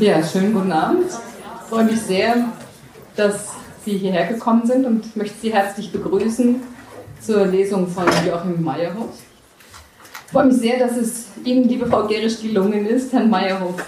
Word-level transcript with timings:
Ja, 0.00 0.20
schönen 0.24 0.52
guten 0.52 0.72
Abend. 0.72 1.06
Ich 1.06 1.68
freue 1.68 1.84
mich 1.84 2.00
sehr, 2.00 2.48
dass 3.14 3.50
Sie 3.84 3.96
hierher 3.96 4.26
gekommen 4.26 4.66
sind 4.66 4.84
und 4.86 5.14
möchte 5.16 5.36
Sie 5.40 5.52
herzlich 5.52 5.92
begrüßen 5.92 6.56
zur 7.20 7.46
Lesung 7.46 7.86
von 7.86 8.04
Joachim 8.26 8.62
Meyerhoff. 8.62 9.10
Ich 10.26 10.32
freue 10.32 10.46
mich 10.46 10.56
sehr, 10.56 10.80
dass 10.80 10.96
es 10.96 11.26
Ihnen, 11.44 11.68
liebe 11.68 11.86
Frau 11.86 12.08
Gerisch, 12.08 12.40
gelungen 12.42 12.86
ist, 12.86 13.12
Herrn 13.12 13.30
Meyerhoff 13.30 13.84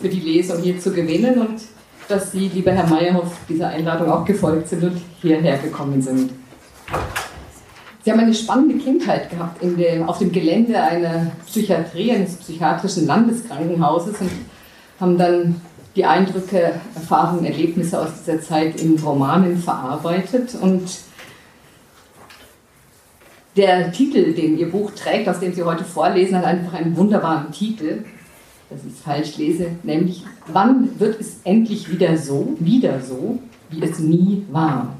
für 0.00 0.08
die 0.08 0.20
Lesung 0.20 0.60
hier 0.60 0.80
zu 0.80 0.92
gewinnen 0.92 1.38
und 1.38 1.60
dass 2.08 2.32
Sie, 2.32 2.48
lieber 2.48 2.72
Herr 2.72 2.88
Meyerhoff, 2.88 3.32
dieser 3.48 3.68
Einladung 3.68 4.10
auch 4.10 4.24
gefolgt 4.24 4.68
sind 4.68 4.82
und 4.82 5.00
hierher 5.22 5.58
gekommen 5.58 6.02
sind. 6.02 6.32
Sie 8.04 8.10
haben 8.10 8.20
eine 8.20 8.34
spannende 8.34 8.82
Kindheit 8.82 9.30
gehabt 9.30 9.62
der, 9.62 10.08
auf 10.08 10.18
dem 10.18 10.32
Gelände 10.32 10.82
einer 10.82 11.30
Psychiatrie, 11.46 12.10
eines 12.10 12.36
psychiatrischen 12.36 13.06
Landeskrankenhauses 13.06 14.20
und 14.20 14.30
haben 15.00 15.18
dann 15.18 15.60
die 15.96 16.04
Eindrücke, 16.04 16.80
Erfahrungen, 16.94 17.44
Erlebnisse 17.44 18.00
aus 18.00 18.08
dieser 18.24 18.40
Zeit 18.40 18.80
in 18.80 18.98
Romanen 18.98 19.58
verarbeitet. 19.58 20.54
Und 20.60 20.88
der 23.56 23.92
Titel, 23.92 24.34
den 24.34 24.58
Ihr 24.58 24.70
Buch 24.70 24.90
trägt, 24.92 25.28
aus 25.28 25.40
dem 25.40 25.52
Sie 25.52 25.62
heute 25.62 25.84
vorlesen, 25.84 26.36
hat 26.36 26.44
einfach 26.44 26.74
einen 26.74 26.96
wunderbaren 26.96 27.52
Titel, 27.52 28.04
dass 28.70 28.80
ich 28.84 28.94
es 28.94 29.00
falsch 29.00 29.36
lese, 29.36 29.66
nämlich 29.82 30.24
Wann 30.46 30.98
wird 31.00 31.20
es 31.20 31.38
endlich 31.44 31.90
wieder 31.90 32.18
so, 32.18 32.54
wieder 32.58 33.00
so, 33.00 33.38
wie 33.70 33.82
es 33.82 33.98
nie 33.98 34.44
war? 34.50 34.94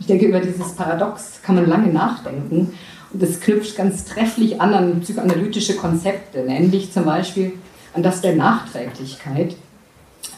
Ich 0.00 0.06
denke, 0.06 0.26
über 0.26 0.40
dieses 0.40 0.72
Paradox 0.72 1.40
kann 1.42 1.54
man 1.54 1.68
lange 1.68 1.92
nachdenken. 1.92 2.72
Und 3.12 3.22
das 3.22 3.40
knüpft 3.40 3.76
ganz 3.76 4.04
trefflich 4.04 4.60
an 4.60 4.74
an 4.74 5.00
psychoanalytische 5.00 5.76
Konzepte, 5.76 6.42
nämlich 6.42 6.92
zum 6.92 7.04
Beispiel 7.04 7.52
an 7.94 8.02
das 8.02 8.20
der 8.20 8.36
Nachträglichkeit. 8.36 9.56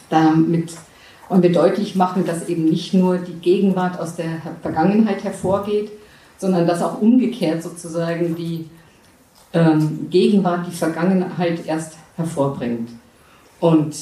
Damit 0.09 0.73
wollen 1.29 1.43
wir 1.43 1.51
deutlich 1.51 1.95
machen, 1.95 2.25
dass 2.25 2.47
eben 2.47 2.65
nicht 2.65 2.93
nur 2.93 3.17
die 3.17 3.33
Gegenwart 3.33 3.99
aus 3.99 4.15
der 4.15 4.41
Vergangenheit 4.61 5.23
hervorgeht, 5.23 5.91
sondern 6.37 6.67
dass 6.67 6.81
auch 6.81 7.01
umgekehrt 7.01 7.63
sozusagen 7.63 8.35
die 8.35 8.69
ähm, 9.53 10.07
Gegenwart 10.09 10.67
die 10.67 10.75
Vergangenheit 10.75 11.65
erst 11.65 11.93
hervorbringt. 12.17 12.89
Und 13.59 13.95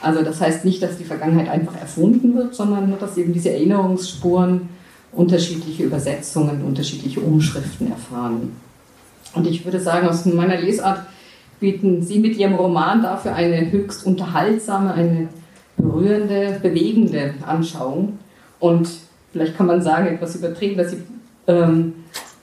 also 0.00 0.22
das 0.22 0.40
heißt 0.40 0.64
nicht, 0.64 0.82
dass 0.82 0.98
die 0.98 1.04
Vergangenheit 1.04 1.48
einfach 1.48 1.76
erfunden 1.76 2.34
wird, 2.34 2.54
sondern 2.54 2.90
nur, 2.90 2.98
dass 2.98 3.16
eben 3.16 3.32
diese 3.32 3.50
Erinnerungsspuren 3.50 4.68
unterschiedliche 5.12 5.84
Übersetzungen, 5.84 6.64
unterschiedliche 6.64 7.20
Umschriften 7.20 7.90
erfahren. 7.90 8.56
Und 9.34 9.46
ich 9.46 9.64
würde 9.64 9.80
sagen, 9.80 10.08
aus 10.08 10.24
meiner 10.26 10.60
Lesart 10.60 11.06
bieten 11.64 12.02
Sie 12.02 12.18
mit 12.18 12.36
Ihrem 12.36 12.56
Roman 12.56 13.02
dafür 13.02 13.34
eine 13.34 13.72
höchst 13.72 14.04
unterhaltsame, 14.04 14.92
eine 14.92 15.28
berührende, 15.78 16.60
bewegende 16.62 17.32
Anschauung. 17.46 18.18
Und 18.60 18.86
vielleicht 19.32 19.56
kann 19.56 19.66
man 19.66 19.80
sagen, 19.80 20.08
etwas 20.08 20.36
übertrieben, 20.36 20.76
dass 20.76 20.90
Sie 20.90 20.98
ähm, 21.46 21.94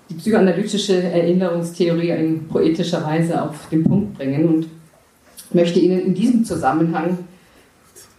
die 0.09 0.15
psychoanalytische 0.15 1.03
Erinnerungstheorie 1.03 2.09
in 2.09 2.47
poetischer 2.47 3.05
Weise 3.05 3.43
auf 3.43 3.69
den 3.69 3.83
Punkt 3.83 4.17
bringen. 4.17 4.47
Und 4.47 4.65
möchte 5.53 5.79
Ihnen 5.79 5.99
in 5.99 6.15
diesem 6.15 6.43
Zusammenhang 6.43 7.19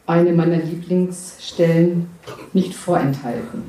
eine 0.06 0.32
meiner 0.32 0.58
Lieblingsstellen 0.58 2.06
nicht 2.52 2.74
vorenthalten. 2.74 3.64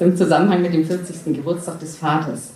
Im 0.00 0.16
Zusammenhang 0.16 0.62
mit 0.62 0.72
dem 0.72 0.86
40. 0.86 1.36
Geburtstag 1.36 1.78
des 1.78 1.96
Vaters. 1.96 2.52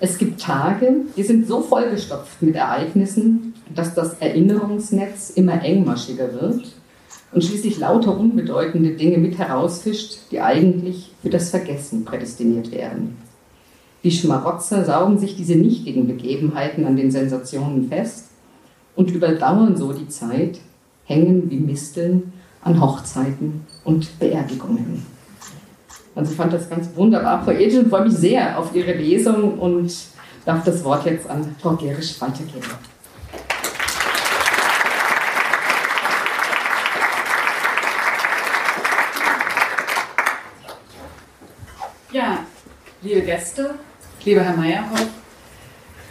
Es 0.00 0.18
gibt 0.18 0.38
Tage, 0.38 0.96
die 1.16 1.22
sind 1.22 1.48
so 1.48 1.62
vollgestopft 1.62 2.42
mit 2.42 2.56
Ereignissen, 2.56 3.54
dass 3.74 3.94
das 3.94 4.18
Erinnerungsnetz 4.20 5.30
immer 5.30 5.62
engmaschiger 5.62 6.34
wird 6.34 6.74
und 7.32 7.42
schließlich 7.42 7.78
lauter 7.78 8.18
unbedeutende 8.18 8.90
Dinge 8.90 9.16
mit 9.16 9.38
herausfischt, 9.38 10.30
die 10.30 10.42
eigentlich 10.42 11.12
für 11.22 11.30
das 11.30 11.48
Vergessen 11.48 12.04
prädestiniert 12.04 12.70
werden. 12.70 13.16
Die 14.02 14.10
Schmarotzer 14.10 14.84
saugen 14.84 15.18
sich 15.18 15.36
diese 15.36 15.56
nichtigen 15.56 16.06
Begebenheiten 16.06 16.84
an 16.84 16.96
den 16.96 17.10
Sensationen 17.10 17.88
fest 17.88 18.26
und 18.94 19.10
überdauern 19.10 19.78
so 19.78 19.94
die 19.94 20.08
Zeit, 20.08 20.58
hängen 21.06 21.50
wie 21.50 21.60
Misteln 21.60 22.34
an 22.60 22.78
Hochzeiten 22.78 23.62
und 23.84 24.18
Beerdigungen. 24.18 25.13
Also 26.14 26.30
ich 26.30 26.36
fand 26.36 26.52
das 26.52 26.70
ganz 26.70 26.88
wunderbar 26.94 27.44
poetisch 27.44 27.78
und 27.78 27.90
freue 27.90 28.04
mich 28.04 28.14
sehr 28.14 28.56
auf 28.58 28.74
Ihre 28.74 28.92
Lesung 28.92 29.58
und 29.58 29.92
darf 30.44 30.62
das 30.64 30.84
Wort 30.84 31.06
jetzt 31.06 31.28
an 31.28 31.56
Frau 31.60 31.74
Gerisch 31.74 32.20
weitergeben. 32.20 32.62
Ja, 42.12 42.38
liebe 43.02 43.22
Gäste, 43.22 43.74
lieber 44.24 44.42
Herr 44.42 44.56
Meyerhoff, 44.56 45.08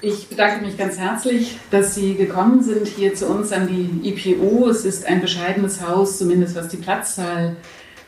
ich 0.01 0.27
bedanke 0.27 0.65
mich 0.65 0.77
ganz 0.77 0.97
herzlich, 0.97 1.57
dass 1.71 1.95
Sie 1.95 2.15
gekommen 2.15 2.61
sind 2.61 2.89
hier 2.89 3.15
zu 3.15 3.27
uns 3.27 3.53
an 3.53 3.69
die 3.69 4.09
IPO. 4.09 4.67
Es 4.67 4.83
ist 4.83 5.05
ein 5.05 5.21
bescheidenes 5.21 5.81
Haus, 5.87 6.17
zumindest 6.17 6.57
was 6.57 6.67
die 6.67 6.75
Platzzahl 6.75 7.55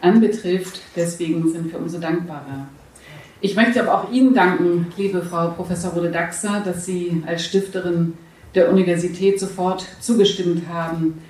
anbetrifft. 0.01 0.81
Deswegen 0.95 1.51
sind 1.51 1.71
wir 1.71 1.79
umso 1.79 1.99
dankbarer. 1.99 2.67
Ich 3.41 3.55
möchte 3.55 3.81
aber 3.81 3.93
auch 3.93 4.11
Ihnen 4.11 4.33
danken, 4.33 4.87
liebe 4.97 5.21
Frau 5.21 5.49
Professor 5.49 5.91
Rode 5.91 6.09
Daxer, 6.09 6.61
dass 6.65 6.85
Sie 6.85 7.21
als 7.25 7.45
Stifterin 7.45 8.13
der 8.55 8.71
Universität 8.71 9.39
sofort 9.39 9.85
zugestimmt 9.99 10.63
haben, 10.69 11.21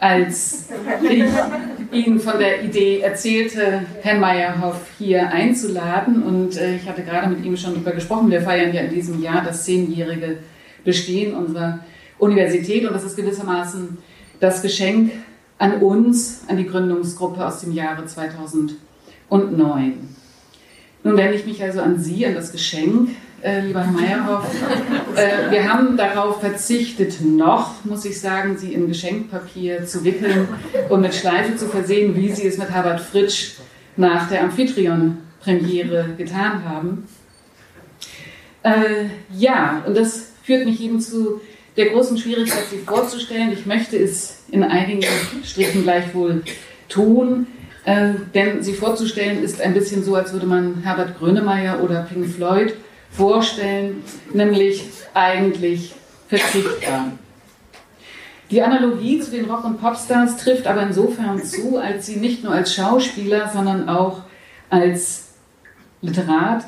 als 0.00 0.68
ich 1.02 1.24
Ihnen 1.92 2.20
von 2.20 2.38
der 2.38 2.62
Idee 2.64 3.00
erzählte, 3.00 3.86
Herrn 4.02 4.20
Meyerhoff 4.20 4.80
hier 4.98 5.30
einzuladen. 5.30 6.22
Und 6.22 6.56
äh, 6.56 6.76
ich 6.76 6.88
hatte 6.88 7.02
gerade 7.02 7.28
mit 7.28 7.44
ihm 7.44 7.56
schon 7.56 7.74
darüber 7.74 7.92
gesprochen. 7.92 8.30
Wir 8.30 8.42
feiern 8.42 8.74
ja 8.74 8.82
in 8.82 8.90
diesem 8.90 9.22
Jahr 9.22 9.42
das 9.44 9.64
zehnjährige 9.64 10.38
Bestehen 10.84 11.34
unserer 11.34 11.78
Universität. 12.18 12.84
Und 12.84 12.92
das 12.92 13.04
ist 13.04 13.16
gewissermaßen 13.16 13.96
das 14.40 14.60
Geschenk 14.60 15.12
an 15.58 15.80
uns, 15.80 16.42
an 16.48 16.56
die 16.56 16.66
Gründungsgruppe 16.66 17.46
aus 17.46 17.60
dem 17.60 17.72
Jahre 17.72 18.06
2009. 18.06 18.76
Nun 21.04 21.16
wende 21.16 21.34
ich 21.34 21.46
mich 21.46 21.62
also 21.62 21.80
an 21.80 21.98
Sie, 21.98 22.26
an 22.26 22.34
das 22.34 22.50
Geschenk, 22.50 23.10
äh, 23.42 23.60
lieber 23.60 23.82
Herr 23.82 23.92
Meyerhoff. 23.92 24.46
Äh, 25.16 25.52
wir 25.52 25.72
haben 25.72 25.96
darauf 25.96 26.40
verzichtet, 26.40 27.20
noch, 27.20 27.84
muss 27.84 28.04
ich 28.04 28.20
sagen, 28.20 28.58
Sie 28.58 28.74
in 28.74 28.88
Geschenkpapier 28.88 29.86
zu 29.86 30.02
wickeln 30.02 30.48
und 30.88 31.02
mit 31.02 31.14
Schleife 31.14 31.54
zu 31.54 31.68
versehen, 31.68 32.16
wie 32.16 32.32
Sie 32.32 32.48
es 32.48 32.58
mit 32.58 32.68
Herbert 32.68 33.00
Fritsch 33.00 33.52
nach 33.96 34.28
der 34.28 34.42
Amphitryon-Premiere 34.42 36.14
getan 36.18 36.64
haben. 36.64 37.06
Äh, 38.64 39.04
ja, 39.32 39.84
und 39.86 39.96
das 39.96 40.32
führt 40.42 40.66
mich 40.66 40.80
eben 40.80 41.00
zu 41.00 41.40
der 41.76 41.86
großen 41.86 42.16
Schwierigkeit, 42.18 42.64
Sie 42.70 42.78
vorzustellen. 42.78 43.52
Ich 43.52 43.66
möchte 43.66 43.96
es 43.96 44.44
in 44.50 44.62
einigen 44.62 45.02
Strichen 45.44 45.82
gleichwohl 45.82 46.42
tun. 46.88 47.46
Äh, 47.84 48.14
denn 48.34 48.62
sie 48.62 48.72
vorzustellen 48.72 49.42
ist 49.42 49.60
ein 49.60 49.74
bisschen 49.74 50.02
so, 50.02 50.14
als 50.14 50.32
würde 50.32 50.46
man 50.46 50.82
Herbert 50.82 51.18
Grönemeyer 51.18 51.82
oder 51.82 52.02
Pink 52.02 52.28
Floyd 52.28 52.74
vorstellen, 53.10 54.02
nämlich 54.32 54.84
eigentlich 55.12 55.94
verzichtbar. 56.28 57.12
Die 58.50 58.62
Analogie 58.62 59.20
zu 59.20 59.30
den 59.30 59.44
Rock- 59.46 59.64
und 59.64 59.80
Popstars 59.80 60.36
trifft 60.38 60.66
aber 60.66 60.82
insofern 60.82 61.42
zu, 61.42 61.76
als 61.76 62.06
sie 62.06 62.16
nicht 62.16 62.42
nur 62.42 62.52
als 62.52 62.74
Schauspieler, 62.74 63.50
sondern 63.52 63.88
auch 63.88 64.22
als 64.70 65.28
Literat 66.00 66.64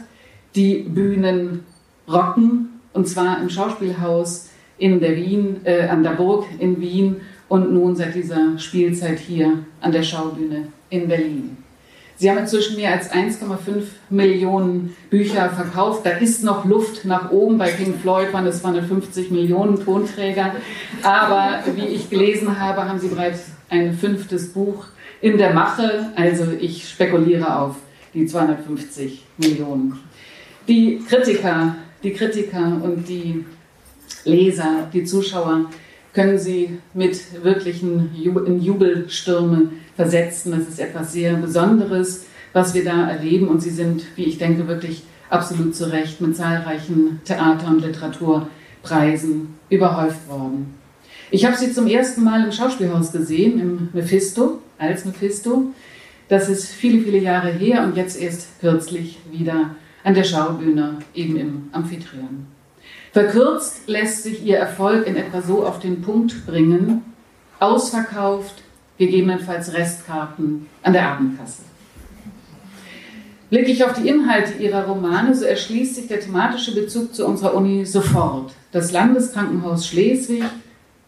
die 0.54 0.80
Bühnen 0.80 1.64
rocken, 2.08 2.80
und 2.92 3.08
zwar 3.08 3.40
im 3.40 3.50
Schauspielhaus 3.50 4.48
in 4.78 5.00
der 5.00 5.16
Wien, 5.16 5.60
äh, 5.64 5.86
an 5.88 6.02
der 6.02 6.10
Burg 6.10 6.46
in 6.58 6.80
Wien 6.80 7.16
und 7.48 7.72
nun 7.72 7.96
seit 7.96 8.14
dieser 8.14 8.58
Spielzeit 8.58 9.18
hier 9.18 9.64
an 9.80 9.92
der 9.92 10.02
Schaubühne 10.02 10.68
in 10.90 11.08
Berlin. 11.08 11.56
Sie 12.18 12.30
haben 12.30 12.38
inzwischen 12.38 12.76
mehr 12.76 12.92
als 12.92 13.12
1,5 13.12 13.84
Millionen 14.08 14.96
Bücher 15.10 15.50
verkauft. 15.50 16.06
Da 16.06 16.12
ist 16.12 16.42
noch 16.42 16.64
Luft 16.64 17.04
nach 17.04 17.30
oben. 17.30 17.58
Bei 17.58 17.70
Pink 17.70 18.00
Floyd 18.00 18.32
waren 18.32 18.46
es 18.46 18.62
250 18.62 19.30
Millionen 19.30 19.84
Tonträger. 19.84 20.54
Aber 21.02 21.62
wie 21.74 21.86
ich 21.86 22.08
gelesen 22.08 22.58
habe, 22.58 22.88
haben 22.88 22.98
Sie 22.98 23.08
bereits 23.08 23.50
ein 23.68 23.92
fünftes 23.92 24.54
Buch 24.54 24.86
in 25.20 25.36
der 25.36 25.52
Mache. 25.52 26.10
Also 26.16 26.46
ich 26.58 26.88
spekuliere 26.88 27.58
auf 27.58 27.76
die 28.14 28.24
250 28.24 29.22
Millionen. 29.36 29.98
Die 30.66 31.00
Kritiker, 31.06 31.76
die 32.02 32.12
Kritiker 32.12 32.80
und 32.82 33.06
die 33.06 33.44
Leser, 34.24 34.88
die 34.92 35.04
Zuschauer 35.04 35.70
können 36.12 36.38
Sie 36.38 36.78
mit 36.94 37.44
wirklichen 37.44 38.10
Jubelstürmen 38.14 39.72
versetzen. 39.96 40.52
Das 40.52 40.68
ist 40.68 40.80
etwas 40.80 41.12
sehr 41.12 41.34
Besonderes, 41.34 42.24
was 42.52 42.74
wir 42.74 42.84
da 42.84 43.10
erleben. 43.10 43.48
Und 43.48 43.60
sie 43.62 43.70
sind, 43.70 44.02
wie 44.16 44.24
ich 44.24 44.38
denke, 44.38 44.66
wirklich 44.66 45.02
absolut 45.28 45.76
zu 45.76 45.90
Recht 45.92 46.20
mit 46.20 46.36
zahlreichen 46.36 47.20
Theater- 47.24 47.68
und 47.68 47.84
Literaturpreisen 47.84 49.54
überhäuft 49.68 50.28
worden. 50.28 50.74
Ich 51.30 51.44
habe 51.44 51.56
sie 51.56 51.72
zum 51.72 51.86
ersten 51.86 52.24
Mal 52.24 52.44
im 52.44 52.52
Schauspielhaus 52.52 53.12
gesehen, 53.12 53.60
im 53.60 53.88
Mephisto, 53.92 54.60
als 54.78 55.04
Mephisto. 55.04 55.74
Das 56.28 56.48
ist 56.48 56.68
viele, 56.68 57.02
viele 57.02 57.18
Jahre 57.18 57.50
her 57.50 57.84
und 57.84 57.96
jetzt 57.96 58.20
erst 58.20 58.60
kürzlich 58.60 59.18
wieder 59.30 59.74
an 60.02 60.14
der 60.14 60.24
Schaubühne, 60.24 60.98
eben 61.14 61.36
im 61.36 61.68
Amphitryon. 61.72 62.46
Verkürzt 63.16 63.88
lässt 63.88 64.24
sich 64.24 64.44
ihr 64.44 64.58
Erfolg 64.58 65.06
in 65.06 65.16
etwa 65.16 65.40
so 65.40 65.64
auf 65.64 65.78
den 65.78 66.02
Punkt 66.02 66.44
bringen, 66.44 67.00
ausverkauft, 67.58 68.62
gegebenenfalls 68.98 69.72
Restkarten 69.72 70.66
an 70.82 70.92
der 70.92 71.08
Abendkasse. 71.08 71.62
Blicke 73.48 73.70
ich 73.70 73.82
auf 73.82 73.94
die 73.94 74.06
Inhalte 74.06 74.62
ihrer 74.62 74.84
Romane, 74.84 75.34
so 75.34 75.46
erschließt 75.46 75.94
sich 75.94 76.08
der 76.08 76.20
thematische 76.20 76.74
Bezug 76.74 77.14
zu 77.14 77.26
unserer 77.26 77.54
Uni 77.54 77.86
sofort. 77.86 78.52
Das 78.70 78.92
Landeskrankenhaus 78.92 79.86
Schleswig, 79.86 80.44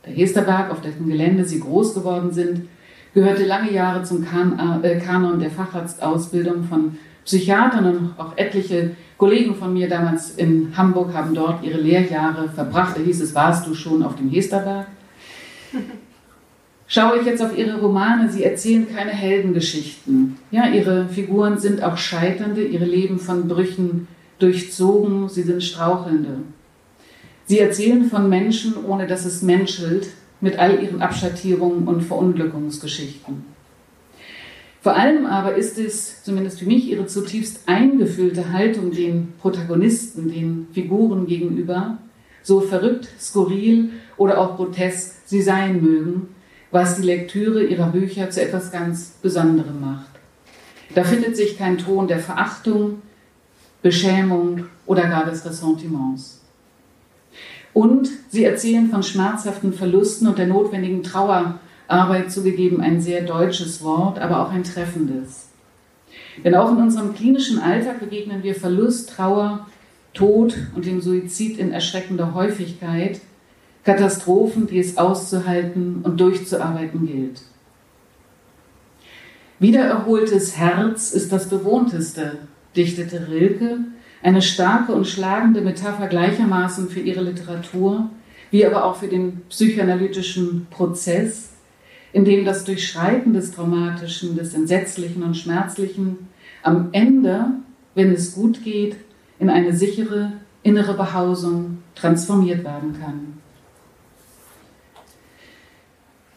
der 0.07 0.15
Hesterberg, 0.15 0.71
auf 0.71 0.81
dessen 0.81 1.11
Gelände 1.11 1.45
sie 1.45 1.61
groß 1.61 1.93
geworden 1.93 2.33
sind, 2.33 2.71
gehörte 3.13 3.45
lange 3.45 3.71
Jahre 3.71 4.03
zum 4.05 4.25
kan 4.25 4.83
äh, 4.83 4.97
Kanon 4.99 5.41
der 5.41 5.51
Facharztausbildung 5.51 6.65
von 6.65 6.97
Psychiatern 7.29 7.85
und 7.85 8.15
auch 8.17 8.33
etliche 8.37 8.97
Kollegen 9.19 9.55
von 9.55 9.75
mir 9.75 9.87
damals 9.87 10.31
in 10.31 10.75
Hamburg 10.75 11.13
haben 11.13 11.35
dort 11.35 11.63
ihre 11.63 11.79
Lehrjahre 11.79 12.49
verbracht. 12.49 12.97
Da 12.97 13.03
hieß 13.03 13.21
es, 13.21 13.35
warst 13.35 13.67
du 13.67 13.75
schon 13.75 14.03
auf 14.03 14.17
dem 14.17 14.31
Hesterberg? 14.31 14.87
Schaue 16.87 17.19
ich 17.19 17.27
jetzt 17.27 17.43
auf 17.43 17.55
ihre 17.55 17.83
Romane, 17.83 18.33
sie 18.33 18.45
erzählen 18.45 18.87
keine 18.91 19.11
Heldengeschichten. 19.11 20.39
Ja, 20.51 20.69
ihre 20.71 21.07
Figuren 21.09 21.59
sind 21.59 21.83
auch 21.83 21.99
Scheiternde, 21.99 22.65
ihre 22.65 22.87
Leben 22.87 23.19
von 23.19 23.47
Brüchen 23.47 24.09
durchzogen, 24.39 25.29
sie 25.29 25.43
sind 25.43 25.63
Strauchelnde. 25.63 26.39
Sie 27.45 27.59
erzählen 27.59 28.05
von 28.09 28.31
Menschen, 28.31 28.73
ohne 28.87 29.07
dass 29.07 29.27
es 29.27 29.43
menschelt, 29.43 30.09
mit 30.41 30.59
all 30.59 30.83
ihren 30.83 31.03
Abschattierungen 31.03 31.87
und 31.87 32.01
Verunglückungsgeschichten. 32.01 33.58
Vor 34.81 34.97
allem 34.97 35.27
aber 35.27 35.55
ist 35.55 35.79
es, 35.79 36.23
zumindest 36.23 36.61
für 36.61 36.67
mich, 36.67 36.89
ihre 36.89 37.07
zutiefst 37.07 37.63
eingefühlte 37.67 38.53
Haltung 38.53 38.93
den 38.93 39.33
Protagonisten, 39.41 40.31
den 40.31 40.69
Figuren 40.73 41.27
gegenüber, 41.27 41.99
so 42.43 42.61
verrückt, 42.61 43.09
skurril 43.21 43.91
oder 44.17 44.39
auch 44.39 44.57
grotesk 44.57 45.17
sie 45.27 45.43
sein 45.43 45.83
mögen, 45.83 46.29
was 46.71 46.97
die 46.97 47.03
Lektüre 47.03 47.65
ihrer 47.65 47.89
Bücher 47.89 48.31
zu 48.31 48.41
etwas 48.41 48.71
ganz 48.71 49.15
Besonderem 49.21 49.81
macht. 49.81 50.07
Da 50.95 51.05
findet 51.05 51.37
sich 51.37 51.59
kein 51.59 51.79
Ton 51.79 52.09
der 52.09 52.21
Verachtung, 52.21 53.03
Beschämung 53.83 54.67
oder 54.87 55.09
gar 55.09 55.27
des 55.27 55.45
Ressentiments. 55.45 56.41
Und 57.75 58.09
sie 58.29 58.45
erzählen 58.45 58.89
von 58.89 59.03
schmerzhaften 59.03 59.73
Verlusten 59.73 60.27
und 60.27 60.39
der 60.39 60.47
notwendigen 60.47 61.03
Trauerarbeit 61.89 62.31
zugegeben 62.31 62.81
ein 62.81 63.01
sehr 63.01 63.23
deutsches 63.23 63.83
Wort, 63.83 64.19
aber 64.19 64.41
auch 64.41 64.53
ein 64.53 64.63
treffendes. 64.65 65.49
Denn 66.45 66.55
auch 66.55 66.71
in 66.71 66.79
unserem 66.79 67.15
klinischen 67.15 67.59
Alltag 67.59 68.01
begegnen 68.01 68.43
wir 68.43 68.55
Verlust, 68.55 69.11
Trauer, 69.11 69.67
Tod 70.15 70.55
und 70.75 70.85
dem 70.85 71.01
Suizid 71.01 71.59
in 71.59 71.73
erschreckender 71.73 72.35
Häufigkeit, 72.35 73.21
Katastrophen, 73.85 74.67
die 74.67 74.79
es 74.79 74.99
auszuhalten 74.99 76.03
und 76.03 76.21
durchzuarbeiten 76.21 77.07
gilt. 77.07 77.43
Wiedererholtes 79.59 80.57
Herz 80.57 81.13
ist 81.13 81.33
das 81.33 81.49
bewohnteste, 81.49 82.39
dichtete 82.77 83.29
Rilke, 83.29 83.79
eine 84.23 84.43
starke 84.43 84.93
und 84.93 85.07
schlagende 85.07 85.63
Metapher 85.63 86.07
gleichermaßen 86.07 86.89
für 86.91 87.01
ihre 87.01 87.23
Literatur, 87.23 88.11
wie 88.51 88.65
aber 88.67 88.85
auch 88.85 88.97
für 88.97 89.09
den 89.09 89.43
psychoanalytischen 89.49 90.67
Prozess, 90.71 91.48
in 92.13 92.25
dem 92.25 92.45
das 92.45 92.65
Durchschreiten 92.65 93.33
des 93.35 93.53
Traumatischen, 93.53 94.37
des 94.37 94.55
Entsetzlichen 94.55 95.23
und 95.23 95.37
Schmerzlichen 95.37 96.29
am 96.63 96.89
Ende, 96.93 97.47
wenn 97.95 98.13
es 98.13 98.35
gut 98.35 98.65
geht, 98.65 98.97
in 99.39 99.51
eine 99.51 99.75
sichere 99.75 100.33
innere 100.63 100.95
Behausung 100.95 101.79
transformiert 101.95 102.65
werden 102.65 102.99
kann. 102.99 103.39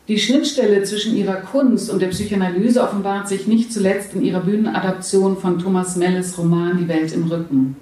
Die 0.07 0.19
Schnittstelle 0.19 0.83
zwischen 0.83 1.15
ihrer 1.15 1.35
Kunst 1.35 1.89
und 1.89 2.01
der 2.01 2.09
Psychoanalyse 2.09 2.83
offenbart 2.83 3.29
sich 3.29 3.47
nicht 3.47 3.71
zuletzt 3.71 4.13
in 4.13 4.21
ihrer 4.21 4.41
Bühnenadaption 4.41 5.38
von 5.38 5.59
Thomas 5.59 5.95
Melles 5.95 6.38
Roman 6.38 6.77
Die 6.77 6.88
Welt 6.88 7.13
im 7.13 7.27
Rücken. 7.27 7.77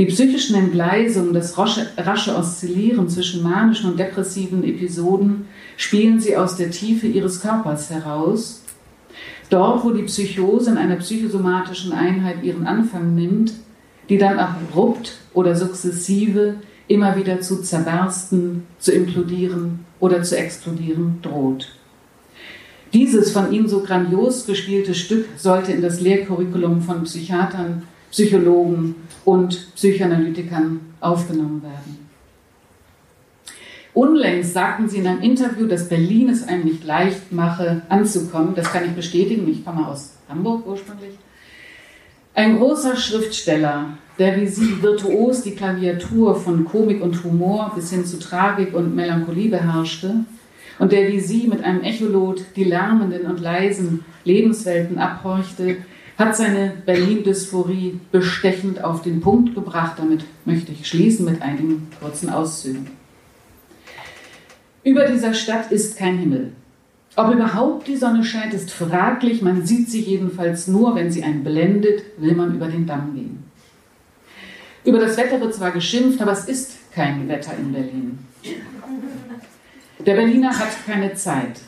Die 0.00 0.06
psychischen 0.06 0.56
Entgleisungen, 0.56 1.34
das 1.34 1.58
rasche 1.58 2.34
Oszillieren 2.34 3.10
zwischen 3.10 3.42
manischen 3.42 3.90
und 3.90 4.00
depressiven 4.00 4.64
Episoden 4.64 5.44
spielen 5.76 6.18
sie 6.18 6.38
aus 6.38 6.56
der 6.56 6.70
Tiefe 6.70 7.06
ihres 7.06 7.42
Körpers 7.42 7.90
heraus. 7.90 8.62
Dort, 9.50 9.84
wo 9.84 9.90
die 9.90 10.04
Psychose 10.04 10.70
in 10.70 10.78
einer 10.78 10.96
psychosomatischen 10.96 11.92
Einheit 11.92 12.42
ihren 12.42 12.66
Anfang 12.66 13.14
nimmt, 13.14 13.52
die 14.08 14.16
dann 14.16 14.38
abrupt 14.38 15.18
oder 15.34 15.54
sukzessive 15.54 16.54
immer 16.88 17.14
wieder 17.16 17.42
zu 17.42 17.60
zerbersten, 17.60 18.62
zu 18.78 18.92
implodieren 18.92 19.80
oder 19.98 20.22
zu 20.22 20.34
explodieren 20.34 21.18
droht. 21.20 21.72
Dieses 22.94 23.32
von 23.32 23.52
ihm 23.52 23.68
so 23.68 23.80
grandios 23.82 24.46
gespielte 24.46 24.94
Stück 24.94 25.26
sollte 25.36 25.72
in 25.72 25.82
das 25.82 26.00
Lehrcurriculum 26.00 26.80
von 26.80 27.02
Psychiatern, 27.02 27.82
Psychologen 28.10 28.96
und 29.24 29.74
Psychoanalytikern 29.74 30.80
aufgenommen 31.00 31.62
werden. 31.62 32.10
Unlängst 33.92 34.52
sagten 34.52 34.88
sie 34.88 34.98
in 34.98 35.06
einem 35.06 35.22
Interview, 35.22 35.66
dass 35.66 35.88
Berlin 35.88 36.28
es 36.28 36.46
einem 36.46 36.64
nicht 36.64 36.84
leicht 36.84 37.32
mache, 37.32 37.82
anzukommen. 37.88 38.54
Das 38.54 38.72
kann 38.72 38.84
ich 38.84 38.92
bestätigen. 38.92 39.48
Ich 39.48 39.64
komme 39.64 39.86
aus 39.86 40.14
Hamburg 40.28 40.66
ursprünglich. 40.66 41.14
Ein 42.34 42.58
großer 42.58 42.96
Schriftsteller, 42.96 43.98
der 44.18 44.40
wie 44.40 44.46
sie 44.46 44.80
virtuos 44.80 45.42
die 45.42 45.56
Klaviatur 45.56 46.36
von 46.36 46.64
Komik 46.64 47.02
und 47.02 47.24
Humor 47.24 47.72
bis 47.74 47.90
hin 47.90 48.04
zu 48.06 48.18
Tragik 48.18 48.74
und 48.74 48.94
Melancholie 48.94 49.50
beherrschte 49.50 50.24
und 50.78 50.92
der 50.92 51.08
wie 51.08 51.20
sie 51.20 51.48
mit 51.48 51.64
einem 51.64 51.82
Echolot 51.82 52.44
die 52.54 52.64
lärmenden 52.64 53.26
und 53.26 53.40
leisen 53.40 54.04
Lebenswelten 54.24 54.98
abhorchte, 54.98 55.78
hat 56.20 56.36
seine 56.36 56.74
Berlin-Dysphorie 56.84 57.98
bestechend 58.12 58.84
auf 58.84 59.00
den 59.00 59.22
Punkt 59.22 59.54
gebracht. 59.54 59.94
Damit 59.96 60.22
möchte 60.44 60.70
ich 60.70 60.86
schließen 60.86 61.24
mit 61.24 61.40
einigen 61.40 61.88
kurzen 61.98 62.28
Auszügen. 62.28 62.90
Über 64.84 65.06
dieser 65.06 65.32
Stadt 65.32 65.72
ist 65.72 65.96
kein 65.96 66.18
Himmel. 66.18 66.52
Ob 67.16 67.32
überhaupt 67.32 67.88
die 67.88 67.96
Sonne 67.96 68.22
scheint, 68.22 68.52
ist 68.52 68.70
fraglich. 68.70 69.40
Man 69.40 69.64
sieht 69.64 69.90
sie 69.90 70.00
jedenfalls 70.00 70.68
nur, 70.68 70.94
wenn 70.94 71.10
sie 71.10 71.24
einen 71.24 71.42
blendet, 71.42 72.02
will 72.18 72.34
man 72.34 72.54
über 72.54 72.68
den 72.68 72.86
Damm 72.86 73.14
gehen. 73.14 73.42
Über 74.84 74.98
das 74.98 75.16
Wetter 75.16 75.40
wird 75.40 75.54
zwar 75.54 75.70
geschimpft, 75.72 76.20
aber 76.20 76.32
es 76.32 76.44
ist 76.44 76.92
kein 76.92 77.28
Wetter 77.28 77.52
in 77.58 77.72
Berlin. 77.72 78.18
Der 79.98 80.14
Berliner 80.14 80.58
hat 80.58 80.68
keine 80.86 81.14
Zeit. 81.14 81.60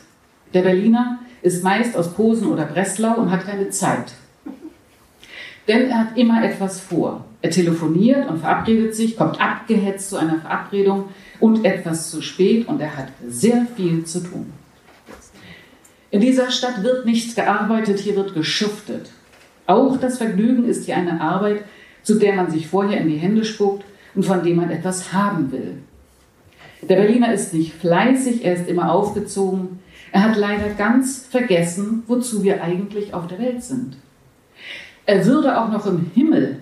Der 0.53 0.61
Berliner 0.61 1.19
ist 1.41 1.63
meist 1.63 1.97
aus 1.97 2.13
Posen 2.13 2.47
oder 2.47 2.65
Breslau 2.65 3.15
und 3.15 3.31
hat 3.31 3.45
keine 3.45 3.69
Zeit. 3.69 4.13
Denn 5.67 5.89
er 5.89 5.99
hat 5.99 6.17
immer 6.17 6.43
etwas 6.43 6.79
vor. 6.79 7.25
Er 7.41 7.49
telefoniert 7.49 8.29
und 8.29 8.39
verabredet 8.39 8.95
sich, 8.95 9.17
kommt 9.17 9.39
abgehetzt 9.39 10.09
zu 10.09 10.17
einer 10.17 10.39
Verabredung 10.39 11.09
und 11.39 11.65
etwas 11.65 12.09
zu 12.09 12.21
spät 12.21 12.67
und 12.67 12.81
er 12.81 12.97
hat 12.97 13.07
sehr 13.27 13.65
viel 13.75 14.05
zu 14.05 14.21
tun. 14.21 14.51
In 16.11 16.21
dieser 16.21 16.51
Stadt 16.51 16.83
wird 16.83 17.05
nicht 17.05 17.35
gearbeitet, 17.35 17.99
hier 17.99 18.15
wird 18.15 18.33
geschuftet. 18.33 19.09
Auch 19.65 19.97
das 19.97 20.17
Vergnügen 20.17 20.65
ist 20.65 20.85
hier 20.85 20.95
eine 20.95 21.19
Arbeit, 21.19 21.63
zu 22.03 22.19
der 22.19 22.35
man 22.35 22.51
sich 22.51 22.67
vorher 22.67 22.99
in 22.99 23.07
die 23.07 23.17
Hände 23.17 23.45
spuckt 23.45 23.83
und 24.13 24.23
von 24.23 24.43
dem 24.43 24.57
man 24.57 24.69
etwas 24.69 25.13
haben 25.13 25.51
will. 25.51 25.79
Der 26.81 26.97
Berliner 26.97 27.33
ist 27.33 27.53
nicht 27.53 27.73
fleißig, 27.73 28.43
er 28.43 28.55
ist 28.55 28.67
immer 28.67 28.91
aufgezogen. 28.91 29.79
Er 30.11 30.23
hat 30.23 30.37
leider 30.37 30.69
ganz 30.77 31.25
vergessen, 31.25 32.03
wozu 32.07 32.43
wir 32.43 32.61
eigentlich 32.61 33.13
auf 33.13 33.27
der 33.27 33.39
Welt 33.39 33.63
sind. 33.63 33.97
Er 35.05 35.25
würde 35.25 35.59
auch 35.59 35.69
noch 35.69 35.85
im 35.85 36.11
Himmel, 36.13 36.59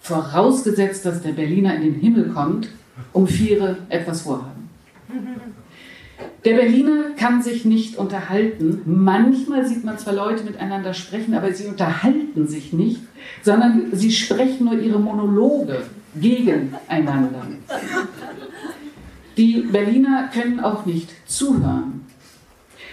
vorausgesetzt, 0.00 1.06
dass 1.06 1.22
der 1.22 1.32
Berliner 1.32 1.74
in 1.76 1.82
den 1.82 1.94
Himmel 1.94 2.28
kommt, 2.28 2.68
um 3.12 3.26
Viere 3.26 3.78
etwas 3.88 4.22
vorhaben. 4.22 4.68
Der 6.44 6.56
Berliner 6.56 7.12
kann 7.16 7.42
sich 7.42 7.64
nicht 7.64 7.96
unterhalten. 7.96 8.82
Manchmal 8.84 9.66
sieht 9.66 9.82
man 9.82 9.98
zwar 9.98 10.12
Leute 10.12 10.44
miteinander 10.44 10.92
sprechen, 10.92 11.34
aber 11.34 11.52
sie 11.52 11.66
unterhalten 11.66 12.46
sich 12.46 12.72
nicht, 12.74 13.00
sondern 13.42 13.88
sie 13.92 14.12
sprechen 14.12 14.66
nur 14.66 14.78
ihre 14.78 15.00
Monologe 15.00 15.82
gegeneinander. 16.14 17.46
Die 19.38 19.62
Berliner 19.62 20.28
können 20.32 20.60
auch 20.60 20.84
nicht 20.84 21.08
zuhören. 21.26 22.04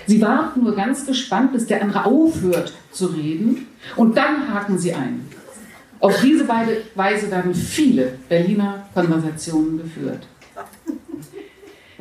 Sie 0.07 0.21
warten 0.21 0.63
nur 0.63 0.75
ganz 0.75 1.05
gespannt, 1.05 1.51
bis 1.51 1.67
der 1.67 1.81
andere 1.81 2.05
aufhört 2.05 2.73
zu 2.91 3.07
reden 3.07 3.67
und 3.95 4.17
dann 4.17 4.53
haken 4.53 4.77
sie 4.77 4.93
ein. 4.93 5.25
Auf 6.00 6.19
diese 6.21 6.48
Weise 6.48 7.31
werden 7.31 7.53
viele 7.53 8.17
Berliner 8.27 8.88
Konversationen 8.93 9.77
geführt. 9.77 10.27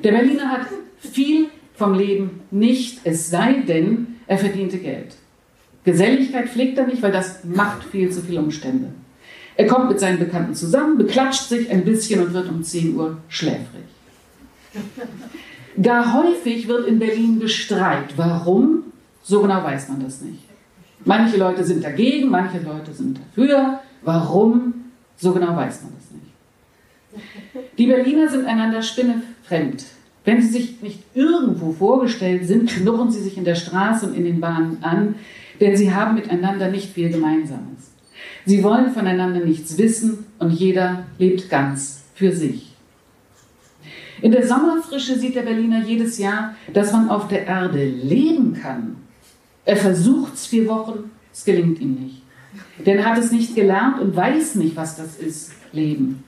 Der 0.03 0.13
Berliner 0.13 0.51
hat 0.51 0.67
viel 0.99 1.49
vom 1.75 1.95
Leben 1.95 2.41
nicht, 2.51 3.01
es 3.05 3.29
sei 3.29 3.63
denn, 3.67 4.17
er 4.27 4.39
verdiente 4.39 4.79
Geld. 4.79 5.17
Geselligkeit 5.85 6.49
pflegt 6.49 6.79
er 6.79 6.87
nicht, 6.87 7.03
weil 7.03 7.13
das 7.13 7.45
macht 7.45 7.85
viel 7.85 8.11
zu 8.11 8.23
viele 8.23 8.41
Umstände. 8.41 8.93
Er 9.57 9.67
kommt 9.67 9.89
mit 9.89 10.01
seinen 10.01 10.19
Bekannten 10.19 10.55
zusammen, 10.55 10.97
beklatscht 10.97 11.49
sich 11.49 11.71
ein 11.71 11.85
bisschen 11.85 12.23
und 12.23 12.33
wird 12.33 12.49
um 12.49 12.63
10 12.63 12.97
Uhr 12.97 13.19
schläfrig. 13.29 13.85
Gar 15.83 16.15
häufig 16.15 16.69
wird 16.69 16.87
in 16.87 16.99
Berlin 16.99 17.41
gestreikt. 17.41 18.17
Warum? 18.17 18.85
So 19.23 19.43
genau 19.43 19.63
weiß 19.63 19.89
man 19.89 20.03
das 20.03 20.21
nicht. 20.21 20.50
Manche 21.05 21.37
Leute 21.37 21.65
sind 21.65 21.83
dagegen, 21.83 22.29
manche 22.29 22.59
Leute 22.59 22.93
sind 22.93 23.19
dafür. 23.19 23.81
Warum? 24.03 24.75
So 25.17 25.33
genau 25.33 25.57
weiß 25.57 25.83
man 25.83 25.93
das 25.95 26.11
nicht. 26.11 27.79
Die 27.79 27.87
Berliner 27.87 28.29
sind 28.29 28.47
einander 28.47 28.83
spinnefremd. 28.83 29.85
Wenn 30.25 30.43
sie 30.43 30.49
sich 30.49 30.83
nicht 30.83 31.03
irgendwo 31.15 31.73
vorgestellt 31.73 32.47
sind, 32.47 32.69
knurren 32.69 33.11
sie 33.11 33.21
sich 33.21 33.37
in 33.37 33.45
der 33.45 33.55
Straße 33.55 34.07
und 34.07 34.15
in 34.15 34.25
den 34.25 34.41
Bahnen 34.41 34.79
an, 34.83 35.15
denn 35.61 35.77
sie 35.77 35.95
haben 35.95 36.15
miteinander 36.15 36.71
nicht 36.71 36.93
viel 36.93 37.11
Gemeinsames. 37.11 37.91
Sie 38.45 38.63
wollen 38.63 38.93
voneinander 38.93 39.41
nichts 39.41 39.79
wissen 39.79 40.27
und 40.39 40.51
jeder 40.51 41.05
lebt 41.19 41.51
ganz 41.51 42.05
für 42.15 42.33
sich. 42.33 42.71
In 44.23 44.33
der 44.33 44.47
Sommerfrische 44.47 45.19
sieht 45.19 45.35
der 45.35 45.43
Berliner 45.43 45.83
jedes 45.83 46.19
Jahr, 46.19 46.55
dass 46.73 46.93
man 46.93 47.09
auf 47.09 47.29
der 47.29 47.47
Erde 47.47 47.85
leben 47.85 48.55
kann. 48.55 48.97
Er 49.65 49.77
versucht 49.77 50.35
es 50.35 50.47
vier 50.47 50.67
Wochen, 50.69 51.11
es 51.33 51.45
gelingt 51.45 51.81
ihm 51.81 51.95
nicht. 51.95 52.23
Denn 52.85 52.99
er 52.99 53.07
hat 53.07 53.19
es 53.19 53.31
nicht 53.31 53.55
gelernt 53.55 54.01
und 54.01 54.17
weiß 54.17 54.57
nicht, 54.57 54.77
was 54.77 54.97
das 54.97 55.17
ist, 55.17 55.53
Leben. 55.73 56.25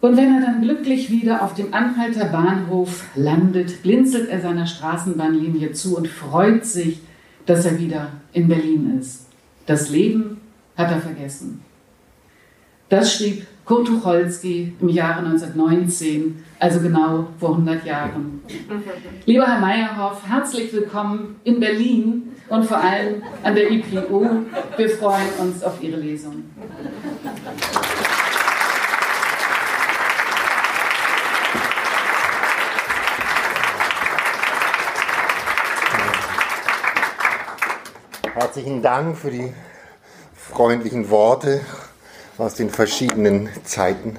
Und 0.00 0.16
wenn 0.16 0.34
er 0.34 0.40
dann 0.40 0.62
glücklich 0.62 1.10
wieder 1.10 1.42
auf 1.42 1.54
dem 1.54 1.72
Anhalter 1.72 2.26
Bahnhof 2.26 3.06
landet, 3.16 3.82
blinzelt 3.82 4.28
er 4.28 4.40
seiner 4.40 4.66
Straßenbahnlinie 4.66 5.72
zu 5.72 5.96
und 5.96 6.06
freut 6.06 6.64
sich, 6.64 7.00
dass 7.46 7.64
er 7.64 7.78
wieder 7.80 8.12
in 8.32 8.48
Berlin 8.48 8.98
ist. 9.00 9.26
Das 9.64 9.88
Leben 9.88 10.40
hat 10.76 10.90
er 10.90 11.00
vergessen. 11.00 11.62
Das 12.88 13.14
schrieb 13.14 13.46
Kurt 13.66 13.88
Tucholsky 13.88 14.72
im 14.80 14.88
Jahre 14.88 15.26
1919, 15.26 16.44
also 16.60 16.78
genau 16.78 17.26
vor 17.40 17.50
100 17.50 17.84
Jahren. 17.84 18.40
Lieber 19.24 19.44
Herr 19.44 19.58
Meyerhoff, 19.58 20.22
herzlich 20.24 20.72
willkommen 20.72 21.40
in 21.42 21.58
Berlin 21.58 22.28
und 22.48 22.64
vor 22.64 22.76
allem 22.76 23.24
an 23.42 23.56
der 23.56 23.68
IPU. 23.72 24.24
Wir 24.76 24.88
freuen 24.88 25.26
uns 25.40 25.64
auf 25.64 25.82
Ihre 25.82 25.96
Lesung. 25.96 26.44
Herzlichen 38.32 38.80
Dank 38.80 39.16
für 39.16 39.32
die 39.32 39.52
freundlichen 40.36 41.10
Worte 41.10 41.62
aus 42.38 42.54
den 42.54 42.70
verschiedenen 42.70 43.48
Zeiten. 43.64 44.18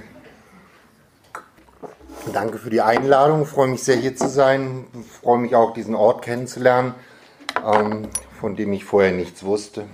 Danke 2.33 2.57
für 2.57 2.69
die 2.69 2.81
Einladung. 2.81 3.43
Ich 3.43 3.47
freue 3.47 3.67
mich 3.67 3.83
sehr, 3.83 3.95
hier 3.95 4.15
zu 4.15 4.27
sein. 4.27 4.85
Ich 4.99 5.11
freue 5.11 5.37
mich 5.37 5.55
auch, 5.55 5.73
diesen 5.73 5.95
Ort 5.95 6.23
kennenzulernen, 6.23 6.93
ähm, 7.65 8.07
von 8.39 8.55
dem 8.55 8.73
ich 8.73 8.85
vorher 8.85 9.11
nichts 9.11 9.43
wusste. 9.43 9.85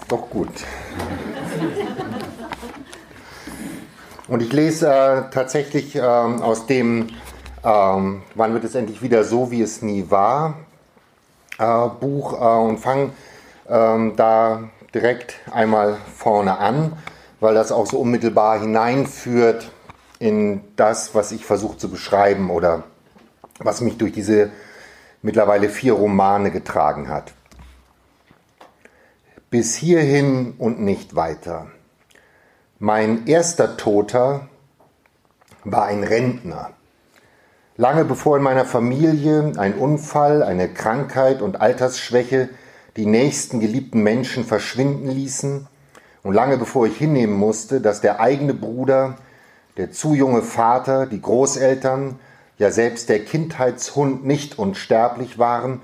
Ist 0.00 0.10
doch 0.10 0.30
gut. 0.30 0.48
Und 4.28 4.42
ich 4.42 4.52
lese 4.52 4.88
äh, 4.88 5.30
tatsächlich 5.32 5.96
äh, 5.96 6.00
aus 6.00 6.66
dem 6.66 7.08
ähm, 7.64 8.22
Wann 8.34 8.54
wird 8.54 8.64
es 8.64 8.74
endlich 8.74 9.02
wieder 9.02 9.24
so, 9.24 9.50
wie 9.50 9.60
es 9.60 9.82
nie 9.82 10.06
war? 10.08 10.54
Äh, 11.58 11.88
Buch 12.00 12.32
äh, 12.32 12.68
und 12.68 12.78
fange 12.78 13.10
ähm, 13.68 14.14
da 14.16 14.70
direkt 14.94 15.36
einmal 15.50 15.96
vorne 16.16 16.58
an, 16.58 16.92
weil 17.40 17.54
das 17.54 17.72
auch 17.72 17.86
so 17.86 17.98
unmittelbar 17.98 18.60
hineinführt 18.60 19.70
in 20.18 20.62
das, 20.76 21.14
was 21.14 21.32
ich 21.32 21.44
versuche 21.44 21.78
zu 21.78 21.90
beschreiben 21.90 22.50
oder 22.50 22.84
was 23.58 23.80
mich 23.80 23.98
durch 23.98 24.12
diese 24.12 24.50
mittlerweile 25.22 25.68
vier 25.68 25.94
Romane 25.94 26.50
getragen 26.50 27.08
hat. 27.08 27.32
Bis 29.50 29.74
hierhin 29.74 30.54
und 30.58 30.80
nicht 30.80 31.16
weiter. 31.16 31.66
Mein 32.78 33.26
erster 33.26 33.76
Toter 33.76 34.48
war 35.64 35.86
ein 35.86 36.04
Rentner. 36.04 36.70
Lange 37.76 38.04
bevor 38.04 38.36
in 38.36 38.42
meiner 38.42 38.64
Familie 38.64 39.52
ein 39.56 39.74
Unfall, 39.74 40.42
eine 40.42 40.68
Krankheit 40.68 41.42
und 41.42 41.60
Altersschwäche 41.60 42.50
die 42.96 43.06
nächsten 43.06 43.60
geliebten 43.60 44.02
Menschen 44.02 44.44
verschwinden 44.44 45.08
ließen 45.08 45.66
und 46.22 46.34
lange 46.34 46.58
bevor 46.58 46.86
ich 46.86 46.96
hinnehmen 46.96 47.36
musste, 47.36 47.80
dass 47.80 48.00
der 48.00 48.20
eigene 48.20 48.54
Bruder, 48.54 49.16
der 49.76 49.92
zu 49.92 50.14
junge 50.14 50.42
Vater, 50.42 51.06
die 51.06 51.20
Großeltern, 51.20 52.18
ja 52.58 52.70
selbst 52.70 53.08
der 53.08 53.24
Kindheitshund 53.24 54.26
nicht 54.26 54.58
unsterblich 54.58 55.38
waren, 55.38 55.80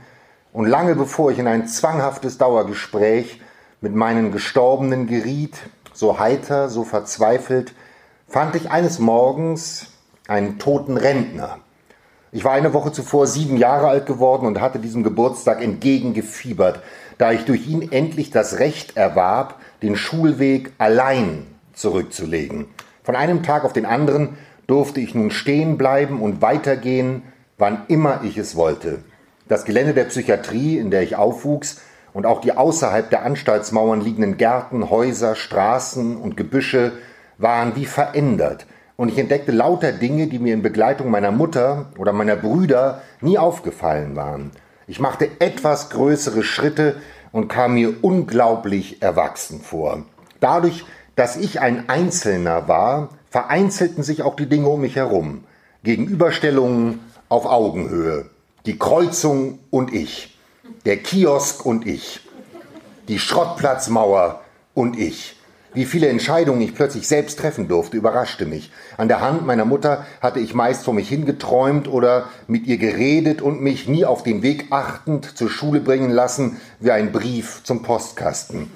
und 0.52 0.66
lange 0.66 0.94
bevor 0.94 1.30
ich 1.30 1.38
in 1.38 1.48
ein 1.48 1.68
zwanghaftes 1.68 2.38
Dauergespräch 2.38 3.42
mit 3.82 3.94
meinen 3.94 4.32
Gestorbenen 4.32 5.06
geriet, 5.06 5.58
so 5.92 6.18
heiter, 6.18 6.70
so 6.70 6.82
verzweifelt, 6.82 7.74
fand 8.26 8.54
ich 8.56 8.70
eines 8.70 8.98
Morgens 8.98 9.88
einen 10.26 10.58
toten 10.58 10.96
Rentner. 10.96 11.58
Ich 12.32 12.44
war 12.44 12.52
eine 12.52 12.74
Woche 12.74 12.92
zuvor 12.92 13.26
sieben 13.26 13.56
Jahre 13.56 13.88
alt 13.88 14.06
geworden 14.06 14.46
und 14.46 14.60
hatte 14.60 14.78
diesem 14.78 15.02
Geburtstag 15.02 15.62
entgegengefiebert, 15.62 16.80
da 17.18 17.32
ich 17.32 17.44
durch 17.44 17.66
ihn 17.68 17.92
endlich 17.92 18.30
das 18.30 18.58
Recht 18.58 18.96
erwarb, 18.96 19.60
den 19.82 19.96
Schulweg 19.96 20.72
allein 20.78 21.46
zurückzulegen. 21.72 22.66
Von 23.04 23.14
einem 23.14 23.42
Tag 23.42 23.64
auf 23.64 23.72
den 23.72 23.86
anderen 23.86 24.36
durfte 24.66 25.00
ich 25.00 25.14
nun 25.14 25.30
stehen 25.30 25.78
bleiben 25.78 26.20
und 26.20 26.42
weitergehen, 26.42 27.22
wann 27.58 27.82
immer 27.88 28.20
ich 28.24 28.36
es 28.36 28.56
wollte. 28.56 28.98
Das 29.48 29.64
Gelände 29.64 29.94
der 29.94 30.04
Psychiatrie, 30.04 30.78
in 30.78 30.90
der 30.90 31.02
ich 31.02 31.16
aufwuchs, 31.16 31.80
und 32.12 32.26
auch 32.26 32.40
die 32.40 32.56
außerhalb 32.56 33.10
der 33.10 33.24
Anstaltsmauern 33.24 34.00
liegenden 34.00 34.38
Gärten, 34.38 34.88
Häuser, 34.88 35.36
Straßen 35.36 36.16
und 36.16 36.36
Gebüsche 36.36 36.92
waren 37.36 37.76
wie 37.76 37.84
verändert, 37.84 38.66
und 38.96 39.10
ich 39.10 39.18
entdeckte 39.18 39.52
lauter 39.52 39.92
Dinge, 39.92 40.26
die 40.26 40.38
mir 40.38 40.54
in 40.54 40.62
Begleitung 40.62 41.10
meiner 41.10 41.30
Mutter 41.30 41.86
oder 41.98 42.12
meiner 42.12 42.36
Brüder 42.36 43.02
nie 43.20 43.38
aufgefallen 43.38 44.16
waren. 44.16 44.52
Ich 44.86 45.00
machte 45.00 45.28
etwas 45.40 45.90
größere 45.90 46.42
Schritte 46.42 46.96
und 47.32 47.48
kam 47.48 47.74
mir 47.74 47.92
unglaublich 48.02 49.02
erwachsen 49.02 49.60
vor. 49.60 50.04
Dadurch, 50.40 50.84
dass 51.16 51.36
ich 51.36 51.60
ein 51.60 51.88
Einzelner 51.88 52.68
war, 52.68 53.10
vereinzelten 53.30 54.02
sich 54.02 54.22
auch 54.22 54.36
die 54.36 54.48
Dinge 54.48 54.68
um 54.68 54.80
mich 54.80 54.96
herum. 54.96 55.44
Gegenüberstellungen 55.82 57.00
auf 57.28 57.46
Augenhöhe. 57.46 58.30
Die 58.64 58.78
Kreuzung 58.78 59.58
und 59.70 59.92
ich. 59.92 60.38
Der 60.84 60.96
Kiosk 60.96 61.64
und 61.66 61.86
ich. 61.86 62.20
Die 63.08 63.18
Schrottplatzmauer 63.18 64.40
und 64.74 64.98
ich. 64.98 65.35
Wie 65.76 65.84
viele 65.84 66.08
Entscheidungen 66.08 66.62
ich 66.62 66.74
plötzlich 66.74 67.06
selbst 67.06 67.38
treffen 67.38 67.68
durfte, 67.68 67.98
überraschte 67.98 68.46
mich. 68.46 68.72
An 68.96 69.08
der 69.08 69.20
Hand 69.20 69.44
meiner 69.44 69.66
Mutter 69.66 70.06
hatte 70.22 70.40
ich 70.40 70.54
meist 70.54 70.86
vor 70.86 70.94
mich 70.94 71.06
hingeträumt 71.06 71.86
oder 71.86 72.30
mit 72.48 72.66
ihr 72.66 72.78
geredet 72.78 73.42
und 73.42 73.60
mich 73.60 73.86
nie 73.86 74.06
auf 74.06 74.22
den 74.22 74.40
Weg 74.40 74.68
achtend 74.70 75.36
zur 75.36 75.50
Schule 75.50 75.80
bringen 75.80 76.08
lassen 76.08 76.56
wie 76.80 76.92
ein 76.92 77.12
Brief 77.12 77.60
zum 77.62 77.82
Postkasten. 77.82 78.70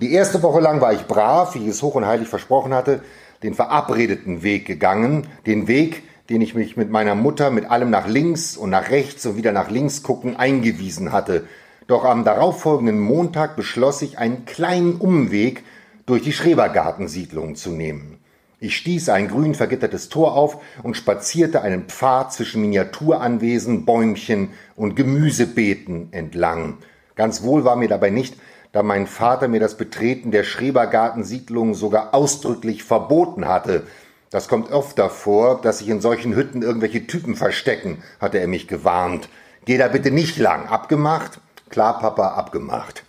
Die 0.00 0.12
erste 0.12 0.42
Woche 0.42 0.58
lang 0.58 0.80
war 0.80 0.92
ich 0.92 1.06
brav, 1.06 1.54
wie 1.54 1.60
ich 1.60 1.68
es 1.68 1.80
hoch 1.80 1.94
und 1.94 2.04
heilig 2.04 2.26
versprochen 2.26 2.74
hatte, 2.74 3.02
den 3.44 3.54
verabredeten 3.54 4.42
Weg 4.42 4.66
gegangen, 4.66 5.28
den 5.46 5.68
Weg, 5.68 6.02
den 6.28 6.40
ich 6.40 6.56
mich 6.56 6.76
mit 6.76 6.90
meiner 6.90 7.14
Mutter 7.14 7.52
mit 7.52 7.70
allem 7.70 7.90
nach 7.90 8.08
links 8.08 8.56
und 8.56 8.70
nach 8.70 8.90
rechts 8.90 9.26
und 9.26 9.36
wieder 9.36 9.52
nach 9.52 9.70
links 9.70 10.02
gucken 10.02 10.34
eingewiesen 10.34 11.12
hatte. 11.12 11.46
Doch 11.86 12.04
am 12.04 12.24
darauffolgenden 12.24 12.98
Montag 12.98 13.54
beschloss 13.54 14.02
ich 14.02 14.18
einen 14.18 14.44
kleinen 14.44 14.96
Umweg 14.96 15.62
durch 16.10 16.22
die 16.22 16.32
Schrebergartensiedlung 16.32 17.54
zu 17.54 17.70
nehmen. 17.70 18.18
Ich 18.58 18.76
stieß 18.76 19.10
ein 19.10 19.28
grün 19.28 19.54
vergittertes 19.54 20.08
Tor 20.08 20.34
auf 20.34 20.58
und 20.82 20.96
spazierte 20.96 21.62
einen 21.62 21.84
Pfad 21.84 22.32
zwischen 22.32 22.62
Miniaturanwesen, 22.62 23.84
Bäumchen 23.84 24.48
und 24.74 24.96
Gemüsebeeten 24.96 26.12
entlang. 26.12 26.78
Ganz 27.14 27.44
wohl 27.44 27.64
war 27.64 27.76
mir 27.76 27.88
dabei 27.88 28.10
nicht, 28.10 28.36
da 28.72 28.82
mein 28.82 29.06
Vater 29.06 29.46
mir 29.46 29.60
das 29.60 29.76
Betreten 29.76 30.32
der 30.32 30.42
Schrebergartensiedlung 30.42 31.74
sogar 31.74 32.12
ausdrücklich 32.12 32.82
verboten 32.82 33.46
hatte. 33.46 33.84
Das 34.30 34.48
kommt 34.48 34.72
öfter 34.72 35.10
vor, 35.10 35.60
dass 35.60 35.78
sich 35.78 35.88
in 35.88 36.00
solchen 36.00 36.34
Hütten 36.34 36.62
irgendwelche 36.62 37.06
Typen 37.06 37.36
verstecken, 37.36 38.02
hatte 38.18 38.40
er 38.40 38.48
mich 38.48 38.66
gewarnt. 38.66 39.28
Geh 39.64 39.78
da 39.78 39.86
bitte 39.86 40.10
nicht 40.10 40.38
lang. 40.38 40.66
Abgemacht? 40.66 41.38
Klar, 41.68 42.00
Papa, 42.00 42.34
abgemacht. 42.34 43.04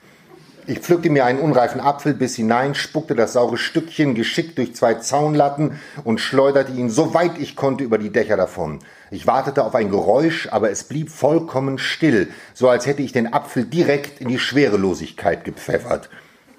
Ich 0.71 0.79
pflückte 0.79 1.09
mir 1.09 1.25
einen 1.25 1.39
unreifen 1.39 1.81
Apfel 1.81 2.13
bis 2.13 2.37
hinein, 2.37 2.75
spuckte 2.75 3.13
das 3.13 3.33
saure 3.33 3.57
Stückchen 3.57 4.15
geschickt 4.15 4.57
durch 4.57 4.73
zwei 4.73 4.93
Zaunlatten 4.93 5.81
und 6.05 6.21
schleuderte 6.21 6.71
ihn 6.71 6.89
so 6.89 7.13
weit 7.13 7.37
ich 7.39 7.57
konnte 7.57 7.83
über 7.83 7.97
die 7.97 8.09
Dächer 8.09 8.37
davon. 8.37 8.79
Ich 9.09 9.27
wartete 9.27 9.65
auf 9.65 9.75
ein 9.75 9.91
Geräusch, 9.91 10.47
aber 10.49 10.71
es 10.71 10.85
blieb 10.85 11.11
vollkommen 11.11 11.77
still, 11.77 12.29
so 12.53 12.69
als 12.69 12.85
hätte 12.85 13.01
ich 13.01 13.11
den 13.11 13.33
Apfel 13.33 13.65
direkt 13.65 14.21
in 14.21 14.29
die 14.29 14.39
Schwerelosigkeit 14.39 15.43
gepfeffert. 15.43 16.09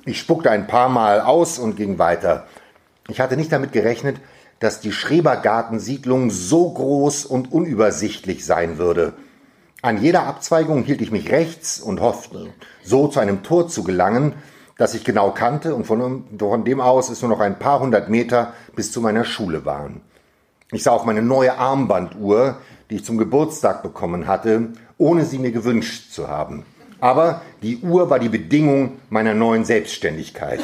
Ich 0.04 0.20
spuckte 0.20 0.50
ein 0.50 0.66
paar 0.66 0.90
Mal 0.90 1.22
aus 1.22 1.58
und 1.58 1.76
ging 1.76 1.98
weiter. 1.98 2.46
Ich 3.08 3.18
hatte 3.18 3.38
nicht 3.38 3.50
damit 3.50 3.72
gerechnet, 3.72 4.18
dass 4.60 4.80
die 4.80 4.92
Schrebergartensiedlung 4.92 6.30
so 6.30 6.70
groß 6.70 7.24
und 7.24 7.50
unübersichtlich 7.50 8.44
sein 8.44 8.76
würde. 8.76 9.14
An 9.84 10.00
jeder 10.00 10.28
Abzweigung 10.28 10.84
hielt 10.84 11.00
ich 11.00 11.10
mich 11.10 11.32
rechts 11.32 11.80
und 11.80 12.00
hoffte, 12.00 12.50
so 12.84 13.08
zu 13.08 13.18
einem 13.18 13.42
Tor 13.42 13.66
zu 13.66 13.82
gelangen, 13.82 14.34
das 14.78 14.94
ich 14.94 15.02
genau 15.02 15.32
kannte 15.32 15.74
und 15.74 15.88
von, 15.88 16.22
von 16.38 16.64
dem 16.64 16.80
aus 16.80 17.10
es 17.10 17.20
nur 17.20 17.32
noch 17.32 17.40
ein 17.40 17.58
paar 17.58 17.80
hundert 17.80 18.08
Meter 18.08 18.52
bis 18.76 18.92
zu 18.92 19.00
meiner 19.00 19.24
Schule 19.24 19.64
waren. 19.64 20.00
Ich 20.70 20.84
sah 20.84 20.92
auf 20.92 21.04
meine 21.04 21.20
neue 21.20 21.58
Armbanduhr, 21.58 22.58
die 22.90 22.94
ich 22.96 23.04
zum 23.04 23.18
Geburtstag 23.18 23.82
bekommen 23.82 24.28
hatte, 24.28 24.68
ohne 24.98 25.24
sie 25.24 25.40
mir 25.40 25.50
gewünscht 25.50 26.12
zu 26.12 26.28
haben. 26.28 26.64
Aber 27.00 27.42
die 27.64 27.78
Uhr 27.78 28.08
war 28.08 28.20
die 28.20 28.28
Bedingung 28.28 29.00
meiner 29.10 29.34
neuen 29.34 29.64
Selbstständigkeit. 29.64 30.60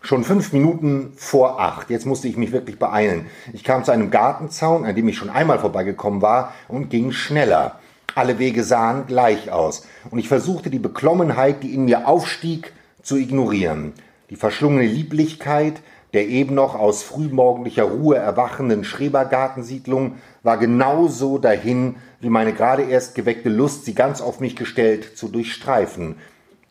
Schon 0.00 0.24
fünf 0.24 0.54
Minuten 0.54 1.12
vor 1.16 1.60
acht. 1.60 1.90
Jetzt 1.90 2.06
musste 2.06 2.28
ich 2.28 2.38
mich 2.38 2.52
wirklich 2.52 2.78
beeilen. 2.78 3.26
Ich 3.52 3.62
kam 3.62 3.84
zu 3.84 3.92
einem 3.92 4.10
Gartenzaun, 4.10 4.86
an 4.86 4.94
dem 4.94 5.06
ich 5.06 5.18
schon 5.18 5.28
einmal 5.28 5.58
vorbeigekommen 5.58 6.22
war, 6.22 6.54
und 6.66 6.88
ging 6.88 7.12
schneller. 7.12 7.78
Alle 8.14 8.38
Wege 8.38 8.64
sahen 8.64 9.06
gleich 9.06 9.50
aus, 9.50 9.86
und 10.10 10.18
ich 10.18 10.28
versuchte 10.28 10.70
die 10.70 10.78
Beklommenheit, 10.78 11.62
die 11.62 11.74
in 11.74 11.84
mir 11.84 12.06
aufstieg, 12.06 12.72
zu 13.02 13.16
ignorieren. 13.16 13.92
Die 14.30 14.36
verschlungene 14.36 14.86
Lieblichkeit 14.86 15.80
der 16.14 16.28
eben 16.28 16.54
noch 16.54 16.76
aus 16.76 17.02
frühmorgendlicher 17.02 17.82
Ruhe 17.82 18.16
erwachenden 18.16 18.84
Schrebergartensiedlung 18.84 20.14
war 20.44 20.58
genauso 20.58 21.38
dahin, 21.38 21.96
wie 22.20 22.30
meine 22.30 22.52
gerade 22.52 22.84
erst 22.84 23.16
geweckte 23.16 23.48
Lust, 23.48 23.84
sie 23.84 23.94
ganz 23.94 24.20
auf 24.20 24.38
mich 24.38 24.54
gestellt 24.54 25.18
zu 25.18 25.28
durchstreifen. 25.28 26.14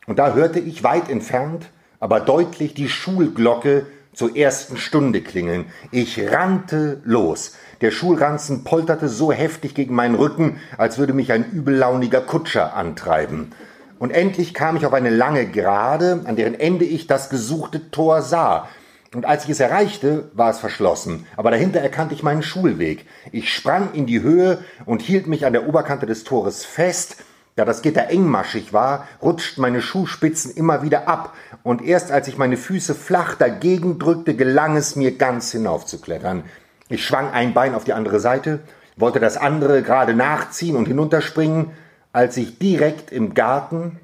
Und 0.06 0.18
da 0.18 0.32
hörte 0.32 0.60
ich 0.60 0.82
weit 0.82 1.10
entfernt, 1.10 1.66
aber 2.00 2.20
deutlich 2.20 2.72
die 2.72 2.88
Schulglocke 2.88 3.86
zur 4.14 4.34
ersten 4.34 4.78
Stunde 4.78 5.20
klingeln. 5.20 5.66
Ich 5.90 6.18
rannte 6.30 7.02
los. 7.04 7.54
Der 7.84 7.90
Schulranzen 7.90 8.64
polterte 8.64 9.10
so 9.10 9.30
heftig 9.30 9.74
gegen 9.74 9.94
meinen 9.94 10.14
Rücken, 10.14 10.58
als 10.78 10.96
würde 10.96 11.12
mich 11.12 11.32
ein 11.32 11.44
übellauniger 11.52 12.22
Kutscher 12.22 12.74
antreiben. 12.74 13.50
Und 13.98 14.10
endlich 14.10 14.54
kam 14.54 14.76
ich 14.76 14.86
auf 14.86 14.94
eine 14.94 15.10
lange 15.10 15.44
Gerade, 15.44 16.22
an 16.24 16.34
deren 16.34 16.58
Ende 16.58 16.86
ich 16.86 17.08
das 17.08 17.28
gesuchte 17.28 17.90
Tor 17.90 18.22
sah. 18.22 18.70
Und 19.14 19.26
als 19.26 19.44
ich 19.44 19.50
es 19.50 19.60
erreichte, 19.60 20.30
war 20.32 20.48
es 20.48 20.60
verschlossen. 20.60 21.26
Aber 21.36 21.50
dahinter 21.50 21.80
erkannte 21.80 22.14
ich 22.14 22.22
meinen 22.22 22.42
Schulweg. 22.42 23.04
Ich 23.32 23.52
sprang 23.52 23.92
in 23.92 24.06
die 24.06 24.22
Höhe 24.22 24.64
und 24.86 25.02
hielt 25.02 25.26
mich 25.26 25.44
an 25.44 25.52
der 25.52 25.68
Oberkante 25.68 26.06
des 26.06 26.24
Tores 26.24 26.64
fest. 26.64 27.18
Da 27.54 27.66
das 27.66 27.82
Gitter 27.82 28.08
engmaschig 28.08 28.72
war, 28.72 29.06
rutschten 29.20 29.60
meine 29.60 29.82
Schuhspitzen 29.82 30.54
immer 30.54 30.82
wieder 30.82 31.06
ab. 31.06 31.34
Und 31.62 31.82
erst 31.82 32.12
als 32.12 32.28
ich 32.28 32.38
meine 32.38 32.56
Füße 32.56 32.94
flach 32.94 33.34
dagegen 33.34 33.98
drückte, 33.98 34.34
gelang 34.34 34.78
es 34.78 34.96
mir 34.96 35.18
ganz 35.18 35.52
hinaufzuklettern. 35.52 36.44
Ich 36.88 37.04
schwang 37.04 37.30
ein 37.30 37.54
Bein 37.54 37.74
auf 37.74 37.84
die 37.84 37.92
andere 37.92 38.20
Seite, 38.20 38.60
wollte 38.96 39.20
das 39.20 39.36
andere 39.36 39.82
gerade 39.82 40.14
nachziehen 40.14 40.76
und 40.76 40.86
hinunterspringen, 40.86 41.70
als 42.12 42.36
ich 42.36 42.58
direkt 42.58 43.10
im 43.10 43.34
Garten, 43.34 43.98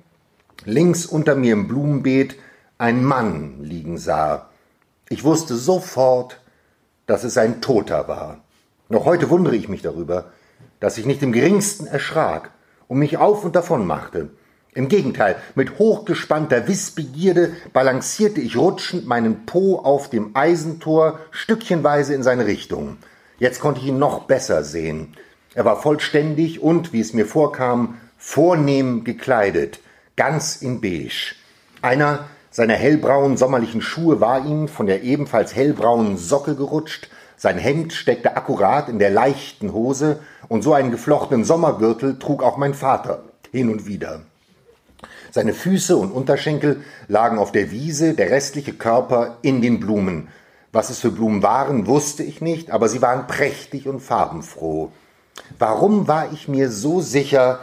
links 0.64 1.06
unter 1.06 1.34
mir 1.34 1.52
im 1.52 1.68
Blumenbeet, 1.68 2.36
einen 2.78 3.04
Mann 3.04 3.62
liegen 3.62 3.98
sah. 3.98 4.48
Ich 5.08 5.24
wusste 5.24 5.54
sofort, 5.54 6.40
dass 7.06 7.24
es 7.24 7.36
ein 7.36 7.60
Toter 7.60 8.08
war. 8.08 8.38
Noch 8.88 9.04
heute 9.04 9.30
wundere 9.30 9.56
ich 9.56 9.68
mich 9.68 9.82
darüber, 9.82 10.32
dass 10.80 10.96
ich 10.98 11.06
nicht 11.06 11.22
im 11.22 11.32
geringsten 11.32 11.86
erschrak 11.86 12.50
und 12.88 12.98
mich 12.98 13.18
auf 13.18 13.44
und 13.44 13.54
davon 13.54 13.86
machte. 13.86 14.30
Im 14.72 14.88
Gegenteil, 14.88 15.36
mit 15.56 15.80
hochgespannter 15.80 16.68
Wissbegierde 16.68 17.52
balancierte 17.72 18.40
ich 18.40 18.56
rutschend 18.56 19.04
meinen 19.04 19.44
Po 19.44 19.78
auf 19.78 20.08
dem 20.08 20.30
Eisentor 20.34 21.18
stückchenweise 21.32 22.14
in 22.14 22.22
seine 22.22 22.46
Richtung. 22.46 22.98
Jetzt 23.40 23.60
konnte 23.60 23.80
ich 23.80 23.88
ihn 23.88 23.98
noch 23.98 24.24
besser 24.24 24.62
sehen. 24.62 25.16
Er 25.54 25.64
war 25.64 25.82
vollständig 25.82 26.62
und, 26.62 26.92
wie 26.92 27.00
es 27.00 27.14
mir 27.14 27.26
vorkam, 27.26 27.96
vornehm 28.16 29.02
gekleidet, 29.02 29.80
ganz 30.14 30.62
in 30.62 30.80
beige. 30.80 31.34
Einer 31.82 32.26
seiner 32.52 32.74
hellbraunen 32.74 33.36
sommerlichen 33.36 33.82
Schuhe 33.82 34.20
war 34.20 34.46
ihm 34.46 34.68
von 34.68 34.86
der 34.86 35.02
ebenfalls 35.02 35.56
hellbraunen 35.56 36.16
Socke 36.16 36.54
gerutscht, 36.54 37.10
sein 37.36 37.58
Hemd 37.58 37.92
steckte 37.92 38.36
akkurat 38.36 38.88
in 38.88 38.98
der 39.00 39.10
leichten 39.10 39.72
Hose, 39.72 40.20
und 40.46 40.62
so 40.62 40.74
einen 40.74 40.90
geflochtenen 40.90 41.44
Sommergürtel 41.44 42.18
trug 42.18 42.42
auch 42.42 42.56
mein 42.56 42.74
Vater 42.74 43.24
hin 43.50 43.70
und 43.70 43.86
wieder. 43.86 44.20
Seine 45.30 45.54
Füße 45.54 45.96
und 45.96 46.10
Unterschenkel 46.10 46.82
lagen 47.06 47.38
auf 47.38 47.52
der 47.52 47.70
Wiese, 47.70 48.14
der 48.14 48.30
restliche 48.30 48.72
Körper 48.72 49.38
in 49.42 49.62
den 49.62 49.78
Blumen. 49.78 50.28
Was 50.72 50.90
es 50.90 51.00
für 51.00 51.10
Blumen 51.10 51.42
waren, 51.42 51.86
wusste 51.86 52.22
ich 52.22 52.40
nicht, 52.40 52.70
aber 52.70 52.88
sie 52.88 53.02
waren 53.02 53.26
prächtig 53.26 53.88
und 53.88 54.00
farbenfroh. 54.00 54.90
Warum 55.58 56.08
war 56.08 56.32
ich 56.32 56.48
mir 56.48 56.70
so 56.70 57.00
sicher, 57.00 57.60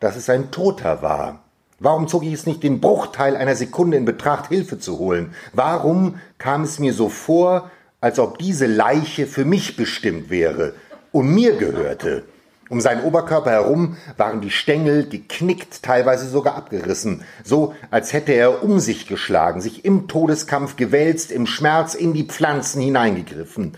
dass 0.00 0.16
es 0.16 0.28
ein 0.28 0.50
Toter 0.50 1.02
war? 1.02 1.40
Warum 1.78 2.08
zog 2.08 2.24
ich 2.24 2.32
es 2.32 2.46
nicht 2.46 2.62
den 2.62 2.80
Bruchteil 2.80 3.36
einer 3.36 3.54
Sekunde 3.54 3.96
in 3.96 4.06
Betracht, 4.06 4.48
Hilfe 4.48 4.78
zu 4.78 4.98
holen? 4.98 5.34
Warum 5.52 6.18
kam 6.38 6.62
es 6.62 6.78
mir 6.78 6.94
so 6.94 7.08
vor, 7.08 7.70
als 8.00 8.18
ob 8.18 8.38
diese 8.38 8.66
Leiche 8.66 9.26
für 9.26 9.44
mich 9.44 9.76
bestimmt 9.76 10.30
wäre 10.30 10.74
und 11.12 11.34
mir 11.34 11.56
gehörte? 11.56 12.24
Um 12.68 12.80
seinen 12.80 13.04
Oberkörper 13.04 13.50
herum 13.50 13.96
waren 14.16 14.40
die 14.40 14.50
Stängel 14.50 15.08
geknickt, 15.08 15.82
teilweise 15.82 16.28
sogar 16.28 16.56
abgerissen, 16.56 17.22
so 17.44 17.74
als 17.92 18.12
hätte 18.12 18.32
er 18.32 18.64
um 18.64 18.80
sich 18.80 19.06
geschlagen, 19.06 19.60
sich 19.60 19.84
im 19.84 20.08
Todeskampf 20.08 20.74
gewälzt, 20.74 21.30
im 21.30 21.46
Schmerz 21.46 21.94
in 21.94 22.12
die 22.12 22.24
Pflanzen 22.24 22.82
hineingegriffen. 22.82 23.76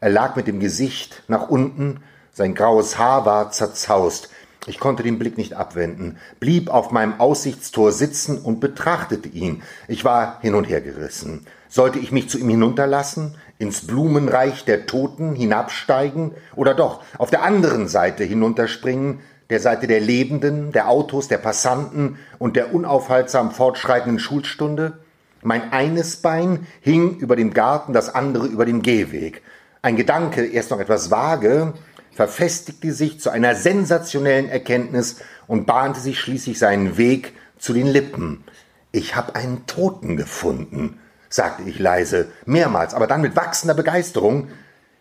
Er 0.00 0.10
lag 0.10 0.36
mit 0.36 0.46
dem 0.46 0.60
Gesicht 0.60 1.24
nach 1.26 1.48
unten, 1.48 2.00
sein 2.32 2.54
graues 2.54 2.96
Haar 2.96 3.26
war 3.26 3.50
zerzaust. 3.50 4.30
Ich 4.66 4.78
konnte 4.78 5.02
den 5.02 5.18
Blick 5.18 5.36
nicht 5.36 5.54
abwenden, 5.54 6.18
blieb 6.38 6.70
auf 6.70 6.92
meinem 6.92 7.18
Aussichtstor 7.18 7.90
sitzen 7.90 8.38
und 8.38 8.60
betrachtete 8.60 9.28
ihn. 9.28 9.62
Ich 9.88 10.04
war 10.04 10.38
hin 10.42 10.54
und 10.54 10.64
her 10.64 10.80
gerissen. 10.80 11.46
Sollte 11.68 11.98
ich 11.98 12.12
mich 12.12 12.28
zu 12.28 12.38
ihm 12.38 12.48
hinunterlassen? 12.50 13.34
Ins 13.58 13.86
Blumenreich 13.86 14.64
der 14.64 14.86
Toten 14.86 15.34
hinabsteigen 15.34 16.32
oder 16.54 16.74
doch 16.74 17.02
auf 17.18 17.30
der 17.30 17.42
anderen 17.42 17.88
Seite 17.88 18.24
hinunterspringen, 18.24 19.20
der 19.50 19.60
Seite 19.60 19.86
der 19.86 20.00
Lebenden, 20.00 20.72
der 20.72 20.88
Autos, 20.88 21.28
der 21.28 21.38
Passanten 21.38 22.18
und 22.38 22.56
der 22.56 22.74
unaufhaltsam 22.74 23.50
fortschreitenden 23.50 24.18
Schulstunde? 24.18 24.98
Mein 25.42 25.72
eines 25.72 26.16
Bein 26.16 26.66
hing 26.80 27.16
über 27.18 27.36
dem 27.36 27.54
Garten, 27.54 27.92
das 27.92 28.14
andere 28.14 28.46
über 28.46 28.64
dem 28.64 28.82
Gehweg. 28.82 29.42
Ein 29.82 29.96
Gedanke, 29.96 30.44
erst 30.44 30.70
noch 30.70 30.80
etwas 30.80 31.10
vage, 31.10 31.72
verfestigte 32.12 32.92
sich 32.92 33.20
zu 33.20 33.30
einer 33.30 33.54
sensationellen 33.54 34.48
Erkenntnis 34.48 35.20
und 35.46 35.66
bahnte 35.66 36.00
sich 36.00 36.18
schließlich 36.18 36.58
seinen 36.58 36.96
Weg 36.96 37.34
zu 37.58 37.72
den 37.72 37.86
Lippen. 37.86 38.44
Ich 38.90 39.14
habe 39.14 39.36
einen 39.36 39.66
Toten 39.66 40.16
gefunden 40.16 40.98
sagte 41.28 41.62
ich 41.62 41.78
leise, 41.78 42.28
mehrmals, 42.46 42.94
aber 42.94 43.06
dann 43.06 43.20
mit 43.20 43.36
wachsender 43.36 43.74
Begeisterung. 43.74 44.48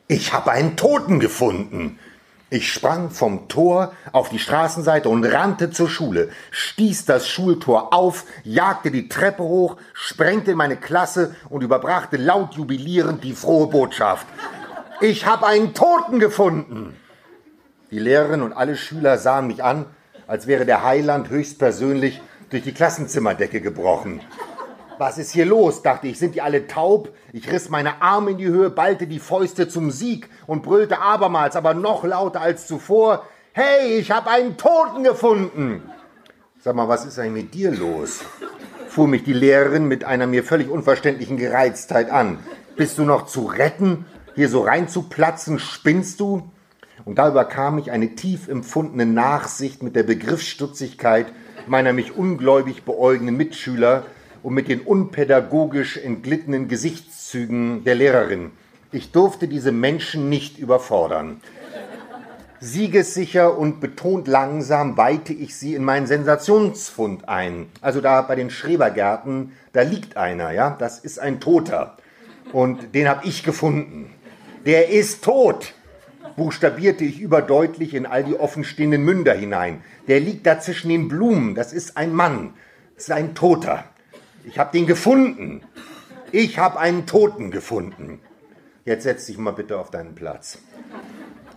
Ich 0.08 0.34
habe 0.34 0.52
einen 0.52 0.76
Toten 0.76 1.20
gefunden. 1.20 2.00
Ich 2.50 2.72
sprang 2.72 3.10
vom 3.10 3.50
Tor 3.50 3.92
auf 4.14 4.30
die 4.30 4.40
Straßenseite 4.40 5.10
und 5.10 5.26
rannte 5.26 5.70
zur 5.70 5.90
Schule, 5.90 6.30
stieß 6.52 7.04
das 7.04 7.28
Schultor 7.28 7.94
auf, 7.94 8.24
jagte 8.46 8.90
die 8.90 9.10
Treppe 9.10 9.44
hoch, 9.44 9.76
sprengte 9.92 10.52
in 10.52 10.58
meine 10.58 10.78
Klasse 10.78 11.36
und 11.50 11.62
überbrachte 11.62 12.16
laut 12.16 12.54
jubilierend 12.54 13.26
die 13.26 13.34
frohe 13.34 13.68
Botschaft. 13.68 14.26
Ich 15.02 15.26
habe 15.26 15.46
einen 15.46 15.74
Toten 15.74 16.20
gefunden. 16.20 16.96
Die 17.92 18.00
Lehrerin 18.00 18.42
und 18.42 18.54
alle 18.54 18.78
Schüler 18.78 19.18
sahen 19.18 19.48
mich 19.48 19.62
an, 19.62 19.86
als 20.26 20.48
wäre 20.48 20.66
der 20.66 20.84
Heiland 20.84 21.30
höchstpersönlich 21.30 22.22
durch 22.50 22.64
die 22.64 22.74
Klassenzimmerdecke 22.74 23.60
gebrochen. 23.60 24.22
Was 24.98 25.18
ist 25.18 25.32
hier 25.32 25.46
los? 25.46 25.84
dachte 25.84 26.08
ich. 26.08 26.18
Sind 26.18 26.36
die 26.36 26.42
alle 26.42 26.68
taub? 26.68 27.10
Ich 27.34 27.52
riss 27.52 27.70
meine 27.70 28.02
Arme 28.02 28.32
in 28.32 28.38
die 28.38 28.48
Höhe, 28.48 28.70
ballte 28.70 29.06
die 29.06 29.20
Fäuste 29.20 29.68
zum 29.68 29.92
Sieg 29.92 30.30
und 30.48 30.64
brüllte 30.64 31.00
abermals, 31.00 31.56
aber 31.56 31.74
noch 31.74 32.04
lauter 32.04 32.42
als 32.42 32.68
zuvor: 32.68 33.24
Hey, 33.54 33.98
ich 33.98 34.12
habe 34.12 34.30
einen 34.30 34.58
Toten 34.58 35.04
gefunden! 35.04 35.84
Sag 36.60 36.76
mal, 36.76 36.88
was 36.88 37.06
ist 37.06 37.20
eigentlich 37.20 37.44
mit 37.46 37.54
dir 37.54 37.72
los? 37.72 38.22
fuhr 38.90 39.08
mich 39.08 39.24
die 39.24 39.34
Lehrerin 39.34 39.88
mit 39.88 40.04
einer 40.06 40.26
mir 40.26 40.44
völlig 40.44 40.70
unverständlichen 40.70 41.38
Gereiztheit 41.38 42.10
an. 42.10 42.40
Bist 42.76 42.98
du 42.98 43.04
noch 43.04 43.28
zu 43.28 43.46
retten? 43.46 44.06
hier 44.34 44.50
so 44.50 44.62
reinzuplatzen, 44.62 45.58
spinnst 45.58 46.20
du? 46.20 46.50
Und 47.06 47.18
da 47.18 47.30
überkam 47.30 47.80
ich 47.80 47.92
eine 47.92 48.16
tief 48.16 48.48
empfundene 48.48 49.06
Nachsicht 49.06 49.82
mit 49.82 49.96
der 49.96 50.04
Begriffsstutzigkeit 50.04 51.28
meiner 51.68 51.92
mich 51.92 52.16
ungläubig 52.16 52.84
beäugenden 52.84 53.36
Mitschüler 53.36 54.06
und 54.48 54.54
mit 54.54 54.70
den 54.70 54.80
unpädagogisch 54.80 55.98
entglittenen 55.98 56.70
Gesichtszügen 56.70 57.84
der 57.84 57.96
Lehrerin. 57.96 58.52
Ich 58.94 59.12
durfte 59.12 59.50
diese 59.50 59.74
Menschen 59.74 60.30
nicht 60.30 60.58
überfordern. 60.58 61.42
Siegessicher 62.62 63.58
und 63.58 63.82
betont 63.82 64.26
langsam 64.30 64.96
weite 64.96 65.34
ich 65.34 65.58
sie 65.58 65.76
in 65.76 65.84
meinen 65.84 66.08
Sensationsfund 66.08 67.28
ein. 67.28 67.66
Also 67.82 68.00
da 68.00 68.22
bei 68.22 68.36
den 68.36 68.50
Schrebergärten, 68.50 69.52
da 69.74 69.82
liegt 69.82 70.16
einer, 70.16 70.52
ja, 70.52 70.78
das 70.80 71.00
ist 71.00 71.20
ein 71.20 71.42
Toter. 71.42 71.98
Und 72.54 72.96
den 72.96 73.10
habe 73.10 73.28
ich 73.28 73.44
gefunden. 73.44 74.14
Der 74.66 74.88
ist 74.88 75.26
tot, 75.26 75.74
buchstabierte 76.38 77.04
ich 77.04 77.20
überdeutlich 77.20 77.94
in 77.94 78.06
all 78.06 78.24
die 78.24 78.40
offenstehenden 78.40 79.04
Münder 79.04 79.34
hinein. 79.34 79.82
Der 80.08 80.22
liegt 80.22 80.48
da 80.48 80.62
zwischen 80.62 80.88
den 80.88 81.10
Blumen, 81.10 81.54
das 81.54 81.74
ist 81.74 81.98
ein 81.98 82.14
Mann, 82.14 82.54
das 82.96 83.10
ist 83.10 83.12
ein 83.12 83.36
Toter. 83.36 83.84
Ich 84.48 84.58
habe 84.58 84.72
den 84.72 84.88
gefunden. 84.88 85.62
Ich 86.32 86.58
habe 86.58 86.80
einen 86.80 87.06
Toten 87.06 87.52
gefunden. 87.52 88.22
Jetzt 88.86 89.04
setz 89.04 89.26
dich 89.26 89.38
mal 89.38 89.52
bitte 89.52 89.78
auf 89.78 89.92
deinen 89.92 90.16
Platz. 90.16 90.60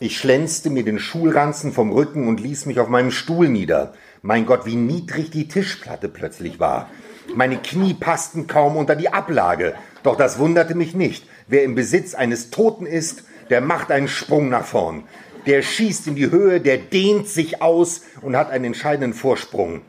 Ich 0.00 0.18
schlänzte 0.18 0.70
mir 0.70 0.84
den 0.84 0.98
Schulranzen 0.98 1.72
vom 1.72 1.92
Rücken 1.92 2.26
und 2.26 2.40
ließ 2.40 2.66
mich 2.66 2.80
auf 2.80 2.88
meinem 2.88 3.12
Stuhl 3.12 3.48
nieder. 3.48 3.94
Mein 4.22 4.44
Gott, 4.44 4.66
wie 4.66 4.74
niedrig 4.74 5.30
die 5.30 5.46
Tischplatte 5.46 6.08
plötzlich 6.08 6.58
war. 6.58 6.90
Meine 7.32 7.58
Knie 7.58 7.94
passten 7.94 8.48
kaum 8.48 8.76
unter 8.76 8.96
die 8.96 9.12
Ablage. 9.12 9.76
Doch 10.02 10.16
das 10.16 10.40
wunderte 10.40 10.74
mich 10.74 10.92
nicht. 10.92 11.24
Wer 11.46 11.62
im 11.62 11.76
Besitz 11.76 12.14
eines 12.14 12.50
Toten 12.50 12.86
ist, 12.86 13.22
der 13.50 13.60
macht 13.60 13.92
einen 13.92 14.08
Sprung 14.08 14.48
nach 14.48 14.64
vorn. 14.64 15.04
Der 15.46 15.62
schießt 15.62 16.08
in 16.08 16.16
die 16.16 16.32
Höhe, 16.32 16.60
der 16.60 16.78
dehnt 16.78 17.28
sich 17.28 17.62
aus 17.62 18.02
und 18.20 18.36
hat 18.36 18.50
einen 18.50 18.64
entscheidenden 18.64 19.14
Vorsprung. 19.14 19.82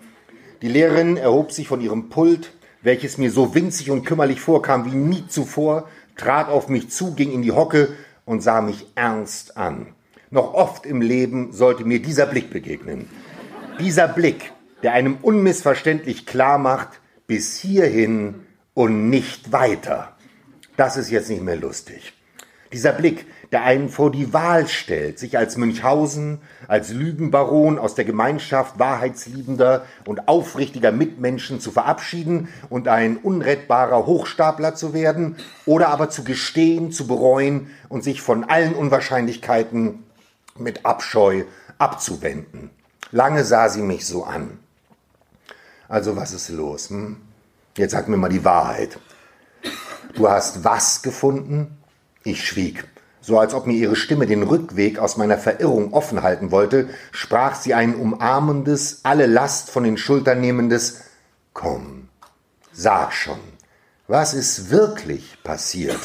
Die 0.62 0.68
Lehrerin 0.70 1.18
erhob 1.18 1.52
sich 1.52 1.68
von 1.68 1.82
ihrem 1.82 2.10
Pult, 2.10 2.54
welches 2.84 3.18
mir 3.18 3.32
so 3.32 3.54
winzig 3.56 3.92
und 3.92 4.06
kümmerlich 4.06 4.42
vorkam 4.42 4.86
wie 4.86 4.96
nie 4.96 5.28
zuvor, 5.28 5.88
trat 6.16 6.50
auf 6.50 6.68
mich 6.68 6.90
zu, 6.90 7.14
ging 7.14 7.32
in 7.32 7.42
die 7.42 7.52
Hocke 7.52 7.90
und 8.26 8.42
sah 8.42 8.62
mich 8.62 8.88
ernst 8.96 9.58
an. 9.58 9.88
Noch 10.30 10.54
oft 10.54 10.86
im 10.86 11.02
Leben 11.02 11.52
sollte 11.52 11.84
mir 11.84 12.02
dieser 12.02 12.26
Blick 12.26 12.50
begegnen. 12.50 13.10
Dieser 13.80 14.08
Blick, 14.08 14.52
der 14.84 14.94
einem 14.94 15.18
unmissverständlich 15.22 16.26
klar 16.26 16.58
macht, 16.58 17.02
bis 17.28 17.60
hierhin 17.60 18.36
und 18.74 19.10
nicht 19.10 19.52
weiter. 19.52 20.16
Das 20.78 20.98
ist 20.98 21.12
jetzt 21.12 21.30
nicht 21.30 21.44
mehr 21.44 21.58
lustig. 21.58 22.14
Dieser 22.72 22.94
Blick, 22.94 23.26
der 23.52 23.64
einen 23.64 23.90
vor 23.90 24.12
die 24.12 24.34
Wahl 24.34 24.68
stellt, 24.68 25.20
sich 25.20 25.38
als 25.38 25.58
Münchhausen, 25.58 26.40
als 26.68 26.90
Lügenbaron 26.90 27.80
aus 27.80 27.96
der 27.96 28.06
Gemeinschaft 28.06 28.80
wahrheitsliebender 28.80 29.86
und 30.06 30.28
aufrichtiger 30.30 30.92
Mitmenschen 30.92 31.60
zu 31.60 31.72
verabschieden 31.72 32.48
und 32.70 32.88
ein 32.88 33.18
unrettbarer 33.18 34.06
Hochstapler 34.06 34.76
zu 34.76 34.94
werden, 34.94 35.36
oder 35.66 35.90
aber 35.90 36.10
zu 36.10 36.24
gestehen, 36.24 36.92
zu 36.92 37.08
bereuen 37.08 37.72
und 37.90 38.04
sich 38.04 38.22
von 38.22 38.46
allen 38.46 38.74
Unwahrscheinlichkeiten 38.74 40.04
mit 40.58 40.86
Abscheu 40.86 41.44
abzuwenden. 41.78 42.70
Lange 43.12 43.44
sah 43.44 43.68
sie 43.68 43.82
mich 43.82 44.06
so 44.06 44.24
an. 44.24 44.60
Also 45.90 46.16
was 46.16 46.32
ist 46.32 46.48
los? 46.50 46.90
Hm? 46.90 47.18
Jetzt 47.76 47.92
sag 47.92 48.08
mir 48.08 48.18
mal 48.18 48.30
die 48.30 48.46
Wahrheit. 48.46 48.98
Du 50.14 50.30
hast 50.30 50.64
was 50.64 51.02
gefunden? 51.02 51.78
Ich 52.24 52.46
schwieg. 52.46 52.86
So 53.22 53.40
als 53.40 53.54
ob 53.54 53.68
mir 53.68 53.76
ihre 53.76 53.96
Stimme 53.96 54.26
den 54.26 54.42
Rückweg 54.42 54.98
aus 54.98 55.16
meiner 55.16 55.38
Verirrung 55.38 55.94
offen 55.94 56.24
halten 56.24 56.50
wollte, 56.50 56.90
sprach 57.12 57.56
sie 57.56 57.76
ein 57.76 57.96
umarmendes, 57.96 59.02
alle 59.04 59.28
Last 59.28 59.70
von 59.70 59.84
den 59.84 59.98
Schultern 59.98 60.42
nehmendes 60.42 61.02
Komm, 61.54 62.08
sag 62.72 63.14
schon, 63.14 63.40
was 64.08 64.34
ist 64.34 64.72
wirklich 64.72 65.38
passiert? 65.44 66.00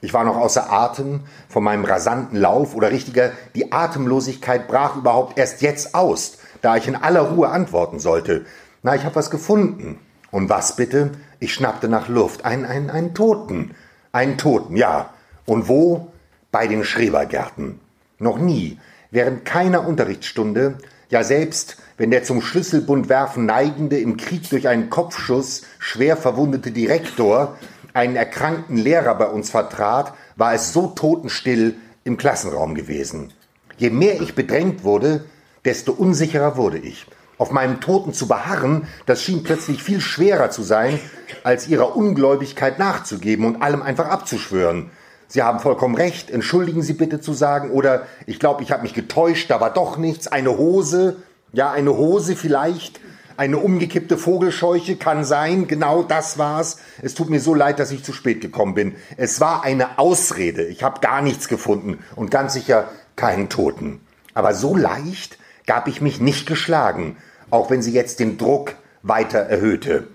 Ich 0.00 0.12
war 0.12 0.24
noch 0.24 0.36
außer 0.36 0.70
Atem 0.70 1.22
von 1.48 1.64
meinem 1.64 1.84
rasanten 1.84 2.38
Lauf 2.38 2.74
oder 2.74 2.92
richtiger, 2.92 3.32
die 3.54 3.72
Atemlosigkeit 3.72 4.68
brach 4.68 4.96
überhaupt 4.96 5.38
erst 5.38 5.62
jetzt 5.62 5.94
aus, 5.94 6.38
da 6.60 6.76
ich 6.76 6.86
in 6.86 6.94
aller 6.94 7.22
Ruhe 7.22 7.48
antworten 7.48 7.98
sollte. 7.98 8.44
Na, 8.82 8.94
ich 8.94 9.04
habe 9.04 9.16
was 9.16 9.30
gefunden. 9.30 9.98
Und 10.30 10.48
was 10.50 10.76
bitte? 10.76 11.12
Ich 11.40 11.54
schnappte 11.54 11.88
nach 11.88 12.08
Luft. 12.08 12.44
Ein, 12.44 12.66
ein, 12.66 12.90
ein 12.90 13.14
Toten. 13.14 13.74
Einen 14.12 14.38
Toten, 14.38 14.76
ja. 14.76 15.10
Und 15.46 15.68
wo? 15.68 16.12
Bei 16.50 16.66
den 16.66 16.84
Schrebergärten. 16.84 17.80
Noch 18.18 18.38
nie, 18.38 18.78
während 19.10 19.44
keiner 19.44 19.86
Unterrichtsstunde, 19.86 20.78
ja 21.10 21.22
selbst 21.22 21.76
wenn 21.98 22.10
der 22.10 22.22
zum 22.22 22.40
Schlüsselbund 22.40 23.08
werfen 23.08 23.44
neigende, 23.44 23.98
im 23.98 24.16
Krieg 24.16 24.48
durch 24.50 24.68
einen 24.68 24.88
Kopfschuss 24.88 25.62
schwer 25.78 26.16
verwundete 26.16 26.70
Direktor 26.70 27.58
einen 27.92 28.16
erkrankten 28.16 28.76
Lehrer 28.76 29.14
bei 29.16 29.26
uns 29.26 29.50
vertrat, 29.50 30.14
war 30.36 30.54
es 30.54 30.72
so 30.72 30.86
totenstill 30.86 31.76
im 32.04 32.16
Klassenraum 32.16 32.74
gewesen. 32.74 33.32
Je 33.76 33.90
mehr 33.90 34.20
ich 34.20 34.34
bedrängt 34.34 34.84
wurde, 34.84 35.24
desto 35.64 35.92
unsicherer 35.92 36.56
wurde 36.56 36.78
ich. 36.78 37.06
Auf 37.36 37.50
meinem 37.50 37.80
Toten 37.80 38.12
zu 38.12 38.26
beharren, 38.26 38.86
das 39.06 39.22
schien 39.22 39.42
plötzlich 39.42 39.82
viel 39.82 40.00
schwerer 40.00 40.50
zu 40.50 40.62
sein, 40.62 40.98
als 41.44 41.68
ihrer 41.68 41.96
Ungläubigkeit 41.96 42.78
nachzugeben 42.78 43.44
und 43.44 43.62
allem 43.62 43.82
einfach 43.82 44.08
abzuschwören. 44.08 44.90
Sie 45.28 45.42
haben 45.42 45.60
vollkommen 45.60 45.94
recht, 45.94 46.30
entschuldigen 46.30 46.82
Sie 46.82 46.94
bitte 46.94 47.20
zu 47.20 47.34
sagen, 47.34 47.70
oder 47.70 48.06
ich 48.26 48.40
glaube, 48.40 48.62
ich 48.62 48.72
habe 48.72 48.82
mich 48.82 48.94
getäuscht, 48.94 49.50
da 49.50 49.60
war 49.60 49.72
doch 49.72 49.98
nichts, 49.98 50.26
eine 50.26 50.56
Hose, 50.56 51.16
ja, 51.52 51.70
eine 51.70 51.94
Hose 51.96 52.34
vielleicht, 52.34 53.00
eine 53.36 53.58
umgekippte 53.58 54.18
Vogelscheuche 54.18 54.96
kann 54.96 55.24
sein, 55.24 55.68
genau 55.68 56.02
das 56.02 56.38
war's. 56.38 56.78
Es 57.02 57.14
tut 57.14 57.30
mir 57.30 57.40
so 57.40 57.54
leid, 57.54 57.78
dass 57.78 57.92
ich 57.92 58.02
zu 58.02 58.12
spät 58.12 58.40
gekommen 58.40 58.74
bin. 58.74 58.96
Es 59.16 59.40
war 59.40 59.62
eine 59.62 59.98
Ausrede. 59.98 60.64
Ich 60.64 60.82
habe 60.82 61.00
gar 61.00 61.22
nichts 61.22 61.46
gefunden 61.46 61.98
und 62.16 62.32
ganz 62.32 62.54
sicher 62.54 62.88
keinen 63.14 63.48
Toten. 63.48 64.00
Aber 64.34 64.54
so 64.54 64.74
leicht 64.74 65.38
gab 65.66 65.86
ich 65.86 66.00
mich 66.00 66.20
nicht 66.20 66.48
geschlagen, 66.48 67.16
auch 67.50 67.70
wenn 67.70 67.80
sie 67.80 67.92
jetzt 67.92 68.18
den 68.18 68.38
Druck 68.38 68.74
weiter 69.02 69.38
erhöhte. 69.38 70.08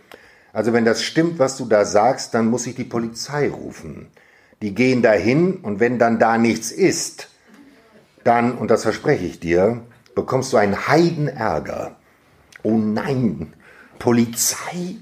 Also 0.52 0.74
wenn 0.74 0.84
das 0.84 1.02
stimmt, 1.02 1.40
was 1.40 1.56
du 1.56 1.66
da 1.66 1.86
sagst, 1.86 2.34
dann 2.34 2.48
muss 2.48 2.68
ich 2.68 2.76
die 2.76 2.84
Polizei 2.84 3.50
rufen. 3.50 4.08
Die 4.62 4.74
gehen 4.74 5.02
dahin 5.02 5.58
und 5.58 5.80
wenn 5.80 6.00
dann 6.00 6.20
da 6.20 6.38
nichts 6.38 6.72
ist, 6.72 7.30
dann, 8.24 8.58
und 8.58 8.72
das 8.72 8.84
verspreche 8.84 9.26
ich 9.26 9.40
dir, 9.40 9.82
bekommst 10.16 10.54
du 10.54 10.58
einen 10.58 10.88
Heidenärger. 10.88 11.96
Oh 12.62 12.78
nein, 12.78 13.54
Polizei? 14.00 14.98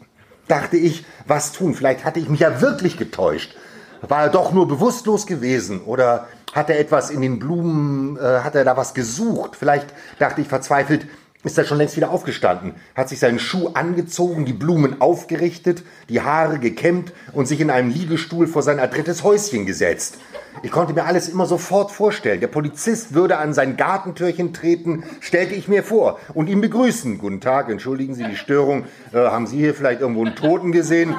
Dachte 0.48 0.78
ich, 0.78 1.06
was 1.28 1.52
tun? 1.52 1.76
Vielleicht 1.76 2.04
hatte 2.04 2.20
ich 2.20 2.28
mich 2.28 2.42
ja 2.42 2.62
wirklich 2.62 2.98
getäuscht. 2.98 3.56
War 4.02 4.24
er 4.24 4.30
doch 4.30 4.52
nur 4.52 4.68
bewusstlos 4.68 5.28
gewesen 5.28 5.82
oder 5.82 6.28
hat 6.54 6.70
er 6.70 6.80
etwas 6.80 7.10
in 7.10 7.22
den 7.22 7.40
Blumen, 7.40 8.18
äh, 8.18 8.40
hat 8.40 8.56
er 8.56 8.66
da 8.66 8.76
was 8.76 8.94
gesucht? 8.94 9.56
Vielleicht 9.56 9.94
dachte 10.20 10.42
ich 10.42 10.48
verzweifelt, 10.48 11.08
ist 11.44 11.58
er 11.58 11.66
schon 11.66 11.78
längst 11.78 11.98
wieder 11.98 12.12
aufgestanden, 12.12 12.76
hat 12.96 13.10
sich 13.10 13.20
seinen 13.20 13.40
Schuh 13.40 13.70
angezogen, 13.74 14.46
die 14.46 14.54
Blumen 14.54 15.02
aufgerichtet, 15.02 15.84
die 16.10 16.22
Haare 16.22 16.60
gekämmt 16.60 17.14
und 17.34 17.48
sich 17.48 17.60
in 17.62 17.72
einem 17.72 17.90
Liegestuhl 17.90 18.48
vor 18.48 18.62
sein 18.62 18.80
adrettes 18.80 19.24
Häuschen 19.24 19.66
gesetzt. 19.66 20.18
Ich 20.64 20.72
konnte 20.72 20.94
mir 20.94 21.06
alles 21.06 21.30
immer 21.30 21.46
sofort 21.46 21.92
vorstellen. 21.92 22.42
Der 22.42 22.48
Polizist 22.48 23.14
würde 23.14 23.38
an 23.38 23.54
sein 23.54 23.78
Gartentürchen 23.78 24.54
treten, 24.54 25.04
stellte 25.20 25.56
ich 25.56 25.68
mir 25.68 25.84
vor, 25.84 26.20
und 26.34 26.48
ihn 26.48 26.62
begrüßen. 26.62 27.18
Guten 27.18 27.42
Tag, 27.42 27.70
entschuldigen 27.70 28.14
Sie 28.14 28.26
die 28.26 28.36
Störung. 28.36 28.86
Äh, 29.14 29.18
haben 29.18 29.48
Sie 29.48 29.58
hier 29.58 29.74
vielleicht 29.74 30.02
irgendwo 30.02 30.26
einen 30.26 30.36
Toten 30.36 30.72
gesehen? 30.72 31.16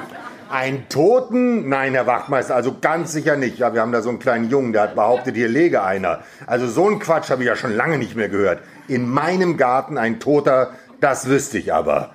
Ein 0.49 0.87
Toten? 0.87 1.67
Nein, 1.67 1.93
Herr 1.93 2.05
Wachtmeister, 2.05 2.55
also 2.55 2.75
ganz 2.79 3.11
sicher 3.11 3.35
nicht. 3.35 3.57
Ja, 3.57 3.73
wir 3.73 3.81
haben 3.81 3.91
da 3.91 4.03
so 4.03 4.09
einen 4.09 4.19
kleinen 4.19 4.51
Jungen, 4.51 4.71
der 4.71 4.83
hat 4.83 4.93
behauptet, 4.93 5.35
hier 5.35 5.49
lege 5.49 5.81
einer. 5.81 6.19
Also 6.45 6.67
so 6.67 6.85
einen 6.85 6.99
Quatsch 6.99 7.31
habe 7.31 7.41
ich 7.41 7.47
ja 7.47 7.55
schon 7.55 7.75
lange 7.75 7.97
nicht 7.97 8.15
mehr 8.15 8.29
gehört. 8.29 8.59
In 8.87 9.09
meinem 9.09 9.55
Garten 9.55 9.97
ein 9.97 10.19
Toter, 10.19 10.73
das 10.99 11.27
wüsste 11.27 11.57
ich 11.57 11.73
aber. 11.73 12.13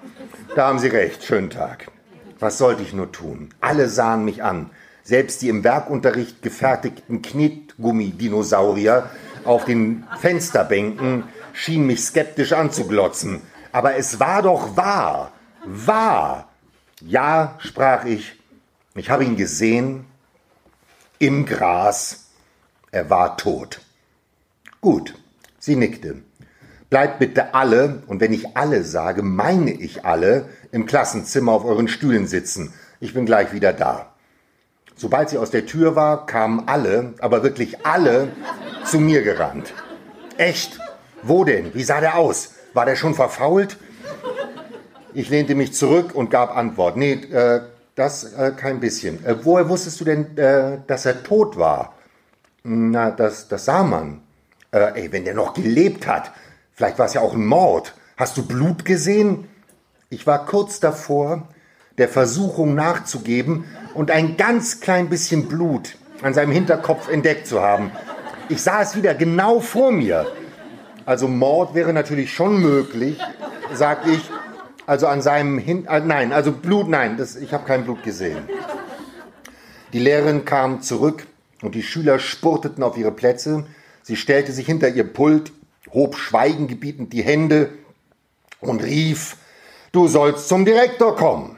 Da 0.55 0.67
haben 0.67 0.79
Sie 0.79 0.89
recht, 0.89 1.25
schönen 1.25 1.51
Tag. 1.51 1.91
Was 2.39 2.59
sollte 2.59 2.83
ich 2.83 2.93
nur 2.93 3.11
tun? 3.11 3.49
Alle 3.61 3.89
sahen 3.89 4.25
mich 4.25 4.43
an. 4.43 4.71
Selbst 5.03 5.41
die 5.41 5.49
im 5.49 5.65
Werkunterricht 5.65 6.43
gefertigten 6.43 7.23
Knetgummi-Dinosaurier 7.23 9.09
auf 9.45 9.65
den 9.65 10.05
Fensterbänken 10.21 11.25
schienen 11.55 11.87
mich 11.87 12.05
skeptisch 12.05 12.53
anzuglotzen. 12.53 13.41
Aber 13.73 13.97
es 13.97 14.21
war 14.21 14.43
doch 14.43 14.77
wahr. 14.77 15.33
Wahr. 15.65 16.49
Ja, 17.01 17.57
sprach 17.59 18.05
ich, 18.05 18.39
ich 18.95 19.09
habe 19.09 19.25
ihn 19.25 19.37
gesehen 19.37 20.05
im 21.19 21.47
Gras. 21.47 22.27
Er 22.91 23.09
war 23.09 23.37
tot. 23.37 23.81
Gut, 24.81 25.15
sie 25.59 25.77
nickte. 25.77 26.23
Bleibt 26.91 27.19
bitte 27.19 27.55
alle, 27.55 28.03
und 28.07 28.21
wenn 28.21 28.33
ich 28.33 28.57
alle 28.57 28.83
sage, 28.83 29.23
meine 29.23 29.71
ich 29.71 30.07
alle, 30.07 30.47
im 30.73 30.87
Klassenzimmer 30.87 31.53
auf 31.53 31.65
euren 31.65 31.89
Stühlen 31.89 32.27
sitzen. 32.27 32.73
Ich 32.99 33.13
bin 33.13 33.27
gleich 33.27 33.53
wieder 33.53 33.75
da. 33.75 34.15
Sobald 34.97 35.29
sie 35.29 35.39
aus 35.39 35.51
der 35.51 35.67
Tür 35.67 35.97
war, 35.97 36.27
kamen 36.27 36.65
alle, 36.67 37.15
aber 37.21 37.43
wirklich 37.43 37.87
alle, 37.87 38.29
zu 38.85 39.01
mir 39.01 39.23
gerannt. 39.23 39.73
Echt? 40.39 40.81
Wo 41.23 41.45
denn? 41.45 41.75
Wie 41.75 41.85
sah 41.85 42.01
der 42.01 42.17
aus? 42.17 42.55
War 42.73 42.87
der 42.87 42.97
schon 42.97 43.15
verfault? 43.15 43.77
Ich 45.13 45.29
lehnte 45.29 45.55
mich 45.55 45.75
zurück 45.75 46.15
und 46.15 46.31
gab 46.31 46.57
Antwort. 46.57 46.97
Nee, 46.97 47.13
äh, 47.13 47.61
das 47.97 48.33
äh, 48.33 48.53
kein 48.57 48.81
bisschen. 48.81 49.25
Äh, 49.25 49.37
woher 49.45 49.69
wusstest 49.69 50.01
du 50.01 50.05
denn, 50.05 50.37
äh, 50.39 50.79
dass 50.87 51.05
er 51.05 51.23
tot 51.23 51.59
war? 51.59 51.95
Na, 52.63 53.11
das, 53.11 53.49
das 53.49 53.67
sah 53.67 53.83
man. 53.83 54.23
Äh, 54.71 55.03
ey, 55.03 55.13
wenn 55.13 55.25
der 55.25 55.35
noch 55.35 55.55
gelebt 55.55 56.07
hat. 56.07 56.33
Vielleicht 56.79 57.01
war 57.01 57.07
es 57.07 57.15
ja 57.15 57.23
auch 57.23 57.35
ein 57.35 57.45
Mord. 57.45 57.93
Hast 58.17 58.37
du 58.37 58.47
Blut 58.47 58.85
gesehen? 58.85 59.49
Ich 60.11 60.29
war 60.29 60.47
kurz 60.47 60.79
davor, 60.79 61.49
der 61.99 62.09
Versuchung 62.09 62.77
nachzugeben 62.77 63.65
und 63.95 64.13
ein 64.13 64.37
ganz 64.37 64.79
klein 64.79 65.09
bisschen 65.09 65.49
Blut 65.49 65.97
an 66.23 66.35
seinem 66.35 66.53
Hinterkopf 66.53 67.09
entdeckt 67.09 67.49
zu 67.49 67.61
haben. 67.61 67.91
Ich 68.49 68.63
sah 68.63 68.81
es 68.81 68.95
wieder 68.95 69.17
genau 69.17 69.59
vor 69.59 69.91
mir. 69.91 70.29
Also 71.05 71.27
Mord 71.27 71.75
wäre 71.75 71.93
natürlich 71.93 72.33
schon 72.33 72.63
möglich, 72.63 73.19
sagte 73.75 74.11
ich. 74.11 74.31
Also 74.87 75.09
an 75.09 75.21
seinem 75.21 75.59
Hin 75.59 75.85
äh, 75.87 75.99
nein, 75.99 76.33
also 76.33 76.53
Blut, 76.53 76.89
nein, 76.89 77.17
das, 77.17 77.35
ich 77.35 77.53
habe 77.53 77.67
kein 77.67 77.83
Blut 77.83 78.05
gesehen. 78.05 78.49
Die 79.93 79.99
Lehrerin 79.99 80.45
kam 80.45 80.81
zurück 80.81 81.27
und 81.61 81.75
die 81.75 81.83
Schüler 81.83 82.21
spurteten 82.21 82.85
auf 82.85 82.97
ihre 82.97 83.11
Plätze. 83.11 83.67
Sie 84.05 84.15
stellte 84.15 84.53
sich 84.53 84.67
hinter 84.67 84.89
ihr 84.89 85.13
Pult, 85.13 85.51
hob 85.93 86.17
schweigengebietend 86.17 87.13
die 87.13 87.23
Hände 87.23 87.71
und 88.61 88.83
rief, 88.83 89.37
du 89.93 90.09
sollst 90.09 90.49
zum 90.49 90.65
Direktor 90.65 91.17
kommen. 91.17 91.57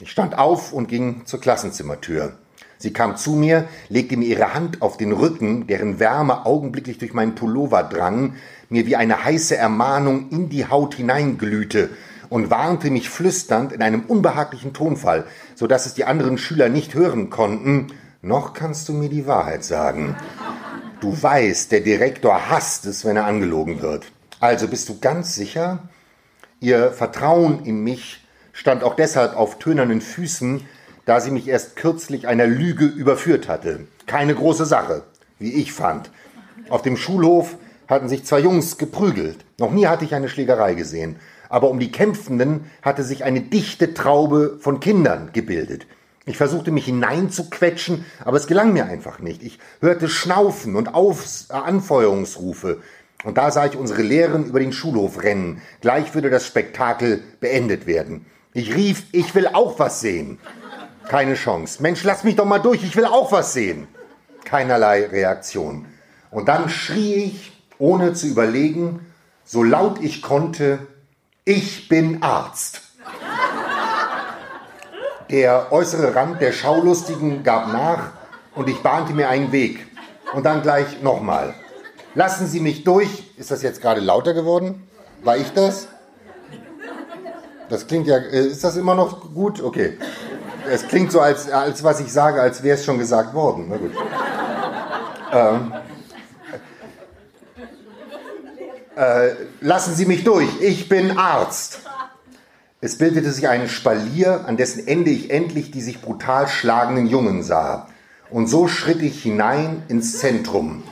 Ich 0.00 0.10
stand 0.10 0.38
auf 0.38 0.72
und 0.72 0.88
ging 0.88 1.24
zur 1.24 1.40
Klassenzimmertür. 1.40 2.36
Sie 2.78 2.92
kam 2.92 3.16
zu 3.16 3.32
mir, 3.32 3.66
legte 3.88 4.16
mir 4.16 4.26
ihre 4.26 4.52
Hand 4.52 4.82
auf 4.82 4.98
den 4.98 5.12
Rücken, 5.12 5.66
deren 5.66 5.98
Wärme 5.98 6.44
augenblicklich 6.44 6.98
durch 6.98 7.14
meinen 7.14 7.34
Pullover 7.34 7.82
drang, 7.82 8.34
mir 8.68 8.86
wie 8.86 8.96
eine 8.96 9.24
heiße 9.24 9.56
Ermahnung 9.56 10.28
in 10.30 10.50
die 10.50 10.68
Haut 10.68 10.94
hineinglühte 10.94 11.90
und 12.28 12.50
warnte 12.50 12.90
mich 12.90 13.08
flüsternd 13.08 13.72
in 13.72 13.82
einem 13.82 14.02
unbehaglichen 14.02 14.74
Tonfall, 14.74 15.24
so 15.54 15.66
dass 15.66 15.86
es 15.86 15.94
die 15.94 16.04
anderen 16.04 16.38
Schüler 16.38 16.68
nicht 16.68 16.94
hören 16.94 17.30
konnten, 17.30 17.88
noch 18.20 18.54
kannst 18.54 18.88
du 18.88 18.92
mir 18.92 19.08
die 19.08 19.26
Wahrheit 19.26 19.64
sagen. 19.64 20.16
Du 21.00 21.22
weißt, 21.22 21.72
der 21.72 21.80
Direktor 21.80 22.48
hasst 22.48 22.86
es, 22.86 23.04
wenn 23.04 23.16
er 23.16 23.26
angelogen 23.26 23.82
wird. 23.82 24.06
Also 24.40 24.66
bist 24.66 24.88
du 24.88 24.98
ganz 24.98 25.34
sicher? 25.34 25.80
Ihr 26.58 26.90
Vertrauen 26.90 27.64
in 27.66 27.84
mich 27.84 28.24
stand 28.52 28.82
auch 28.82 28.94
deshalb 28.94 29.36
auf 29.36 29.58
tönernen 29.58 30.00
Füßen, 30.00 30.62
da 31.04 31.20
sie 31.20 31.30
mich 31.30 31.48
erst 31.48 31.76
kürzlich 31.76 32.26
einer 32.26 32.46
Lüge 32.46 32.86
überführt 32.86 33.46
hatte. 33.46 33.86
Keine 34.06 34.34
große 34.34 34.64
Sache, 34.64 35.02
wie 35.38 35.52
ich 35.52 35.72
fand. 35.72 36.10
Auf 36.70 36.80
dem 36.80 36.96
Schulhof 36.96 37.58
hatten 37.88 38.08
sich 38.08 38.24
zwei 38.24 38.40
Jungs 38.40 38.78
geprügelt. 38.78 39.44
Noch 39.58 39.72
nie 39.72 39.86
hatte 39.86 40.06
ich 40.06 40.14
eine 40.14 40.30
Schlägerei 40.30 40.74
gesehen. 40.74 41.16
Aber 41.50 41.68
um 41.68 41.78
die 41.78 41.92
Kämpfenden 41.92 42.70
hatte 42.80 43.04
sich 43.04 43.22
eine 43.22 43.42
dichte 43.42 43.92
Traube 43.92 44.56
von 44.60 44.80
Kindern 44.80 45.30
gebildet. 45.34 45.86
Ich 46.28 46.36
versuchte 46.36 46.72
mich 46.72 46.86
hineinzuquetschen, 46.86 48.04
aber 48.24 48.36
es 48.36 48.48
gelang 48.48 48.72
mir 48.72 48.86
einfach 48.86 49.20
nicht. 49.20 49.44
Ich 49.44 49.60
hörte 49.80 50.08
Schnaufen 50.08 50.74
und 50.74 50.92
Aufs 50.92 51.50
Anfeuerungsrufe. 51.52 52.82
Und 53.22 53.38
da 53.38 53.52
sah 53.52 53.66
ich 53.66 53.76
unsere 53.76 54.02
Lehrerin 54.02 54.44
über 54.46 54.58
den 54.58 54.72
Schulhof 54.72 55.22
rennen. 55.22 55.62
Gleich 55.80 56.14
würde 56.14 56.28
das 56.28 56.44
Spektakel 56.44 57.22
beendet 57.38 57.86
werden. 57.86 58.26
Ich 58.54 58.74
rief, 58.74 59.04
ich 59.12 59.36
will 59.36 59.46
auch 59.46 59.78
was 59.78 60.00
sehen. 60.00 60.38
Keine 61.08 61.34
Chance. 61.34 61.80
Mensch, 61.80 62.02
lass 62.02 62.24
mich 62.24 62.34
doch 62.34 62.44
mal 62.44 62.58
durch, 62.58 62.82
ich 62.82 62.96
will 62.96 63.04
auch 63.04 63.30
was 63.30 63.52
sehen. 63.52 63.86
Keinerlei 64.44 65.06
Reaktion. 65.06 65.86
Und 66.32 66.48
dann 66.48 66.68
schrie 66.68 67.14
ich, 67.14 67.52
ohne 67.78 68.14
zu 68.14 68.26
überlegen, 68.26 69.06
so 69.44 69.62
laut 69.62 70.02
ich 70.02 70.22
konnte, 70.22 70.80
ich 71.44 71.88
bin 71.88 72.24
Arzt. 72.24 72.82
Der 75.30 75.72
äußere 75.72 76.14
Rand 76.14 76.40
der 76.40 76.52
Schaulustigen 76.52 77.42
gab 77.42 77.72
nach 77.72 78.12
und 78.54 78.68
ich 78.68 78.82
bahnte 78.82 79.12
mir 79.12 79.28
einen 79.28 79.50
Weg. 79.52 79.86
Und 80.34 80.44
dann 80.44 80.62
gleich 80.62 81.02
nochmal. 81.02 81.54
Lassen 82.14 82.46
Sie 82.46 82.60
mich 82.60 82.84
durch. 82.84 83.24
Ist 83.36 83.50
das 83.50 83.62
jetzt 83.62 83.82
gerade 83.82 84.00
lauter 84.00 84.34
geworden? 84.34 84.88
War 85.22 85.36
ich 85.36 85.52
das? 85.52 85.88
Das 87.68 87.86
klingt 87.86 88.06
ja, 88.06 88.18
äh, 88.18 88.46
ist 88.46 88.62
das 88.62 88.76
immer 88.76 88.94
noch 88.94 89.34
gut? 89.34 89.62
Okay. 89.62 89.98
Es 90.70 90.86
klingt 90.86 91.12
so, 91.12 91.20
als, 91.20 91.50
als 91.50 91.82
was 91.84 92.00
ich 92.00 92.12
sage, 92.12 92.40
als 92.40 92.62
wäre 92.62 92.76
es 92.76 92.84
schon 92.84 92.98
gesagt 92.98 93.34
worden. 93.34 93.66
Na 93.68 93.76
gut. 93.76 93.92
Ähm, 95.32 95.72
äh, 98.96 99.30
lassen 99.60 99.94
Sie 99.94 100.06
mich 100.06 100.24
durch, 100.24 100.48
ich 100.60 100.88
bin 100.88 101.18
Arzt. 101.18 101.80
Es 102.86 102.98
bildete 102.98 103.32
sich 103.32 103.48
ein 103.48 103.68
Spalier, 103.68 104.44
an 104.46 104.56
dessen 104.56 104.86
Ende 104.86 105.10
ich 105.10 105.32
endlich 105.32 105.72
die 105.72 105.80
sich 105.80 106.00
brutal 106.00 106.46
schlagenden 106.46 107.08
Jungen 107.08 107.42
sah. 107.42 107.88
Und 108.30 108.46
so 108.46 108.68
schritt 108.68 109.02
ich 109.02 109.24
hinein 109.24 109.82
ins 109.88 110.20
Zentrum. 110.20 110.84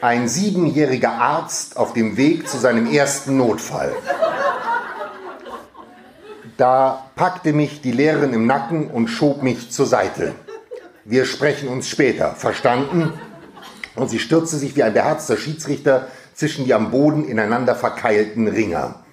Ein 0.00 0.26
siebenjähriger 0.26 1.12
Arzt 1.12 1.76
auf 1.76 1.92
dem 1.92 2.16
Weg 2.16 2.48
zu 2.48 2.58
seinem 2.58 2.92
ersten 2.92 3.36
Notfall. 3.36 3.92
Da 6.56 7.04
packte 7.14 7.52
mich 7.52 7.80
die 7.80 7.92
Lehrerin 7.92 8.32
im 8.32 8.48
Nacken 8.48 8.90
und 8.90 9.06
schob 9.06 9.44
mich 9.44 9.70
zur 9.70 9.86
Seite. 9.86 10.34
Wir 11.04 11.26
sprechen 11.26 11.68
uns 11.68 11.88
später, 11.88 12.34
verstanden? 12.34 13.12
Und 13.94 14.10
sie 14.10 14.18
stürzte 14.18 14.56
sich 14.56 14.74
wie 14.74 14.82
ein 14.82 14.94
beherzter 14.94 15.36
Schiedsrichter 15.36 16.08
zwischen 16.34 16.64
die 16.64 16.74
am 16.74 16.90
Boden 16.90 17.24
ineinander 17.24 17.76
verkeilten 17.76 18.48
Ringer. 18.48 19.05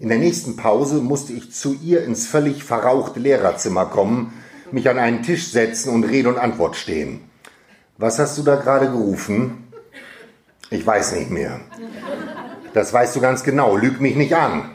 In 0.00 0.08
der 0.08 0.16
nächsten 0.16 0.56
Pause 0.56 1.02
musste 1.02 1.34
ich 1.34 1.52
zu 1.52 1.74
ihr 1.74 2.02
ins 2.04 2.26
völlig 2.26 2.64
verrauchte 2.64 3.20
Lehrerzimmer 3.20 3.84
kommen, 3.84 4.32
mich 4.72 4.88
an 4.88 4.98
einen 4.98 5.22
Tisch 5.22 5.52
setzen 5.52 5.92
und 5.92 6.04
Rede 6.04 6.30
und 6.30 6.38
Antwort 6.38 6.76
stehen. 6.76 7.20
Was 7.98 8.18
hast 8.18 8.38
du 8.38 8.42
da 8.42 8.56
gerade 8.56 8.86
gerufen? 8.86 9.68
Ich 10.70 10.86
weiß 10.86 11.12
nicht 11.16 11.30
mehr. 11.30 11.60
Das 12.72 12.94
weißt 12.94 13.14
du 13.14 13.20
ganz 13.20 13.44
genau, 13.44 13.76
lüg 13.76 14.00
mich 14.00 14.16
nicht 14.16 14.34
an. 14.34 14.70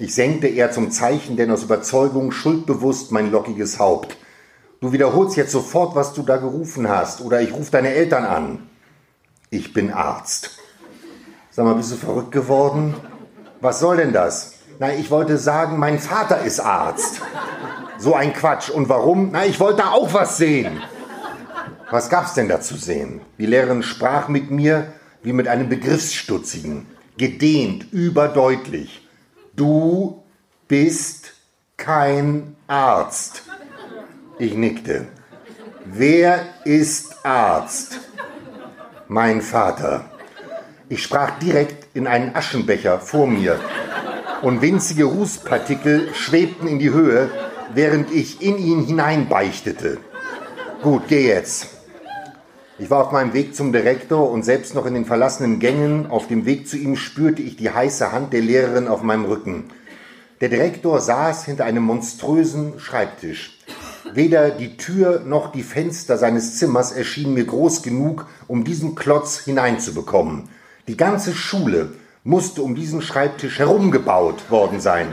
Ich 0.00 0.12
senkte 0.12 0.48
eher 0.48 0.72
zum 0.72 0.90
Zeichen, 0.90 1.36
denn 1.36 1.52
aus 1.52 1.62
Überzeugung 1.62 2.32
schuldbewusst 2.32 3.12
mein 3.12 3.30
lockiges 3.30 3.78
Haupt. 3.78 4.16
Du 4.80 4.90
wiederholst 4.90 5.36
jetzt 5.36 5.52
sofort, 5.52 5.94
was 5.94 6.14
du 6.14 6.24
da 6.24 6.36
gerufen 6.38 6.88
hast, 6.88 7.20
oder 7.20 7.40
ich 7.40 7.54
rufe 7.54 7.70
deine 7.70 7.90
Eltern 7.90 8.24
an. 8.24 8.68
Ich 9.50 9.72
bin 9.72 9.92
Arzt. 9.92 10.58
Sag 11.52 11.64
mal, 11.64 11.76
bist 11.76 11.92
du 11.92 11.96
verrückt 11.96 12.32
geworden? 12.32 12.96
Was 13.60 13.78
soll 13.78 13.98
denn 13.98 14.12
das? 14.12 14.53
Na, 14.78 14.92
ich 14.92 15.10
wollte 15.10 15.38
sagen, 15.38 15.78
mein 15.78 15.98
Vater 15.98 16.42
ist 16.42 16.60
Arzt. 16.60 17.20
So 17.98 18.14
ein 18.14 18.32
Quatsch. 18.32 18.70
Und 18.70 18.88
warum? 18.88 19.30
Na, 19.32 19.44
ich 19.44 19.60
wollte 19.60 19.86
auch 19.86 20.12
was 20.12 20.36
sehen. 20.36 20.82
Was 21.90 22.10
gab's 22.10 22.34
denn 22.34 22.48
da 22.48 22.60
zu 22.60 22.76
sehen? 22.76 23.20
Die 23.38 23.46
Lehrerin 23.46 23.82
sprach 23.82 24.28
mit 24.28 24.50
mir 24.50 24.92
wie 25.22 25.32
mit 25.32 25.48
einem 25.48 25.68
Begriffsstutzigen, 25.68 26.86
gedehnt, 27.16 27.92
überdeutlich. 27.92 29.08
Du 29.54 30.22
bist 30.68 31.32
kein 31.76 32.56
Arzt. 32.66 33.42
Ich 34.38 34.54
nickte. 34.54 35.06
Wer 35.84 36.44
ist 36.64 37.24
Arzt? 37.24 38.00
Mein 39.06 39.40
Vater. 39.40 40.06
Ich 40.88 41.02
sprach 41.02 41.38
direkt 41.38 41.94
in 41.94 42.06
einen 42.06 42.34
Aschenbecher 42.34 42.98
vor 42.98 43.26
mir 43.26 43.58
und 44.44 44.60
winzige 44.60 45.04
Rußpartikel 45.04 46.12
schwebten 46.12 46.68
in 46.68 46.78
die 46.78 46.90
Höhe, 46.90 47.30
während 47.72 48.12
ich 48.12 48.42
in 48.42 48.58
ihn 48.58 48.84
hineinbeichtete. 48.84 49.96
Gut, 50.82 51.04
geh 51.08 51.26
jetzt. 51.26 51.68
Ich 52.78 52.90
war 52.90 53.06
auf 53.06 53.10
meinem 53.12 53.32
Weg 53.32 53.56
zum 53.56 53.72
Direktor 53.72 54.30
und 54.30 54.44
selbst 54.44 54.74
noch 54.74 54.84
in 54.84 54.92
den 54.92 55.06
verlassenen 55.06 55.60
Gängen 55.60 56.10
auf 56.10 56.28
dem 56.28 56.44
Weg 56.44 56.68
zu 56.68 56.76
ihm 56.76 56.96
spürte 56.96 57.40
ich 57.40 57.56
die 57.56 57.70
heiße 57.70 58.12
Hand 58.12 58.34
der 58.34 58.42
Lehrerin 58.42 58.86
auf 58.86 59.02
meinem 59.02 59.24
Rücken. 59.24 59.70
Der 60.42 60.50
Direktor 60.50 61.00
saß 61.00 61.46
hinter 61.46 61.64
einem 61.64 61.84
monströsen 61.84 62.78
Schreibtisch. 62.78 63.58
Weder 64.12 64.50
die 64.50 64.76
Tür 64.76 65.20
noch 65.20 65.52
die 65.52 65.62
Fenster 65.62 66.18
seines 66.18 66.58
Zimmers 66.58 66.92
erschienen 66.92 67.32
mir 67.32 67.46
groß 67.46 67.82
genug, 67.82 68.26
um 68.46 68.62
diesen 68.62 68.94
Klotz 68.94 69.38
hineinzubekommen. 69.38 70.50
Die 70.86 70.98
ganze 70.98 71.32
Schule 71.32 71.92
musste 72.24 72.62
um 72.62 72.74
diesen 72.74 73.02
Schreibtisch 73.02 73.58
herumgebaut 73.58 74.50
worden 74.50 74.80
sein. 74.80 75.12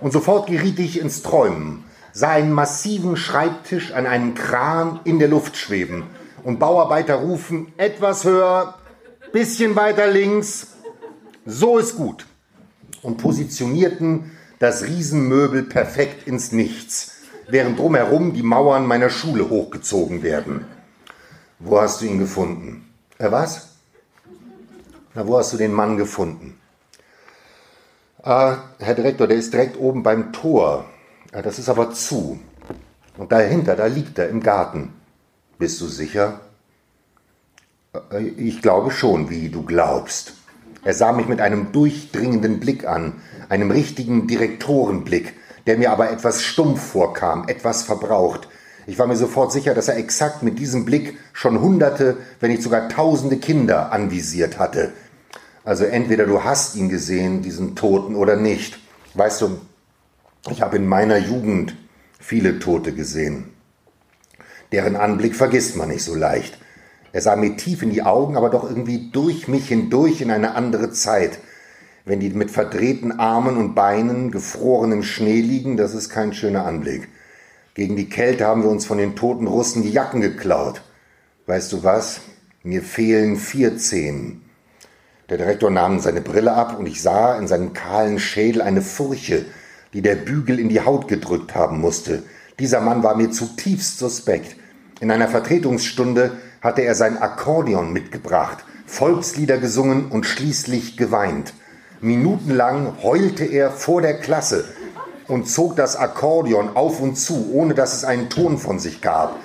Und 0.00 0.12
sofort 0.12 0.46
geriet 0.46 0.78
ich 0.78 0.98
ins 0.98 1.22
Träumen, 1.22 1.84
sah 2.12 2.30
einen 2.30 2.52
massiven 2.52 3.16
Schreibtisch 3.16 3.92
an 3.92 4.06
einem 4.06 4.34
Kran 4.34 5.00
in 5.04 5.18
der 5.18 5.28
Luft 5.28 5.56
schweben 5.56 6.04
und 6.42 6.58
Bauarbeiter 6.58 7.16
rufen, 7.16 7.72
etwas 7.76 8.24
höher, 8.24 8.78
bisschen 9.32 9.76
weiter 9.76 10.06
links, 10.06 10.68
so 11.44 11.76
ist 11.76 11.96
gut. 11.96 12.24
Und 13.02 13.18
positionierten 13.18 14.30
das 14.58 14.84
Riesenmöbel 14.84 15.64
perfekt 15.64 16.26
ins 16.26 16.52
Nichts. 16.52 17.20
während 17.52 17.78
drumherum 17.78 18.32
die 18.32 18.42
Mauern 18.42 18.86
meiner 18.86 19.10
Schule 19.10 19.48
hochgezogen 19.48 20.22
werden. 20.22 20.64
Wo 21.58 21.80
hast 21.80 22.00
du 22.00 22.06
ihn 22.06 22.18
gefunden? 22.18 22.88
Er 23.18 23.32
was? 23.32 23.69
Na, 25.14 25.26
wo 25.26 25.38
hast 25.38 25.52
du 25.52 25.56
den 25.56 25.72
Mann 25.72 25.96
gefunden? 25.96 26.60
Ah, 28.22 28.58
Herr 28.78 28.94
Direktor, 28.94 29.26
der 29.26 29.38
ist 29.38 29.52
direkt 29.52 29.76
oben 29.78 30.02
beim 30.02 30.32
Tor. 30.32 30.84
Ja, 31.32 31.42
das 31.42 31.58
ist 31.58 31.68
aber 31.68 31.92
zu. 31.92 32.38
Und 33.16 33.32
dahinter, 33.32 33.74
da 33.74 33.86
liegt 33.86 34.18
er 34.18 34.28
im 34.28 34.42
Garten. 34.42 34.92
Bist 35.58 35.80
du 35.80 35.86
sicher? 35.86 36.40
Äh, 38.12 38.22
ich 38.22 38.62
glaube 38.62 38.90
schon, 38.90 39.30
wie 39.30 39.48
du 39.48 39.64
glaubst. 39.64 40.34
Er 40.84 40.94
sah 40.94 41.12
mich 41.12 41.26
mit 41.26 41.40
einem 41.40 41.72
durchdringenden 41.72 42.60
Blick 42.60 42.86
an, 42.86 43.20
einem 43.48 43.70
richtigen 43.70 44.26
Direktorenblick, 44.28 45.34
der 45.66 45.76
mir 45.76 45.90
aber 45.90 46.10
etwas 46.10 46.42
stumpf 46.42 46.80
vorkam, 46.80 47.48
etwas 47.48 47.82
verbraucht. 47.82 48.48
Ich 48.86 48.98
war 48.98 49.06
mir 49.06 49.16
sofort 49.16 49.52
sicher, 49.52 49.74
dass 49.74 49.88
er 49.88 49.96
exakt 49.96 50.42
mit 50.42 50.58
diesem 50.58 50.84
Blick 50.84 51.18
schon 51.32 51.60
hunderte, 51.60 52.16
wenn 52.40 52.50
nicht 52.50 52.62
sogar 52.62 52.88
tausende 52.88 53.36
Kinder 53.36 53.92
anvisiert 53.92 54.58
hatte. 54.58 54.92
Also 55.64 55.84
entweder 55.84 56.26
du 56.26 56.42
hast 56.42 56.76
ihn 56.76 56.88
gesehen, 56.88 57.42
diesen 57.42 57.76
Toten, 57.76 58.16
oder 58.16 58.36
nicht. 58.36 58.78
Weißt 59.14 59.42
du, 59.42 59.60
ich 60.50 60.62
habe 60.62 60.76
in 60.76 60.86
meiner 60.86 61.18
Jugend 61.18 61.76
viele 62.18 62.58
Tote 62.58 62.92
gesehen. 62.92 63.50
Deren 64.72 64.96
Anblick 64.96 65.34
vergisst 65.34 65.76
man 65.76 65.88
nicht 65.88 66.04
so 66.04 66.14
leicht. 66.14 66.58
Er 67.12 67.20
sah 67.20 67.34
mir 67.36 67.56
tief 67.56 67.82
in 67.82 67.90
die 67.90 68.02
Augen, 68.02 68.36
aber 68.36 68.50
doch 68.50 68.64
irgendwie 68.64 69.10
durch 69.10 69.48
mich 69.48 69.68
hindurch 69.68 70.20
in 70.20 70.30
eine 70.30 70.54
andere 70.54 70.92
Zeit. 70.92 71.40
Wenn 72.04 72.20
die 72.20 72.30
mit 72.30 72.50
verdrehten 72.50 73.18
Armen 73.18 73.56
und 73.56 73.74
Beinen, 73.74 74.30
gefrorenem 74.30 75.02
Schnee 75.02 75.40
liegen, 75.40 75.76
das 75.76 75.94
ist 75.94 76.08
kein 76.08 76.32
schöner 76.32 76.64
Anblick. 76.64 77.08
Gegen 77.74 77.94
die 77.94 78.08
Kälte 78.08 78.46
haben 78.46 78.64
wir 78.64 78.70
uns 78.70 78.84
von 78.84 78.98
den 78.98 79.14
toten 79.14 79.46
Russen 79.46 79.82
die 79.82 79.92
Jacken 79.92 80.20
geklaut. 80.20 80.82
Weißt 81.46 81.70
du 81.72 81.84
was? 81.84 82.20
Mir 82.64 82.82
fehlen 82.82 83.36
vier 83.36 83.78
Zehen. 83.78 84.42
Der 85.28 85.38
Direktor 85.38 85.70
nahm 85.70 86.00
seine 86.00 86.20
Brille 86.20 86.52
ab 86.52 86.76
und 86.76 86.86
ich 86.86 87.00
sah 87.00 87.38
in 87.38 87.46
seinem 87.46 87.72
kahlen 87.72 88.18
Schädel 88.18 88.60
eine 88.60 88.82
Furche, 88.82 89.44
die 89.92 90.02
der 90.02 90.16
Bügel 90.16 90.58
in 90.58 90.68
die 90.68 90.80
Haut 90.80 91.06
gedrückt 91.06 91.54
haben 91.54 91.80
musste. 91.80 92.24
Dieser 92.58 92.80
Mann 92.80 93.04
war 93.04 93.14
mir 93.14 93.30
zutiefst 93.30 93.98
suspekt. 93.98 94.56
In 95.00 95.12
einer 95.12 95.28
Vertretungsstunde 95.28 96.32
hatte 96.60 96.82
er 96.82 96.96
sein 96.96 97.18
Akkordeon 97.18 97.92
mitgebracht, 97.92 98.64
Volkslieder 98.84 99.58
gesungen 99.58 100.08
und 100.08 100.26
schließlich 100.26 100.96
geweint. 100.96 101.54
Minutenlang 102.00 102.96
heulte 103.02 103.44
er 103.44 103.70
vor 103.70 104.02
der 104.02 104.18
Klasse 104.18 104.64
und 105.30 105.48
zog 105.48 105.76
das 105.76 105.96
Akkordeon 105.96 106.76
auf 106.76 107.00
und 107.00 107.16
zu, 107.16 107.50
ohne 107.52 107.74
dass 107.74 107.94
es 107.94 108.04
einen 108.04 108.28
Ton 108.28 108.58
von 108.58 108.78
sich 108.78 109.00
gab. 109.00 109.36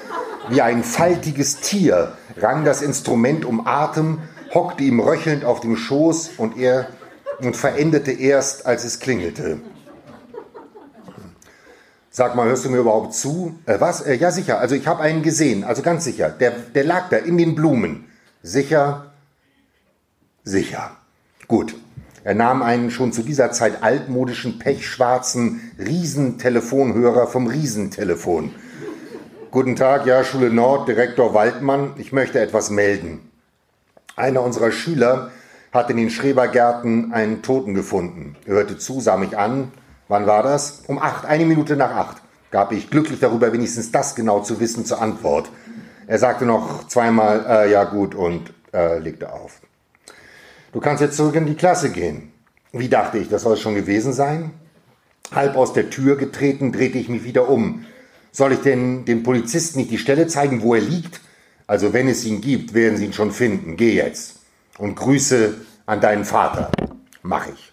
Wie 0.49 0.61
ein 0.61 0.83
faltiges 0.83 1.61
Tier 1.61 2.13
rang 2.37 2.65
das 2.65 2.81
Instrument 2.81 3.45
um 3.45 3.65
Atem, 3.65 4.19
hockte 4.53 4.83
ihm 4.83 4.99
röchelnd 4.99 5.45
auf 5.45 5.59
dem 5.59 5.77
Schoß 5.77 6.31
und 6.37 6.57
er 6.57 6.87
und 7.39 7.55
verendete 7.55 8.11
erst, 8.11 8.65
als 8.65 8.83
es 8.83 8.99
klingelte. 8.99 9.59
Sag 12.09 12.35
mal, 12.35 12.47
hörst 12.47 12.63
du 12.63 12.69
mir 12.69 12.77
überhaupt 12.77 13.13
zu? 13.13 13.59
Äh, 13.65 13.79
was? 13.79 14.01
Äh, 14.01 14.15
ja, 14.15 14.31
sicher. 14.31 14.59
Also 14.59 14.73
ich 14.73 14.87
habe 14.87 15.01
einen 15.01 15.21
gesehen. 15.21 15.65
Also 15.65 15.81
ganz 15.81 16.05
sicher. 16.05 16.29
Der, 16.29 16.51
der 16.51 16.85
lag 16.85 17.09
da 17.09 17.17
in 17.17 17.37
den 17.37 17.55
Blumen. 17.55 18.05
Sicher? 18.41 19.11
Sicher. 20.45 20.91
Gut. 21.49 21.75
Er 22.25 22.35
nahm 22.35 22.61
einen 22.61 22.91
schon 22.91 23.13
zu 23.13 23.23
dieser 23.23 23.53
Zeit 23.53 23.83
altmodischen, 23.83 24.59
pechschwarzen 24.59 25.71
Riesentelefonhörer 25.79 27.27
vom 27.27 27.47
Riesentelefon. 27.47 28.53
Guten 29.51 29.77
Tag, 29.77 30.05
ja, 30.05 30.25
Schule 30.25 30.49
Nord, 30.49 30.89
Direktor 30.89 31.33
Waldmann. 31.33 31.93
Ich 31.97 32.11
möchte 32.11 32.41
etwas 32.41 32.69
melden. 32.69 33.31
Einer 34.17 34.41
unserer 34.41 34.73
Schüler 34.73 35.31
hat 35.71 35.89
in 35.89 35.95
den 35.95 36.09
Schrebergärten 36.09 37.13
einen 37.13 37.41
Toten 37.41 37.73
gefunden. 37.73 38.35
Er 38.45 38.55
hörte 38.55 38.77
zu, 38.77 38.99
sah 38.99 39.15
mich 39.15 39.37
an, 39.37 39.71
Wann 40.07 40.27
war 40.27 40.43
das? 40.43 40.83
Um 40.87 40.99
acht, 40.99 41.25
eine 41.25 41.45
Minute 41.45 41.75
nach 41.75 41.91
acht, 41.91 42.17
gab 42.51 42.71
ich 42.71 42.91
glücklich 42.91 43.19
darüber, 43.19 43.51
wenigstens 43.51 43.91
das 43.91 44.13
genau 44.13 44.41
zu 44.41 44.59
wissen, 44.59 44.85
zur 44.85 45.01
Antwort. 45.01 45.49
Er 46.05 46.19
sagte 46.19 46.45
noch 46.45 46.87
zweimal, 46.87 47.43
äh, 47.47 47.71
ja 47.71 47.85
gut, 47.85 48.13
und 48.13 48.53
äh, 48.71 48.99
legte 48.99 49.33
auf. 49.33 49.61
Du 50.75 50.81
kannst 50.81 50.99
jetzt 51.01 51.15
zurück 51.15 51.35
in 51.35 51.45
die 51.45 51.55
Klasse 51.55 51.89
gehen. 51.89 52.33
Wie 52.73 52.89
dachte 52.89 53.17
ich, 53.17 53.29
das 53.29 53.43
soll 53.43 53.53
es 53.53 53.61
schon 53.61 53.75
gewesen 53.75 54.11
sein? 54.11 54.51
Halb 55.31 55.55
aus 55.55 55.71
der 55.71 55.89
Tür 55.89 56.17
getreten, 56.17 56.73
drehte 56.73 56.97
ich 56.97 57.07
mich 57.07 57.23
wieder 57.23 57.47
um. 57.47 57.85
Soll 58.33 58.51
ich 58.51 58.59
denn 58.59 59.05
dem 59.05 59.23
Polizisten 59.23 59.79
nicht 59.79 59.89
die 59.89 59.97
Stelle 59.97 60.27
zeigen, 60.27 60.61
wo 60.61 60.75
er 60.75 60.81
liegt? 60.81 61.21
Also 61.65 61.93
wenn 61.93 62.09
es 62.09 62.25
ihn 62.25 62.41
gibt, 62.41 62.73
werden 62.73 62.97
sie 62.97 63.05
ihn 63.05 63.13
schon 63.13 63.31
finden. 63.31 63.77
Geh 63.77 63.93
jetzt. 63.93 64.41
Und 64.77 64.95
Grüße 64.95 65.53
an 65.85 66.01
deinen 66.01 66.25
Vater. 66.25 66.69
Mach 67.21 67.47
ich. 67.47 67.71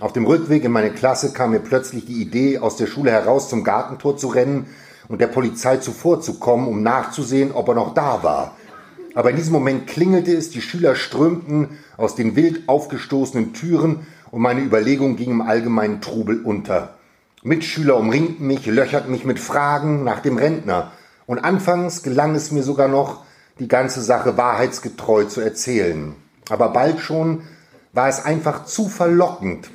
Auf 0.00 0.12
dem 0.12 0.26
Rückweg 0.26 0.62
in 0.62 0.70
meine 0.70 0.92
Klasse 0.92 1.32
kam 1.32 1.50
mir 1.50 1.58
plötzlich 1.58 2.06
die 2.06 2.22
Idee, 2.22 2.58
aus 2.58 2.76
der 2.76 2.86
Schule 2.86 3.10
heraus 3.10 3.48
zum 3.48 3.64
Gartentor 3.64 4.16
zu 4.16 4.28
rennen 4.28 4.68
und 5.08 5.20
der 5.20 5.26
Polizei 5.26 5.78
zuvorzukommen, 5.78 6.68
um 6.68 6.84
nachzusehen, 6.84 7.50
ob 7.50 7.66
er 7.66 7.74
noch 7.74 7.94
da 7.94 8.22
war. 8.22 8.56
Aber 9.14 9.30
in 9.30 9.36
diesem 9.36 9.52
Moment 9.52 9.86
klingelte 9.86 10.34
es, 10.34 10.50
die 10.50 10.62
Schüler 10.62 10.94
strömten 10.94 11.78
aus 11.96 12.14
den 12.14 12.36
wild 12.36 12.68
aufgestoßenen 12.68 13.52
Türen 13.52 14.06
und 14.30 14.40
meine 14.40 14.60
Überlegung 14.60 15.16
ging 15.16 15.30
im 15.30 15.42
allgemeinen 15.42 16.00
Trubel 16.00 16.42
unter. 16.42 16.94
Mitschüler 17.42 17.96
umringten 17.96 18.46
mich, 18.46 18.66
löcherten 18.66 19.10
mich 19.10 19.24
mit 19.24 19.38
Fragen 19.38 20.04
nach 20.04 20.20
dem 20.20 20.36
Rentner. 20.36 20.92
Und 21.26 21.40
anfangs 21.40 22.02
gelang 22.02 22.34
es 22.34 22.50
mir 22.50 22.62
sogar 22.62 22.88
noch, 22.88 23.24
die 23.58 23.68
ganze 23.68 24.00
Sache 24.00 24.36
wahrheitsgetreu 24.36 25.24
zu 25.24 25.40
erzählen. 25.40 26.14
Aber 26.48 26.70
bald 26.70 27.00
schon 27.00 27.42
war 27.92 28.08
es 28.08 28.24
einfach 28.24 28.64
zu 28.64 28.88
verlockend, 28.88 29.70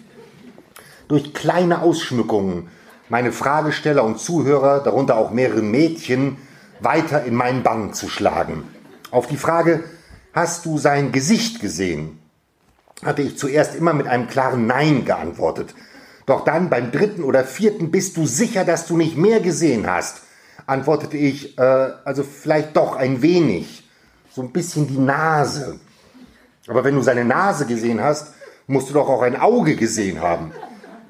durch 1.08 1.34
kleine 1.34 1.82
Ausschmückungen 1.82 2.67
meine 3.10 3.32
Fragesteller 3.32 4.04
und 4.04 4.19
Zuhörer, 4.19 4.82
darunter 4.82 5.15
auch 5.15 5.32
mehrere 5.32 5.62
Mädchen, 5.62 6.38
weiter 6.82 7.23
in 7.23 7.36
meinen 7.36 7.63
Bann 7.63 7.93
zu 7.93 8.10
schlagen. 8.10 8.63
Auf 9.12 9.28
die 9.28 9.38
Frage, 9.38 9.84
hast 10.34 10.65
du 10.65 10.78
sein 10.78 11.12
Gesicht 11.12 11.60
gesehen? 11.60 12.20
hatte 13.04 13.22
ich 13.22 13.38
zuerst 13.38 13.76
immer 13.76 13.93
mit 13.93 14.08
einem 14.08 14.28
klaren 14.28 14.67
Nein 14.67 15.06
geantwortet. 15.06 15.76
Doch 16.26 16.43
dann 16.43 16.70
beim 16.70 16.91
dritten 16.91 17.24
oder 17.24 17.43
vierten 17.43 17.91
bist 17.91 18.17
du 18.17 18.26
sicher, 18.26 18.65
dass 18.65 18.88
du 18.88 18.98
nicht 18.98 19.17
mehr 19.17 19.39
gesehen 19.39 19.89
hast, 19.89 20.22
antwortete 20.65 21.15
ich, 21.15 21.58
äh, 21.58 21.62
also 21.62 22.24
vielleicht 22.24 22.76
doch 22.76 22.96
ein 22.96 23.22
wenig, 23.22 23.88
so 24.32 24.41
ein 24.41 24.52
bisschen 24.52 24.88
die 24.88 24.98
Nase. 24.98 25.80
Aber 26.67 26.84
wenn 26.84 26.96
du 26.96 27.02
seine 27.02 27.24
Nase 27.24 27.65
gesehen 27.65 28.04
hast, 28.04 28.34
musst 28.65 28.89
du 28.89 28.93
doch 28.93 29.08
auch 29.08 29.22
ein 29.22 29.39
Auge 29.39 29.76
gesehen 29.76 30.22
haben. 30.22 30.52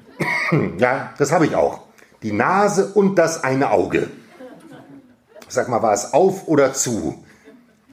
ja, 0.78 1.12
das 1.18 1.32
habe 1.32 1.46
ich 1.46 1.56
auch. 1.56 1.80
Die 2.22 2.32
Nase 2.32 2.92
und 2.94 3.16
das 3.16 3.42
eine 3.42 3.70
Auge. 3.70 4.08
Sag 5.48 5.68
mal, 5.68 5.82
war 5.82 5.94
es 5.94 6.12
auf 6.12 6.46
oder 6.46 6.74
zu? 6.74 7.24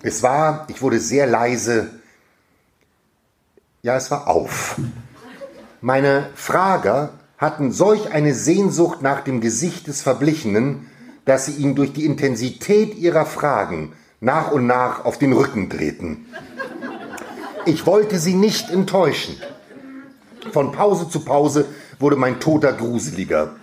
Es 0.07 0.21
war, 0.21 0.67
ich 0.67 0.83
wurde 0.83 0.99
sehr 0.99 1.25
leise. 1.25 1.89
Ja, 3.81 3.95
es 3.95 4.11
war 4.11 4.27
auf. 4.27 4.75
Meine 5.81 6.29
Frager 6.35 7.09
hatten 7.39 7.71
solch 7.71 8.11
eine 8.11 8.35
Sehnsucht 8.35 9.01
nach 9.01 9.21
dem 9.21 9.41
Gesicht 9.41 9.87
des 9.87 10.03
Verblichenen, 10.03 10.91
dass 11.25 11.47
sie 11.47 11.53
ihn 11.53 11.73
durch 11.73 11.91
die 11.91 12.05
Intensität 12.05 12.93
ihrer 12.93 13.25
Fragen 13.25 13.93
nach 14.21 14.51
und 14.51 14.67
nach 14.67 15.05
auf 15.05 15.17
den 15.17 15.33
Rücken 15.33 15.69
drehten. 15.69 16.27
Ich 17.65 17.87
wollte 17.87 18.19
sie 18.19 18.35
nicht 18.35 18.69
enttäuschen. 18.69 19.41
Von 20.51 20.71
Pause 20.71 21.09
zu 21.09 21.21
Pause 21.21 21.65
wurde 21.97 22.15
mein 22.15 22.39
Toter 22.39 22.73
gruseliger. 22.73 23.55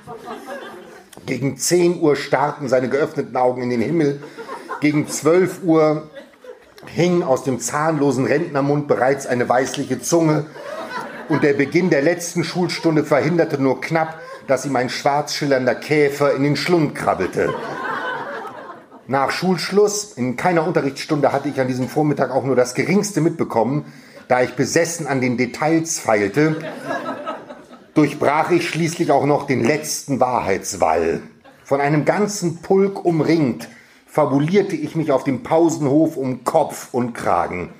Gegen 1.24 1.56
10 1.56 2.00
Uhr 2.00 2.16
starrten 2.16 2.68
seine 2.68 2.88
geöffneten 2.88 3.36
Augen 3.36 3.62
in 3.62 3.70
den 3.70 3.80
Himmel. 3.80 4.20
Gegen 4.80 5.06
12 5.06 5.62
Uhr 5.62 6.10
hing 6.86 7.22
aus 7.22 7.44
dem 7.44 7.60
zahnlosen 7.60 8.26
Rentnermund 8.26 8.88
bereits 8.88 9.26
eine 9.26 9.48
weißliche 9.48 10.00
Zunge. 10.00 10.46
Und 11.28 11.42
der 11.42 11.54
Beginn 11.54 11.90
der 11.90 12.02
letzten 12.02 12.44
Schulstunde 12.44 13.04
verhinderte 13.04 13.60
nur 13.60 13.80
knapp, 13.80 14.20
dass 14.46 14.66
ihm 14.66 14.76
ein 14.76 14.90
schwarz 14.90 15.34
schillernder 15.34 15.74
Käfer 15.74 16.34
in 16.34 16.42
den 16.42 16.56
Schlund 16.56 16.94
krabbelte. 16.94 17.54
Nach 19.06 19.30
Schulschluss, 19.30 20.12
in 20.12 20.36
keiner 20.36 20.66
Unterrichtsstunde 20.66 21.32
hatte 21.32 21.48
ich 21.48 21.60
an 21.60 21.68
diesem 21.68 21.88
Vormittag 21.88 22.30
auch 22.30 22.44
nur 22.44 22.56
das 22.56 22.74
Geringste 22.74 23.20
mitbekommen, 23.20 23.84
da 24.28 24.42
ich 24.42 24.54
besessen 24.54 25.06
an 25.06 25.20
den 25.20 25.36
Details 25.36 25.98
feilte, 25.98 26.56
durchbrach 27.94 28.50
ich 28.50 28.68
schließlich 28.68 29.10
auch 29.10 29.26
noch 29.26 29.46
den 29.46 29.64
letzten 29.64 30.20
Wahrheitswall. 30.20 31.20
Von 31.64 31.80
einem 31.80 32.04
ganzen 32.04 32.62
Pulk 32.62 33.04
umringt, 33.04 33.68
fabulierte 34.12 34.76
ich 34.76 34.94
mich 34.94 35.10
auf 35.10 35.24
dem 35.24 35.42
Pausenhof 35.42 36.18
um 36.18 36.44
Kopf 36.44 36.92
und 36.92 37.14
Kragen. 37.14 37.70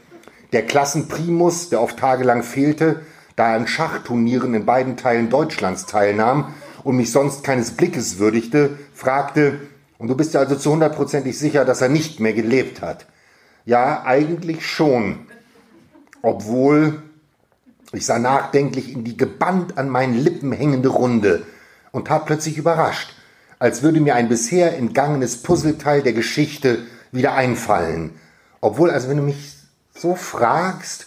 Der 0.55 0.65
Klassenprimus, 0.65 1.69
der 1.69 1.83
oft 1.83 1.99
tagelang 1.99 2.43
fehlte, 2.43 3.03
da 3.37 3.51
er 3.51 3.57
an 3.57 3.67
Schachturnieren 3.67 4.55
in 4.55 4.65
beiden 4.65 4.97
Teilen 4.97 5.29
Deutschlands 5.29 5.85
teilnahm 5.85 6.55
und 6.85 6.97
mich 6.97 7.13
sonst 7.13 7.45
keines 7.45 7.73
Blickes 7.73 8.19
würdigte, 8.19 8.79
fragte, 8.95 9.61
und 9.99 10.09
du 10.09 10.17
bist 10.17 10.33
ja 10.33 10.41
also 10.41 10.57
zu 10.57 10.73
hundertprozentig 10.73 11.39
sicher, 11.39 11.67
dass 11.67 11.83
er 11.83 11.91
nicht 11.91 12.19
mehr 12.19 12.33
gelebt 12.33 12.81
hat? 12.81 13.05
Ja, 13.67 14.03
eigentlich 14.07 14.67
schon. 14.67 15.27
Obwohl, 16.23 17.03
ich 17.93 18.07
sah 18.07 18.19
nachdenklich 18.19 18.91
in 18.91 19.05
die 19.05 19.19
gebannt 19.19 19.77
an 19.77 19.91
meinen 19.91 20.15
Lippen 20.15 20.53
hängende 20.53 20.89
Runde 20.89 21.43
und 21.91 22.09
tat 22.09 22.25
plötzlich 22.25 22.57
überrascht, 22.57 23.15
als 23.63 23.85
würde 23.85 24.01
mir 24.01 24.17
ein 24.17 24.29
bisher 24.29 24.77
entgangenes 24.77 25.41
Puzzleteil 25.41 26.03
der 26.03 26.15
Geschichte 26.15 26.79
wieder 27.13 27.35
einfallen. 27.35 28.11
Obwohl, 28.61 28.91
also 28.91 29.09
wenn 29.09 29.19
du 29.19 29.23
mich 29.23 29.55
so 29.95 30.17
fragst, 30.17 31.07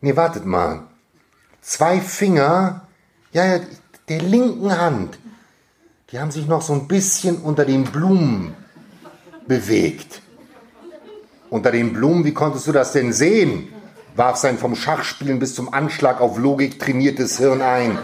nee, 0.00 0.16
wartet 0.16 0.44
mal. 0.44 0.88
Zwei 1.60 2.00
Finger, 2.00 2.88
ja, 3.30 3.60
der 4.08 4.20
linken 4.20 4.76
Hand, 4.76 5.20
die 6.10 6.18
haben 6.18 6.32
sich 6.32 6.48
noch 6.48 6.60
so 6.60 6.72
ein 6.72 6.88
bisschen 6.88 7.36
unter 7.36 7.64
den 7.64 7.84
Blumen 7.84 8.54
bewegt. 9.46 10.22
Unter 11.50 11.70
den 11.70 11.92
Blumen, 11.92 12.24
wie 12.24 12.34
konntest 12.34 12.66
du 12.66 12.72
das 12.72 12.90
denn 12.90 13.12
sehen? 13.12 13.68
warf 14.16 14.38
sein 14.38 14.58
vom 14.58 14.74
Schachspielen 14.74 15.38
bis 15.38 15.54
zum 15.54 15.72
Anschlag 15.72 16.20
auf 16.20 16.36
Logik 16.36 16.80
trainiertes 16.80 17.38
Hirn 17.38 17.62
ein. 17.62 17.96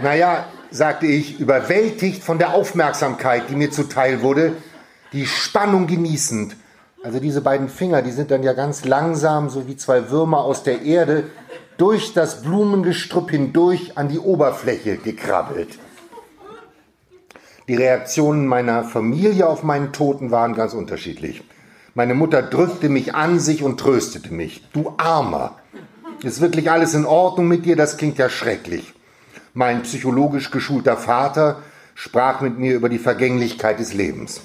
Naja, 0.00 0.46
sagte 0.76 1.06
ich, 1.06 1.40
überwältigt 1.40 2.22
von 2.22 2.38
der 2.38 2.54
Aufmerksamkeit, 2.54 3.44
die 3.50 3.56
mir 3.56 3.70
zuteil 3.70 4.22
wurde, 4.22 4.52
die 5.12 5.26
Spannung 5.26 5.86
genießend. 5.86 6.56
Also 7.02 7.20
diese 7.20 7.40
beiden 7.40 7.68
Finger, 7.68 8.02
die 8.02 8.10
sind 8.10 8.30
dann 8.30 8.42
ja 8.42 8.52
ganz 8.52 8.84
langsam, 8.84 9.48
so 9.48 9.66
wie 9.68 9.76
zwei 9.76 10.10
Würmer 10.10 10.40
aus 10.40 10.62
der 10.62 10.82
Erde, 10.82 11.24
durch 11.76 12.14
das 12.14 12.42
Blumengestrüpp 12.42 13.30
hindurch 13.30 13.96
an 13.96 14.08
die 14.08 14.18
Oberfläche 14.18 14.96
gekrabbelt. 14.96 15.78
Die 17.68 17.74
Reaktionen 17.74 18.46
meiner 18.46 18.84
Familie 18.84 19.48
auf 19.48 19.62
meinen 19.62 19.92
Toten 19.92 20.30
waren 20.30 20.54
ganz 20.54 20.72
unterschiedlich. 20.72 21.42
Meine 21.94 22.14
Mutter 22.14 22.42
drückte 22.42 22.88
mich 22.88 23.14
an 23.14 23.40
sich 23.40 23.62
und 23.62 23.80
tröstete 23.80 24.32
mich. 24.32 24.62
Du 24.72 24.94
Armer, 24.98 25.56
ist 26.22 26.40
wirklich 26.40 26.70
alles 26.70 26.94
in 26.94 27.04
Ordnung 27.04 27.48
mit 27.48 27.64
dir? 27.66 27.76
Das 27.76 27.96
klingt 27.96 28.18
ja 28.18 28.28
schrecklich. 28.28 28.95
Mein 29.58 29.84
psychologisch 29.84 30.50
geschulter 30.50 30.98
Vater 30.98 31.62
sprach 31.94 32.42
mit 32.42 32.58
mir 32.58 32.74
über 32.74 32.90
die 32.90 32.98
Vergänglichkeit 32.98 33.78
des 33.78 33.94
Lebens, 33.94 34.42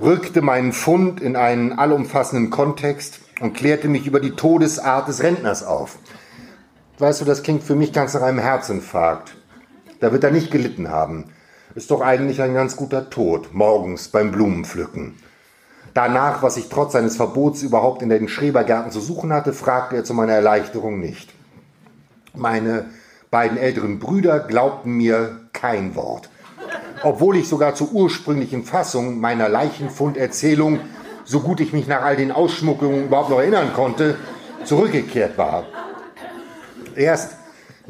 rückte 0.00 0.40
meinen 0.40 0.72
Fund 0.72 1.20
in 1.20 1.36
einen 1.36 1.78
allumfassenden 1.78 2.48
Kontext 2.48 3.20
und 3.42 3.52
klärte 3.52 3.88
mich 3.88 4.06
über 4.06 4.18
die 4.18 4.30
Todesart 4.30 5.06
des 5.06 5.22
Rentners 5.22 5.62
auf. 5.62 5.98
Weißt 6.98 7.20
du, 7.20 7.26
das 7.26 7.42
klingt 7.42 7.62
für 7.62 7.74
mich 7.74 7.92
ganz 7.92 8.14
nach 8.14 8.22
einem 8.22 8.38
Herzinfarkt. 8.38 9.36
Da 10.00 10.12
wird 10.12 10.24
er 10.24 10.30
nicht 10.30 10.50
gelitten 10.50 10.88
haben. 10.88 11.26
Ist 11.74 11.90
doch 11.90 12.00
eigentlich 12.00 12.40
ein 12.40 12.54
ganz 12.54 12.76
guter 12.76 13.10
Tod, 13.10 13.52
morgens 13.52 14.08
beim 14.08 14.30
Blumenpflücken. 14.30 15.16
Danach, 15.92 16.42
was 16.42 16.56
ich 16.56 16.70
trotz 16.70 16.94
seines 16.94 17.16
Verbots 17.16 17.60
überhaupt 17.62 18.00
in 18.00 18.08
den 18.08 18.28
Schrebergärten 18.28 18.92
zu 18.92 19.00
suchen 19.00 19.30
hatte, 19.30 19.52
fragte 19.52 19.96
er 19.96 20.04
zu 20.04 20.14
meiner 20.14 20.32
Erleichterung 20.32 21.00
nicht. 21.00 21.34
Meine 22.32 22.86
beiden 23.30 23.58
älteren 23.58 23.98
Brüder 23.98 24.40
glaubten 24.40 24.92
mir 24.92 25.40
kein 25.52 25.94
Wort. 25.94 26.28
Obwohl 27.02 27.36
ich 27.36 27.48
sogar 27.48 27.74
zur 27.74 27.92
ursprünglichen 27.92 28.64
Fassung 28.64 29.20
meiner 29.20 29.48
Leichenfunderzählung, 29.48 30.80
so 31.24 31.40
gut 31.40 31.60
ich 31.60 31.72
mich 31.72 31.86
nach 31.86 32.02
all 32.02 32.16
den 32.16 32.32
Ausschmuckungen 32.32 33.06
überhaupt 33.06 33.30
noch 33.30 33.38
erinnern 33.38 33.72
konnte, 33.72 34.16
zurückgekehrt 34.64 35.38
war. 35.38 35.64
Erst 36.96 37.36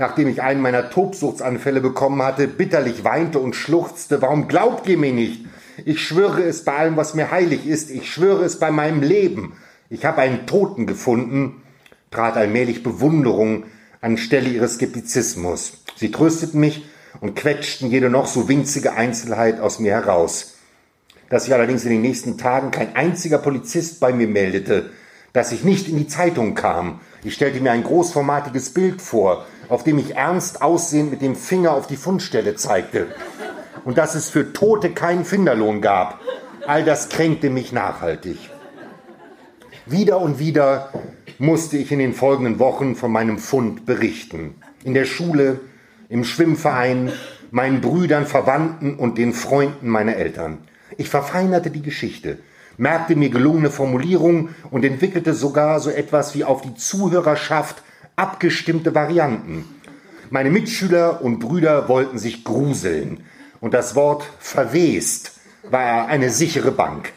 nachdem 0.00 0.28
ich 0.28 0.40
einen 0.42 0.62
meiner 0.62 0.88
Tobsuchtsanfälle 0.88 1.80
bekommen 1.80 2.22
hatte, 2.22 2.48
bitterlich 2.48 3.04
weinte 3.04 3.38
und 3.38 3.54
schluchzte, 3.54 4.22
warum 4.22 4.48
glaubt 4.48 4.88
ihr 4.88 4.96
mir 4.96 5.12
nicht? 5.12 5.44
Ich 5.84 6.02
schwöre 6.02 6.42
es 6.42 6.64
bei 6.64 6.74
allem, 6.76 6.96
was 6.96 7.14
mir 7.14 7.30
heilig 7.30 7.66
ist. 7.66 7.90
Ich 7.90 8.10
schwöre 8.10 8.44
es 8.44 8.58
bei 8.58 8.70
meinem 8.70 9.02
Leben. 9.02 9.52
Ich 9.90 10.04
habe 10.06 10.22
einen 10.22 10.46
Toten 10.46 10.86
gefunden, 10.86 11.62
trat 12.10 12.36
allmählich 12.36 12.82
Bewunderung 12.82 13.64
anstelle 14.00 14.48
ihres 14.48 14.74
Skeptizismus. 14.74 15.72
Sie 15.96 16.10
trösteten 16.10 16.60
mich 16.60 16.84
und 17.20 17.34
quetschten 17.36 17.90
jede 17.90 18.10
noch 18.10 18.26
so 18.26 18.48
winzige 18.48 18.92
Einzelheit 18.92 19.60
aus 19.60 19.78
mir 19.78 19.92
heraus. 19.92 20.54
Dass 21.28 21.44
sich 21.44 21.54
allerdings 21.54 21.84
in 21.84 21.90
den 21.90 22.02
nächsten 22.02 22.38
Tagen 22.38 22.70
kein 22.70 22.96
einziger 22.96 23.38
Polizist 23.38 24.00
bei 24.00 24.12
mir 24.12 24.26
meldete, 24.26 24.90
dass 25.32 25.52
ich 25.52 25.64
nicht 25.64 25.88
in 25.88 25.96
die 25.96 26.08
Zeitung 26.08 26.54
kam. 26.54 27.00
Ich 27.22 27.34
stellte 27.34 27.60
mir 27.60 27.72
ein 27.72 27.84
großformatiges 27.84 28.70
Bild 28.74 29.00
vor, 29.00 29.46
auf 29.68 29.84
dem 29.84 29.98
ich 29.98 30.16
ernst 30.16 30.62
aussehend 30.62 31.10
mit 31.10 31.22
dem 31.22 31.36
Finger 31.36 31.72
auf 31.72 31.86
die 31.86 31.96
Fundstelle 31.96 32.56
zeigte 32.56 33.08
und 33.84 33.98
dass 33.98 34.14
es 34.14 34.28
für 34.28 34.52
Tote 34.52 34.90
keinen 34.90 35.24
Finderlohn 35.24 35.80
gab. 35.80 36.20
All 36.66 36.84
das 36.84 37.08
kränkte 37.08 37.50
mich 37.50 37.72
nachhaltig. 37.72 38.38
Wieder 39.86 40.20
und 40.20 40.38
wieder 40.38 40.92
musste 41.40 41.78
ich 41.78 41.90
in 41.90 41.98
den 41.98 42.12
folgenden 42.12 42.58
Wochen 42.58 42.94
von 42.94 43.10
meinem 43.10 43.38
Fund 43.38 43.86
berichten. 43.86 44.54
In 44.84 44.92
der 44.92 45.06
Schule, 45.06 45.60
im 46.10 46.22
Schwimmverein, 46.22 47.12
meinen 47.50 47.80
Brüdern, 47.80 48.26
Verwandten 48.26 48.94
und 48.96 49.16
den 49.16 49.32
Freunden 49.32 49.88
meiner 49.88 50.16
Eltern. 50.16 50.58
Ich 50.98 51.08
verfeinerte 51.08 51.70
die 51.70 51.82
Geschichte, 51.82 52.38
merkte 52.76 53.16
mir 53.16 53.30
gelungene 53.30 53.70
Formulierungen 53.70 54.54
und 54.70 54.84
entwickelte 54.84 55.32
sogar 55.32 55.80
so 55.80 55.90
etwas 55.90 56.34
wie 56.34 56.44
auf 56.44 56.60
die 56.60 56.74
Zuhörerschaft 56.74 57.82
abgestimmte 58.16 58.94
Varianten. 58.94 59.64
Meine 60.28 60.50
Mitschüler 60.50 61.22
und 61.22 61.38
Brüder 61.38 61.88
wollten 61.88 62.18
sich 62.18 62.44
gruseln 62.44 63.20
und 63.60 63.72
das 63.72 63.94
Wort 63.94 64.24
verwest 64.38 65.40
war 65.70 66.06
eine 66.06 66.30
sichere 66.30 66.70
Bank. 66.70 67.12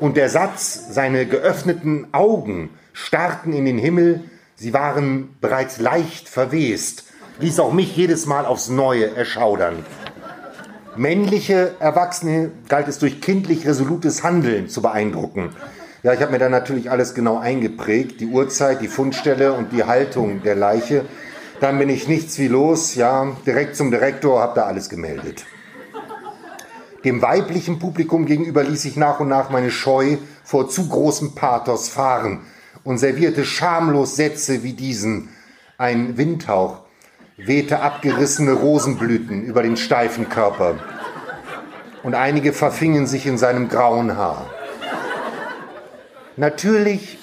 Und 0.00 0.16
der 0.16 0.28
Satz, 0.28 0.88
seine 0.90 1.26
geöffneten 1.26 2.08
Augen 2.12 2.70
starrten 2.92 3.52
in 3.52 3.64
den 3.64 3.78
Himmel, 3.78 4.20
sie 4.56 4.74
waren 4.74 5.36
bereits 5.40 5.78
leicht 5.78 6.28
verwest, 6.28 7.04
ließ 7.40 7.60
auch 7.60 7.72
mich 7.72 7.96
jedes 7.96 8.26
Mal 8.26 8.46
aufs 8.46 8.68
Neue 8.68 9.14
erschaudern. 9.14 9.84
Männliche 10.96 11.74
Erwachsene 11.80 12.50
galt 12.68 12.86
es 12.86 12.98
durch 12.98 13.22
kindlich 13.22 13.66
resolutes 13.66 14.22
Handeln 14.22 14.68
zu 14.68 14.82
beeindrucken. 14.82 15.50
Ja, 16.02 16.12
ich 16.12 16.20
habe 16.20 16.32
mir 16.32 16.38
da 16.38 16.48
natürlich 16.48 16.90
alles 16.90 17.14
genau 17.14 17.38
eingeprägt, 17.38 18.20
die 18.20 18.26
Uhrzeit, 18.26 18.82
die 18.82 18.88
Fundstelle 18.88 19.54
und 19.54 19.72
die 19.72 19.84
Haltung 19.84 20.42
der 20.42 20.54
Leiche. 20.54 21.06
Dann 21.60 21.78
bin 21.78 21.88
ich 21.88 22.08
nichts 22.08 22.38
wie 22.38 22.48
los, 22.48 22.94
ja, 22.94 23.36
direkt 23.46 23.76
zum 23.76 23.90
Direktor, 23.90 24.40
habe 24.40 24.56
da 24.56 24.66
alles 24.66 24.90
gemeldet. 24.90 25.46
Dem 27.04 27.22
weiblichen 27.22 27.78
Publikum 27.78 28.26
gegenüber 28.26 28.62
ließ 28.62 28.84
ich 28.84 28.96
nach 28.96 29.18
und 29.18 29.28
nach 29.28 29.48
meine 29.48 29.70
Scheu 29.70 30.18
vor 30.44 30.68
zu 30.68 30.88
großem 30.88 31.34
Pathos 31.34 31.88
fahren 31.88 32.40
und 32.84 32.98
servierte 32.98 33.44
schamlos 33.44 34.16
Sätze 34.16 34.62
wie 34.62 34.72
diesen. 34.72 35.28
Ein 35.78 36.16
Windhauch 36.16 36.82
wehte 37.36 37.80
abgerissene 37.80 38.52
Rosenblüten 38.52 39.42
über 39.44 39.62
den 39.62 39.76
steifen 39.76 40.28
Körper 40.28 40.76
und 42.02 42.14
einige 42.14 42.52
verfingen 42.52 43.06
sich 43.06 43.26
in 43.26 43.38
seinem 43.38 43.68
grauen 43.68 44.16
Haar. 44.16 44.50
Natürlich, 46.36 47.18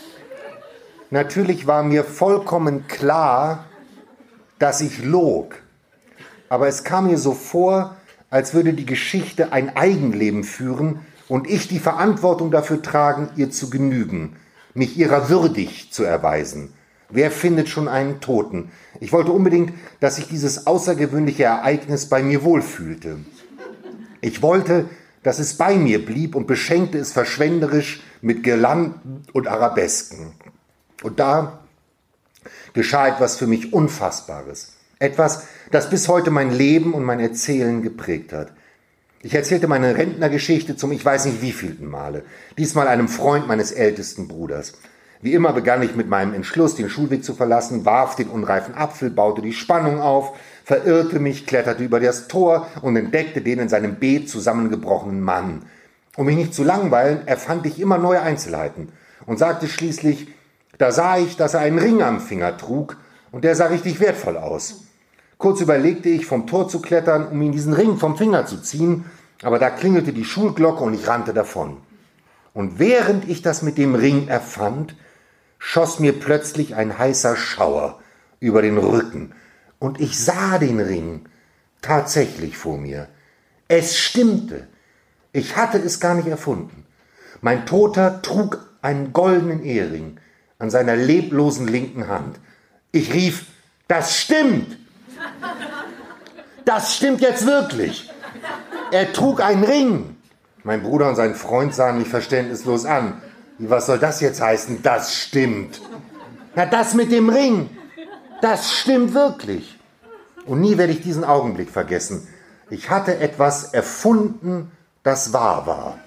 natürlich 1.09 1.67
war 1.67 1.83
mir 1.83 2.03
vollkommen 2.03 2.87
klar, 2.87 3.65
dass 4.59 4.81
ich 4.81 5.03
log, 5.03 5.55
aber 6.49 6.67
es 6.67 6.83
kam 6.83 7.07
mir 7.07 7.17
so 7.17 7.33
vor, 7.33 7.95
als 8.29 8.53
würde 8.53 8.73
die 8.73 8.85
Geschichte 8.85 9.51
ein 9.51 9.75
Eigenleben 9.75 10.43
führen 10.43 10.99
und 11.27 11.49
ich 11.49 11.67
die 11.67 11.79
Verantwortung 11.79 12.51
dafür 12.51 12.81
tragen, 12.81 13.29
ihr 13.35 13.51
zu 13.51 13.69
genügen, 13.69 14.35
mich 14.79 14.97
ihrer 14.97 15.29
würdig 15.29 15.91
zu 15.91 16.03
erweisen. 16.03 16.73
Wer 17.09 17.31
findet 17.31 17.67
schon 17.67 17.87
einen 17.87 18.21
Toten? 18.21 18.71
Ich 19.01 19.11
wollte 19.11 19.31
unbedingt, 19.31 19.73
dass 19.99 20.15
sich 20.15 20.27
dieses 20.27 20.67
außergewöhnliche 20.67 21.43
Ereignis 21.43 22.07
bei 22.07 22.23
mir 22.23 22.43
wohlfühlte. 22.43 23.17
Ich 24.21 24.41
wollte, 24.41 24.85
dass 25.21 25.39
es 25.39 25.57
bei 25.57 25.75
mir 25.75 26.05
blieb 26.05 26.33
und 26.33 26.47
beschenkte 26.47 26.97
es 26.97 27.11
verschwenderisch 27.11 28.01
mit 28.21 28.43
Girlanden 28.43 29.23
und 29.33 29.47
Arabesken. 29.47 30.31
Und 31.03 31.19
da 31.19 31.59
geschah 32.73 33.07
etwas 33.07 33.35
für 33.35 33.47
mich 33.47 33.73
Unfassbares. 33.73 34.77
Etwas, 34.99 35.43
das 35.71 35.89
bis 35.89 36.07
heute 36.07 36.31
mein 36.31 36.51
Leben 36.51 36.93
und 36.93 37.03
mein 37.03 37.19
Erzählen 37.19 37.81
geprägt 37.81 38.31
hat. 38.31 38.53
Ich 39.21 39.35
erzählte 39.35 39.67
meine 39.67 39.97
Rentnergeschichte 39.97 40.77
zum 40.77 40.93
ich 40.93 41.03
weiß 41.03 41.25
nicht 41.25 41.41
wievielten 41.41 41.87
Male, 41.87 42.23
diesmal 42.57 42.87
einem 42.87 43.09
Freund 43.09 43.49
meines 43.49 43.73
ältesten 43.73 44.29
Bruders. 44.29 44.73
Wie 45.21 45.33
immer 45.33 45.51
begann 45.51 45.83
ich 45.83 45.93
mit 45.93 46.07
meinem 46.07 46.33
Entschluss, 46.33 46.75
den 46.75 46.89
Schulweg 46.89 47.25
zu 47.25 47.33
verlassen, 47.33 47.83
warf 47.83 48.15
den 48.15 48.29
unreifen 48.29 48.75
Apfel, 48.75 49.09
baute 49.09 49.41
die 49.41 49.51
Spannung 49.51 49.99
auf, 49.99 50.37
verirrte 50.63 51.19
mich, 51.19 51.45
kletterte 51.45 51.83
über 51.83 51.99
das 51.99 52.29
Tor 52.29 52.67
und 52.81 52.95
entdeckte 52.95 53.41
den 53.41 53.59
in 53.59 53.67
seinem 53.67 53.95
Beet 53.95 54.29
zusammengebrochenen 54.29 55.19
Mann. 55.19 55.63
Um 56.15 56.27
mich 56.27 56.37
nicht 56.37 56.53
zu 56.53 56.63
langweilen, 56.63 57.27
erfand 57.27 57.65
ich 57.65 57.81
immer 57.81 57.97
neue 57.97 58.21
Einzelheiten 58.21 58.93
und 59.25 59.37
sagte 59.37 59.67
schließlich, 59.67 60.29
da 60.77 60.93
sah 60.93 61.17
ich, 61.17 61.35
dass 61.35 61.55
er 61.55 61.59
einen 61.59 61.79
Ring 61.79 62.01
am 62.01 62.21
Finger 62.21 62.55
trug 62.55 62.95
und 63.33 63.43
der 63.43 63.55
sah 63.55 63.65
richtig 63.65 63.99
wertvoll 63.99 64.37
aus. 64.37 64.85
Kurz 65.39 65.61
überlegte 65.61 66.09
ich, 66.09 66.25
vom 66.25 66.47
Tor 66.47 66.67
zu 66.67 66.81
klettern, 66.81 67.29
um 67.29 67.41
ihm 67.41 67.53
diesen 67.53 67.71
Ring 67.71 67.95
vom 67.95 68.17
Finger 68.17 68.45
zu 68.45 68.61
ziehen, 68.61 69.05
aber 69.41 69.57
da 69.57 69.69
klingelte 69.69 70.11
die 70.11 70.25
Schulglocke 70.25 70.83
und 70.83 70.93
ich 70.93 71.07
rannte 71.07 71.33
davon. 71.33 71.77
Und 72.53 72.77
während 72.77 73.29
ich 73.29 73.41
das 73.41 73.61
mit 73.61 73.77
dem 73.77 73.95
Ring 73.95 74.27
erfand, 74.27 74.97
schoss 75.57 75.99
mir 75.99 76.11
plötzlich 76.11 76.75
ein 76.75 76.97
heißer 76.97 77.37
Schauer 77.37 78.01
über 78.41 78.61
den 78.61 78.77
Rücken 78.77 79.31
und 79.79 80.01
ich 80.01 80.19
sah 80.19 80.57
den 80.57 80.81
Ring 80.81 81.21
tatsächlich 81.81 82.57
vor 82.57 82.77
mir. 82.77 83.07
Es 83.69 83.97
stimmte. 83.97 84.67
Ich 85.31 85.55
hatte 85.55 85.77
es 85.77 86.01
gar 86.01 86.15
nicht 86.15 86.27
erfunden. 86.27 86.85
Mein 87.39 87.65
Toter 87.65 88.21
trug 88.21 88.59
einen 88.81 89.13
goldenen 89.13 89.63
Ehering 89.63 90.17
an 90.57 90.69
seiner 90.69 90.97
leblosen 90.97 91.65
linken 91.65 92.09
Hand. 92.09 92.41
Ich 92.91 93.13
rief, 93.13 93.45
das 93.87 94.17
stimmt! 94.17 94.78
Das 96.65 96.95
stimmt 96.95 97.21
jetzt 97.21 97.45
wirklich! 97.45 98.09
Er 98.91 99.11
trug 99.13 99.41
einen 99.41 99.63
Ring! 99.63 100.17
Mein 100.63 100.83
Bruder 100.83 101.09
und 101.09 101.15
sein 101.15 101.35
Freund 101.35 101.73
sahen 101.73 101.97
mich 101.97 102.09
verständnislos 102.09 102.85
an. 102.85 103.21
Was 103.57 103.85
soll 103.85 103.99
das 103.99 104.21
jetzt 104.21 104.41
heißen? 104.41 104.81
Das 104.83 105.15
stimmt. 105.15 105.81
Na, 106.55 106.65
das 106.65 106.93
mit 106.93 107.11
dem 107.11 107.29
Ring, 107.29 107.69
das 108.41 108.71
stimmt 108.71 109.13
wirklich. 109.13 109.77
Und 110.45 110.61
nie 110.61 110.77
werde 110.77 110.93
ich 110.93 111.01
diesen 111.01 111.23
Augenblick 111.23 111.69
vergessen. 111.69 112.27
Ich 112.69 112.89
hatte 112.89 113.19
etwas 113.19 113.73
erfunden, 113.73 114.71
das 115.03 115.33
wahr 115.33 115.65
war. 115.65 115.99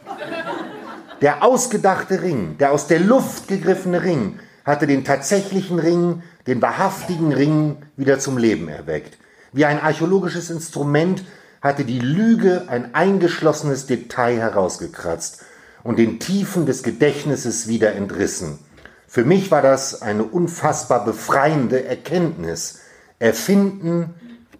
Der 1.20 1.42
ausgedachte 1.42 2.22
Ring, 2.22 2.56
der 2.58 2.72
aus 2.72 2.86
der 2.86 3.00
Luft 3.00 3.48
gegriffene 3.48 4.02
Ring, 4.02 4.38
hatte 4.64 4.86
den 4.86 5.04
tatsächlichen 5.04 5.78
Ring, 5.78 6.22
den 6.46 6.60
wahrhaftigen 6.62 7.32
Ring 7.32 7.76
wieder 7.96 8.18
zum 8.18 8.38
Leben 8.38 8.68
erweckt. 8.68 9.18
Wie 9.52 9.64
ein 9.64 9.80
archäologisches 9.80 10.50
Instrument 10.50 11.24
hatte 11.60 11.84
die 11.84 12.00
Lüge 12.00 12.64
ein 12.68 12.94
eingeschlossenes 12.94 13.86
Detail 13.86 14.38
herausgekratzt 14.38 15.44
und 15.82 15.98
den 15.98 16.18
Tiefen 16.18 16.66
des 16.66 16.82
Gedächtnisses 16.82 17.68
wieder 17.68 17.94
entrissen. 17.94 18.58
Für 19.06 19.24
mich 19.24 19.50
war 19.50 19.60
das 19.60 20.00
eine 20.00 20.24
unfassbar 20.24 21.04
befreiende 21.04 21.84
Erkenntnis. 21.84 22.80
Erfinden 23.18 24.14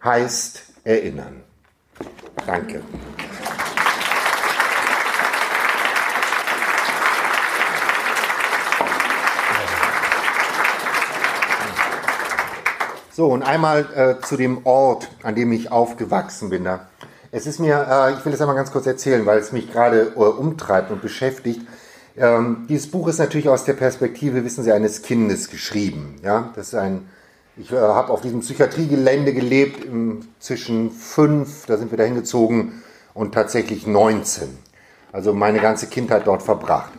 heißt 0.04 0.62
erinnern. 0.84 1.42
Danke. 2.46 2.82
So, 13.14 13.26
und 13.26 13.42
einmal 13.42 13.86
äh, 13.94 14.24
zu 14.24 14.38
dem 14.38 14.64
Ort, 14.64 15.10
an 15.22 15.34
dem 15.34 15.52
ich 15.52 15.70
aufgewachsen 15.70 16.48
bin. 16.48 16.64
Da. 16.64 16.88
Es 17.30 17.46
ist 17.46 17.58
mir, 17.58 17.86
äh, 17.86 18.14
ich 18.14 18.24
will 18.24 18.32
es 18.32 18.40
einmal 18.40 18.56
ganz 18.56 18.72
kurz 18.72 18.86
erzählen, 18.86 19.26
weil 19.26 19.38
es 19.38 19.52
mich 19.52 19.70
gerade 19.70 20.12
äh, 20.16 20.18
umtreibt 20.18 20.90
und 20.90 21.02
beschäftigt. 21.02 21.60
Ähm, 22.16 22.64
dieses 22.70 22.90
Buch 22.90 23.08
ist 23.08 23.18
natürlich 23.18 23.50
aus 23.50 23.64
der 23.64 23.74
Perspektive, 23.74 24.46
wissen 24.46 24.64
Sie, 24.64 24.72
eines 24.72 25.02
Kindes 25.02 25.50
geschrieben. 25.50 26.16
Ja, 26.22 26.52
das 26.56 26.68
ist 26.68 26.74
ein, 26.74 27.06
ich 27.58 27.70
äh, 27.70 27.76
habe 27.76 28.10
auf 28.10 28.22
diesem 28.22 28.40
Psychiatriegelände 28.40 29.34
gelebt, 29.34 29.84
im, 29.84 30.28
zwischen 30.38 30.90
fünf, 30.90 31.66
da 31.66 31.76
sind 31.76 31.90
wir 31.90 31.98
da 31.98 32.04
hingezogen, 32.04 32.82
und 33.12 33.34
tatsächlich 33.34 33.86
19. 33.86 34.48
Also 35.12 35.34
meine 35.34 35.60
ganze 35.60 35.86
Kindheit 35.86 36.26
dort 36.26 36.42
verbracht. 36.42 36.92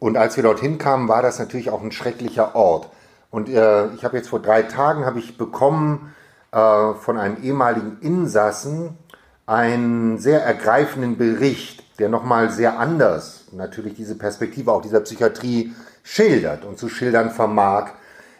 Und 0.00 0.16
als 0.16 0.34
wir 0.34 0.42
dorthin 0.42 0.78
kamen, 0.78 1.06
war 1.06 1.22
das 1.22 1.38
natürlich 1.38 1.70
auch 1.70 1.80
ein 1.80 1.92
schrecklicher 1.92 2.56
Ort. 2.56 2.90
Und 3.32 3.48
äh, 3.48 3.88
ich 3.94 4.04
habe 4.04 4.18
jetzt 4.18 4.28
vor 4.28 4.40
drei 4.40 4.62
Tagen 4.62 5.04
habe 5.06 5.18
ich 5.18 5.38
bekommen 5.38 6.14
äh, 6.52 6.92
von 6.94 7.18
einem 7.18 7.42
ehemaligen 7.42 7.98
Insassen 8.00 8.98
einen 9.46 10.18
sehr 10.18 10.44
ergreifenden 10.44 11.16
Bericht, 11.16 11.98
der 11.98 12.10
nochmal 12.10 12.50
sehr 12.50 12.78
anders 12.78 13.46
natürlich 13.52 13.94
diese 13.94 14.16
Perspektive 14.16 14.70
auch 14.70 14.82
dieser 14.82 15.00
Psychiatrie 15.00 15.74
schildert 16.02 16.64
und 16.64 16.78
zu 16.78 16.90
schildern 16.90 17.30
vermag, 17.30 17.92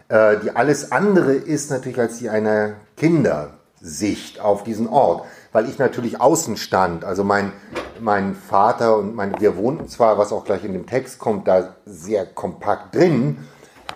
äh, 0.09 0.37
die 0.39 0.55
alles 0.55 0.93
andere 0.93 1.33
ist 1.33 1.71
natürlich 1.71 1.99
als 1.99 2.19
die 2.19 2.29
einer 2.29 2.75
Kindersicht 2.99 4.41
auf 4.41 4.63
diesen 4.63 4.89
Ort, 4.89 5.25
weil 5.53 5.69
ich 5.71 5.79
natürlich 5.79 6.21
außen 6.21 6.59
stand. 6.59 7.05
Also 7.05 7.25
mein, 7.25 7.53
mein 7.99 8.35
Vater 8.35 8.99
und 8.99 9.15
mein, 9.15 9.41
wir 9.41 9.57
wohnten 9.57 9.89
zwar, 9.89 10.19
was 10.19 10.33
auch 10.33 10.45
gleich 10.45 10.65
in 10.65 10.75
dem 10.75 10.87
Text 10.87 11.19
kommt, 11.19 11.49
da 11.49 11.77
sehr 11.87 12.27
kompakt 12.27 12.95
drin, 12.95 13.39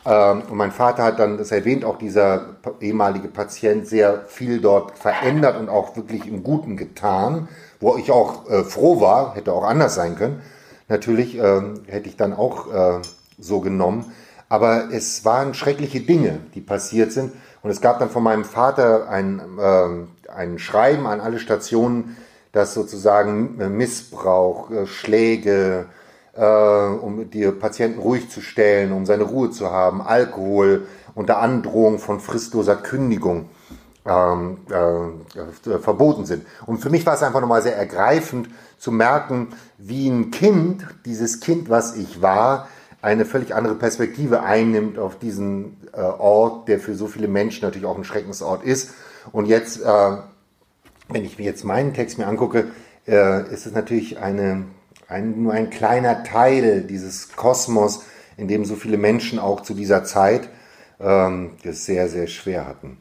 und 0.07 0.55
mein 0.55 0.71
Vater 0.71 1.03
hat 1.03 1.19
dann, 1.19 1.37
das 1.37 1.51
erwähnt 1.51 1.85
auch 1.85 1.99
dieser 1.99 2.57
ehemalige 2.81 3.27
Patient, 3.27 3.89
sehr 3.89 4.23
viel 4.29 4.61
dort 4.61 4.97
verändert 4.97 5.59
und 5.59 5.69
auch 5.69 5.97
wirklich 5.97 6.29
im 6.29 6.45
Guten 6.45 6.77
getan, 6.77 7.49
wo 7.81 7.97
ich 7.97 8.13
auch 8.13 8.49
äh, 8.49 8.63
froh 8.63 9.01
war, 9.01 9.35
hätte 9.35 9.53
auch 9.53 9.65
anders 9.65 9.97
sein 9.97 10.15
können. 10.15 10.43
Natürlich 10.89 11.37
ähm, 11.37 11.83
hätte 11.89 12.09
ich 12.09 12.17
dann 12.17 12.33
auch 12.33 12.73
äh, 12.73 13.01
so 13.39 13.61
genommen. 13.61 14.13
Aber 14.49 14.93
es 14.93 15.25
waren 15.25 15.55
schreckliche 15.55 16.01
Dinge, 16.01 16.39
die 16.55 16.61
passiert 16.61 17.11
sind. 17.11 17.33
Und 17.63 17.71
es 17.71 17.81
gab 17.81 17.99
dann 17.99 18.11
von 18.11 18.23
meinem 18.23 18.45
Vater 18.45 19.09
ein, 19.09 19.41
äh, 19.59 20.31
ein 20.31 20.61
Schreiben 20.61 21.09
an 21.09 21.21
alle 21.21 21.41
Stationen, 21.41 22.17
dass 22.53 22.75
sozusagen 22.75 23.57
Missbrauch, 23.77 24.71
äh, 24.71 24.87
Schläge, 24.87 25.87
äh, 26.37 26.45
um 26.45 27.31
die 27.31 27.47
Patienten 27.51 28.01
ruhig 28.01 28.29
zu 28.31 28.41
stellen, 28.41 28.93
um 28.93 29.07
seine 29.07 29.25
Ruhe 29.25 29.51
zu 29.51 29.71
haben, 29.71 30.03
Alkohol 30.03 30.87
unter 31.15 31.39
Androhung 31.39 31.99
von 31.99 32.21
fristloser 32.21 32.77
Kündigung 32.77 33.49
ähm, 34.07 34.59
äh, 34.71 35.79
verboten 35.79 36.27
sind. 36.27 36.47
Und 36.67 36.79
für 36.79 36.91
mich 36.91 37.07
war 37.07 37.15
es 37.15 37.23
einfach 37.23 37.41
nochmal 37.41 37.63
sehr 37.63 37.77
ergreifend 37.77 38.49
zu 38.79 38.93
merken, 38.93 39.49
wie 39.79 40.09
ein 40.09 40.31
Kind, 40.31 40.87
dieses 41.05 41.41
Kind, 41.41 41.71
was 41.71 41.97
ich 41.97 42.23
war, 42.23 42.69
eine 43.03 43.25
völlig 43.25 43.55
andere 43.55 43.75
Perspektive 43.75 44.43
einnimmt 44.43 44.99
auf 44.99 45.19
diesen 45.19 45.77
äh, 45.93 46.01
Ort, 46.01 46.69
der 46.69 46.81
für 46.81 46.95
so 46.95 47.07
viele 47.07 47.29
Menschen 47.29 47.65
natürlich 47.65 47.87
auch 47.87 47.97
ein 47.97 48.05
Schreckensort 48.05 48.65
ist. 48.65 48.95
Und 49.33 49.47
jetzt, 49.47 49.83
äh, 49.83 50.17
wenn 51.09 51.25
ich 51.25 51.39
mir 51.39 51.45
jetzt 51.45 51.65
meinen 51.65 51.95
Text 51.95 52.19
mir 52.19 52.27
angucke, 52.27 52.69
äh, 53.07 53.53
ist 53.53 53.67
es 53.67 53.73
natürlich 53.73 54.19
eine 54.19 54.65
ein, 55.09 55.43
nur 55.43 55.53
ein 55.53 55.71
kleiner 55.71 56.25
Teil 56.25 56.83
dieses 56.83 57.33
Kosmos, 57.37 58.05
in 58.37 58.49
dem 58.49 58.65
so 58.65 58.77
viele 58.77 58.97
Menschen 58.97 59.39
auch 59.39 59.61
zu 59.63 59.75
dieser 59.75 60.05
Zeit 60.05 60.49
ähm, 61.01 61.53
es 61.63 61.87
sehr, 61.87 62.09
sehr 62.09 62.27
schwer 62.27 62.67
hatten. 62.67 62.99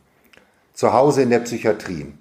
Zu 0.73 0.93
Hause 0.93 1.21
in 1.21 1.29
der 1.29 1.39
Psychiatrie. 1.39 2.13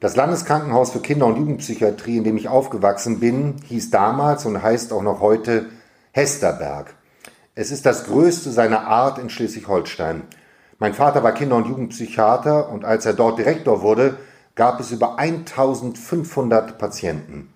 Das 0.00 0.16
Landeskrankenhaus 0.16 0.90
für 0.90 1.00
Kinder- 1.00 1.26
und 1.26 1.36
Jugendpsychiatrie, 1.36 2.18
in 2.18 2.24
dem 2.24 2.36
ich 2.36 2.48
aufgewachsen 2.48 3.18
bin, 3.18 3.56
hieß 3.66 3.90
damals 3.90 4.44
und 4.44 4.62
heißt 4.62 4.92
auch 4.92 5.02
noch 5.02 5.20
heute 5.20 5.66
Hesterberg. 6.12 6.94
Es 7.54 7.70
ist 7.70 7.86
das 7.86 8.04
größte 8.04 8.50
seiner 8.50 8.86
Art 8.86 9.18
in 9.18 9.30
Schleswig-Holstein. 9.30 10.22
Mein 10.78 10.92
Vater 10.92 11.22
war 11.22 11.32
Kinder- 11.32 11.56
und 11.56 11.66
Jugendpsychiater 11.66 12.68
und 12.68 12.84
als 12.84 13.06
er 13.06 13.14
dort 13.14 13.38
Direktor 13.38 13.80
wurde, 13.80 14.18
gab 14.54 14.80
es 14.80 14.90
über 14.90 15.18
1500 15.18 16.76
Patienten. 16.76 17.48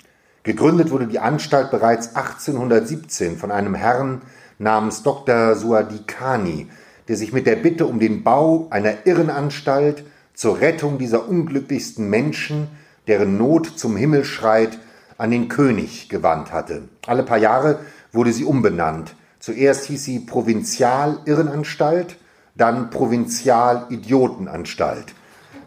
Gegründet 0.42 0.90
wurde 0.90 1.06
die 1.06 1.18
Anstalt 1.18 1.70
bereits 1.70 2.16
1817 2.16 3.36
von 3.36 3.50
einem 3.50 3.74
Herrn 3.74 4.22
namens 4.58 5.02
Dr. 5.02 5.54
Suadikani, 5.54 6.68
der 7.08 7.16
sich 7.16 7.34
mit 7.34 7.46
der 7.46 7.56
Bitte 7.56 7.84
um 7.84 8.00
den 8.00 8.22
Bau 8.24 8.66
einer 8.70 9.06
Irrenanstalt 9.06 10.04
zur 10.32 10.60
Rettung 10.60 10.96
dieser 10.96 11.28
unglücklichsten 11.28 12.08
Menschen, 12.08 12.68
deren 13.06 13.36
Not 13.36 13.78
zum 13.78 13.96
Himmel 13.96 14.24
schreit, 14.24 14.78
an 15.18 15.30
den 15.30 15.48
König 15.48 16.08
gewandt 16.08 16.52
hatte. 16.52 16.88
Alle 17.06 17.22
paar 17.22 17.36
Jahre 17.36 17.80
wurde 18.10 18.32
sie 18.32 18.44
umbenannt. 18.44 19.14
Zuerst 19.40 19.84
hieß 19.86 20.02
sie 20.02 20.20
Provinzial 20.20 21.18
Irrenanstalt, 21.26 22.16
dann 22.56 22.88
Provinzial 22.88 23.86
Idiotenanstalt, 23.90 25.14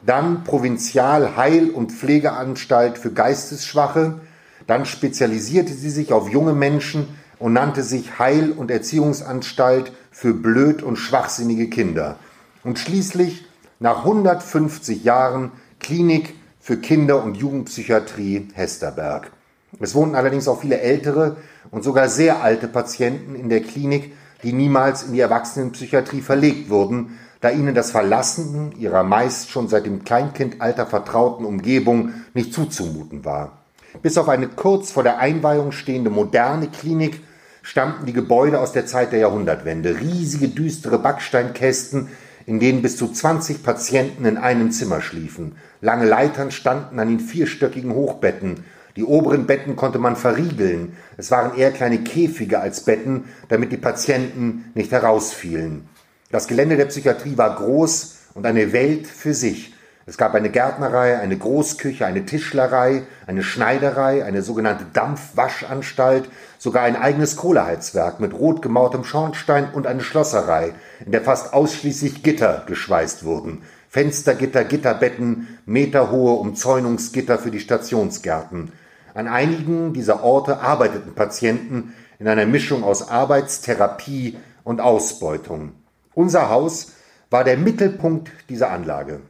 dann 0.04 0.44
Provinzial 0.44 1.38
Heil- 1.38 1.70
und 1.70 1.92
Pflegeanstalt 1.92 2.98
für 2.98 3.12
Geistesschwache, 3.12 4.20
dann 4.68 4.86
spezialisierte 4.86 5.74
sie 5.74 5.90
sich 5.90 6.14
auf 6.14 6.30
junge 6.30 6.54
Menschen 6.54 7.08
und 7.40 7.54
nannte 7.54 7.84
sich 7.84 8.20
Heil- 8.20 8.52
und 8.52 8.72
Erziehungsanstalt 8.72 9.92
für 10.12 10.34
blöd 10.34 10.84
und 10.84 10.98
schwachsinnige 10.98 11.70
Kinder. 11.70 12.18
Und 12.64 12.80
schließlich 12.80 13.46
nach 13.80 14.06
150 14.06 15.04
Jahren 15.04 15.52
Klinik 15.80 16.36
für 16.60 16.78
Kinder- 16.78 17.24
und 17.24 17.36
Jugendpsychiatrie 17.36 18.48
Hesterberg. 18.54 19.32
Es 19.80 19.96
wohnten 19.96 20.16
allerdings 20.16 20.48
auch 20.48 20.62
viele 20.62 20.80
ältere 20.80 21.38
und 21.72 21.84
sogar 21.84 22.08
sehr 22.08 22.42
alte 22.42 22.68
Patienten 22.68 23.36
in 23.36 23.50
der 23.50 23.62
Klinik, 23.62 24.14
die 24.44 24.54
niemals 24.54 25.04
in 25.04 25.14
die 25.14 25.20
Erwachsenenpsychiatrie 25.20 26.22
verlegt 26.22 26.70
wurden, 26.70 27.20
da 27.42 27.50
ihnen 27.50 27.76
das 27.76 27.92
Verlassen 27.92 28.74
ihrer 28.78 29.04
meist 29.04 29.50
schon 29.50 29.68
seit 29.68 29.86
dem 29.86 30.06
Kleinkindalter 30.06 30.86
vertrauten 30.86 31.46
Umgebung 31.46 32.14
nicht 32.34 32.54
zuzumuten 32.54 33.26
war. 33.26 33.63
Bis 34.02 34.18
auf 34.18 34.30
eine 34.30 34.48
kurz 34.48 34.92
vor 34.92 35.04
der 35.04 35.20
Einweihung 35.20 35.72
stehende 35.72 36.10
moderne 36.10 36.68
Klinik 36.68 37.22
stammten 37.62 38.06
die 38.06 38.14
Gebäude 38.14 38.60
aus 38.60 38.74
der 38.74 38.86
Zeit 38.86 39.12
der 39.12 39.20
Jahrhundertwende. 39.20 40.00
Riesige 40.00 40.50
düstere 40.50 41.00
Backsteinkästen, 41.00 42.10
in 42.46 42.60
denen 42.60 42.82
bis 42.82 42.98
zu 42.98 43.08
20 43.08 43.64
Patienten 43.64 44.26
in 44.26 44.38
einem 44.38 44.72
Zimmer 44.72 45.02
schliefen. 45.02 45.56
Lange 45.82 46.06
Leitern 46.06 46.52
standen 46.52 47.00
an 47.00 47.08
den 47.08 47.20
vierstöckigen 47.20 47.94
Hochbetten. 47.94 48.66
Die 48.96 49.04
oberen 49.04 49.48
Betten 49.48 49.76
konnte 49.76 49.98
man 49.98 50.16
verriegeln. 50.16 50.98
Es 51.18 51.32
waren 51.32 51.58
eher 51.58 51.72
kleine 51.72 52.00
Käfige 52.00 52.60
als 52.60 52.82
Betten, 52.82 53.26
damit 53.48 53.72
die 53.72 53.78
Patienten 53.78 54.66
nicht 54.76 54.92
herausfielen. 54.92 55.88
Das 56.32 56.48
Gelände 56.48 56.78
der 56.78 56.86
Psychiatrie 56.86 57.38
war 57.38 57.56
groß 57.56 58.18
und 58.34 58.46
eine 58.46 58.74
Welt 58.74 59.08
für 59.08 59.34
sich. 59.34 59.73
Es 60.06 60.18
gab 60.18 60.36
eine 60.36 60.50
Gärtnerei, 60.50 61.18
eine 61.18 61.38
Großküche, 61.38 62.06
eine 62.06 62.26
Tischlerei, 62.26 63.04
eine 63.26 63.42
Schneiderei, 63.42 64.26
eine 64.26 64.42
sogenannte 64.42 64.86
Dampfwaschanstalt, 64.92 66.30
sogar 66.58 66.84
ein 66.84 66.98
eigenes 66.98 67.38
Kohleheizwerk 67.38 68.20
mit 68.20 68.34
rot 68.34 68.62
gemauertem 68.62 69.06
Schornstein 69.06 69.70
und 69.72 69.88
eine 69.88 70.04
Schlosserei, 70.04 70.74
in 71.06 71.14
der 71.14 71.22
fast 71.22 71.54
ausschließlich 71.54 72.22
Gitter 72.22 72.64
geschweißt 72.68 73.24
wurden. 73.24 73.62
Fenstergitter, 73.88 74.66
Gitterbetten, 74.66 75.60
meterhohe 75.66 76.34
Umzäunungsgitter 76.34 77.38
für 77.38 77.52
die 77.52 77.62
Stationsgärten. 77.62 78.74
An 79.14 79.28
einigen 79.28 79.94
dieser 79.94 80.24
Orte 80.24 80.60
arbeiteten 80.60 81.14
Patienten 81.14 81.94
in 82.20 82.28
einer 82.28 82.46
Mischung 82.46 82.84
aus 82.84 83.08
Arbeitstherapie 83.08 84.38
und 84.66 84.82
Ausbeutung. 84.82 85.74
Unser 86.14 86.50
Haus 86.50 86.94
war 87.30 87.44
der 87.44 87.58
Mittelpunkt 87.58 88.32
dieser 88.50 88.70
Anlage. 88.72 89.22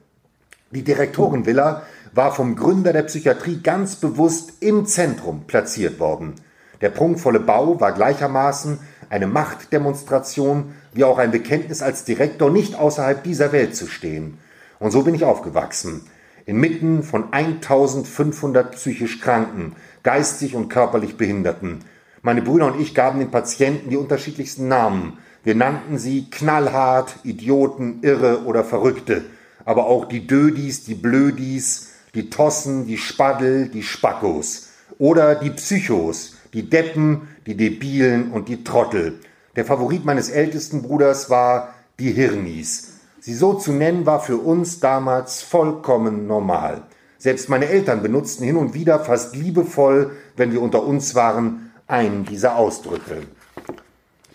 Die 0.74 0.84
Direktorenvilla 0.84 1.84
war 2.14 2.34
vom 2.34 2.56
Gründer 2.56 2.94
der 2.94 3.04
Psychiatrie 3.04 3.60
ganz 3.62 3.96
bewusst 3.98 4.54
im 4.60 4.88
Zentrum 4.88 5.46
platziert 5.46 6.00
worden. 6.00 6.34
Der 6.82 6.90
prunkvolle 6.90 7.40
Bau 7.40 7.80
war 7.80 7.92
gleichermaßen 7.92 8.80
eine 9.08 9.28
Machtdemonstration 9.28 10.74
wie 10.92 11.04
auch 11.04 11.20
ein 11.20 11.30
Bekenntnis 11.30 11.84
als 11.84 12.06
Direktor 12.06 12.50
nicht 12.50 12.74
außerhalb 12.74 13.24
dieser 13.24 13.52
Welt 13.52 13.76
zu 13.76 13.86
stehen. 13.86 14.40
Und 14.80 14.90
so 14.90 15.04
bin 15.04 15.14
ich 15.14 15.24
aufgewachsen. 15.24 16.08
Inmitten 16.48 17.04
von 17.04 17.32
1500 17.32 18.72
psychisch 18.72 19.22
Kranken, 19.22 19.76
geistig 20.02 20.56
und 20.56 20.70
körperlich 20.70 21.18
Behinderten. 21.18 21.82
Meine 22.24 22.42
Brüder 22.42 22.66
und 22.66 22.82
ich 22.82 22.96
gaben 22.96 23.20
den 23.20 23.30
Patienten 23.30 23.92
die 23.92 23.98
unterschiedlichsten 23.98 24.68
Namen. 24.68 25.20
Wir 25.44 25.54
nannten 25.54 26.00
sie 26.00 26.32
knallhart, 26.32 27.18
Idioten, 27.24 28.00
Irre 28.02 28.46
oder 28.46 28.64
Verrückte 28.64 29.24
aber 29.66 29.88
auch 29.88 30.06
die 30.06 30.28
Dödis, 30.28 30.84
die 30.84 30.96
Blödis, 30.96 31.90
die 32.14 32.30
Tossen, 32.30 32.86
die 32.86 32.98
Spaddel, 32.98 33.70
die 33.70 33.84
Spackos 33.84 34.70
oder 34.98 35.36
die 35.36 35.50
Psychos, 35.50 36.36
die 36.54 36.70
Deppen, 36.70 37.28
die 37.46 37.58
Debilen 37.58 38.32
und 38.32 38.48
die 38.48 38.64
Trottel. 38.64 39.20
Der 39.56 39.66
Favorit 39.66 40.06
meines 40.06 40.30
ältesten 40.30 40.82
Bruders 40.82 41.30
war 41.30 41.74
die 42.00 42.12
Hirnis. 42.12 42.94
Sie 43.20 43.34
so 43.34 43.54
zu 43.54 43.72
nennen 43.72 44.06
war 44.06 44.20
für 44.20 44.38
uns 44.38 44.80
damals 44.80 45.42
vollkommen 45.42 46.28
normal. 46.28 46.84
Selbst 47.18 47.48
meine 47.48 47.68
Eltern 47.68 48.04
benutzten 48.04 48.46
hin 48.46 48.58
und 48.58 48.74
wieder 48.74 49.00
fast 49.00 49.36
liebevoll, 49.36 50.12
wenn 50.36 50.52
wir 50.52 50.62
unter 50.62 50.84
uns 50.84 51.16
waren, 51.16 51.72
einen 51.88 52.26
dieser 52.26 52.58
Ausdrücke. 52.58 53.22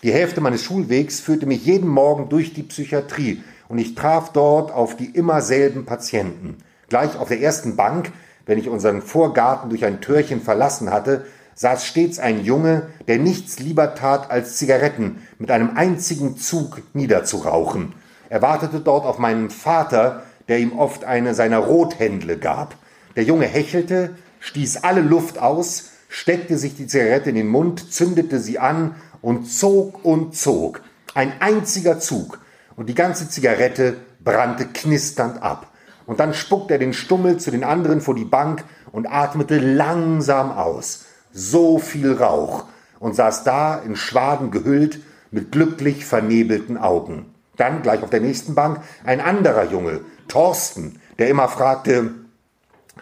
Die 0.01 0.11
Hälfte 0.11 0.41
meines 0.41 0.63
Schulwegs 0.63 1.19
führte 1.19 1.45
mich 1.45 1.65
jeden 1.65 1.89
Morgen 1.89 2.29
durch 2.29 2.53
die 2.53 2.63
Psychiatrie, 2.63 3.43
und 3.69 3.77
ich 3.77 3.95
traf 3.95 4.33
dort 4.33 4.73
auf 4.73 4.97
die 4.97 5.05
immer 5.05 5.41
selben 5.41 5.85
Patienten. 5.85 6.57
Gleich 6.89 7.17
auf 7.17 7.29
der 7.29 7.39
ersten 7.39 7.77
Bank, 7.77 8.11
wenn 8.45 8.57
ich 8.57 8.67
unseren 8.67 9.01
Vorgarten 9.01 9.69
durch 9.69 9.85
ein 9.85 10.01
Türchen 10.01 10.41
verlassen 10.41 10.91
hatte, 10.91 11.25
saß 11.55 11.85
stets 11.85 12.19
ein 12.19 12.43
Junge, 12.43 12.87
der 13.07 13.19
nichts 13.19 13.59
lieber 13.59 13.93
tat, 13.95 14.31
als 14.31 14.57
Zigaretten 14.57 15.21
mit 15.37 15.51
einem 15.51 15.77
einzigen 15.77 16.37
Zug 16.37 16.81
niederzurauchen. 16.93 17.93
Er 18.29 18.41
wartete 18.41 18.79
dort 18.79 19.05
auf 19.05 19.19
meinen 19.19 19.49
Vater, 19.49 20.23
der 20.47 20.59
ihm 20.59 20.77
oft 20.77 21.03
eine 21.03 21.35
seiner 21.35 21.59
Rothändle 21.59 22.37
gab. 22.37 22.75
Der 23.15 23.23
Junge 23.23 23.45
hechelte, 23.45 24.15
stieß 24.39 24.83
alle 24.83 25.01
Luft 25.01 25.37
aus, 25.37 25.91
steckte 26.07 26.57
sich 26.57 26.75
die 26.75 26.87
Zigarette 26.87 27.29
in 27.29 27.35
den 27.35 27.47
Mund, 27.47 27.93
zündete 27.93 28.39
sie 28.39 28.57
an 28.57 28.95
und 29.21 29.45
zog 29.45 30.03
und 30.03 30.35
zog. 30.35 30.81
Ein 31.13 31.33
einziger 31.39 31.99
Zug, 31.99 32.39
und 32.79 32.87
die 32.87 32.95
ganze 32.95 33.27
Zigarette 33.27 33.97
brannte 34.23 34.65
knisternd 34.65 35.43
ab. 35.43 35.67
Und 36.05 36.21
dann 36.21 36.33
spuckte 36.33 36.75
er 36.75 36.79
den 36.79 36.93
Stummel 36.93 37.37
zu 37.37 37.51
den 37.51 37.65
anderen 37.65 37.99
vor 37.99 38.15
die 38.15 38.23
Bank 38.23 38.63
und 38.93 39.05
atmete 39.05 39.59
langsam 39.59 40.49
aus. 40.49 41.03
So 41.33 41.77
viel 41.77 42.13
Rauch. 42.13 42.63
Und 43.01 43.17
saß 43.17 43.43
da 43.43 43.77
in 43.79 43.97
Schwaden 43.97 44.49
gehüllt 44.49 45.01
mit 45.29 45.51
glücklich 45.51 46.05
vernebelten 46.05 46.77
Augen. 46.77 47.35
Dann, 47.57 47.81
gleich 47.81 48.01
auf 48.01 48.11
der 48.11 48.21
nächsten 48.21 48.55
Bank, 48.55 48.79
ein 49.03 49.19
anderer 49.19 49.65
Junge, 49.65 49.99
Thorsten, 50.29 51.01
der 51.17 51.27
immer 51.27 51.49
fragte, 51.49 52.11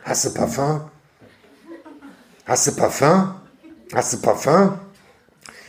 Hast 0.04 0.26
du 0.26 0.34
Parfum? 0.34 0.82
Hast 2.48 2.66
du 2.66 2.72
Parfum? 2.72 3.36
Hast 3.94 4.12
du 4.12 4.18
Parfum? 4.22 4.80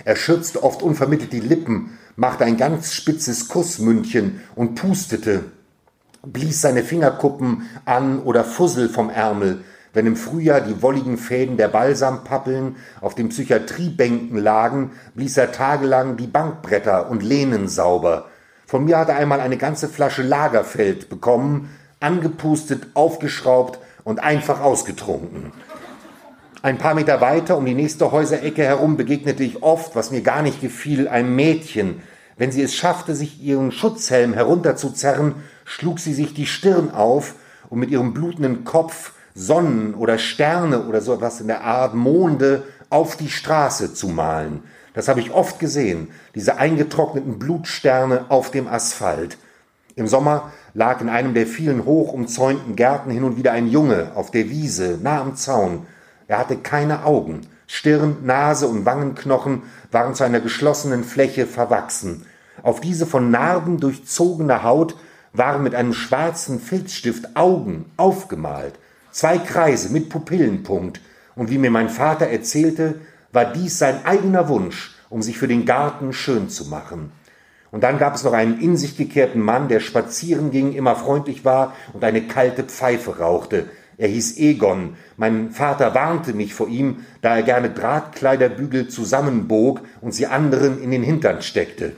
Er 0.06 0.16
schürzte 0.16 0.62
oft 0.62 0.82
unvermittelt 0.82 1.34
die 1.34 1.40
Lippen 1.40 1.97
machte 2.18 2.44
ein 2.44 2.56
ganz 2.56 2.92
spitzes 2.94 3.46
Kussmündchen 3.46 4.40
und 4.56 4.74
pustete, 4.74 5.44
blies 6.26 6.60
seine 6.60 6.82
Fingerkuppen 6.82 7.68
an 7.84 8.18
oder 8.18 8.42
Fussel 8.42 8.88
vom 8.88 9.08
Ärmel, 9.08 9.62
wenn 9.92 10.04
im 10.04 10.16
Frühjahr 10.16 10.60
die 10.60 10.82
wolligen 10.82 11.16
Fäden 11.16 11.56
der 11.56 11.68
Balsampappeln 11.68 12.74
auf 13.00 13.14
den 13.14 13.28
Psychiatriebänken 13.28 14.36
lagen, 14.36 14.90
blies 15.14 15.36
er 15.36 15.52
tagelang 15.52 16.16
die 16.16 16.26
Bankbretter 16.26 17.08
und 17.08 17.22
Lehnen 17.22 17.68
sauber. 17.68 18.26
Von 18.66 18.84
mir 18.84 18.98
hat 18.98 19.10
er 19.10 19.16
einmal 19.16 19.40
eine 19.40 19.56
ganze 19.56 19.88
Flasche 19.88 20.22
Lagerfeld 20.22 21.08
bekommen, 21.08 21.70
angepustet, 22.00 22.88
aufgeschraubt 22.94 23.78
und 24.02 24.18
einfach 24.18 24.60
ausgetrunken. 24.60 25.52
Ein 26.68 26.76
paar 26.76 26.94
Meter 26.94 27.22
weiter 27.22 27.56
um 27.56 27.64
die 27.64 27.72
nächste 27.72 28.12
Häuserecke 28.12 28.62
herum 28.62 28.98
begegnete 28.98 29.42
ich 29.42 29.62
oft, 29.62 29.96
was 29.96 30.10
mir 30.10 30.20
gar 30.20 30.42
nicht 30.42 30.60
gefiel, 30.60 31.08
einem 31.08 31.34
Mädchen. 31.34 32.02
Wenn 32.36 32.52
sie 32.52 32.60
es 32.60 32.74
schaffte, 32.74 33.14
sich 33.14 33.42
ihren 33.42 33.72
Schutzhelm 33.72 34.34
herunterzuzerren, 34.34 35.36
schlug 35.64 35.98
sie 35.98 36.12
sich 36.12 36.34
die 36.34 36.44
Stirn 36.44 36.90
auf 36.90 37.36
und 37.70 37.78
mit 37.78 37.88
ihrem 37.88 38.12
blutenden 38.12 38.64
Kopf 38.64 39.12
Sonnen 39.34 39.94
oder 39.94 40.18
Sterne 40.18 40.82
oder 40.84 41.00
so 41.00 41.14
etwas 41.14 41.40
in 41.40 41.46
der 41.46 41.64
Art 41.64 41.94
Monde 41.94 42.64
auf 42.90 43.16
die 43.16 43.30
Straße 43.30 43.94
zu 43.94 44.08
malen. 44.08 44.62
Das 44.92 45.08
habe 45.08 45.20
ich 45.20 45.30
oft 45.30 45.58
gesehen, 45.60 46.08
diese 46.34 46.58
eingetrockneten 46.58 47.38
Blutsterne 47.38 48.26
auf 48.28 48.50
dem 48.50 48.68
Asphalt. 48.68 49.38
Im 49.96 50.06
Sommer 50.06 50.52
lag 50.74 51.00
in 51.00 51.08
einem 51.08 51.32
der 51.32 51.46
vielen 51.46 51.86
hoch 51.86 52.12
umzäunten 52.12 52.76
Gärten 52.76 53.10
hin 53.10 53.24
und 53.24 53.38
wieder 53.38 53.52
ein 53.52 53.68
Junge 53.68 54.12
auf 54.14 54.30
der 54.30 54.50
Wiese, 54.50 54.98
nah 55.02 55.22
am 55.22 55.34
Zaun. 55.34 55.86
Er 56.28 56.38
hatte 56.38 56.56
keine 56.56 57.04
Augen. 57.04 57.40
Stirn, 57.66 58.18
Nase 58.22 58.68
und 58.68 58.84
Wangenknochen 58.84 59.62
waren 59.90 60.14
zu 60.14 60.24
einer 60.24 60.40
geschlossenen 60.40 61.02
Fläche 61.02 61.46
verwachsen. 61.46 62.26
Auf 62.62 62.80
diese 62.80 63.06
von 63.06 63.30
Narben 63.30 63.80
durchzogene 63.80 64.62
Haut 64.62 64.96
waren 65.32 65.62
mit 65.62 65.74
einem 65.74 65.94
schwarzen 65.94 66.60
Filzstift 66.60 67.36
Augen 67.36 67.90
aufgemalt. 67.96 68.74
Zwei 69.10 69.38
Kreise 69.38 69.90
mit 69.90 70.10
Pupillenpunkt. 70.10 71.00
Und 71.34 71.50
wie 71.50 71.58
mir 71.58 71.70
mein 71.70 71.88
Vater 71.88 72.26
erzählte, 72.26 73.00
war 73.32 73.46
dies 73.46 73.78
sein 73.78 74.04
eigener 74.04 74.48
Wunsch, 74.48 74.96
um 75.08 75.22
sich 75.22 75.38
für 75.38 75.48
den 75.48 75.64
Garten 75.64 76.12
schön 76.12 76.48
zu 76.50 76.66
machen. 76.66 77.12
Und 77.70 77.84
dann 77.84 77.98
gab 77.98 78.14
es 78.14 78.24
noch 78.24 78.32
einen 78.32 78.60
in 78.60 78.76
sich 78.76 78.96
gekehrten 78.96 79.40
Mann, 79.40 79.68
der 79.68 79.80
spazieren 79.80 80.50
ging, 80.50 80.72
immer 80.72 80.96
freundlich 80.96 81.44
war 81.44 81.74
und 81.92 82.02
eine 82.02 82.22
kalte 82.22 82.64
Pfeife 82.64 83.18
rauchte. 83.18 83.66
Er 83.98 84.06
hieß 84.08 84.38
Egon. 84.38 84.94
Mein 85.16 85.50
Vater 85.50 85.92
warnte 85.92 86.32
mich 86.32 86.54
vor 86.54 86.68
ihm, 86.68 87.04
da 87.20 87.34
er 87.36 87.42
gerne 87.42 87.70
Drahtkleiderbügel 87.70 88.88
zusammenbog 88.88 89.80
und 90.00 90.14
sie 90.14 90.28
anderen 90.28 90.80
in 90.80 90.92
den 90.92 91.02
Hintern 91.02 91.42
steckte. 91.42 91.92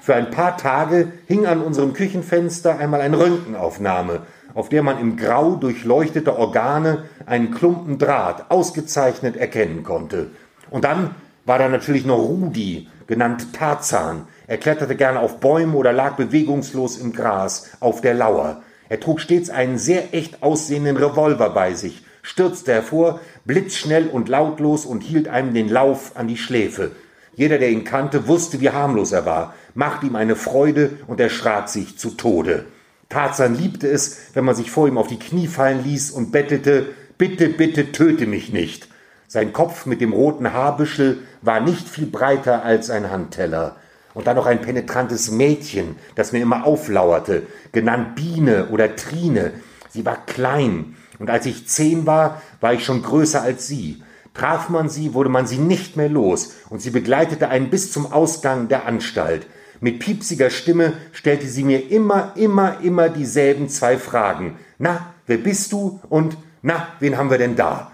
Für 0.00 0.14
ein 0.14 0.30
paar 0.30 0.56
Tage 0.56 1.12
hing 1.26 1.46
an 1.46 1.60
unserem 1.60 1.92
Küchenfenster 1.92 2.78
einmal 2.78 3.02
eine 3.02 3.18
Röntgenaufnahme, 3.18 4.22
auf 4.54 4.70
der 4.70 4.82
man 4.82 4.98
im 4.98 5.16
grau 5.16 5.56
durchleuchtete 5.56 6.36
Organe 6.36 7.04
einen 7.26 7.52
Klumpen 7.52 7.98
Draht 7.98 8.50
ausgezeichnet 8.50 9.36
erkennen 9.36 9.84
konnte. 9.84 10.30
Und 10.70 10.84
dann 10.84 11.14
war 11.44 11.58
da 11.58 11.68
natürlich 11.68 12.06
noch 12.06 12.18
Rudi, 12.18 12.88
genannt 13.06 13.52
Tarzan. 13.52 14.26
Er 14.46 14.56
kletterte 14.56 14.96
gerne 14.96 15.20
auf 15.20 15.38
Bäume 15.38 15.76
oder 15.76 15.92
lag 15.92 16.16
bewegungslos 16.16 16.96
im 16.96 17.12
Gras 17.12 17.70
auf 17.78 18.00
der 18.00 18.14
Lauer. 18.14 18.62
Er 18.92 19.00
trug 19.00 19.22
stets 19.22 19.48
einen 19.48 19.78
sehr 19.78 20.12
echt 20.12 20.42
aussehenden 20.42 20.98
Revolver 20.98 21.48
bei 21.48 21.72
sich, 21.72 22.04
stürzte 22.20 22.74
hervor, 22.74 23.20
blitzschnell 23.46 24.06
und 24.06 24.28
lautlos 24.28 24.84
und 24.84 25.02
hielt 25.02 25.28
einem 25.28 25.54
den 25.54 25.70
Lauf 25.70 26.12
an 26.14 26.28
die 26.28 26.36
Schläfe. 26.36 26.90
Jeder, 27.34 27.56
der 27.56 27.70
ihn 27.70 27.84
kannte, 27.84 28.28
wusste, 28.28 28.60
wie 28.60 28.68
harmlos 28.68 29.12
er 29.12 29.24
war, 29.24 29.54
machte 29.72 30.04
ihm 30.04 30.14
eine 30.14 30.36
Freude 30.36 30.90
und 31.06 31.20
erschrak 31.20 31.70
sich 31.70 31.96
zu 31.96 32.10
Tode. 32.10 32.66
Tarzan 33.08 33.54
liebte 33.54 33.88
es, 33.88 34.18
wenn 34.34 34.44
man 34.44 34.56
sich 34.56 34.70
vor 34.70 34.86
ihm 34.86 34.98
auf 34.98 35.08
die 35.08 35.18
Knie 35.18 35.46
fallen 35.46 35.82
ließ 35.82 36.10
und 36.10 36.30
bettelte, 36.30 36.88
bitte, 37.16 37.48
bitte 37.48 37.92
töte 37.92 38.26
mich 38.26 38.52
nicht. 38.52 38.88
Sein 39.26 39.54
Kopf 39.54 39.86
mit 39.86 40.02
dem 40.02 40.12
roten 40.12 40.52
Haarbüschel 40.52 41.20
war 41.40 41.60
nicht 41.60 41.88
viel 41.88 42.04
breiter 42.04 42.62
als 42.62 42.90
ein 42.90 43.10
Handteller. 43.10 43.76
Und 44.14 44.26
dann 44.26 44.36
noch 44.36 44.46
ein 44.46 44.60
penetrantes 44.60 45.30
Mädchen, 45.30 45.96
das 46.14 46.32
mir 46.32 46.40
immer 46.40 46.66
auflauerte, 46.66 47.46
genannt 47.72 48.14
Biene 48.14 48.68
oder 48.68 48.94
Trine. 48.96 49.52
Sie 49.88 50.04
war 50.04 50.26
klein, 50.26 50.96
und 51.18 51.30
als 51.30 51.46
ich 51.46 51.68
zehn 51.68 52.06
war, 52.06 52.42
war 52.60 52.74
ich 52.74 52.84
schon 52.84 53.02
größer 53.02 53.42
als 53.42 53.66
sie. 53.66 54.02
Traf 54.34 54.68
man 54.68 54.88
sie, 54.88 55.14
wurde 55.14 55.28
man 55.28 55.46
sie 55.46 55.58
nicht 55.58 55.96
mehr 55.96 56.08
los, 56.08 56.54
und 56.68 56.82
sie 56.82 56.90
begleitete 56.90 57.48
einen 57.48 57.70
bis 57.70 57.92
zum 57.92 58.10
Ausgang 58.12 58.68
der 58.68 58.86
Anstalt. 58.86 59.46
Mit 59.80 59.98
piepsiger 59.98 60.50
Stimme 60.50 60.94
stellte 61.12 61.46
sie 61.46 61.64
mir 61.64 61.90
immer, 61.90 62.32
immer, 62.36 62.80
immer 62.82 63.08
dieselben 63.08 63.68
zwei 63.68 63.98
Fragen. 63.98 64.58
Na, 64.78 65.12
wer 65.26 65.38
bist 65.38 65.72
du? 65.72 66.00
Und 66.08 66.36
na, 66.62 66.88
wen 67.00 67.16
haben 67.16 67.30
wir 67.30 67.38
denn 67.38 67.56
da? 67.56 67.91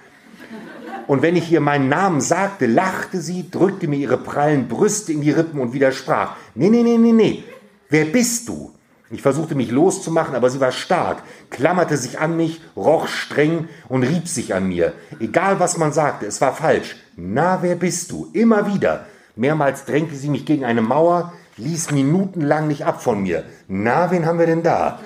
Und 1.09 1.23
wenn 1.23 1.37
ich 1.37 1.51
ihr 1.51 1.61
meinen 1.61 1.89
Namen 1.89 2.21
sagte, 2.21 2.67
lachte 2.67 3.23
sie, 3.23 3.51
drückte 3.51 3.89
mir 3.89 3.97
ihre 3.97 4.19
prallen 4.19 4.69
Brüste 4.69 5.11
in 5.11 5.23
die 5.23 5.31
Rippen 5.31 5.59
und 5.59 5.73
widersprach. 5.73 6.37
Nee, 6.55 6.69
nee, 6.69 6.83
nee, 6.83 6.99
nee, 6.99 7.13
nee. 7.13 7.45
Wer 7.89 8.05
bist 8.05 8.47
du? 8.47 8.73
Ich 9.11 9.23
versuchte 9.23 9.55
mich 9.55 9.71
loszumachen, 9.71 10.35
aber 10.35 10.51
sie 10.51 10.61
war 10.61 10.71
stark, 10.71 11.23
klammerte 11.49 11.97
sich 11.97 12.19
an 12.21 12.37
mich, 12.37 12.61
roch 12.77 13.09
streng 13.09 13.69
und 13.89 14.03
rieb 14.03 14.29
sich 14.29 14.55
an 14.55 14.69
mir. 14.69 14.93
Egal 15.19 15.59
was 15.59 15.79
man 15.79 15.93
sagte, 15.93 16.27
es 16.27 16.43
war 16.43 16.55
falsch. 16.55 16.97
Na, 17.17 17.63
wer 17.63 17.77
bist 17.77 18.13
du? 18.13 18.29
Immer 18.35 18.71
wieder. 18.71 19.07
Mehrmals 19.35 19.87
drängte 19.87 20.15
sie 20.15 20.29
mich 20.29 20.45
gegen 20.45 20.67
eine 20.67 20.83
Mauer, 20.83 21.33
ließ 21.57 21.91
minutenlang 21.91 22.69
nicht 22.69 22.85
ab 22.85 23.03
von 23.03 23.23
mir. 23.23 23.45
Na, 23.67 24.11
wen 24.11 24.27
haben 24.27 24.39
wir 24.39 24.47
denn 24.47 24.63
da? 24.63 25.01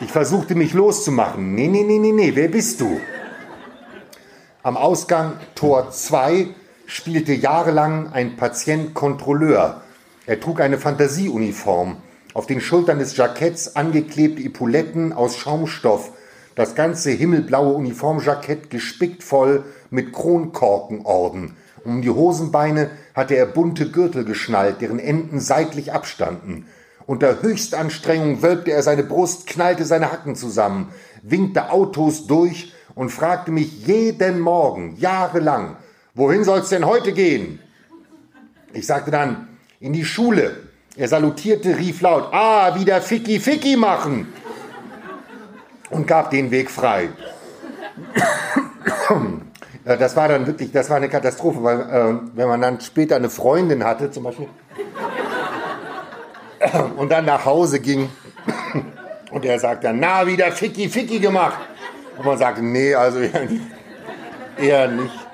Ich 0.00 0.10
versuchte 0.10 0.56
mich 0.56 0.74
loszumachen. 0.74 1.54
Nee, 1.54 1.68
nee, 1.68 1.84
nee, 1.84 2.00
nee, 2.00 2.10
nee, 2.10 2.32
wer 2.34 2.48
bist 2.48 2.80
du? 2.80 3.00
Am 4.62 4.76
Ausgang 4.76 5.38
Tor 5.54 5.90
2 5.90 6.48
spielte 6.84 7.32
jahrelang 7.32 8.12
ein 8.12 8.36
Patient 8.36 8.92
Kontrolleur. 8.92 9.80
Er 10.26 10.38
trug 10.38 10.60
eine 10.60 10.76
Fantasieuniform. 10.76 11.96
Auf 12.34 12.44
den 12.44 12.60
Schultern 12.60 12.98
des 12.98 13.16
Jacketts 13.16 13.74
angeklebte 13.74 14.42
Epauletten 14.42 15.14
aus 15.14 15.38
Schaumstoff. 15.38 16.12
Das 16.56 16.74
ganze 16.74 17.10
himmelblaue 17.10 17.72
Uniformjackett 17.72 18.68
gespickt 18.68 19.22
voll 19.22 19.64
mit 19.88 20.12
Kronkorkenorden. 20.12 21.56
Um 21.82 22.02
die 22.02 22.10
Hosenbeine 22.10 22.90
hatte 23.14 23.36
er 23.36 23.46
bunte 23.46 23.90
Gürtel 23.90 24.26
geschnallt, 24.26 24.82
deren 24.82 24.98
Enden 24.98 25.40
seitlich 25.40 25.94
abstanden. 25.94 26.66
Unter 27.06 27.40
Höchstanstrengung 27.40 28.42
wölbte 28.42 28.72
er 28.72 28.82
seine 28.82 29.04
Brust, 29.04 29.46
knallte 29.46 29.86
seine 29.86 30.12
Hacken 30.12 30.36
zusammen, 30.36 30.92
winkte 31.22 31.70
Autos 31.70 32.26
durch 32.26 32.74
und 33.00 33.08
fragte 33.08 33.50
mich 33.50 33.86
jeden 33.86 34.40
Morgen, 34.40 34.94
jahrelang, 34.98 35.76
wohin 36.12 36.44
soll's 36.44 36.68
denn 36.68 36.84
heute 36.84 37.12
gehen? 37.14 37.58
Ich 38.74 38.86
sagte 38.86 39.10
dann, 39.10 39.48
in 39.80 39.94
die 39.94 40.04
Schule. 40.04 40.64
Er 40.98 41.08
salutierte, 41.08 41.78
rief 41.78 42.02
laut, 42.02 42.28
ah, 42.30 42.78
wieder 42.78 43.00
Ficky 43.00 43.40
Ficky 43.40 43.78
machen 43.78 44.30
und 45.88 46.06
gab 46.06 46.30
den 46.30 46.50
Weg 46.50 46.70
frei. 46.70 47.08
Das 49.84 50.14
war 50.14 50.28
dann 50.28 50.46
wirklich, 50.46 50.70
das 50.70 50.90
war 50.90 50.98
eine 50.98 51.08
Katastrophe, 51.08 51.62
weil 51.62 51.80
äh, 51.80 52.18
wenn 52.34 52.48
man 52.48 52.60
dann 52.60 52.82
später 52.82 53.16
eine 53.16 53.30
Freundin 53.30 53.82
hatte, 53.82 54.10
zum 54.10 54.24
Beispiel, 54.24 54.48
und 56.98 57.10
dann 57.10 57.24
nach 57.24 57.46
Hause 57.46 57.80
ging 57.80 58.10
und 59.30 59.46
er 59.46 59.58
sagte, 59.58 59.90
na, 59.94 60.26
wieder 60.26 60.52
Ficky 60.52 60.90
Ficky 60.90 61.18
gemacht. 61.18 61.69
Und 62.20 62.26
man 62.26 62.36
sagte, 62.36 62.60
nee, 62.60 62.94
also 62.94 63.18
eher 63.20 63.46
nicht. 63.46 63.64
Eher 64.58 64.88
nicht. 64.88 65.26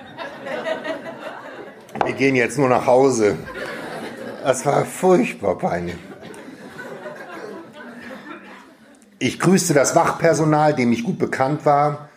Wir 2.05 2.13
gehen 2.13 2.37
jetzt 2.37 2.59
nur 2.59 2.69
nach 2.69 2.87
Hause. 2.87 3.37
Das 4.45 4.65
war 4.65 4.85
furchtbar 4.85 5.59
peinlich. 5.59 5.97
Ich 9.19 9.41
grüßte 9.41 9.75
das 9.75 9.97
Wachpersonal, 9.97 10.77
dem 10.77 10.93
ich 10.93 11.03
gut 11.03 11.19
bekannt 11.19 11.67
war. 11.67 12.09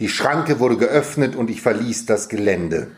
Die 0.00 0.08
Schranke 0.08 0.58
wurde 0.58 0.76
geöffnet 0.76 1.36
und 1.36 1.48
ich 1.48 1.62
verließ 1.62 2.06
das 2.06 2.28
Gelände. 2.28 2.88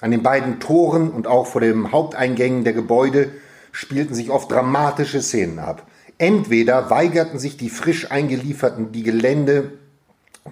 An 0.00 0.10
den 0.10 0.22
beiden 0.22 0.58
Toren 0.58 1.10
und 1.10 1.26
auch 1.26 1.48
vor 1.48 1.60
den 1.60 1.92
Haupteingängen 1.92 2.64
der 2.64 2.72
Gebäude 2.72 3.28
spielten 3.72 4.14
sich 4.14 4.30
oft 4.30 4.50
dramatische 4.50 5.20
Szenen 5.20 5.58
ab. 5.58 5.86
Entweder 6.16 6.88
weigerten 6.88 7.38
sich 7.38 7.58
die 7.58 7.68
frisch 7.68 8.10
eingelieferten 8.10 8.90
die 8.90 9.02
Gelände 9.02 9.72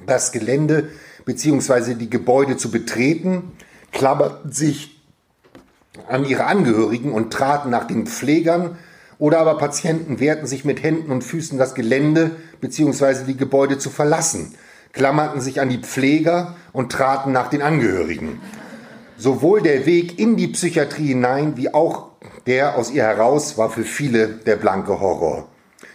das 0.07 0.33
Gelände 0.33 0.89
bzw. 1.25 1.95
die 1.95 2.11
Gebäude 2.11 2.57
zu 2.57 2.71
betreten, 2.71 3.53
klammerten 3.93 4.53
sich 4.53 5.01
an 6.09 6.25
ihre 6.25 6.45
Angehörigen 6.45 7.13
und 7.13 7.33
traten 7.33 7.71
nach 7.71 7.87
den 7.87 8.07
Pflegern, 8.07 8.79
oder 9.19 9.39
aber 9.39 9.57
Patienten 9.57 10.21
wehrten 10.21 10.47
sich 10.47 10.67
mit 10.67 10.83
Händen 10.83 11.11
und 11.11 11.25
Füßen 11.25 11.59
das 11.59 11.75
Gelände 11.75 12.33
bzw. 12.61 13.25
die 13.27 13.37
Gebäude 13.37 13.79
zu 13.79 13.89
verlassen, 13.89 14.55
klammerten 14.93 15.41
sich 15.41 15.61
an 15.61 15.71
die 15.71 15.79
Pfleger 15.79 16.57
und 16.73 16.93
traten 16.93 17.33
nach 17.33 17.49
den 17.49 17.63
Angehörigen. 17.63 18.41
Sowohl 19.17 19.63
der 19.63 19.87
Weg 19.87 20.19
in 20.19 20.37
die 20.37 20.49
Psychiatrie 20.49 21.09
hinein 21.09 21.57
wie 21.57 21.73
auch 21.73 22.09
der 22.47 22.77
aus 22.77 22.91
ihr 22.91 23.03
heraus 23.03 23.57
war 23.57 23.71
für 23.71 23.85
viele 23.85 24.29
der 24.29 24.57
blanke 24.57 25.01
Horror. 25.01 25.49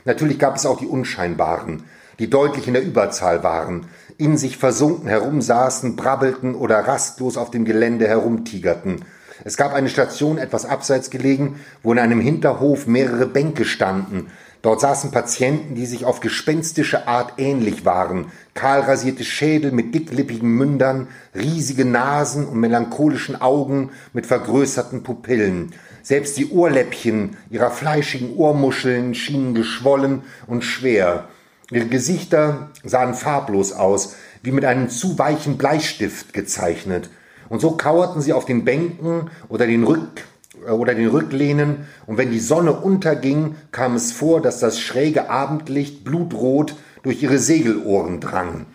Natürlich 0.05 0.39
gab 0.39 0.55
es 0.55 0.65
auch 0.65 0.79
die 0.79 0.87
Unscheinbaren, 0.87 1.83
die 2.21 2.29
deutlich 2.29 2.67
in 2.67 2.75
der 2.75 2.83
Überzahl 2.83 3.41
waren, 3.41 3.87
in 4.19 4.37
sich 4.37 4.55
versunken 4.55 5.09
herumsaßen, 5.09 5.95
brabbelten 5.95 6.53
oder 6.53 6.77
rastlos 6.77 7.35
auf 7.35 7.49
dem 7.49 7.65
Gelände 7.65 8.07
herumtigerten. 8.07 9.03
Es 9.43 9.57
gab 9.57 9.73
eine 9.73 9.89
Station 9.89 10.37
etwas 10.37 10.65
abseits 10.65 11.09
gelegen, 11.09 11.59
wo 11.81 11.91
in 11.91 11.97
einem 11.97 12.21
Hinterhof 12.21 12.85
mehrere 12.85 13.25
Bänke 13.25 13.65
standen. 13.65 14.27
Dort 14.61 14.81
saßen 14.81 15.09
Patienten, 15.09 15.73
die 15.73 15.87
sich 15.87 16.05
auf 16.05 16.19
gespenstische 16.19 17.07
Art 17.07 17.33
ähnlich 17.37 17.85
waren. 17.85 18.27
Kahlrasierte 18.53 19.23
Schädel 19.23 19.71
mit 19.71 19.95
dicklippigen 19.95 20.47
Mündern, 20.47 21.07
riesige 21.33 21.85
Nasen 21.85 22.45
und 22.45 22.59
melancholischen 22.59 23.41
Augen 23.41 23.89
mit 24.13 24.27
vergrößerten 24.27 25.01
Pupillen. 25.01 25.73
Selbst 26.03 26.37
die 26.37 26.51
Ohrläppchen 26.51 27.35
ihrer 27.49 27.71
fleischigen 27.71 28.35
Ohrmuscheln 28.35 29.15
schienen 29.15 29.55
geschwollen 29.55 30.21
und 30.45 30.63
schwer. 30.63 31.27
Ihre 31.71 31.85
Gesichter 31.87 32.69
sahen 32.83 33.13
farblos 33.13 33.71
aus, 33.71 34.15
wie 34.43 34.51
mit 34.51 34.65
einem 34.65 34.89
zu 34.89 35.17
weichen 35.17 35.57
Bleistift 35.57 36.33
gezeichnet. 36.33 37.09
Und 37.47 37.61
so 37.61 37.71
kauerten 37.71 38.21
sie 38.21 38.33
auf 38.33 38.45
den 38.45 38.65
Bänken 38.65 39.29
oder 39.47 39.65
den, 39.67 39.85
Rück, 39.85 40.23
äh, 40.67 40.71
oder 40.71 40.93
den 40.93 41.07
Rücklehnen, 41.07 41.87
und 42.05 42.17
wenn 42.17 42.29
die 42.29 42.39
Sonne 42.39 42.73
unterging, 42.73 43.55
kam 43.71 43.95
es 43.95 44.11
vor, 44.11 44.41
dass 44.41 44.59
das 44.59 44.79
schräge 44.79 45.29
Abendlicht 45.29 46.03
blutrot 46.03 46.75
durch 47.03 47.23
ihre 47.23 47.39
Segelohren 47.39 48.19
drang. 48.19 48.65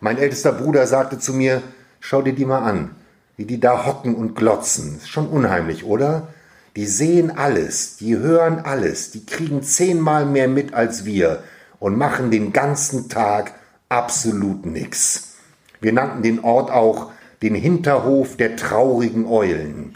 Mein 0.00 0.18
ältester 0.18 0.52
Bruder 0.52 0.86
sagte 0.86 1.18
zu 1.18 1.32
mir, 1.32 1.62
schau 2.00 2.20
dir 2.20 2.34
die 2.34 2.44
mal 2.44 2.62
an, 2.62 2.90
wie 3.36 3.46
die 3.46 3.60
da 3.60 3.86
hocken 3.86 4.14
und 4.14 4.34
glotzen. 4.34 4.96
Ist 4.98 5.08
schon 5.08 5.28
unheimlich, 5.28 5.84
oder? 5.84 6.28
Die 6.76 6.86
sehen 6.86 7.30
alles, 7.30 7.96
die 7.96 8.16
hören 8.16 8.58
alles, 8.58 9.10
die 9.10 9.24
kriegen 9.24 9.62
zehnmal 9.62 10.26
mehr 10.26 10.48
mit 10.48 10.74
als 10.74 11.04
wir 11.04 11.42
und 11.82 11.98
machen 11.98 12.30
den 12.30 12.52
ganzen 12.52 13.08
Tag 13.08 13.54
absolut 13.88 14.66
nichts. 14.66 15.34
Wir 15.80 15.92
nannten 15.92 16.22
den 16.22 16.44
Ort 16.44 16.70
auch 16.70 17.10
den 17.42 17.56
Hinterhof 17.56 18.36
der 18.36 18.54
traurigen 18.54 19.26
Eulen. 19.26 19.94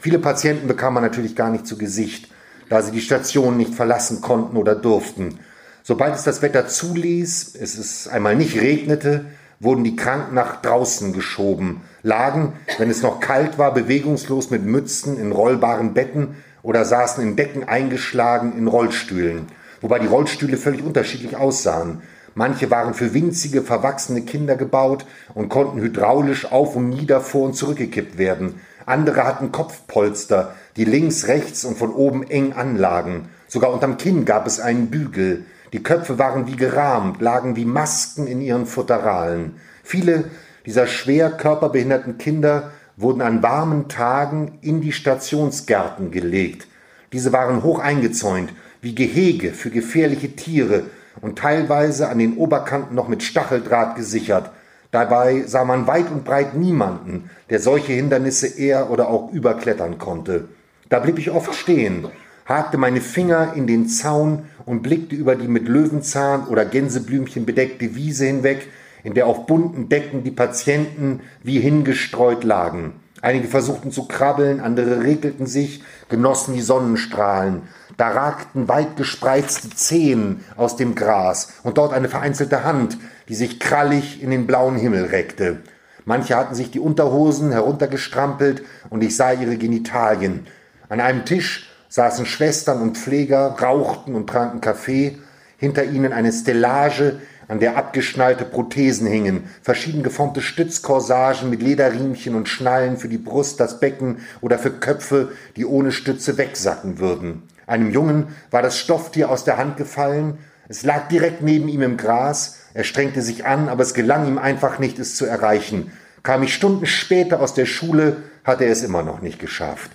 Viele 0.00 0.18
Patienten 0.18 0.66
bekam 0.66 0.94
man 0.94 1.02
natürlich 1.02 1.36
gar 1.36 1.50
nicht 1.50 1.66
zu 1.66 1.76
Gesicht, 1.76 2.30
da 2.70 2.80
sie 2.80 2.90
die 2.90 3.02
Station 3.02 3.58
nicht 3.58 3.74
verlassen 3.74 4.22
konnten 4.22 4.56
oder 4.56 4.74
durften. 4.74 5.40
Sobald 5.82 6.14
es 6.14 6.22
das 6.22 6.40
Wetter 6.40 6.66
zuließ, 6.66 7.54
es 7.54 7.76
es 7.76 8.08
einmal 8.08 8.34
nicht 8.34 8.58
regnete, 8.58 9.26
wurden 9.58 9.84
die 9.84 9.96
Kranken 9.96 10.34
nach 10.34 10.62
draußen 10.62 11.12
geschoben, 11.12 11.82
lagen, 12.02 12.54
wenn 12.78 12.88
es 12.88 13.02
noch 13.02 13.20
kalt 13.20 13.58
war, 13.58 13.74
bewegungslos 13.74 14.48
mit 14.48 14.64
Mützen 14.64 15.20
in 15.20 15.32
rollbaren 15.32 15.92
Betten 15.92 16.36
oder 16.62 16.86
saßen 16.86 17.22
in 17.22 17.36
Decken 17.36 17.68
eingeschlagen 17.68 18.56
in 18.56 18.68
Rollstühlen 18.68 19.48
wobei 19.80 19.98
die 19.98 20.06
Rollstühle 20.06 20.56
völlig 20.56 20.82
unterschiedlich 20.84 21.36
aussahen. 21.36 22.02
Manche 22.34 22.70
waren 22.70 22.94
für 22.94 23.12
winzige, 23.12 23.62
verwachsene 23.62 24.22
Kinder 24.22 24.56
gebaut 24.56 25.04
und 25.34 25.48
konnten 25.48 25.80
hydraulisch 25.80 26.50
auf 26.50 26.76
und 26.76 26.88
nieder 26.88 27.20
vor 27.20 27.46
und 27.46 27.54
zurückgekippt 27.54 28.18
werden. 28.18 28.60
Andere 28.86 29.24
hatten 29.24 29.52
Kopfpolster, 29.52 30.54
die 30.76 30.84
links, 30.84 31.28
rechts 31.28 31.64
und 31.64 31.76
von 31.76 31.92
oben 31.92 32.22
eng 32.24 32.52
anlagen. 32.52 33.28
Sogar 33.48 33.72
unterm 33.72 33.98
Kinn 33.98 34.24
gab 34.24 34.46
es 34.46 34.60
einen 34.60 34.90
Bügel. 34.90 35.44
Die 35.72 35.82
Köpfe 35.82 36.18
waren 36.18 36.46
wie 36.46 36.56
gerahmt, 36.56 37.20
lagen 37.20 37.56
wie 37.56 37.64
Masken 37.64 38.26
in 38.26 38.40
ihren 38.40 38.66
Futteralen. 38.66 39.56
Viele 39.82 40.24
dieser 40.66 40.86
schwer 40.86 41.30
körperbehinderten 41.30 42.18
Kinder 42.18 42.70
wurden 42.96 43.22
an 43.22 43.42
warmen 43.42 43.88
Tagen 43.88 44.58
in 44.60 44.80
die 44.80 44.92
Stationsgärten 44.92 46.10
gelegt. 46.10 46.66
Diese 47.12 47.32
waren 47.32 47.62
hoch 47.62 47.80
eingezäunt 47.80 48.52
wie 48.80 48.94
Gehege 48.94 49.52
für 49.52 49.70
gefährliche 49.70 50.36
Tiere 50.36 50.84
und 51.20 51.38
teilweise 51.38 52.08
an 52.08 52.18
den 52.18 52.36
Oberkanten 52.36 52.94
noch 52.94 53.08
mit 53.08 53.22
Stacheldraht 53.22 53.96
gesichert. 53.96 54.50
Dabei 54.90 55.44
sah 55.46 55.64
man 55.64 55.86
weit 55.86 56.10
und 56.10 56.24
breit 56.24 56.54
niemanden, 56.54 57.30
der 57.48 57.60
solche 57.60 57.92
Hindernisse 57.92 58.46
eher 58.46 58.90
oder 58.90 59.08
auch 59.08 59.32
überklettern 59.32 59.98
konnte. 59.98 60.48
Da 60.88 60.98
blieb 60.98 61.18
ich 61.18 61.30
oft 61.30 61.54
stehen, 61.54 62.08
hakte 62.44 62.78
meine 62.78 63.00
Finger 63.00 63.52
in 63.54 63.66
den 63.68 63.86
Zaun 63.88 64.44
und 64.66 64.82
blickte 64.82 65.14
über 65.14 65.36
die 65.36 65.46
mit 65.46 65.68
Löwenzahn 65.68 66.48
oder 66.48 66.64
Gänseblümchen 66.64 67.46
bedeckte 67.46 67.94
Wiese 67.94 68.26
hinweg, 68.26 68.66
in 69.04 69.14
der 69.14 69.26
auf 69.26 69.46
bunten 69.46 69.88
Decken 69.88 70.24
die 70.24 70.32
Patienten 70.32 71.20
wie 71.42 71.60
hingestreut 71.60 72.42
lagen. 72.42 72.94
Einige 73.22 73.48
versuchten 73.48 73.92
zu 73.92 74.08
krabbeln, 74.08 74.60
andere 74.60 75.04
regelten 75.04 75.46
sich, 75.46 75.82
genossen 76.08 76.54
die 76.54 76.60
Sonnenstrahlen. 76.60 77.62
Da 78.00 78.08
ragten 78.08 78.66
weit 78.66 78.96
gespreizte 78.96 79.68
Zehen 79.68 80.42
aus 80.56 80.74
dem 80.74 80.94
Gras 80.94 81.52
und 81.64 81.76
dort 81.76 81.92
eine 81.92 82.08
vereinzelte 82.08 82.64
Hand, 82.64 82.96
die 83.28 83.34
sich 83.34 83.60
krallig 83.60 84.22
in 84.22 84.30
den 84.30 84.46
blauen 84.46 84.76
Himmel 84.76 85.04
reckte. 85.04 85.58
Manche 86.06 86.34
hatten 86.34 86.54
sich 86.54 86.70
die 86.70 86.80
Unterhosen 86.80 87.52
heruntergestrampelt 87.52 88.62
und 88.88 89.04
ich 89.04 89.14
sah 89.14 89.32
ihre 89.32 89.58
Genitalien. 89.58 90.46
An 90.88 91.00
einem 91.00 91.26
Tisch 91.26 91.68
saßen 91.90 92.24
Schwestern 92.24 92.80
und 92.80 92.96
Pfleger, 92.96 93.58
rauchten 93.60 94.14
und 94.14 94.30
tranken 94.30 94.62
Kaffee, 94.62 95.18
hinter 95.58 95.84
ihnen 95.84 96.14
eine 96.14 96.32
Stellage, 96.32 97.20
an 97.48 97.60
der 97.60 97.76
abgeschnallte 97.76 98.46
Prothesen 98.46 99.08
hingen, 99.08 99.44
verschieden 99.60 100.02
geformte 100.02 100.40
Stützkorsagen 100.40 101.50
mit 101.50 101.60
Lederriemchen 101.60 102.34
und 102.34 102.48
Schnallen 102.48 102.96
für 102.96 103.08
die 103.08 103.18
Brust, 103.18 103.60
das 103.60 103.78
Becken 103.78 104.20
oder 104.40 104.58
für 104.58 104.70
Köpfe, 104.70 105.32
die 105.56 105.66
ohne 105.66 105.92
Stütze 105.92 106.38
wegsacken 106.38 106.98
würden. 106.98 107.42
Einem 107.70 107.92
Jungen 107.92 108.34
war 108.50 108.62
das 108.62 108.80
Stofftier 108.80 109.30
aus 109.30 109.44
der 109.44 109.56
Hand 109.56 109.76
gefallen, 109.76 110.38
es 110.66 110.82
lag 110.82 111.06
direkt 111.06 111.40
neben 111.40 111.68
ihm 111.68 111.82
im 111.82 111.96
Gras, 111.96 112.58
er 112.74 112.82
strengte 112.82 113.22
sich 113.22 113.46
an, 113.46 113.68
aber 113.68 113.84
es 113.84 113.94
gelang 113.94 114.26
ihm 114.26 114.38
einfach 114.38 114.80
nicht, 114.80 114.98
es 114.98 115.14
zu 115.14 115.24
erreichen. 115.24 115.92
Kam 116.24 116.42
ich 116.42 116.52
Stunden 116.52 116.84
später 116.86 117.40
aus 117.40 117.54
der 117.54 117.66
Schule, 117.66 118.16
hatte 118.42 118.64
er 118.64 118.72
es 118.72 118.82
immer 118.82 119.04
noch 119.04 119.22
nicht 119.22 119.38
geschafft. 119.38 119.92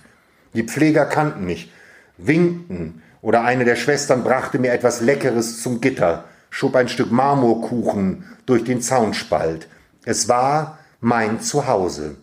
Die 0.54 0.62
Pfleger 0.62 1.04
kannten 1.04 1.44
mich, 1.44 1.70
winkten, 2.16 3.02
oder 3.20 3.44
eine 3.44 3.66
der 3.66 3.76
Schwestern 3.76 4.24
brachte 4.24 4.58
mir 4.58 4.72
etwas 4.72 5.02
Leckeres 5.02 5.62
zum 5.62 5.82
Gitter, 5.82 6.24
schob 6.48 6.76
ein 6.76 6.88
Stück 6.88 7.12
Marmorkuchen 7.12 8.24
durch 8.46 8.64
den 8.64 8.80
Zaunspalt. 8.80 9.68
Es 10.06 10.30
war 10.30 10.78
mein 11.00 11.40
Zuhause. 11.40 12.16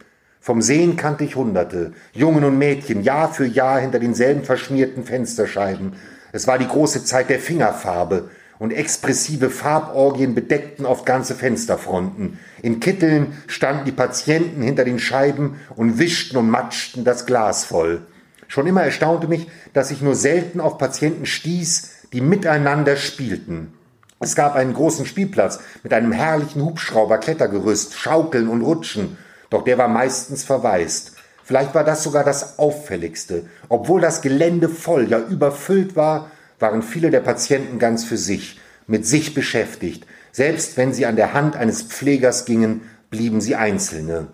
Vom 0.44 0.62
Sehen 0.62 0.98
kannte 0.98 1.24
ich 1.24 1.38
Hunderte, 1.38 1.94
Jungen 2.12 2.44
und 2.44 2.58
Mädchen, 2.58 3.02
Jahr 3.02 3.34
für 3.34 3.46
Jahr 3.46 3.80
hinter 3.80 4.00
denselben 4.00 4.44
verschmierten 4.44 5.06
Fensterscheiben. 5.06 5.94
Es 6.34 6.48
war 6.48 6.60
die 6.60 6.68
große 6.68 7.06
Zeit 7.06 7.30
der 7.30 7.40
Fingerfarbe, 7.40 8.30
und 8.60 8.72
expressive 8.72 9.50
Farborgien 9.50 10.36
bedeckten 10.36 10.86
oft 10.86 11.06
ganze 11.06 11.34
Fensterfronten. 11.34 12.40
In 12.62 12.82
Kitteln 12.82 13.38
standen 13.48 13.86
die 13.86 13.94
Patienten 13.94 14.62
hinter 14.62 14.84
den 14.84 15.00
Scheiben 15.00 15.62
und 15.78 15.98
wischten 15.98 16.36
und 16.36 16.50
matschten 16.50 17.06
das 17.06 17.26
Glas 17.26 17.64
voll. 17.64 18.02
Schon 18.50 18.68
immer 18.68 18.84
erstaunte 18.84 19.30
mich, 19.30 19.48
dass 19.72 19.92
ich 19.92 20.02
nur 20.02 20.16
selten 20.16 20.60
auf 20.60 20.78
Patienten 20.78 21.26
stieß, 21.26 22.08
die 22.12 22.20
miteinander 22.20 22.98
spielten. 22.98 23.72
Es 24.20 24.36
gab 24.36 24.56
einen 24.56 24.74
großen 24.74 25.06
Spielplatz 25.06 25.62
mit 25.84 25.94
einem 25.94 26.12
herrlichen 26.12 26.64
Hubschrauber-Klettergerüst, 26.64 27.94
Schaukeln 27.94 28.50
und 28.50 28.62
Rutschen, 28.62 29.18
doch 29.54 29.62
der 29.62 29.78
war 29.78 29.88
meistens 29.88 30.44
verwaist. 30.44 31.12
Vielleicht 31.44 31.76
war 31.76 31.84
das 31.84 32.02
sogar 32.02 32.24
das 32.24 32.58
Auffälligste. 32.58 33.46
Obwohl 33.70 34.02
das 34.02 34.24
Gelände 34.24 34.68
voll, 34.68 35.08
ja 35.12 35.20
überfüllt 35.20 35.96
war, 35.96 36.32
waren 36.58 36.82
viele 36.82 37.12
der 37.12 37.20
Patienten 37.20 37.78
ganz 37.78 38.04
für 38.04 38.18
sich, 38.18 38.60
mit 38.88 39.06
sich 39.06 39.36
beschäftigt. 39.36 40.08
Selbst 40.32 40.76
wenn 40.76 40.92
sie 40.92 41.06
an 41.06 41.18
der 41.18 41.34
Hand 41.34 41.56
eines 41.56 41.84
Pflegers 41.84 42.46
gingen, 42.46 42.82
blieben 43.12 43.42
sie 43.42 43.54
Einzelne. 43.56 44.26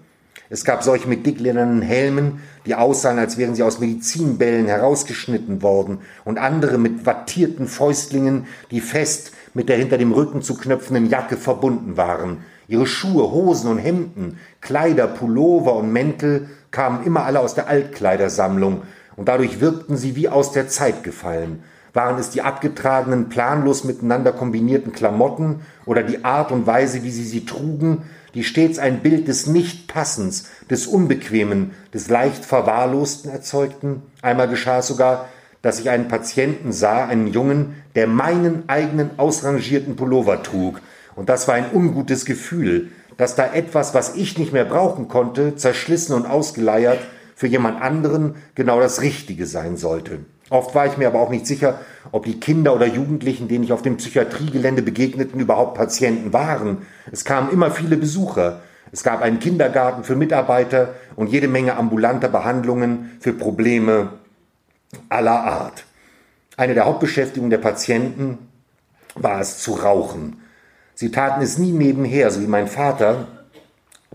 Es 0.49 0.63
gab 0.63 0.83
solche 0.83 1.09
mit 1.09 1.25
dickledernen 1.25 1.81
Helmen, 1.81 2.41
die 2.65 2.75
aussahen, 2.75 3.19
als 3.19 3.37
wären 3.37 3.55
sie 3.55 3.63
aus 3.63 3.79
Medizinbällen 3.79 4.67
herausgeschnitten 4.67 5.61
worden, 5.61 5.99
und 6.23 6.37
andere 6.37 6.77
mit 6.77 7.05
wattierten 7.05 7.67
Fäustlingen, 7.67 8.47
die 8.71 8.79
fest 8.79 9.33
mit 9.53 9.67
der 9.67 9.75
hinter 9.75 9.97
dem 9.97 10.13
Rücken 10.13 10.41
zu 10.41 10.55
knöpfenden 10.55 11.09
Jacke 11.09 11.35
verbunden 11.35 11.97
waren. 11.97 12.45
Ihre 12.69 12.85
Schuhe, 12.85 13.31
Hosen 13.31 13.69
und 13.71 13.79
Hemden, 13.79 14.37
Kleider, 14.61 15.07
Pullover 15.07 15.75
und 15.75 15.91
Mäntel 15.91 16.49
kamen 16.69 17.03
immer 17.03 17.25
alle 17.25 17.39
aus 17.39 17.55
der 17.55 17.67
Altkleidersammlung, 17.67 18.83
und 19.15 19.27
dadurch 19.27 19.59
wirkten 19.59 19.97
sie 19.97 20.15
wie 20.15 20.29
aus 20.29 20.51
der 20.51 20.69
Zeit 20.69 21.03
gefallen. 21.03 21.63
Waren 21.93 22.19
es 22.19 22.29
die 22.29 22.43
abgetragenen, 22.43 23.27
planlos 23.27 23.83
miteinander 23.83 24.31
kombinierten 24.31 24.93
Klamotten 24.93 25.61
oder 25.87 26.03
die 26.03 26.23
Art 26.23 26.51
und 26.51 26.67
Weise, 26.67 27.03
wie 27.03 27.09
sie 27.09 27.25
sie 27.25 27.43
trugen, 27.43 28.03
die 28.35 28.43
stets 28.43 28.77
ein 28.77 28.99
Bild 28.99 29.27
des 29.27 29.47
Nichtpassens, 29.47 30.45
des 30.69 30.85
Unbequemen, 30.85 31.71
des 31.91 32.07
leicht 32.07 32.45
Verwahrlosten 32.45 33.31
erzeugten. 33.31 34.03
Einmal 34.21 34.47
geschah 34.47 34.77
es 34.77 34.87
sogar, 34.87 35.27
dass 35.63 35.79
ich 35.79 35.89
einen 35.89 36.07
Patienten 36.07 36.71
sah, 36.71 37.05
einen 37.05 37.27
Jungen, 37.27 37.73
der 37.95 38.05
meinen 38.05 38.69
eigenen 38.69 39.09
ausrangierten 39.17 39.95
Pullover 39.95 40.43
trug. 40.43 40.79
Und 41.19 41.27
das 41.27 41.49
war 41.49 41.55
ein 41.55 41.73
ungutes 41.73 42.23
Gefühl, 42.23 42.91
dass 43.17 43.35
da 43.35 43.53
etwas, 43.53 43.93
was 43.93 44.15
ich 44.15 44.37
nicht 44.37 44.53
mehr 44.53 44.63
brauchen 44.63 45.09
konnte, 45.09 45.57
zerschlissen 45.57 46.13
und 46.13 46.25
ausgeleiert, 46.25 46.99
für 47.35 47.47
jemand 47.47 47.81
anderen 47.81 48.35
genau 48.55 48.79
das 48.79 49.01
Richtige 49.01 49.45
sein 49.45 49.75
sollte. 49.75 50.19
Oft 50.49 50.75
war 50.75 50.85
ich 50.85 50.95
mir 50.95 51.07
aber 51.07 51.19
auch 51.19 51.29
nicht 51.29 51.45
sicher, 51.45 51.81
ob 52.13 52.23
die 52.23 52.39
Kinder 52.39 52.73
oder 52.73 52.85
Jugendlichen, 52.85 53.49
denen 53.49 53.65
ich 53.65 53.73
auf 53.73 53.81
dem 53.81 53.97
Psychiatriegelände 53.97 54.81
begegneten, 54.81 55.41
überhaupt 55.41 55.75
Patienten 55.77 56.31
waren. 56.31 56.83
Es 57.11 57.25
kamen 57.25 57.51
immer 57.51 57.69
viele 57.69 57.97
Besucher. 57.97 58.61
Es 58.93 59.03
gab 59.03 59.21
einen 59.21 59.39
Kindergarten 59.39 60.05
für 60.05 60.15
Mitarbeiter 60.15 60.93
und 61.17 61.27
jede 61.27 61.49
Menge 61.49 61.75
ambulanter 61.75 62.29
Behandlungen 62.29 63.17
für 63.19 63.33
Probleme 63.33 64.13
aller 65.09 65.43
Art. 65.43 65.83
Eine 66.55 66.75
der 66.75 66.85
Hauptbeschäftigungen 66.85 67.51
der 67.51 67.57
Patienten 67.57 68.37
war 69.15 69.41
es 69.41 69.59
zu 69.59 69.73
rauchen. 69.73 70.37
Sie 70.99 71.11
taten 71.11 71.41
es 71.41 71.57
nie 71.57 71.71
nebenher, 71.71 72.29
so 72.29 72.41
wie 72.41 72.47
mein 72.47 72.67
Vater, 72.67 73.25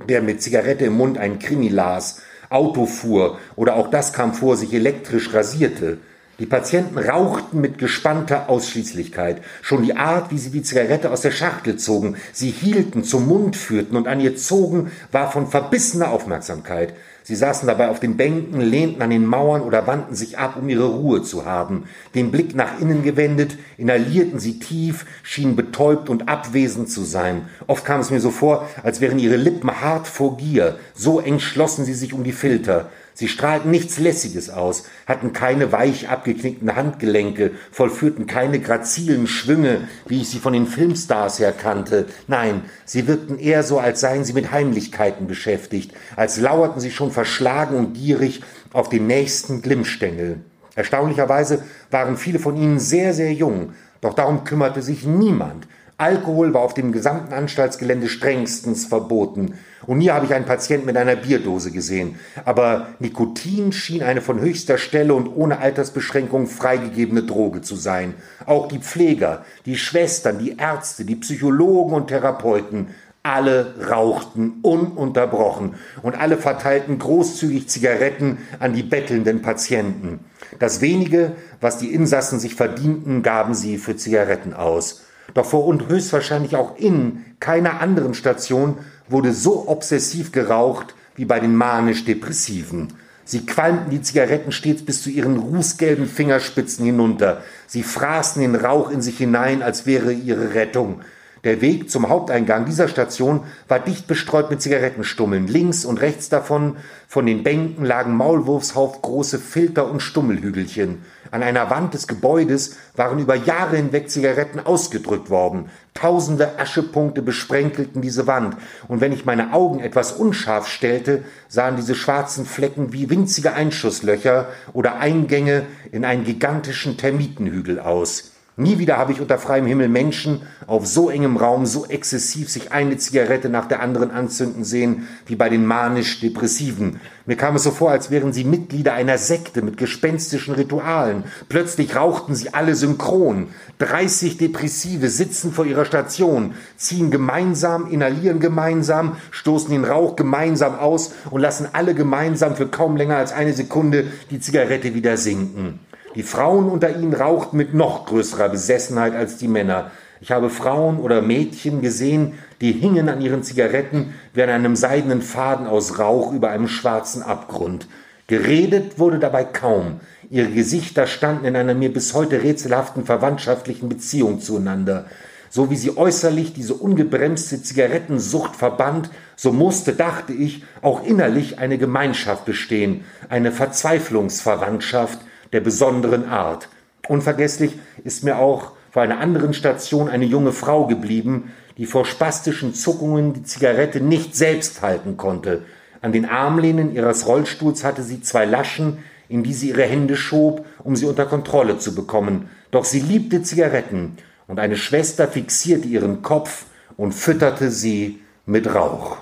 der 0.07 0.20
mit 0.20 0.43
Zigarette 0.43 0.85
im 0.85 0.99
Mund 0.99 1.16
einen 1.16 1.39
Krimi 1.39 1.68
las, 1.70 2.20
Auto 2.51 2.85
fuhr 2.85 3.39
oder 3.57 3.76
auch 3.76 3.89
das 3.89 4.12
kam 4.12 4.35
vor, 4.35 4.59
sich 4.59 4.74
elektrisch 4.74 5.32
rasierte. 5.32 5.97
Die 6.39 6.45
Patienten 6.45 6.99
rauchten 6.99 7.62
mit 7.62 7.78
gespannter 7.78 8.51
Ausschließlichkeit. 8.51 9.41
Schon 9.62 9.82
die 9.82 9.97
Art, 9.97 10.30
wie 10.30 10.37
sie 10.37 10.51
die 10.51 10.62
Zigarette 10.62 11.11
aus 11.11 11.22
der 11.22 11.30
Schachtel 11.30 11.78
zogen, 11.78 12.16
sie 12.35 12.51
hielten, 12.51 13.03
zum 13.03 13.28
Mund 13.28 13.57
führten 13.57 13.97
und 13.97 14.07
an 14.07 14.20
ihr 14.20 14.37
zogen, 14.37 14.93
war 15.11 15.32
von 15.32 15.47
verbissener 15.47 16.11
Aufmerksamkeit. 16.11 16.93
Sie 17.27 17.37
saßen 17.37 17.66
dabei 17.66 17.89
auf 17.89 18.01
den 18.01 18.18
Bänken, 18.18 18.61
lehnten 18.61 19.01
an 19.01 19.09
den 19.09 19.25
Mauern 19.25 19.62
oder 19.62 19.87
wandten 19.87 20.14
sich 20.14 20.37
ab, 20.37 20.57
um 20.61 20.68
ihre 20.68 20.85
Ruhe 20.85 21.22
zu 21.22 21.47
haben. 21.47 21.85
Den 22.14 22.31
Blick 22.31 22.55
nach 22.55 22.79
innen 22.81 23.03
gewendet, 23.03 23.57
inhalierten 23.79 24.39
sie 24.39 24.59
tief, 24.59 25.07
schienen 25.22 25.57
betäubt 25.57 26.11
und 26.11 26.29
abwesend 26.29 26.91
zu 26.91 27.03
sein. 27.03 27.49
Oft 27.66 27.87
kam 27.87 28.01
es 28.01 28.11
mir 28.11 28.20
so 28.20 28.31
vor, 28.31 28.68
als 28.83 29.01
wären 29.01 29.18
ihre 29.18 29.37
Lippen 29.37 29.81
hart 29.81 30.07
vor 30.07 30.37
Gier. 30.37 30.77
So 30.95 31.18
eng 31.18 31.41
schlossen 31.41 31.87
sie 31.87 31.95
sich 31.95 32.12
um 32.12 32.25
die 32.25 32.33
Filter. 32.33 32.91
Sie 33.17 33.29
strahlten 33.29 33.71
nichts 33.71 33.99
Lässiges 33.99 34.51
aus, 34.51 34.85
hatten 35.07 35.33
keine 35.33 35.71
weich 35.71 36.09
abgeknickten 36.09 36.75
Handgelenke, 36.75 37.53
vollführten 37.71 38.27
keine 38.27 38.59
grazilen 38.59 39.29
Schwünge, 39.29 39.87
wie 40.07 40.23
ich 40.23 40.31
sie 40.31 40.41
von 40.41 40.53
den 40.53 40.67
Filmstars 40.67 41.39
her 41.39 41.53
kannte. 41.53 42.07
Nein, 42.27 42.62
sie 42.85 43.07
wirkten 43.07 43.39
eher 43.39 43.62
so, 43.62 43.79
als 43.79 44.01
seien 44.01 44.25
sie 44.25 44.33
mit 44.33 44.51
Heimlichkeiten 44.51 45.29
beschäftigt, 45.29 45.93
als 46.17 46.41
lauerten 46.41 46.81
sie 46.81 46.91
schon 46.91 47.12
verschlagen 47.12 47.77
und 47.77 47.95
gierig 47.95 48.43
auf 48.73 48.89
den 48.89 49.07
nächsten 49.07 49.62
Glimmstängel. 49.62 50.41
Erstaunlicherweise 50.75 51.62
waren 51.93 52.17
viele 52.17 52.41
von 52.41 52.57
ihnen 52.57 52.81
sehr, 52.81 53.15
sehr 53.15 53.33
jung, 53.33 53.75
doch 54.01 54.15
darum 54.15 54.43
kümmerte 54.43 54.83
sich 54.83 55.05
niemand. 55.05 55.69
Alkohol 55.97 56.53
war 56.55 56.62
auf 56.62 56.74
dem 56.74 56.90
gesamten 56.90 57.32
Anstaltsgelände 57.32 58.09
strengstens 58.09 58.84
verboten. 58.84 59.55
Und 59.86 59.99
nie 59.99 60.11
habe 60.11 60.26
ich 60.26 60.34
einen 60.34 60.47
Patienten 60.47 60.86
mit 60.86 60.97
einer 60.97 61.14
Bierdose 61.14 61.70
gesehen. 61.70 62.16
Aber 62.45 62.88
Nikotin 62.99 63.70
schien 63.70 64.03
eine 64.03 64.20
von 64.20 64.40
höchster 64.40 64.78
Stelle 64.78 65.14
und 65.14 65.28
ohne 65.28 65.59
Altersbeschränkung 65.59 66.47
freigegebene 66.49 67.22
Droge 67.22 67.61
zu 67.61 67.76
sein. 67.76 68.14
Auch 68.47 68.66
die 68.66 68.78
Pfleger, 68.78 69.45
die 69.66 69.76
Schwestern, 69.76 70.38
die 70.38 70.57
Ärzte, 70.57 71.05
die 71.05 71.16
Psychologen 71.16 71.95
und 71.95 72.09
Therapeuten, 72.09 72.88
alle 73.22 73.74
rauchten 73.88 74.59
ununterbrochen 74.62 75.76
und 76.03 76.14
alle 76.14 76.36
verteilten 76.36 76.99
großzügig 76.99 77.68
Zigaretten 77.68 78.38
an 78.59 78.74
die 78.74 78.82
bettelnden 78.82 79.40
Patienten. 79.40 80.20
Das 80.59 80.82
wenige, 80.82 81.32
was 81.61 81.78
die 81.78 81.95
Insassen 81.95 82.38
sich 82.38 82.55
verdienten, 82.55 83.22
gaben 83.22 83.55
sie 83.55 83.78
für 83.78 83.97
Zigaretten 83.97 84.53
aus. 84.53 85.04
Doch 85.33 85.47
vor 85.47 85.64
und 85.66 85.89
höchstwahrscheinlich 85.89 86.57
auch 86.57 86.77
in 86.77 87.25
keiner 87.41 87.81
anderen 87.81 88.14
Station 88.14 88.79
wurde 89.09 89.33
so 89.33 89.68
obsessiv 89.68 90.33
geraucht 90.33 90.95
wie 91.16 91.25
bei 91.25 91.41
den 91.41 91.57
manisch-depressiven. 91.57 92.93
Sie 93.25 93.47
qualmten 93.47 93.91
die 93.91 94.03
Zigaretten 94.03 94.53
stets 94.53 94.85
bis 94.85 95.03
zu 95.03 95.09
ihren 95.09 95.39
rußgelben 95.39 96.07
Fingerspitzen 96.07 96.85
hinunter. 96.85 97.43
Sie 97.66 97.83
fraßen 97.83 98.43
den 98.43 98.55
Rauch 98.55 98.91
in 98.91 99.01
sich 99.01 99.16
hinein, 99.16 99.62
als 99.62 99.87
wäre 99.87 100.12
ihre 100.12 100.55
Rettung. 100.55 101.01
Der 101.45 101.61
Weg 101.61 101.91
zum 101.91 102.09
Haupteingang 102.09 102.64
dieser 102.64 102.89
Station 102.89 103.41
war 103.68 103.79
dicht 103.79 104.07
bestreut 104.07 104.51
mit 104.51 104.62
Zigarettenstummeln. 104.62 105.47
Links 105.47 105.85
und 105.85 106.01
rechts 106.01 106.29
davon 106.29 106.77
von 107.07 107.27
den 107.27 107.43
Bänken 107.43 107.85
lagen 107.85 108.16
Maulwurfshauf 108.16 109.01
große 109.03 109.39
Filter 109.39 109.91
und 109.91 110.01
Stummelhügelchen. 110.01 111.03
An 111.35 111.43
einer 111.43 111.68
Wand 111.68 111.95
des 111.95 112.07
Gebäudes 112.07 112.76
waren 112.95 113.18
über 113.18 113.35
Jahre 113.35 113.74
hinweg 113.74 114.09
Zigaretten 114.09 114.61
ausgedrückt 114.61 115.30
worden. 115.30 115.68
Tausende 115.93 116.61
Aschepunkte 116.61 117.22
besprenkelten 117.22 118.01
diese 118.01 118.28
Wand, 118.28 118.57
und 118.87 119.01
wenn 119.01 119.11
ich 119.11 119.24
meine 119.24 119.53
Augen 119.53 119.80
etwas 119.80 120.12
unscharf 120.12 120.68
stellte, 120.68 121.24
sahen 121.49 121.74
diese 121.74 121.97
schwarzen 121.97 122.47
Flecken 122.47 122.93
wie 122.93 123.11
winzige 123.11 123.53
Einschusslöcher 123.53 124.47
oder 124.74 125.01
Eingänge 125.01 125.66
in 125.91 126.05
einen 126.05 126.22
gigantischen 126.22 126.99
Termitenhügel 126.99 127.80
aus. 127.80 128.34
Nie 128.57 128.79
wieder 128.79 128.99
habe 128.99 129.11
ich 129.11 129.21
unter 129.21 129.37
freiem 129.37 129.67
Himmel 129.67 129.89
Menschen 129.89 130.43
auf 130.69 130.87
so 130.87 131.11
engem 131.11 131.37
Raum 131.37 131.67
so 131.67 131.87
exzessiv 131.87 132.49
sich 132.49 132.71
eine 132.71 132.97
Zigarette 132.97 133.49
nach 133.49 133.67
der 133.67 133.83
anderen 133.83 134.13
anzünden 134.13 134.63
sehen, 134.63 135.09
wie 135.27 135.35
bei 135.35 135.49
den 135.49 135.67
manisch-depressiven. 135.67 137.01
Mir 137.27 137.37
kam 137.37 137.57
es 137.57 137.65
so 137.65 137.73
vor, 137.73 137.91
als 137.91 138.13
wären 138.13 138.33
sie 138.33 138.45
Mitglieder 138.45 138.93
einer 138.93 139.19
Sekte 139.19 139.61
mit 139.61 139.77
gespenstischen 139.77 140.55
Ritualen. 140.55 141.25
Plötzlich 141.49 141.97
rauchten 141.97 142.37
sie 142.37 142.55
alle 142.55 142.77
synchron. 142.77 143.49
30 143.79 144.39
Depressive 144.39 145.11
sitzen 145.11 145.53
vor 145.53 145.67
ihrer 145.67 145.85
Station, 145.85 146.55
ziehen 146.77 147.11
gemeinsam, 147.11 147.91
inhalieren 147.91 148.39
gemeinsam, 148.39 149.17
stoßen 149.33 149.71
den 149.71 149.85
Rauch 149.85 150.15
gemeinsam 150.15 150.79
aus 150.79 151.13
und 151.33 151.41
lassen 151.41 151.67
alle 151.73 151.97
gemeinsam 151.97 152.55
für 152.55 152.69
kaum 152.69 152.97
länger 152.97 153.17
als 153.17 153.33
eine 153.33 153.53
Sekunde 153.53 154.05
die 154.31 154.39
Zigarette 154.39 154.95
wieder 154.95 155.17
sinken. 155.17 155.81
Die 156.15 156.23
Frauen 156.23 156.69
unter 156.69 156.97
ihnen 156.97 157.12
rauchten 157.12 157.57
mit 157.57 157.75
noch 157.75 158.07
größerer 158.07 158.49
Besessenheit 158.49 159.15
als 159.15 159.37
die 159.37 159.49
Männer. 159.49 159.91
Ich 160.21 160.31
habe 160.31 160.49
Frauen 160.49 161.01
oder 161.01 161.23
Mädchen 161.23 161.83
gesehen, 161.83 162.35
die 162.61 162.73
hingen 162.73 163.09
an 163.09 163.21
ihren 163.21 163.43
Zigaretten 163.43 164.15
wie 164.33 164.43
an 164.43 164.51
einem 164.51 164.77
seidenen 164.77 165.23
Faden 165.23 165.67
aus 165.67 165.99
Rauch 165.99 166.33
über 166.33 166.51
einem 166.51 166.69
schwarzen 166.69 167.23
Abgrund. 167.23 167.89
Geredet 168.29 168.99
wurde 168.99 169.19
dabei 169.19 169.45
kaum. 169.45 170.01
Ihre 170.31 170.49
Gesichter 170.51 171.07
standen 171.07 171.45
in 171.45 171.57
einer 171.57 171.75
mir 171.75 171.93
bis 171.93 172.15
heute 172.15 172.43
rätselhaften 172.43 173.05
verwandtschaftlichen 173.05 173.89
Beziehung 173.89 174.41
zueinander. 174.41 175.07
So 175.51 175.71
wie 175.71 175.77
sie 175.77 175.97
äußerlich 175.97 176.53
diese 176.53 176.75
ungebremste 176.75 177.61
Zigarettensucht 177.61 178.57
verband, 178.57 179.11
so 179.37 179.53
musste, 179.53 179.93
dachte 179.93 180.33
ich, 180.33 180.65
auch 180.81 181.05
innerlich 181.05 181.59
eine 181.59 181.77
Gemeinschaft 181.77 182.45
bestehen, 182.45 183.05
eine 183.29 183.53
Verzweiflungsverwandtschaft, 183.53 185.19
der 185.53 185.61
besonderen 185.61 186.28
Art. 186.28 186.68
Unvergesslich 187.09 187.78
ist 188.03 188.24
mir 188.24 188.38
auch 188.38 188.72
vor 188.90 189.03
einer 189.03 189.18
anderen 189.18 189.55
Station 189.55 190.09
eine 190.09 190.24
junge 190.24 190.53
Frau 190.53 190.86
geblieben, 190.86 191.53
die 191.76 191.86
vor 191.86 192.05
spastischen 192.05 192.74
Zuckungen 192.74 193.32
die 193.34 193.42
Zigarette 193.42 194.01
nicht 194.01 194.36
selbst 194.36 194.82
halten 194.82 195.16
konnte. 195.16 195.62
An 196.01 196.12
den 196.12 196.26
Armlehnen 196.26 196.95
ihres 196.95 197.26
Rollstuhls 197.26 197.82
hatte 197.82 198.03
sie 198.03 198.20
zwei 198.22 198.45
Laschen, 198.45 198.99
in 199.28 199.42
die 199.42 199.55
sie 199.55 199.70
ihre 199.70 199.84
Hände 199.84 200.16
schob, 200.16 200.64
um 200.82 200.97
sie 200.97 201.07
unter 201.07 201.26
Kontrolle 201.26 201.78
zu 201.78 201.95
bekommen. 201.95 202.49
Doch 202.70 202.84
sie 202.84 203.01
liebte 203.01 203.42
Zigaretten, 203.42 204.16
und 204.47 204.61
eine 204.61 204.76
Schwester 204.76 205.26
fixierte 205.26 205.88
ihren 205.88 206.22
Kopf 206.22 206.66
und 206.97 207.12
fütterte 207.12 207.70
sie 207.70 208.20
mit 208.47 208.72
Rauch. 208.74 209.16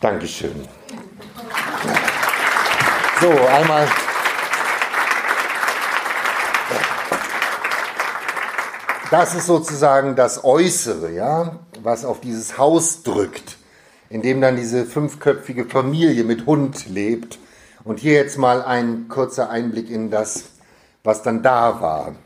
Dankeschön. 0.00 0.75
So, 3.20 3.30
einmal. 3.30 3.88
Das 9.10 9.34
ist 9.34 9.46
sozusagen 9.46 10.16
das 10.16 10.44
Äußere, 10.44 11.12
ja, 11.12 11.60
was 11.82 12.04
auf 12.04 12.20
dieses 12.20 12.58
Haus 12.58 13.02
drückt, 13.02 13.56
in 14.10 14.20
dem 14.20 14.42
dann 14.42 14.56
diese 14.56 14.84
fünfköpfige 14.84 15.64
Familie 15.64 16.24
mit 16.24 16.44
Hund 16.44 16.88
lebt. 16.88 17.38
Und 17.84 18.00
hier 18.00 18.14
jetzt 18.14 18.36
mal 18.36 18.62
ein 18.62 19.08
kurzer 19.08 19.48
Einblick 19.48 19.88
in 19.88 20.10
das, 20.10 20.44
was 21.02 21.22
dann 21.22 21.42
da 21.42 21.80
war. 21.80 22.16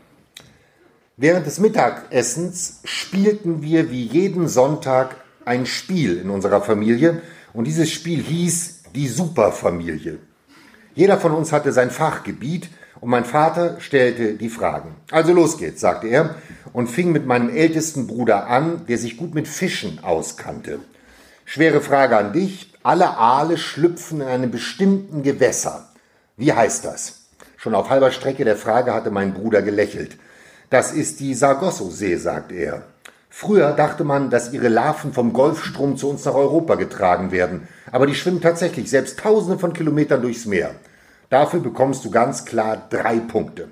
Während 1.15 1.45
des 1.45 1.59
Mittagessens 1.59 2.81
spielten 2.83 3.61
wir 3.61 3.91
wie 3.91 4.03
jeden 4.03 4.49
Sonntag 4.49 5.15
ein 5.45 5.65
Spiel 5.65 6.17
in 6.17 6.29
unserer 6.29 6.61
Familie 6.61 7.21
und 7.53 7.65
dieses 7.65 7.91
Spiel 7.91 8.21
hieß 8.21 8.83
die 8.93 9.07
Superfamilie. 9.07 10.19
Jeder 10.93 11.17
von 11.17 11.31
uns 11.31 11.51
hatte 11.51 11.71
sein 11.71 11.89
Fachgebiet 11.89 12.69
und 12.99 13.09
mein 13.09 13.25
Vater 13.25 13.79
stellte 13.79 14.33
die 14.33 14.49
Fragen. 14.49 14.95
Also 15.09 15.33
los 15.33 15.57
geht's, 15.57 15.81
sagte 15.81 16.07
er 16.07 16.35
und 16.73 16.87
fing 16.87 17.11
mit 17.11 17.25
meinem 17.25 17.49
ältesten 17.49 18.07
Bruder 18.07 18.47
an, 18.47 18.85
der 18.87 18.97
sich 18.97 19.17
gut 19.17 19.33
mit 19.33 19.47
Fischen 19.47 20.03
auskannte. 20.03 20.79
Schwere 21.45 21.81
Frage 21.81 22.17
an 22.17 22.33
dich. 22.33 22.73
Alle 22.83 23.17
Aale 23.17 23.57
schlüpfen 23.57 24.21
in 24.21 24.27
einem 24.27 24.51
bestimmten 24.51 25.21
Gewässer. 25.21 25.89
Wie 26.37 26.53
heißt 26.53 26.85
das? 26.85 27.25
Schon 27.57 27.75
auf 27.75 27.89
halber 27.89 28.11
Strecke 28.11 28.43
der 28.43 28.55
Frage 28.55 28.93
hatte 28.93 29.11
mein 29.11 29.33
Bruder 29.33 29.61
gelächelt. 29.61 30.17
Das 30.69 30.93
ist 30.93 31.19
die 31.19 31.33
Sargasso-See, 31.33 32.15
sagte 32.15 32.55
er. 32.55 32.83
Früher 33.33 33.71
dachte 33.71 34.03
man, 34.03 34.29
dass 34.29 34.51
ihre 34.51 34.67
Larven 34.67 35.13
vom 35.13 35.31
Golfstrom 35.31 35.95
zu 35.95 36.09
uns 36.09 36.25
nach 36.25 36.35
Europa 36.35 36.75
getragen 36.75 37.31
werden. 37.31 37.67
Aber 37.89 38.05
die 38.05 38.13
schwimmen 38.13 38.41
tatsächlich 38.41 38.89
selbst 38.89 39.19
tausende 39.19 39.57
von 39.57 39.71
Kilometern 39.71 40.21
durchs 40.21 40.45
Meer. 40.45 40.75
Dafür 41.29 41.61
bekommst 41.61 42.03
du 42.03 42.11
ganz 42.11 42.43
klar 42.43 42.87
drei 42.89 43.19
Punkte. 43.19 43.69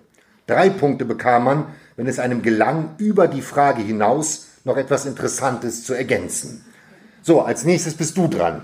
Drei 0.47 0.69
Punkte 0.69 1.03
bekam 1.03 1.43
man, 1.43 1.65
wenn 1.97 2.07
es 2.07 2.19
einem 2.19 2.41
gelang, 2.41 2.95
über 2.99 3.27
die 3.27 3.41
Frage 3.41 3.81
hinaus 3.81 4.47
noch 4.63 4.77
etwas 4.77 5.05
Interessantes 5.05 5.83
zu 5.83 5.93
ergänzen. 5.93 6.63
So, 7.21 7.41
als 7.41 7.65
nächstes 7.65 7.95
bist 7.95 8.17
du 8.17 8.29
dran. 8.29 8.61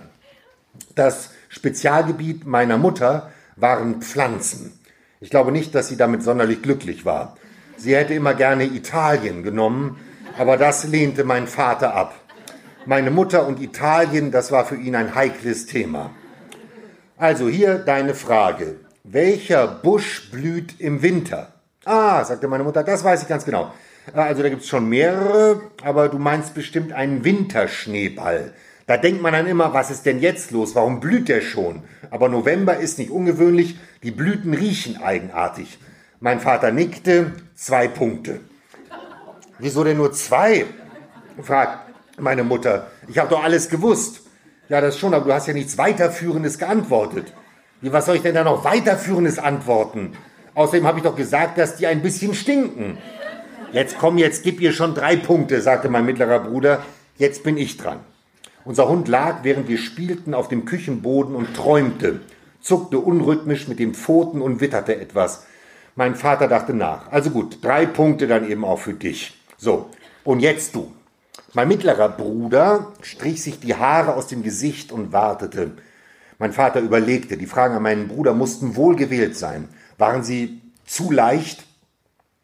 Das 0.95 1.31
Spezialgebiet 1.49 2.45
meiner 2.45 2.77
Mutter 2.77 3.31
waren 3.57 4.01
Pflanzen. 4.01 4.79
Ich 5.19 5.29
glaube 5.29 5.51
nicht, 5.51 5.75
dass 5.75 5.89
sie 5.89 5.97
damit 5.97 6.23
sonderlich 6.23 6.61
glücklich 6.61 7.05
war. 7.05 7.35
Sie 7.75 7.95
hätte 7.95 8.13
immer 8.13 8.33
gerne 8.33 8.63
Italien 8.63 9.43
genommen, 9.43 9.97
aber 10.38 10.57
das 10.57 10.86
lehnte 10.86 11.23
mein 11.23 11.47
Vater 11.47 11.93
ab. 11.93 12.13
Meine 12.86 13.11
Mutter 13.11 13.47
und 13.47 13.61
Italien, 13.61 14.31
das 14.31 14.51
war 14.51 14.65
für 14.65 14.75
ihn 14.75 14.95
ein 14.95 15.15
heikles 15.15 15.65
Thema. 15.65 16.11
Also 17.17 17.47
hier 17.47 17.79
deine 17.79 18.13
Frage. 18.13 18.75
Welcher 19.03 19.67
Busch 19.67 20.29
blüht 20.31 20.79
im 20.79 21.01
Winter? 21.01 21.53
Ah, 21.86 22.23
sagte 22.25 22.47
meine 22.47 22.63
Mutter, 22.63 22.83
das 22.83 23.03
weiß 23.03 23.21
ich 23.21 23.27
ganz 23.27 23.45
genau. 23.45 23.71
Also 24.13 24.43
da 24.43 24.49
gibt 24.49 24.61
es 24.61 24.67
schon 24.67 24.88
mehrere, 24.89 25.61
aber 25.83 26.09
du 26.09 26.19
meinst 26.19 26.53
bestimmt 26.53 26.93
einen 26.93 27.23
Winterschneeball. 27.23 28.53
Da 28.88 28.97
denkt 28.97 29.21
man 29.21 29.33
dann 29.33 29.47
immer, 29.47 29.73
was 29.73 29.89
ist 29.89 30.05
denn 30.05 30.19
jetzt 30.19 30.51
los? 30.51 30.75
Warum 30.75 30.99
blüht 30.99 31.27
der 31.27 31.41
schon? 31.41 31.83
Aber 32.11 32.29
November 32.29 32.77
ist 32.77 32.99
nicht 32.99 33.09
ungewöhnlich, 33.09 33.79
die 34.03 34.11
Blüten 34.11 34.53
riechen 34.53 35.01
eigenartig. 35.01 35.79
Mein 36.19 36.39
Vater 36.39 36.71
nickte, 36.71 37.33
zwei 37.55 37.88
Punkte. 37.88 38.41
Wieso 39.60 39.84
denn 39.84 39.97
nur 39.97 40.12
zwei? 40.12 40.66
fragt 41.41 41.80
meine 42.18 42.43
Mutter. 42.43 42.88
Ich 43.08 43.18
habe 43.18 43.30
doch 43.30 43.43
alles 43.43 43.70
gewusst. 43.70 44.22
Ja, 44.70 44.82
das 44.82 44.97
schon, 44.97 45.14
aber 45.14 45.26
du 45.26 45.34
hast 45.34 45.47
ja 45.47 45.53
nichts 45.53 45.78
weiterführendes 45.78 46.58
geantwortet. 46.58 47.34
Wie, 47.82 47.93
was 47.93 48.06
soll 48.06 48.16
ich 48.16 48.22
denn 48.22 48.36
da 48.36 48.43
noch 48.43 48.64
weiterführendes 48.64 49.38
antworten? 49.38 50.14
Außerdem 50.56 50.88
habe 50.88 50.99
ich 50.99 51.03
doch 51.03 51.16
gesagt, 51.16 51.58
dass 51.58 51.76
die 51.76 51.88
ein 51.88 52.01
bisschen 52.01 52.34
stinken. 52.34 52.97
Jetzt 53.72 53.97
komm, 53.99 54.18
jetzt 54.18 54.43
gib 54.43 54.62
ihr 54.62 54.72
schon 54.72 54.95
drei 54.95 55.18
Punkte, 55.18 55.62
sagte 55.62 55.89
mein 55.89 56.06
mittlerer 56.06 56.39
Bruder. 56.39 56.84
Jetzt 57.18 57.43
bin 57.43 57.58
ich 57.58 57.78
dran. 57.78 57.99
Unser 58.64 58.89
Hund 58.89 59.08
lag, 59.08 59.43
während 59.43 59.68
wir 59.68 59.78
spielten, 59.78 60.34
auf 60.34 60.47
dem 60.47 60.66
Küchenboden 60.66 61.36
und 61.36 61.53
träumte, 61.53 62.22
zuckte 62.62 62.97
unrhythmisch 62.97 63.68
mit 63.68 63.80
den 63.80 63.93
Pfoten 63.93 64.41
und 64.41 64.62
witterte 64.62 64.99
etwas. 64.99 65.45
Mein 65.95 66.16
Vater 66.16 66.47
dachte 66.47 66.74
nach. 66.74 67.12
Also 67.12 67.30
gut, 67.30 67.64
drei 67.64 67.86
Punkte 67.86 68.28
dann 68.28 68.49
eben 68.49 68.66
auch 68.66 68.80
für 68.80 68.93
dich. 68.93 69.34
So, 69.58 69.89
und 70.24 70.39
jetzt 70.39 70.76
du. 70.76 70.91
Mein 71.53 71.68
mittlerer 71.68 72.10
Bruder 72.10 72.91
strich 73.01 73.41
sich 73.41 73.60
die 73.60 73.76
Haare 73.76 74.16
aus 74.16 74.28
dem 74.28 74.43
Gesicht 74.43 74.91
und 74.91 75.14
wartete. 75.14 75.72
Mein 76.38 76.51
Vater 76.51 76.82
überlegte. 76.82 77.38
Die 77.38 77.45
Fragen 77.45 77.76
an 77.76 77.84
meinen 77.84 78.08
Bruder 78.08 78.34
mussten 78.34 78.76
wohl 78.76 78.95
gewählt 78.95 79.38
sein. 79.38 79.70
Waren 79.97 80.24
sie 80.24 80.62
zu 80.86 81.12
leicht? 81.12 81.64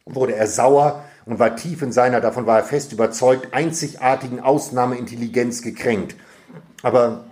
Wurde 0.06 0.36
er 0.36 0.48
sauer 0.48 1.04
und 1.26 1.40
war 1.40 1.56
tief 1.56 1.82
in 1.82 1.92
seiner, 1.92 2.22
davon 2.22 2.46
war 2.46 2.60
er 2.60 2.64
fest 2.64 2.94
überzeugt, 2.94 3.54
einzigartigen 3.54 4.40
Ausnahmeintelligenz 4.40 5.62
gekränkt. 5.62 6.16
Aber 6.82 7.26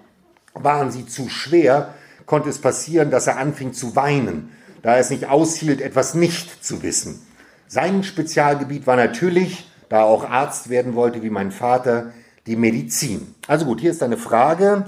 waren 0.54 0.92
sie 0.92 1.06
zu 1.06 1.30
schwer, 1.30 1.94
konnte 2.26 2.50
es 2.50 2.60
passieren, 2.60 3.10
dass 3.10 3.28
er 3.28 3.38
anfing 3.38 3.74
zu 3.74 3.96
weinen, 3.96 4.52
da 4.82 4.94
er 4.94 5.00
es 5.00 5.10
nicht 5.10 5.28
aushielt, 5.28 5.82
etwas 5.82 6.14
nicht 6.14 6.64
zu 6.64 6.84
wissen. 6.84 7.26
Sein 7.68 8.04
Spezialgebiet 8.04 8.86
war 8.86 8.96
natürlich 8.96 9.69
da 9.90 10.04
auch 10.04 10.30
Arzt 10.30 10.70
werden 10.70 10.96
wollte 10.96 11.24
wie 11.24 11.30
mein 11.30 11.52
Vater, 11.52 12.14
die 12.46 12.56
Medizin. 12.56 13.36
Also 13.48 13.66
gut, 13.66 13.82
hier 13.82 13.92
ist 13.92 14.04
eine 14.04 14.18
Frage, 14.18 14.86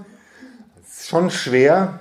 schon 1.00 1.30
schwer. 1.30 2.00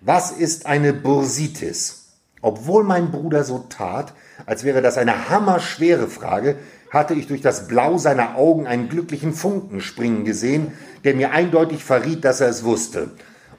Was 0.00 0.30
ist 0.30 0.66
eine 0.66 0.92
Bursitis? 0.92 2.12
Obwohl 2.42 2.84
mein 2.84 3.10
Bruder 3.10 3.42
so 3.42 3.66
tat, 3.68 4.12
als 4.44 4.62
wäre 4.62 4.82
das 4.82 4.98
eine 4.98 5.30
hammerschwere 5.30 6.08
Frage, 6.08 6.56
hatte 6.90 7.14
ich 7.14 7.26
durch 7.26 7.40
das 7.40 7.66
Blau 7.66 7.98
seiner 7.98 8.36
Augen 8.36 8.66
einen 8.66 8.88
glücklichen 8.88 9.32
Funken 9.32 9.80
springen 9.80 10.24
gesehen, 10.24 10.72
der 11.04 11.14
mir 11.14 11.32
eindeutig 11.32 11.82
verriet, 11.82 12.24
dass 12.24 12.40
er 12.40 12.48
es 12.48 12.62
wusste. 12.62 13.10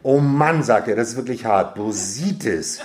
Oh 0.03 0.19
Mann, 0.19 0.63
sagte 0.63 0.91
er, 0.91 0.95
das 0.95 1.09
ist 1.09 1.15
wirklich 1.17 1.45
hart. 1.45 1.75
Bositis. 1.75 2.80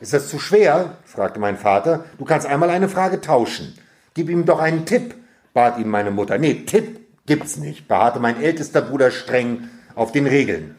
Ist 0.00 0.12
das 0.12 0.28
zu 0.28 0.38
schwer? 0.38 0.96
fragte 1.04 1.38
mein 1.38 1.56
Vater. 1.56 2.04
Du 2.18 2.24
kannst 2.24 2.46
einmal 2.46 2.70
eine 2.70 2.88
Frage 2.88 3.20
tauschen. 3.20 3.78
Gib 4.14 4.28
ihm 4.28 4.46
doch 4.46 4.58
einen 4.58 4.84
Tipp, 4.84 5.14
bat 5.56 5.78
ihn 5.78 5.88
meine 5.88 6.10
Mutter. 6.10 6.36
Nee, 6.36 6.66
Tipp 6.66 7.00
gibt's 7.24 7.56
nicht, 7.56 7.88
beharrte 7.88 8.20
mein 8.20 8.42
ältester 8.42 8.82
Bruder 8.82 9.10
streng 9.10 9.70
auf 9.94 10.12
den 10.12 10.26
Regeln. 10.26 10.76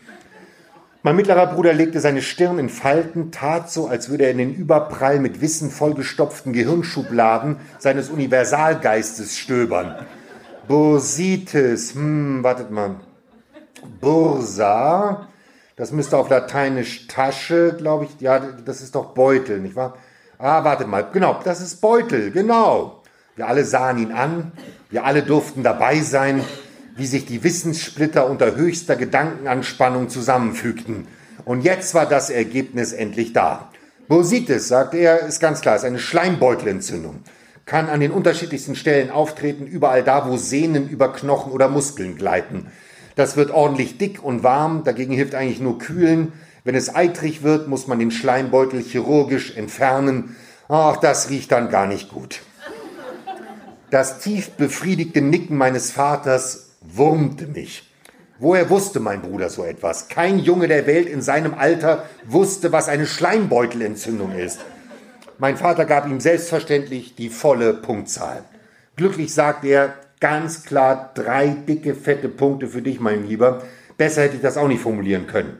Mein 1.01 1.15
mittlerer 1.15 1.47
Bruder 1.47 1.73
legte 1.73 1.99
seine 1.99 2.21
Stirn 2.21 2.59
in 2.59 2.69
Falten, 2.69 3.31
tat 3.31 3.71
so, 3.71 3.87
als 3.87 4.09
würde 4.09 4.25
er 4.25 4.31
in 4.31 4.37
den 4.37 4.53
Überprall 4.53 5.19
mit 5.19 5.41
Wissen 5.41 5.71
vollgestopften 5.71 6.53
Gehirnschubladen 6.53 7.57
seines 7.79 8.09
Universalgeistes 8.09 9.39
stöbern. 9.39 9.95
Bursitis, 10.67 11.95
hm, 11.95 12.43
wartet 12.43 12.69
mal. 12.69 12.97
Bursa, 13.99 15.27
das 15.75 15.91
müsste 15.91 16.17
auf 16.17 16.29
Lateinisch 16.29 17.07
Tasche, 17.07 17.73
glaube 17.75 18.05
ich, 18.05 18.21
ja, 18.21 18.37
das 18.39 18.81
ist 18.81 18.93
doch 18.93 19.15
Beutel, 19.15 19.59
nicht 19.59 19.75
wahr? 19.75 19.97
Ah, 20.37 20.63
warte 20.63 20.85
mal, 20.85 21.07
genau, 21.11 21.39
das 21.43 21.61
ist 21.61 21.81
Beutel, 21.81 22.29
genau. 22.29 22.96
Wir 23.37 23.47
alle 23.47 23.65
sahen 23.65 23.99
ihn 23.99 24.11
an, 24.13 24.51
wir 24.89 25.05
alle 25.05 25.21
durften 25.21 25.61
dabei 25.61 26.01
sein, 26.01 26.41
wie 26.95 27.05
sich 27.05 27.27
die 27.27 27.43
Wissenssplitter 27.43 28.27
unter 28.27 28.55
höchster 28.55 28.95
Gedankenanspannung 28.95 30.09
zusammenfügten. 30.09 31.07
Und 31.45 31.61
jetzt 31.61 31.93
war 31.93 32.07
das 32.07 32.31
Ergebnis 32.31 32.93
endlich 32.93 33.33
da. 33.33 33.69
Bursitis, 34.07 34.67
sagte 34.67 34.97
er, 34.97 35.19
ist 35.27 35.39
ganz 35.39 35.61
klar, 35.61 35.75
ist 35.75 35.85
eine 35.85 35.99
Schleimbeutelentzündung. 35.99 37.21
Kann 37.67 37.89
an 37.89 37.99
den 37.99 38.09
unterschiedlichsten 38.09 38.75
Stellen 38.75 39.11
auftreten, 39.11 39.67
überall 39.67 40.01
da, 40.01 40.27
wo 40.27 40.37
Sehnen 40.37 40.89
über 40.89 41.13
Knochen 41.13 41.51
oder 41.51 41.67
Muskeln 41.67 42.15
gleiten. 42.15 42.65
Das 43.15 43.37
wird 43.37 43.51
ordentlich 43.51 43.99
dick 43.99 44.23
und 44.23 44.41
warm, 44.41 44.83
dagegen 44.83 45.13
hilft 45.13 45.35
eigentlich 45.35 45.59
nur 45.59 45.77
kühlen. 45.77 46.33
Wenn 46.63 46.73
es 46.73 46.95
eitrig 46.95 47.43
wird, 47.43 47.67
muss 47.67 47.85
man 47.85 47.99
den 47.99 48.09
Schleimbeutel 48.09 48.81
chirurgisch 48.81 49.55
entfernen. 49.55 50.35
Ach, 50.69 50.97
das 50.97 51.29
riecht 51.29 51.51
dann 51.51 51.69
gar 51.69 51.85
nicht 51.85 52.09
gut. 52.09 52.39
Das 53.89 54.19
tief 54.19 54.51
befriedigte 54.51 55.21
Nicken 55.21 55.55
meines 55.55 55.91
Vaters 55.91 56.71
wurmte 56.81 57.47
mich. 57.47 57.89
Woher 58.37 58.69
wusste 58.69 58.99
mein 58.99 59.21
Bruder 59.21 59.49
so 59.49 59.63
etwas? 59.63 60.09
Kein 60.09 60.39
Junge 60.39 60.67
der 60.67 60.85
Welt 60.85 61.07
in 61.07 61.21
seinem 61.21 61.53
Alter 61.53 62.03
wusste, 62.25 62.71
was 62.73 62.89
eine 62.89 63.07
Schleimbeutelentzündung 63.07 64.33
ist. 64.33 64.59
Mein 65.39 65.55
Vater 65.55 65.85
gab 65.85 66.05
ihm 66.05 66.19
selbstverständlich 66.19 67.15
die 67.15 67.29
volle 67.29 67.73
Punktzahl. 67.73 68.43
Glücklich 68.97 69.33
sagte 69.33 69.67
er, 69.67 69.93
ganz 70.19 70.63
klar 70.63 71.11
drei 71.13 71.47
dicke, 71.47 71.95
fette 71.95 72.27
Punkte 72.27 72.67
für 72.67 72.81
dich, 72.81 72.99
mein 72.99 73.25
Lieber. 73.25 73.63
Besser 73.97 74.23
hätte 74.23 74.35
ich 74.35 74.41
das 74.41 74.57
auch 74.57 74.67
nicht 74.67 74.81
formulieren 74.81 75.27
können. 75.27 75.57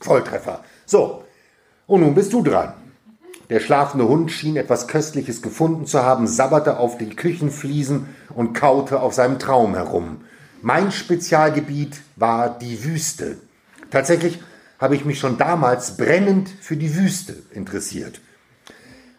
Volltreffer. 0.00 0.64
So, 0.86 1.24
und 1.86 2.02
nun 2.02 2.14
bist 2.14 2.32
du 2.32 2.42
dran. 2.42 2.74
Der 3.50 3.58
schlafende 3.58 4.06
Hund 4.06 4.30
schien 4.30 4.56
etwas 4.56 4.86
Köstliches 4.86 5.42
gefunden 5.42 5.84
zu 5.84 6.04
haben, 6.04 6.28
sabberte 6.28 6.78
auf 6.78 6.98
die 6.98 7.08
Küchenfliesen 7.08 8.06
und 8.34 8.54
kaute 8.54 9.00
auf 9.00 9.12
seinem 9.12 9.40
Traum 9.40 9.74
herum. 9.74 10.18
Mein 10.62 10.92
Spezialgebiet 10.92 12.00
war 12.14 12.56
die 12.58 12.84
Wüste. 12.84 13.38
Tatsächlich 13.90 14.40
habe 14.78 14.94
ich 14.94 15.04
mich 15.04 15.18
schon 15.18 15.36
damals 15.36 15.96
brennend 15.96 16.48
für 16.60 16.76
die 16.76 16.94
Wüste 16.94 17.34
interessiert. 17.52 18.20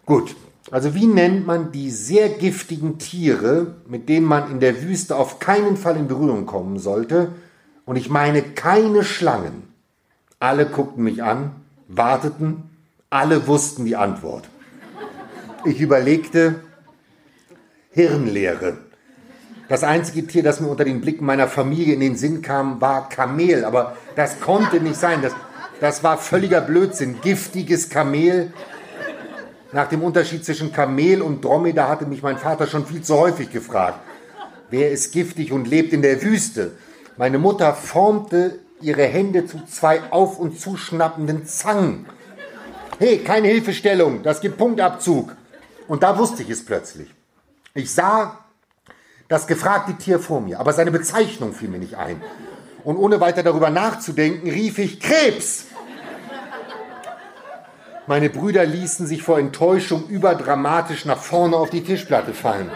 Gut, 0.06 0.36
also 0.72 0.96
wie 0.96 1.08
nennt 1.08 1.46
man 1.46 1.74
die 1.74 1.92
sehr 1.92 2.30
giftigen 2.30 3.00
Tiere, 3.00 3.76
mit 3.88 4.08
denen 4.08 4.26
man 4.26 4.50
in 4.50 4.62
der 4.62 4.82
Wüste 4.82 5.18
auf 5.18 5.40
keinen 5.40 5.76
Fall 5.76 5.98
in 5.98 6.08
Berührung 6.08 6.46
kommen 6.46 6.80
sollte? 6.80 7.34
Und 7.86 7.98
ich 7.98 8.10
meine 8.10 8.42
keine 8.42 9.04
Schlangen. 9.04 9.64
Alle 10.40 10.66
guckten 10.66 11.04
mich 11.04 11.22
an, 11.22 11.52
warteten, 11.90 12.71
alle 13.12 13.46
wussten 13.46 13.86
die 13.86 13.96
Antwort. 13.96 14.48
Ich 15.66 15.80
überlegte, 15.80 16.62
Hirnleere. 17.92 18.78
Das 19.68 19.84
einzige 19.84 20.26
Tier, 20.26 20.44
das 20.44 20.62
mir 20.62 20.70
unter 20.70 20.86
den 20.86 21.02
Blicken 21.02 21.26
meiner 21.26 21.48
Familie 21.48 21.94
in 21.94 22.00
den 22.00 22.16
Sinn 22.16 22.42
kam, 22.42 22.80
war 22.82 23.10
Kamel. 23.10 23.66
Aber 23.66 23.98
das 24.16 24.40
konnte 24.40 24.80
nicht 24.80 24.96
sein. 24.96 25.22
Das, 25.22 25.34
das 25.82 26.04
war 26.04 26.18
völliger 26.18 26.62
Blödsinn. 26.62 27.20
Giftiges 27.22 27.90
Kamel. 27.90 28.54
Nach 29.74 29.88
dem 29.88 30.04
Unterschied 30.04 30.46
zwischen 30.46 30.72
Kamel 30.72 31.22
und 31.22 31.44
Dromedar 31.44 31.90
hatte 31.90 32.06
mich 32.06 32.24
mein 32.24 32.38
Vater 32.38 32.66
schon 32.66 32.86
viel 32.86 33.02
zu 33.02 33.18
häufig 33.18 33.52
gefragt. 33.52 34.00
Wer 34.70 34.90
ist 34.90 35.12
giftig 35.12 35.52
und 35.52 35.68
lebt 35.68 35.92
in 35.92 36.02
der 36.02 36.22
Wüste? 36.22 36.72
Meine 37.18 37.40
Mutter 37.40 37.74
formte 37.74 38.60
ihre 38.80 39.04
Hände 39.04 39.46
zu 39.46 39.66
zwei 39.66 40.02
auf- 40.12 40.40
und 40.40 40.60
zuschnappenden 40.60 41.46
Zangen. 41.46 42.06
Hey, 43.02 43.18
keine 43.18 43.48
Hilfestellung, 43.48 44.22
das 44.22 44.42
gibt 44.42 44.60
Punktabzug. 44.60 45.36
Und 45.88 46.04
da 46.04 46.20
wusste 46.20 46.44
ich 46.44 46.52
es 46.52 46.64
plötzlich. 46.64 47.10
Ich 47.74 47.92
sah 47.92 48.38
das 49.28 49.48
gefragte 49.48 49.96
Tier 49.96 50.20
vor 50.20 50.40
mir, 50.40 50.60
aber 50.60 50.72
seine 50.72 50.92
Bezeichnung 50.92 51.54
fiel 51.54 51.70
mir 51.70 51.80
nicht 51.80 51.96
ein. 51.96 52.22
Und 52.84 52.98
ohne 52.98 53.20
weiter 53.20 53.42
darüber 53.42 53.72
nachzudenken, 53.72 54.48
rief 54.48 54.78
ich 54.78 55.00
Krebs. 55.00 55.66
Meine 58.06 58.30
Brüder 58.30 58.66
ließen 58.68 59.08
sich 59.08 59.24
vor 59.24 59.40
Enttäuschung 59.40 60.08
überdramatisch 60.08 61.06
nach 61.06 61.18
vorne 61.18 61.56
auf 61.56 61.72
die 61.72 61.84
Tischplatte 61.84 62.36
fallen, 62.36 62.70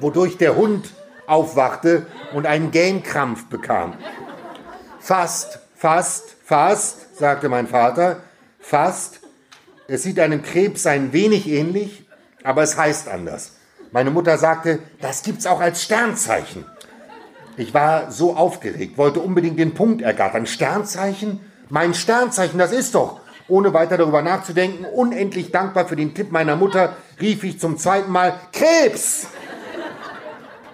wodurch 0.00 0.36
der 0.36 0.56
Hund 0.56 0.88
aufwachte 1.28 2.06
und 2.34 2.44
einen 2.44 2.72
Gähnkrampf 2.72 3.46
bekam. 3.46 3.94
Fast, 4.98 5.60
fast, 5.76 6.34
fast, 6.44 7.16
sagte 7.18 7.48
mein 7.48 7.68
Vater, 7.68 8.20
fast. 8.62 9.20
Es 9.88 10.04
sieht 10.04 10.18
einem 10.18 10.42
Krebs 10.42 10.86
ein 10.86 11.12
wenig 11.12 11.46
ähnlich, 11.48 12.06
aber 12.42 12.62
es 12.62 12.78
heißt 12.78 13.08
anders. 13.08 13.56
Meine 13.90 14.10
Mutter 14.10 14.38
sagte, 14.38 14.78
das 15.02 15.22
gibt's 15.22 15.46
auch 15.46 15.60
als 15.60 15.82
Sternzeichen. 15.82 16.64
Ich 17.58 17.74
war 17.74 18.10
so 18.10 18.34
aufgeregt, 18.34 18.96
wollte 18.96 19.20
unbedingt 19.20 19.58
den 19.58 19.74
Punkt 19.74 20.00
ergattern. 20.00 20.46
Sternzeichen? 20.46 21.40
Mein 21.68 21.92
Sternzeichen, 21.92 22.58
das 22.58 22.72
ist 22.72 22.94
doch. 22.94 23.20
Ohne 23.48 23.74
weiter 23.74 23.98
darüber 23.98 24.22
nachzudenken, 24.22 24.86
unendlich 24.86 25.50
dankbar 25.50 25.86
für 25.86 25.96
den 25.96 26.14
Tipp 26.14 26.32
meiner 26.32 26.56
Mutter, 26.56 26.96
rief 27.20 27.44
ich 27.44 27.60
zum 27.60 27.76
zweiten 27.76 28.10
Mal 28.10 28.34
Krebs. 28.52 29.26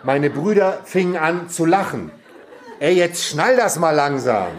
Meine 0.05 0.31
Brüder 0.31 0.81
fingen 0.85 1.17
an 1.17 1.49
zu 1.49 1.65
lachen. 1.65 2.13
Ey, 2.79 2.95
jetzt 2.95 3.25
schnall 3.25 3.57
das 3.57 3.79
mal 3.79 3.91
langsam. 3.91 4.53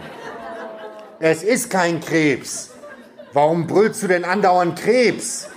Es 1.18 1.42
ist 1.42 1.70
kein 1.70 2.00
Krebs. 2.00 2.70
Warum 3.32 3.66
brüllst 3.66 4.02
du 4.02 4.08
denn 4.08 4.24
andauernd 4.24 4.78
Krebs? 4.78 5.48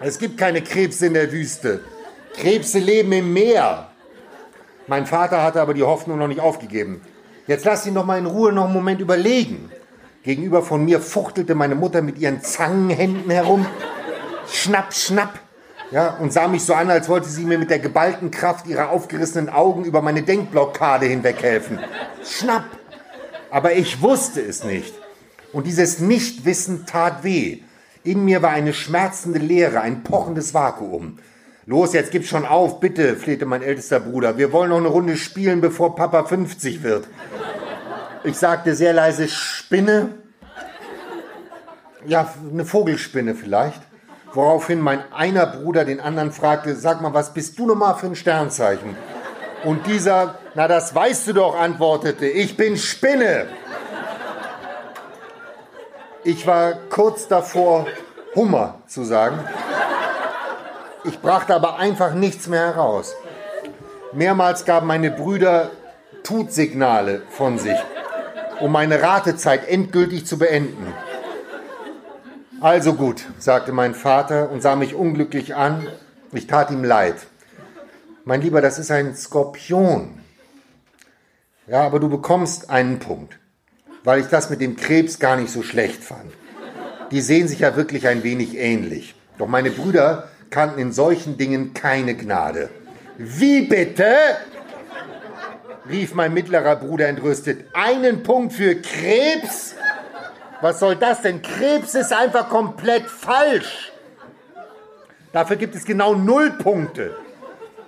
Es 0.00 0.18
gibt 0.18 0.38
keine 0.38 0.62
Krebse 0.62 1.06
in 1.06 1.14
der 1.14 1.32
Wüste. 1.32 1.80
Krebse 2.34 2.78
leben 2.78 3.12
im 3.12 3.32
Meer. 3.32 3.88
Mein 4.86 5.06
Vater 5.06 5.42
hatte 5.42 5.60
aber 5.60 5.74
die 5.74 5.82
Hoffnung 5.82 6.18
noch 6.18 6.28
nicht 6.28 6.40
aufgegeben. 6.40 7.00
Jetzt 7.48 7.64
lass 7.64 7.86
ihn 7.86 7.94
noch 7.94 8.04
mal 8.04 8.18
in 8.18 8.26
Ruhe 8.26 8.52
noch 8.52 8.66
einen 8.66 8.74
Moment 8.74 9.00
überlegen. 9.00 9.70
Gegenüber 10.22 10.62
von 10.62 10.84
mir 10.84 11.00
fuchtelte 11.00 11.56
meine 11.56 11.74
Mutter 11.74 12.00
mit 12.00 12.18
ihren 12.18 12.42
Zangenhänden 12.42 13.30
herum. 13.30 13.66
Schnapp, 14.46 14.94
schnapp. 14.94 15.40
Ja, 15.90 16.16
und 16.16 16.32
sah 16.32 16.46
mich 16.46 16.64
so 16.64 16.74
an, 16.74 16.90
als 16.90 17.08
wollte 17.08 17.28
sie 17.28 17.44
mir 17.44 17.58
mit 17.58 17.70
der 17.70 17.80
geballten 17.80 18.30
Kraft 18.30 18.66
ihrer 18.66 18.90
aufgerissenen 18.90 19.48
Augen 19.48 19.84
über 19.84 20.00
meine 20.00 20.22
Denkblockade 20.22 21.06
hinweghelfen. 21.06 21.80
Schnapp. 22.24 22.64
Aber 23.50 23.72
ich 23.72 24.00
wusste 24.00 24.40
es 24.40 24.62
nicht. 24.64 24.94
Und 25.52 25.66
dieses 25.66 25.98
Nichtwissen 25.98 26.86
tat 26.86 27.24
weh. 27.24 27.60
In 28.04 28.24
mir 28.24 28.42
war 28.42 28.50
eine 28.50 28.72
schmerzende 28.72 29.38
Leere, 29.38 29.80
ein 29.80 30.02
pochendes 30.02 30.54
Vakuum. 30.54 31.18
Los, 31.66 31.92
jetzt 31.92 32.10
gib 32.10 32.26
schon 32.26 32.44
auf, 32.44 32.80
bitte, 32.80 33.14
flehte 33.14 33.46
mein 33.46 33.62
ältester 33.62 34.00
Bruder. 34.00 34.36
Wir 34.36 34.52
wollen 34.52 34.70
noch 34.70 34.78
eine 34.78 34.88
Runde 34.88 35.16
spielen, 35.16 35.60
bevor 35.60 35.94
Papa 35.94 36.24
50 36.24 36.82
wird. 36.82 37.06
Ich 38.24 38.36
sagte 38.36 38.74
sehr 38.74 38.92
leise, 38.92 39.28
Spinne. 39.28 40.08
Ja, 42.04 42.34
eine 42.50 42.64
Vogelspinne 42.64 43.36
vielleicht. 43.36 43.80
Woraufhin 44.32 44.80
mein 44.80 45.00
einer 45.12 45.46
Bruder 45.46 45.84
den 45.84 46.00
anderen 46.00 46.32
fragte, 46.32 46.74
sag 46.74 47.00
mal, 47.00 47.14
was 47.14 47.34
bist 47.34 47.58
du 47.58 47.66
nochmal 47.66 47.94
für 47.94 48.06
ein 48.06 48.16
Sternzeichen? 48.16 48.96
Und 49.64 49.86
dieser, 49.86 50.38
na 50.56 50.66
das 50.66 50.94
weißt 50.94 51.28
du 51.28 51.32
doch, 51.34 51.56
antwortete, 51.56 52.26
ich 52.26 52.56
bin 52.56 52.76
Spinne. 52.76 53.46
Ich 56.24 56.46
war 56.46 56.74
kurz 56.88 57.26
davor, 57.26 57.86
Hummer 58.36 58.78
zu 58.86 59.02
sagen. 59.02 59.40
Ich 61.04 61.20
brachte 61.20 61.54
aber 61.54 61.78
einfach 61.78 62.14
nichts 62.14 62.46
mehr 62.46 62.66
heraus. 62.66 63.16
Mehrmals 64.12 64.64
gaben 64.64 64.86
meine 64.86 65.10
Brüder 65.10 65.70
Tutsignale 66.22 67.22
von 67.30 67.58
sich, 67.58 67.76
um 68.60 68.70
meine 68.70 69.02
Ratezeit 69.02 69.68
endgültig 69.68 70.24
zu 70.24 70.38
beenden. 70.38 70.94
Also 72.60 72.94
gut, 72.94 73.24
sagte 73.38 73.72
mein 73.72 73.94
Vater 73.94 74.50
und 74.50 74.62
sah 74.62 74.76
mich 74.76 74.94
unglücklich 74.94 75.56
an. 75.56 75.88
Ich 76.30 76.46
tat 76.46 76.70
ihm 76.70 76.84
leid. 76.84 77.16
Mein 78.24 78.40
Lieber, 78.40 78.60
das 78.60 78.78
ist 78.78 78.92
ein 78.92 79.16
Skorpion. 79.16 80.20
Ja, 81.66 81.82
aber 81.82 81.98
du 81.98 82.08
bekommst 82.08 82.70
einen 82.70 83.00
Punkt, 83.00 83.38
weil 84.04 84.20
ich 84.20 84.26
das 84.26 84.50
mit 84.50 84.60
dem 84.60 84.76
Krebs 84.76 85.18
gar 85.18 85.36
nicht 85.36 85.50
so 85.50 85.62
schlecht 85.62 86.02
fand. 86.02 86.32
Die 87.10 87.20
sehen 87.20 87.48
sich 87.48 87.60
ja 87.60 87.76
wirklich 87.76 88.08
ein 88.08 88.22
wenig 88.22 88.56
ähnlich. 88.56 89.14
Doch 89.38 89.48
meine 89.48 89.70
Brüder 89.70 90.28
kannten 90.50 90.78
in 90.78 90.92
solchen 90.92 91.36
Dingen 91.36 91.74
keine 91.74 92.14
Gnade. 92.14 92.70
Wie 93.18 93.62
bitte? 93.62 94.14
rief 95.88 96.14
mein 96.14 96.32
mittlerer 96.32 96.76
Bruder 96.76 97.08
entrüstet. 97.08 97.66
Einen 97.74 98.22
Punkt 98.22 98.52
für 98.52 98.76
Krebs? 98.76 99.74
Was 100.60 100.78
soll 100.78 100.96
das 100.96 101.22
denn? 101.22 101.42
Krebs 101.42 101.94
ist 101.94 102.12
einfach 102.12 102.48
komplett 102.48 103.06
falsch. 103.06 103.92
Dafür 105.32 105.56
gibt 105.56 105.74
es 105.74 105.84
genau 105.84 106.14
null 106.14 106.52
Punkte. 106.52 107.16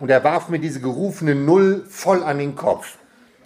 Und 0.01 0.11
er 0.11 0.25
warf 0.25 0.49
mir 0.49 0.59
diese 0.59 0.81
gerufene 0.81 1.35
Null 1.35 1.85
voll 1.89 2.23
an 2.25 2.39
den 2.39 2.57
Kopf. 2.57 2.99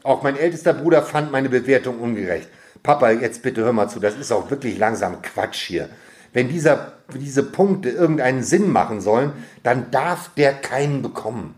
Auch 0.03 0.23
mein 0.23 0.37
ältester 0.37 0.73
Bruder 0.73 1.03
fand 1.03 1.31
meine 1.31 1.49
Bewertung 1.51 1.99
ungerecht. 2.01 2.49
Papa, 2.83 3.11
jetzt 3.11 3.43
bitte 3.43 3.63
hör 3.63 3.73
mal 3.73 3.89
zu, 3.89 4.01
das 4.01 4.17
ist 4.17 4.33
auch 4.33 4.51
wirklich 4.51 4.79
langsam 4.79 5.23
Quatsch 5.23 5.67
hier. 5.67 5.89
Wenn 6.33 6.49
dieser, 6.49 6.93
diese 7.15 7.43
Punkte 7.43 7.91
irgendeinen 7.91 8.43
Sinn 8.43 8.71
machen 8.71 9.01
sollen, 9.01 9.33
dann 9.63 9.91
darf 9.91 10.31
der 10.37 10.53
keinen 10.55 11.03
bekommen. 11.03 11.55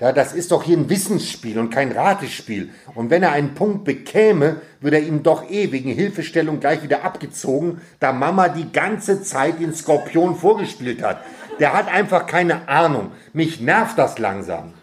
Ja, 0.00 0.12
das 0.12 0.32
ist 0.32 0.52
doch 0.52 0.62
hier 0.62 0.76
ein 0.76 0.88
Wissensspiel 0.88 1.58
und 1.58 1.70
kein 1.70 1.90
Ratespiel. 1.90 2.70
Und 2.94 3.10
wenn 3.10 3.24
er 3.24 3.32
einen 3.32 3.54
Punkt 3.54 3.84
bekäme, 3.84 4.60
würde 4.80 4.98
er 4.98 5.02
ihm 5.02 5.24
doch 5.24 5.50
eh 5.50 5.72
wegen 5.72 5.90
Hilfestellung 5.90 6.60
gleich 6.60 6.84
wieder 6.84 7.04
abgezogen, 7.04 7.80
da 7.98 8.12
Mama 8.12 8.48
die 8.48 8.70
ganze 8.70 9.22
Zeit 9.22 9.58
den 9.58 9.74
Skorpion 9.74 10.36
vorgespielt 10.36 11.02
hat. 11.02 11.20
Der 11.58 11.72
hat 11.72 11.88
einfach 11.88 12.26
keine 12.26 12.68
Ahnung. 12.68 13.10
Mich 13.32 13.60
nervt 13.60 13.98
das 13.98 14.20
langsam. 14.20 14.74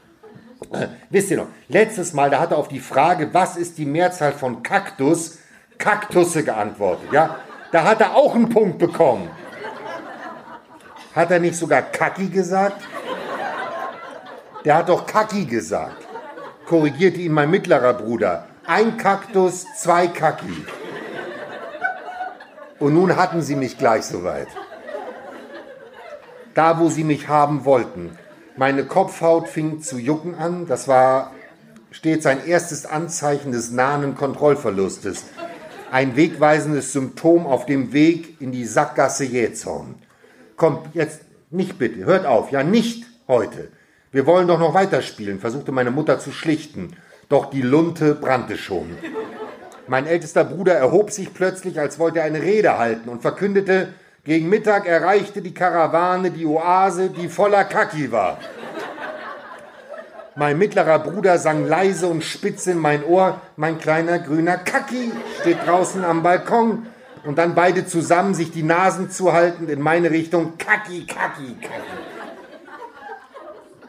Äh, 0.73 0.87
wisst 1.09 1.31
ihr 1.31 1.37
noch, 1.37 1.47
letztes 1.69 2.13
Mal, 2.13 2.29
da 2.29 2.41
hat 2.41 2.51
er 2.51 2.57
auf 2.57 2.67
die 2.67 2.79
Frage, 2.79 3.29
was 3.33 3.55
ist 3.55 3.77
die 3.77 3.85
Mehrzahl 3.85 4.33
von 4.33 4.63
Kaktus, 4.63 5.37
Kaktusse 5.77 6.43
geantwortet. 6.43 7.11
Ja, 7.11 7.37
da 7.71 7.83
hat 7.83 8.01
er 8.01 8.15
auch 8.15 8.35
einen 8.35 8.49
Punkt 8.49 8.77
bekommen. 8.77 9.29
Hat 11.15 11.31
er 11.31 11.39
nicht 11.39 11.55
sogar 11.55 11.81
Kaki 11.81 12.27
gesagt? 12.27 12.81
Der 14.65 14.75
hat 14.77 14.89
doch 14.89 15.05
Kaki 15.05 15.45
gesagt. 15.45 16.05
Korrigierte 16.65 17.19
ihn 17.19 17.31
mein 17.31 17.51
mittlerer 17.51 17.93
Bruder. 17.93 18.47
Ein 18.65 18.97
Kaktus, 18.97 19.65
zwei 19.77 20.07
Kaki. 20.07 20.65
Und 22.79 22.93
nun 22.93 23.15
hatten 23.15 23.41
sie 23.41 23.55
mich 23.55 23.77
gleich 23.77 24.03
soweit. 24.03 24.47
Da, 26.53 26.79
wo 26.79 26.89
sie 26.89 27.03
mich 27.03 27.27
haben 27.27 27.65
wollten. 27.65 28.17
Meine 28.57 28.85
Kopfhaut 28.85 29.47
fing 29.47 29.81
zu 29.81 29.97
jucken 29.97 30.35
an. 30.35 30.65
Das 30.65 30.87
war 30.87 31.31
stets 31.91 32.25
ein 32.25 32.45
erstes 32.45 32.85
Anzeichen 32.85 33.51
des 33.51 33.71
nahen 33.71 34.15
Kontrollverlustes. 34.15 35.25
Ein 35.95 36.17
wegweisendes 36.17 36.91
Symptom 36.91 37.47
auf 37.47 37.65
dem 37.65 37.93
Weg 37.93 38.41
in 38.41 38.51
die 38.51 38.65
Sackgasse 38.65 39.23
Jähzorn. 39.23 39.95
Kommt 40.57 40.93
jetzt 40.93 41.21
nicht 41.51 41.79
bitte, 41.79 42.03
hört 42.03 42.25
auf, 42.25 42.51
ja 42.51 42.63
nicht 42.63 43.05
heute. 43.29 43.69
Wir 44.11 44.25
wollen 44.25 44.49
doch 44.49 44.59
noch 44.59 44.73
weiterspielen, 44.73 45.39
versuchte 45.39 45.71
meine 45.71 45.91
Mutter 45.91 46.19
zu 46.19 46.33
schlichten. 46.33 46.97
Doch 47.29 47.49
die 47.49 47.61
Lunte 47.61 48.13
brannte 48.13 48.57
schon. 48.57 48.97
Mein 49.87 50.05
ältester 50.05 50.43
Bruder 50.43 50.73
erhob 50.73 51.11
sich 51.11 51.33
plötzlich, 51.33 51.79
als 51.79 51.97
wollte 51.97 52.19
er 52.19 52.25
eine 52.25 52.41
Rede 52.41 52.77
halten 52.77 53.07
und 53.07 53.21
verkündete, 53.21 53.93
gegen 54.25 54.49
Mittag 54.49 54.87
erreichte 54.87 55.41
die 55.41 55.53
Karawane 55.53 56.29
die 56.29 56.45
Oase, 56.45 57.09
die 57.09 57.29
voller 57.29 57.63
Kaki 57.63 58.11
war. 58.11 58.39
Mein 60.37 60.57
mittlerer 60.57 60.99
Bruder 60.99 61.37
sang 61.37 61.65
leise 61.65 62.07
und 62.07 62.21
spitz 62.21 62.67
in 62.67 62.77
mein 62.77 63.05
Ohr, 63.05 63.39
mein 63.55 63.79
kleiner 63.79 64.19
grüner 64.19 64.57
Kaki 64.57 65.13
steht 65.39 65.65
draußen 65.65 66.03
am 66.03 66.23
Balkon. 66.23 66.87
Und 67.23 67.37
dann 67.37 67.55
beide 67.55 67.85
zusammen 67.85 68.33
sich 68.33 68.51
die 68.51 68.61
Nasen 68.61 69.09
zuhaltend 69.09 69.69
in 69.69 69.81
meine 69.81 70.11
Richtung, 70.11 70.57
Kaki, 70.57 71.07
Kaki, 71.07 71.55
Kaki. 71.61 71.73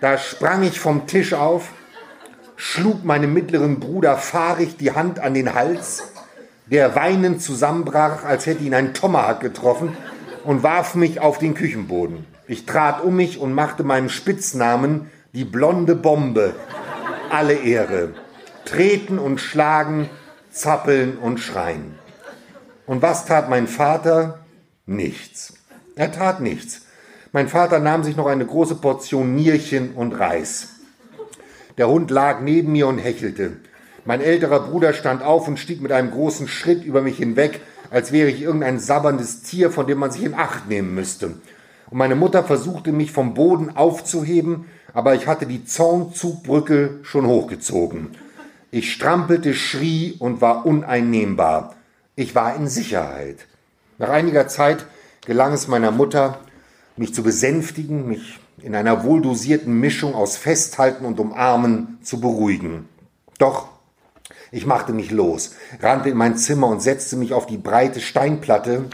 Da 0.00 0.18
sprang 0.18 0.62
ich 0.62 0.78
vom 0.78 1.08
Tisch 1.08 1.34
auf, 1.34 1.70
schlug 2.54 3.04
meinem 3.04 3.34
mittleren 3.34 3.80
Bruder 3.80 4.16
fahrig 4.16 4.76
die 4.76 4.92
Hand 4.92 5.18
an 5.18 5.34
den 5.34 5.52
Hals, 5.52 6.12
der 6.66 6.94
weinend 6.94 7.42
zusammenbrach, 7.42 8.24
als 8.24 8.46
hätte 8.46 8.62
ihn 8.62 8.74
ein 8.74 8.94
Tomahawk 8.94 9.40
getroffen, 9.40 9.96
und 10.44 10.62
warf 10.62 10.94
mich 10.94 11.18
auf 11.18 11.38
den 11.38 11.54
Küchenboden. 11.54 12.24
Ich 12.46 12.66
trat 12.66 13.02
um 13.02 13.16
mich 13.16 13.38
und 13.38 13.52
machte 13.52 13.82
meinem 13.82 14.08
Spitznamen 14.08 15.10
die 15.36 15.44
blonde 15.44 15.94
Bombe 15.94 16.54
alle 17.30 17.52
Ehre. 17.52 18.14
Treten 18.64 19.18
und 19.18 19.38
schlagen, 19.38 20.08
zappeln 20.50 21.18
und 21.18 21.38
schreien. 21.38 21.98
Und 22.86 23.02
was 23.02 23.26
tat 23.26 23.50
mein 23.50 23.66
Vater? 23.66 24.38
Nichts. 24.86 25.52
Er 25.94 26.10
tat 26.10 26.40
nichts. 26.40 26.86
Mein 27.32 27.48
Vater 27.48 27.80
nahm 27.80 28.02
sich 28.02 28.16
noch 28.16 28.26
eine 28.26 28.46
große 28.46 28.76
Portion 28.76 29.34
Nierchen 29.34 29.92
und 29.92 30.12
Reis. 30.14 30.68
Der 31.76 31.88
Hund 31.88 32.10
lag 32.10 32.40
neben 32.40 32.72
mir 32.72 32.86
und 32.86 32.96
hechelte. 32.96 33.58
Mein 34.06 34.22
älterer 34.22 34.60
Bruder 34.60 34.94
stand 34.94 35.22
auf 35.22 35.46
und 35.48 35.58
stieg 35.58 35.82
mit 35.82 35.92
einem 35.92 36.12
großen 36.12 36.48
Schritt 36.48 36.82
über 36.82 37.02
mich 37.02 37.18
hinweg, 37.18 37.60
als 37.90 38.10
wäre 38.10 38.30
ich 38.30 38.40
irgendein 38.40 38.78
sabberndes 38.78 39.42
Tier, 39.42 39.70
von 39.70 39.86
dem 39.86 39.98
man 39.98 40.10
sich 40.10 40.24
in 40.24 40.34
Acht 40.34 40.66
nehmen 40.70 40.94
müsste. 40.94 41.34
Und 41.90 41.98
meine 41.98 42.16
Mutter 42.16 42.42
versuchte 42.42 42.92
mich 42.92 43.12
vom 43.12 43.34
Boden 43.34 43.76
aufzuheben, 43.76 44.66
aber 44.92 45.14
ich 45.14 45.26
hatte 45.26 45.46
die 45.46 45.64
Zornzugbrücke 45.64 47.00
schon 47.02 47.26
hochgezogen. 47.26 48.10
Ich 48.70 48.92
strampelte, 48.92 49.54
schrie 49.54 50.16
und 50.18 50.40
war 50.40 50.66
uneinnehmbar. 50.66 51.74
Ich 52.16 52.34
war 52.34 52.56
in 52.56 52.68
Sicherheit. 52.68 53.46
Nach 53.98 54.08
einiger 54.08 54.48
Zeit 54.48 54.86
gelang 55.24 55.52
es 55.52 55.68
meiner 55.68 55.90
Mutter, 55.90 56.40
mich 56.96 57.14
zu 57.14 57.22
besänftigen, 57.22 58.08
mich 58.08 58.38
in 58.62 58.74
einer 58.74 59.04
wohldosierten 59.04 59.78
Mischung 59.78 60.14
aus 60.14 60.36
Festhalten 60.36 61.04
und 61.04 61.20
Umarmen 61.20 61.98
zu 62.02 62.20
beruhigen. 62.20 62.88
Doch 63.38 63.68
ich 64.52 64.66
machte 64.66 64.92
mich 64.92 65.10
los, 65.10 65.54
rannte 65.80 66.08
in 66.08 66.16
mein 66.16 66.36
Zimmer 66.36 66.68
und 66.68 66.80
setzte 66.80 67.16
mich 67.16 67.32
auf 67.32 67.46
die 67.46 67.58
breite 67.58 68.00
Steinplatte 68.00 68.86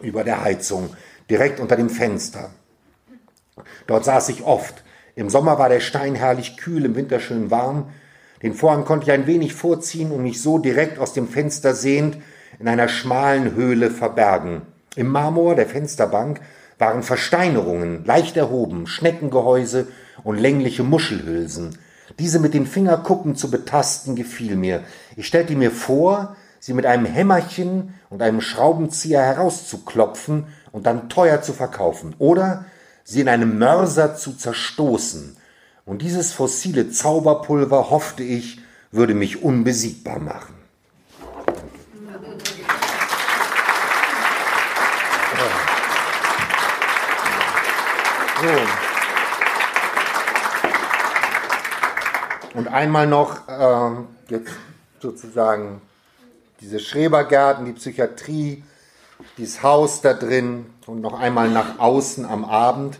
über 0.00 0.24
der 0.24 0.44
Heizung, 0.44 0.90
direkt 1.30 1.60
unter 1.60 1.76
dem 1.76 1.90
Fenster. 1.90 2.50
Dort 3.86 4.04
saß 4.04 4.28
ich 4.30 4.44
oft. 4.44 4.84
Im 5.14 5.30
Sommer 5.30 5.58
war 5.58 5.68
der 5.68 5.80
Stein 5.80 6.14
herrlich 6.14 6.56
kühl, 6.56 6.84
im 6.84 6.94
Winter 6.94 7.20
schön 7.20 7.50
warm. 7.50 7.90
Den 8.42 8.54
Vorhang 8.54 8.84
konnte 8.84 9.04
ich 9.04 9.10
ein 9.10 9.26
wenig 9.26 9.54
vorziehen 9.54 10.12
und 10.12 10.22
mich 10.22 10.40
so 10.40 10.58
direkt 10.58 10.98
aus 10.98 11.12
dem 11.12 11.28
Fenster 11.28 11.74
sehend 11.74 12.18
in 12.60 12.68
einer 12.68 12.88
schmalen 12.88 13.54
Höhle 13.54 13.90
verbergen. 13.90 14.62
Im 14.94 15.08
Marmor 15.08 15.54
der 15.54 15.66
Fensterbank 15.66 16.40
waren 16.78 17.02
Versteinerungen, 17.02 18.04
leicht 18.04 18.36
erhoben, 18.36 18.86
Schneckengehäuse 18.86 19.88
und 20.22 20.38
längliche 20.38 20.84
Muschelhülsen. 20.84 21.78
Diese 22.18 22.38
mit 22.38 22.54
den 22.54 22.66
Fingerkuppen 22.66 23.36
zu 23.36 23.50
betasten 23.50 24.16
gefiel 24.16 24.56
mir. 24.56 24.82
Ich 25.16 25.26
stellte 25.26 25.54
mir 25.56 25.70
vor, 25.70 26.36
sie 26.60 26.74
mit 26.74 26.86
einem 26.86 27.04
Hämmerchen 27.04 27.94
und 28.08 28.22
einem 28.22 28.40
Schraubenzieher 28.40 29.22
herauszuklopfen 29.22 30.46
und 30.72 30.86
dann 30.86 31.08
teuer 31.08 31.42
zu 31.42 31.52
verkaufen. 31.52 32.14
Oder 32.18 32.64
sie 33.04 33.20
in 33.20 33.28
einem 33.28 33.58
Mörser 33.58 34.16
zu 34.16 34.32
zerstoßen. 34.36 35.36
Und 35.84 36.02
dieses 36.02 36.32
fossile 36.32 36.90
Zauberpulver, 36.90 37.90
hoffte 37.90 38.22
ich, 38.22 38.60
würde 38.90 39.14
mich 39.14 39.42
unbesiegbar 39.42 40.18
machen. 40.18 40.54
So. 48.40 48.48
Und 52.54 52.68
einmal 52.68 53.06
noch 53.06 53.48
äh, 53.48 53.90
jetzt 54.28 54.52
sozusagen 55.00 55.80
diese 56.60 56.78
Schrebergärten, 56.78 57.64
die 57.64 57.72
Psychiatrie, 57.72 58.62
dieses 59.36 59.62
Haus 59.62 60.00
da 60.00 60.14
drin 60.14 60.66
und 60.86 61.00
noch 61.00 61.18
einmal 61.18 61.50
nach 61.50 61.78
außen 61.78 62.24
am 62.24 62.44
Abend. 62.44 62.98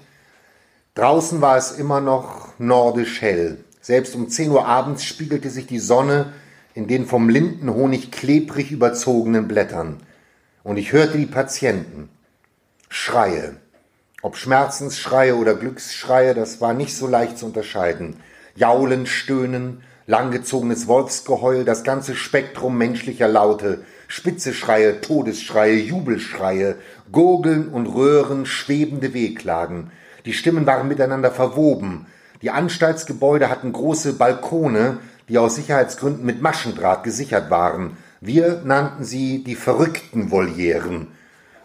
Draußen 0.94 1.40
war 1.40 1.56
es 1.56 1.72
immer 1.72 2.00
noch 2.00 2.48
nordisch 2.58 3.20
hell. 3.22 3.64
Selbst 3.80 4.14
um 4.14 4.28
10 4.28 4.50
Uhr 4.50 4.66
abends 4.66 5.04
spiegelte 5.04 5.50
sich 5.50 5.66
die 5.66 5.78
Sonne 5.78 6.32
in 6.74 6.88
den 6.88 7.06
vom 7.06 7.28
Lindenhonig 7.28 8.10
klebrig 8.10 8.70
überzogenen 8.70 9.48
Blättern. 9.48 9.98
Und 10.64 10.76
ich 10.76 10.92
hörte 10.92 11.18
die 11.18 11.26
Patienten. 11.26 12.08
Schreie. 12.88 13.56
Ob 14.22 14.36
Schmerzensschreie 14.36 15.36
oder 15.36 15.54
Glücksschreie, 15.54 16.34
das 16.34 16.60
war 16.60 16.74
nicht 16.74 16.96
so 16.96 17.06
leicht 17.06 17.38
zu 17.38 17.46
unterscheiden. 17.46 18.16
Jaulen, 18.56 19.06
Stöhnen, 19.06 19.82
langgezogenes 20.06 20.88
Wolfsgeheul, 20.88 21.64
das 21.64 21.84
ganze 21.84 22.16
Spektrum 22.16 22.76
menschlicher 22.76 23.28
Laute, 23.28 23.84
spitze 24.08 24.54
Schreie, 24.54 25.00
Todesschreie, 25.00 25.76
Jubelschreie, 25.76 26.76
Gurgeln 27.12 27.68
und 27.68 27.86
Röhren, 27.86 28.46
schwebende 28.46 29.14
Wehklagen. 29.14 29.92
Die 30.24 30.32
Stimmen 30.32 30.66
waren 30.66 30.88
miteinander 30.88 31.30
verwoben. 31.30 32.06
Die 32.42 32.50
Anstaltsgebäude 32.50 33.50
hatten 33.50 33.72
große 33.72 34.14
Balkone, 34.14 34.98
die 35.28 35.38
aus 35.38 35.56
Sicherheitsgründen 35.56 36.24
mit 36.24 36.42
Maschendraht 36.42 37.04
gesichert 37.04 37.50
waren. 37.50 37.96
Wir 38.20 38.62
nannten 38.64 39.04
sie 39.04 39.44
die 39.44 39.54
verrückten 39.54 40.30
Volieren. 40.30 41.08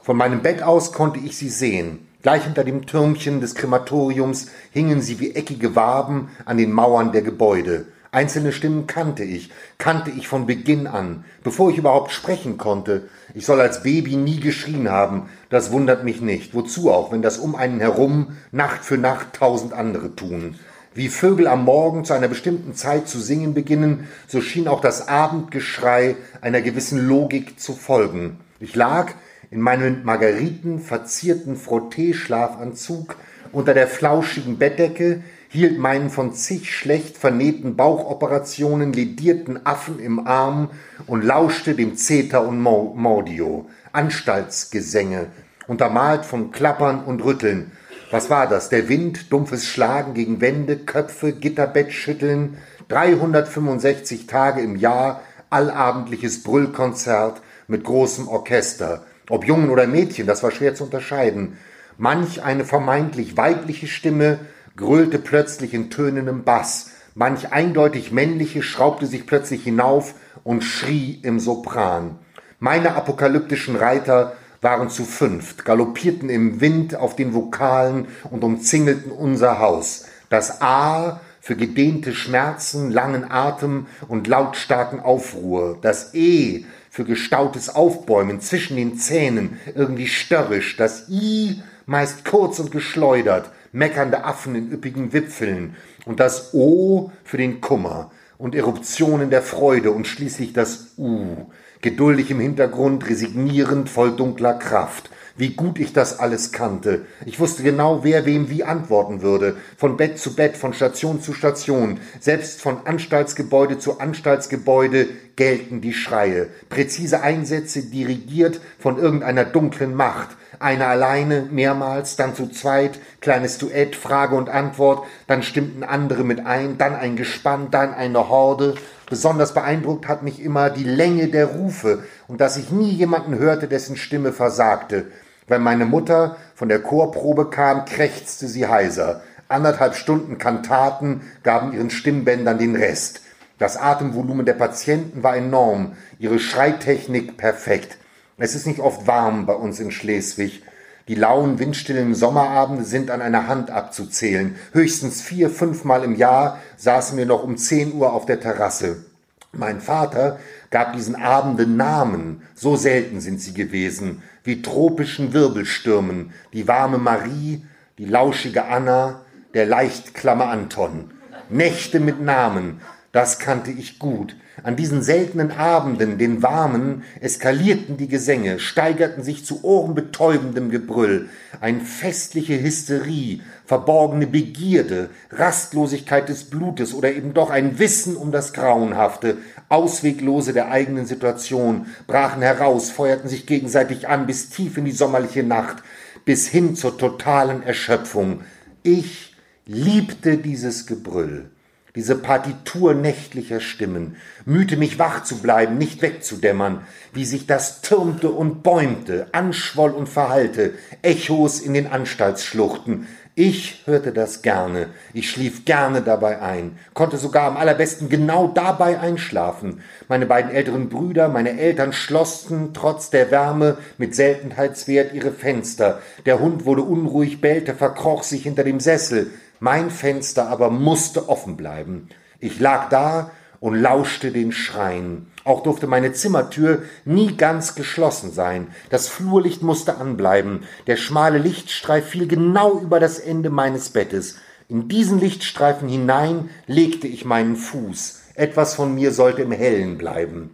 Von 0.02 0.18
meinem 0.18 0.42
Bett 0.42 0.62
aus 0.62 0.92
konnte 0.92 1.20
ich 1.20 1.38
sie 1.38 1.50
sehen. 1.50 2.08
Gleich 2.22 2.44
hinter 2.44 2.64
dem 2.64 2.86
Türmchen 2.86 3.40
des 3.40 3.56
Krematoriums 3.56 4.48
hingen 4.72 5.02
sie 5.02 5.20
wie 5.20 5.34
eckige 5.34 5.76
Waben 5.76 6.30
an 6.46 6.58
den 6.58 6.72
Mauern 6.72 7.14
der 7.14 7.22
Gebäude. 7.22 7.86
Einzelne 8.14 8.52
Stimmen 8.52 8.86
kannte 8.86 9.24
ich, 9.24 9.50
kannte 9.80 10.12
ich 10.12 10.28
von 10.28 10.46
Beginn 10.46 10.86
an, 10.86 11.26
bevor 11.44 11.72
ich 11.72 11.80
überhaupt 11.80 12.12
sprechen 12.12 12.60
konnte. 12.60 13.10
Ich 13.34 13.46
soll 13.46 13.60
als 13.60 13.82
Baby 13.82 14.16
nie 14.16 14.40
geschrien 14.40 14.92
haben, 14.92 15.30
das 15.50 15.72
wundert 15.72 16.04
mich 16.04 16.22
nicht. 16.22 16.54
Wozu 16.54 16.92
auch, 16.92 17.12
wenn 17.12 17.24
das 17.24 17.40
um 17.40 17.56
einen 17.56 17.80
herum 17.80 18.38
Nacht 18.52 18.86
für 18.86 19.00
Nacht 19.00 19.34
tausend 19.34 19.74
andere 19.74 20.16
tun. 20.16 20.60
Wie 20.94 21.10
Vögel 21.10 21.48
am 21.48 21.66
Morgen 21.66 22.06
zu 22.06 22.14
einer 22.14 22.28
bestimmten 22.28 22.76
Zeit 22.76 23.08
zu 23.08 23.20
singen 23.20 23.56
beginnen, 23.56 24.08
so 24.28 24.42
schien 24.42 24.68
auch 24.68 24.80
das 24.80 25.08
Abendgeschrei 25.08 26.16
einer 26.40 26.62
gewissen 26.62 27.08
Logik 27.08 27.60
zu 27.60 27.74
folgen. 27.74 28.38
Ich 28.60 28.76
lag 28.76 29.12
in 29.50 29.60
meinem 29.60 30.04
Margariten 30.04 30.80
verzierten 30.80 31.56
Frotteeschlafanzug 31.56 33.16
unter 33.52 33.74
der 33.74 33.88
flauschigen 33.88 34.60
Bettdecke, 34.60 35.24
hielt 35.54 35.78
meinen 35.78 36.10
von 36.10 36.34
zig 36.34 36.74
schlecht 36.76 37.16
vernähten 37.16 37.76
Bauchoperationen 37.76 38.92
ledierten 38.92 39.68
Affen 39.68 40.00
im 40.00 40.26
Arm 40.26 40.72
und 41.06 41.24
lauschte 41.24 41.76
dem 41.76 41.96
Zeter 41.96 42.44
und 42.48 42.60
Mordio, 42.60 43.70
Anstaltsgesänge, 43.92 45.28
untermalt 45.68 46.26
von 46.26 46.50
Klappern 46.50 47.04
und 47.04 47.24
Rütteln. 47.24 47.72
Was 48.10 48.32
war 48.32 48.48
das? 48.48 48.70
Der 48.70 48.90
Wind, 48.90 49.32
dumpfes 49.32 49.68
Schlagen 49.68 50.16
gegen 50.16 50.42
Wände, 50.42 50.76
Köpfe, 50.76 51.34
Gitterbett 51.34 51.94
schütteln, 51.94 52.58
365 52.88 54.26
Tage 54.26 54.62
im 54.62 54.76
Jahr, 54.76 55.22
allabendliches 55.52 56.42
Brüllkonzert 56.42 57.44
mit 57.68 57.84
großem 57.84 58.28
Orchester. 58.28 59.06
Ob 59.30 59.46
Jungen 59.46 59.70
oder 59.70 59.86
Mädchen, 59.86 60.26
das 60.26 60.42
war 60.42 60.50
schwer 60.50 60.74
zu 60.74 60.86
unterscheiden. 60.86 61.58
Manch 62.00 62.42
eine 62.42 62.66
vermeintlich 62.66 63.38
weibliche 63.38 63.86
Stimme 63.86 64.40
gröhlte 64.76 65.20
plötzlich 65.20 65.74
in 65.74 65.90
tönendem 65.90 66.44
Bass, 66.44 66.92
manch 67.16 67.52
eindeutig 67.52 68.12
männliche 68.12 68.64
schraubte 68.64 69.06
sich 69.06 69.26
plötzlich 69.26 69.64
hinauf 69.64 70.16
und 70.44 70.64
schrie 70.64 71.20
im 71.24 71.40
Sopran. 71.40 72.18
Meine 72.60 72.96
apokalyptischen 72.96 73.76
Reiter 73.76 74.34
waren 74.62 74.90
zu 74.90 75.04
fünft, 75.04 75.66
galoppierten 75.66 76.30
im 76.30 76.62
Wind 76.62 76.96
auf 76.96 77.16
den 77.16 77.34
Vokalen 77.34 78.08
und 78.32 78.44
umzingelten 78.44 79.12
unser 79.12 79.60
Haus. 79.60 80.06
Das 80.30 80.62
A 80.62 81.20
für 81.42 81.58
gedehnte 81.58 82.14
Schmerzen, 82.16 82.90
langen 82.90 83.30
Atem 83.30 83.88
und 84.08 84.28
lautstarken 84.28 85.02
Aufruhr. 85.02 85.78
Das 85.82 86.14
E 86.14 86.64
für 86.90 87.04
gestautes 87.04 87.76
Aufbäumen 87.76 88.40
zwischen 88.40 88.78
den 88.78 88.98
Zähnen, 88.98 89.60
irgendwie 89.76 90.08
störrisch. 90.08 90.78
Das 90.78 91.10
I 91.10 91.62
meist 91.86 92.24
kurz 92.24 92.60
und 92.60 92.72
geschleudert, 92.72 93.52
meckernde 93.74 94.24
Affen 94.24 94.56
in 94.56 94.72
üppigen 94.72 95.12
Wipfeln 95.12 95.76
und 96.06 96.22
das 96.22 96.54
O 96.54 97.12
für 97.26 97.38
den 97.38 97.60
Kummer 97.60 98.12
und 98.38 98.56
Eruptionen 98.56 99.30
der 99.30 99.42
Freude 99.42 99.92
und 99.92 100.08
schließlich 100.08 100.54
das 100.54 100.94
U, 100.98 101.48
geduldig 101.82 102.32
im 102.32 102.40
Hintergrund, 102.40 103.10
resignierend, 103.10 103.90
voll 103.90 104.16
dunkler 104.16 104.54
Kraft. 104.54 105.10
Wie 105.36 105.56
gut 105.56 105.80
ich 105.80 105.94
das 105.94 106.20
alles 106.20 106.52
kannte. 106.52 107.08
Ich 107.26 107.40
wusste 107.40 107.64
genau, 107.64 108.04
wer 108.04 108.28
wem 108.28 108.52
wie 108.52 108.64
antworten 108.64 109.24
würde. 109.24 109.58
Von 109.78 109.98
Bett 109.98 110.20
zu 110.20 110.36
Bett, 110.36 110.56
von 110.56 110.74
Station 110.74 111.22
zu 111.22 111.34
Station. 111.34 112.00
Selbst 112.20 112.62
von 112.62 112.86
Anstaltsgebäude 112.86 113.80
zu 113.80 114.00
Anstaltsgebäude 114.00 115.08
gelten 115.36 115.82
die 115.82 115.94
Schreie. 115.94 116.50
Präzise 116.70 117.22
Einsätze 117.22 117.82
dirigiert 117.82 118.62
von 118.78 119.00
irgendeiner 119.00 119.44
dunklen 119.44 119.96
Macht. 119.96 120.38
Einer 120.64 120.88
alleine, 120.88 121.42
mehrmals, 121.52 122.16
dann 122.16 122.36
zu 122.36 122.48
zweit, 122.48 122.98
kleines 123.20 123.58
Duett, 123.58 123.98
Frage 123.98 124.38
und 124.38 124.48
Antwort, 124.48 125.06
dann 125.28 125.44
stimmten 125.44 125.84
andere 125.84 126.24
mit 126.24 126.46
ein, 126.46 126.78
dann 126.78 126.96
ein 126.96 127.18
Gespann, 127.18 127.70
dann 127.70 127.94
eine 127.94 128.30
Horde. 128.30 128.76
Besonders 129.10 129.54
beeindruckt 129.54 130.08
hat 130.08 130.24
mich 130.24 130.42
immer 130.42 130.70
die 130.70 130.86
Länge 130.86 131.28
der 131.28 131.48
Rufe 131.48 132.06
und 132.30 132.40
dass 132.40 132.56
ich 132.56 132.72
nie 132.72 132.92
jemanden 132.92 133.38
hörte, 133.38 133.68
dessen 133.68 133.98
Stimme 133.98 134.32
versagte. 134.32 135.08
Wenn 135.50 135.62
meine 135.62 135.86
Mutter 135.86 136.38
von 136.56 136.70
der 136.70 136.80
Chorprobe 136.80 137.50
kam, 137.50 137.84
krächzte 137.84 138.48
sie 138.48 138.66
heiser. 138.66 139.22
Anderthalb 139.50 139.96
Stunden 139.96 140.38
Kantaten 140.38 141.24
gaben 141.44 141.74
ihren 141.74 141.90
Stimmbändern 141.90 142.58
den 142.58 142.78
Rest. 142.78 143.20
Das 143.60 143.76
Atemvolumen 143.76 144.46
der 144.46 144.54
Patienten 144.54 145.24
war 145.24 145.36
enorm, 145.36 145.98
ihre 146.20 146.40
Schreitechnik 146.40 147.36
perfekt. 147.36 147.98
Es 148.38 148.56
ist 148.56 148.66
nicht 148.66 148.80
oft 148.80 149.06
warm 149.06 149.46
bei 149.46 149.54
uns 149.54 149.80
in 149.80 149.92
Schleswig. 149.92 150.64
Die 151.08 151.16
lauen, 151.16 151.60
windstillen 151.60 152.16
Sommerabende 152.16 152.84
sind 152.84 153.12
an 153.12 153.22
einer 153.22 153.48
Hand 153.48 153.70
abzuzählen. 153.70 154.56
Höchstens 154.72 155.22
vier, 155.22 155.50
fünfmal 155.50 156.04
im 156.04 156.16
Jahr 156.16 156.60
saßen 156.78 157.18
wir 157.18 157.26
noch 157.26 157.44
um 157.44 157.58
zehn 157.58 157.94
Uhr 157.94 158.14
auf 158.14 158.26
der 158.26 158.40
Terrasse. 158.40 159.06
Mein 159.52 159.82
Vater 159.82 160.40
gab 160.72 160.94
diesen 160.94 161.16
Abenden 161.16 161.78
Namen, 161.78 162.42
so 162.56 162.76
selten 162.76 163.22
sind 163.22 163.40
sie 163.40 163.54
gewesen, 163.54 164.24
wie 164.44 164.64
tropischen 164.64 165.34
Wirbelstürmen, 165.34 166.34
die 166.54 166.68
warme 166.68 166.98
Marie, 166.98 167.64
die 168.00 168.06
lauschige 168.06 168.66
Anna, 168.66 169.22
der 169.54 169.68
leichtklamme 169.68 170.46
Anton. 170.46 171.12
Nächte 171.50 172.00
mit 172.00 172.20
Namen, 172.20 172.82
das 173.12 173.38
kannte 173.38 173.70
ich 173.70 174.00
gut. 174.00 174.36
An 174.64 174.78
diesen 174.78 175.02
seltenen 175.02 175.52
Abenden, 175.52 176.18
den 176.18 176.42
warmen, 176.42 177.04
eskalierten 177.20 177.98
die 177.98 178.08
Gesänge, 178.08 178.60
steigerten 178.60 179.22
sich 179.22 179.44
zu 179.44 179.62
ohrenbetäubendem 179.62 180.70
Gebrüll. 180.70 181.28
Ein 181.60 181.82
festliche 181.82 182.62
Hysterie, 182.62 183.42
verborgene 183.66 184.26
Begierde, 184.26 185.10
Rastlosigkeit 185.32 186.30
des 186.30 186.46
Blutes 186.46 186.94
oder 186.94 187.12
eben 187.12 187.34
doch 187.34 187.50
ein 187.50 187.78
Wissen 187.78 188.16
um 188.16 188.32
das 188.32 188.54
Grauenhafte, 188.54 189.38
Ausweglose 189.68 190.54
der 190.54 190.72
eigenen 190.72 191.06
Situation, 191.06 191.88
brachen 192.08 192.42
heraus, 192.42 192.90
feuerten 192.90 193.28
sich 193.28 193.46
gegenseitig 193.46 194.08
an 194.08 194.28
bis 194.28 194.50
tief 194.50 194.78
in 194.78 194.86
die 194.86 194.92
sommerliche 194.92 195.44
Nacht, 195.44 195.84
bis 196.24 196.48
hin 196.48 196.78
zur 196.78 196.98
totalen 196.98 197.64
Erschöpfung. 197.64 198.42
Ich 198.82 199.36
liebte 199.66 200.38
dieses 200.38 200.88
Gebrüll 200.88 201.50
diese 201.96 202.16
Partitur 202.16 202.96
nächtlicher 202.96 203.60
Stimmen, 203.60 204.16
mühte 204.46 204.78
mich 204.78 204.98
wach 204.98 205.24
zu 205.24 205.38
bleiben, 205.38 205.78
nicht 205.78 206.02
wegzudämmern, 206.02 206.82
wie 207.14 207.26
sich 207.26 207.46
das 207.46 207.82
türmte 207.82 208.32
und 208.32 208.64
bäumte, 208.64 209.28
anschwoll 209.32 209.92
und 209.92 210.10
verhallte, 210.10 210.74
Echos 211.04 211.60
in 211.60 211.74
den 211.76 211.88
Anstaltsschluchten. 211.88 213.08
Ich 213.36 213.82
hörte 213.86 214.12
das 214.12 214.44
gerne, 214.44 214.90
ich 215.12 215.30
schlief 215.30 215.66
gerne 215.66 216.02
dabei 216.02 216.40
ein, 216.42 216.78
konnte 216.94 217.18
sogar 217.18 217.48
am 217.48 217.58
allerbesten 217.58 218.08
genau 218.08 218.48
dabei 218.48 219.00
einschlafen. 219.00 219.82
Meine 220.08 220.28
beiden 220.28 220.52
älteren 220.52 220.90
Brüder, 220.90 221.30
meine 221.30 221.60
Eltern 221.60 221.94
schlossen 221.94 222.76
trotz 222.76 223.10
der 223.10 223.32
Wärme 223.32 223.78
mit 223.98 224.14
Seltenheitswert 224.14 225.14
ihre 225.14 225.32
Fenster. 225.32 226.00
Der 226.28 226.40
Hund 226.40 226.66
wurde 226.66 226.84
unruhig, 226.84 227.42
bellte, 227.42 227.74
verkroch 227.74 228.22
sich 228.22 228.44
hinter 228.44 228.64
dem 228.64 228.80
Sessel. 228.80 229.32
Mein 229.64 229.92
Fenster 229.92 230.50
aber 230.50 230.70
musste 230.70 231.30
offen 231.30 231.56
bleiben. 231.56 232.10
Ich 232.42 232.60
lag 232.60 232.90
da 232.90 233.32
und 233.62 233.76
lauschte 233.76 234.32
den 234.32 234.52
Schreien. 234.52 235.28
Auch 235.46 235.64
durfte 235.64 235.88
meine 235.88 236.12
Zimmertür 236.12 236.82
nie 237.06 237.38
ganz 237.38 237.74
geschlossen 237.74 238.34
sein. 238.34 238.68
Das 238.90 239.08
Flurlicht 239.08 239.62
musste 239.62 239.96
anbleiben. 240.00 240.64
Der 240.86 240.98
schmale 240.98 241.38
Lichtstreif 241.38 242.08
fiel 242.08 242.28
genau 242.28 242.78
über 242.82 243.00
das 243.00 243.20
Ende 243.20 243.50
meines 243.50 243.92
Bettes. 243.92 244.36
In 244.68 244.90
diesen 244.90 245.22
Lichtstreifen 245.22 245.88
hinein 245.88 246.50
legte 246.68 247.08
ich 247.08 247.24
meinen 247.24 247.56
Fuß. 247.56 248.20
Etwas 248.36 248.76
von 248.76 248.94
mir 248.94 249.14
sollte 249.14 249.44
im 249.44 249.54
Hellen 249.54 249.98
bleiben. 249.98 250.50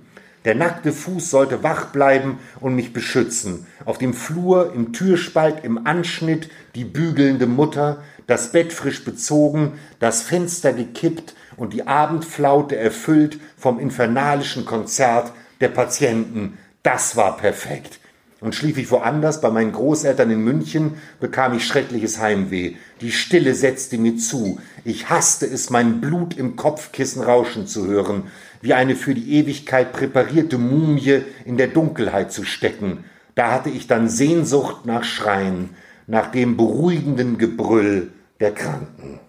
Der 0.46 0.54
nackte 0.54 0.94
Fuß 0.94 1.32
sollte 1.32 1.64
wach 1.64 1.88
bleiben 1.88 2.38
und 2.60 2.76
mich 2.76 2.94
beschützen. 2.94 3.66
Auf 3.86 3.98
dem 3.98 4.14
Flur, 4.14 4.72
im 4.74 4.94
Türspalt, 4.94 5.66
im 5.66 5.88
Anschnitt 5.88 6.50
die 6.76 6.86
bügelnde 6.86 7.46
Mutter, 7.46 8.04
das 8.30 8.52
Bett 8.52 8.74
frisch 8.74 9.04
bezogen, 9.04 9.74
das 10.00 10.22
Fenster 10.22 10.74
gekippt 10.74 11.36
und 11.58 11.74
die 11.74 11.88
Abendflaute 11.88 12.76
erfüllt 12.76 13.40
vom 13.58 13.80
infernalischen 13.80 14.66
Konzert 14.66 15.34
der 15.62 15.70
Patienten. 15.70 16.58
Das 16.84 17.16
war 17.16 17.38
perfekt. 17.38 18.00
Und 18.42 18.56
schlief 18.56 18.78
ich 18.78 18.90
woanders, 18.90 19.42
bei 19.42 19.50
meinen 19.50 19.74
Großeltern 19.74 20.32
in 20.32 20.42
München, 20.42 20.94
bekam 21.20 21.58
ich 21.58 21.66
schreckliches 21.66 22.20
Heimweh. 22.20 22.76
Die 23.02 23.12
Stille 23.12 23.54
setzte 23.54 23.98
mir 23.98 24.16
zu. 24.16 24.60
Ich 24.86 25.10
hasste 25.10 25.46
es, 25.46 25.70
mein 25.70 26.00
Blut 26.00 26.38
im 26.38 26.56
Kopfkissen 26.56 27.22
rauschen 27.22 27.68
zu 27.68 27.88
hören, 27.88 28.28
wie 28.62 28.74
eine 28.74 28.96
für 28.96 29.14
die 29.14 29.34
Ewigkeit 29.34 29.92
präparierte 29.92 30.58
Mumie 30.58 31.24
in 31.44 31.58
der 31.58 31.68
Dunkelheit 31.68 32.32
zu 32.32 32.46
stecken. 32.46 33.04
Da 33.36 33.52
hatte 33.52 33.70
ich 33.70 33.88
dann 33.88 34.08
Sehnsucht 34.08 34.86
nach 34.86 35.04
Schreien, 35.04 35.72
nach 36.08 36.32
dem 36.32 36.56
beruhigenden 36.56 37.38
Gebrüll 37.38 38.12
der 38.40 38.54
Kranken. 38.54 39.20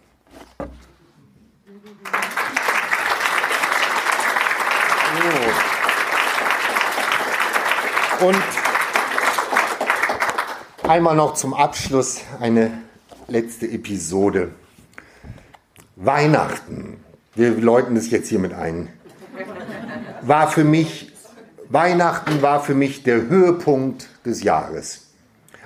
Oh. 8.20 8.26
Und 8.26 8.42
einmal 10.88 11.16
noch 11.16 11.34
zum 11.34 11.54
Abschluss 11.54 12.20
eine 12.38 12.82
letzte 13.26 13.66
Episode. 13.66 14.52
Weihnachten, 15.96 17.02
wir 17.34 17.50
läuten 17.50 17.96
das 17.96 18.10
jetzt 18.10 18.28
hiermit 18.28 18.54
ein, 18.54 18.88
war 20.22 20.50
für 20.50 20.64
mich, 20.64 21.12
Weihnachten 21.68 22.42
war 22.42 22.62
für 22.62 22.74
mich 22.74 23.02
der 23.02 23.28
Höhepunkt 23.28 24.08
des 24.24 24.42
Jahres. 24.42 25.09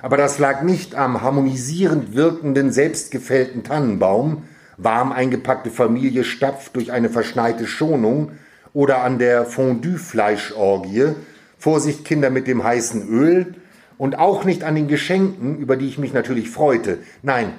Aber 0.05 0.17
das 0.17 0.37
lag 0.37 0.61
nicht 0.61 0.93
am 0.93 1.23
harmonisierend 1.23 2.13
wirkenden, 2.13 2.71
selbstgefällten 2.71 3.63
Tannenbaum, 3.63 4.43
warm 4.77 5.11
eingepackte 5.11 5.71
Familie 5.71 6.23
stapft 6.23 6.75
durch 6.75 6.91
eine 6.91 7.09
verschneite 7.09 7.65
Schonung 7.65 8.33
oder 8.71 9.01
an 9.01 9.17
der 9.17 9.47
Fondue-Fleischorgie, 9.47 11.15
Vorsicht 11.57 12.05
Kinder 12.05 12.29
mit 12.29 12.45
dem 12.45 12.63
heißen 12.63 13.09
Öl 13.09 13.55
und 13.97 14.19
auch 14.19 14.43
nicht 14.43 14.63
an 14.63 14.75
den 14.75 14.87
Geschenken, 14.87 15.57
über 15.57 15.75
die 15.75 15.87
ich 15.87 15.97
mich 15.97 16.13
natürlich 16.13 16.51
freute. 16.51 16.99
Nein, 17.23 17.53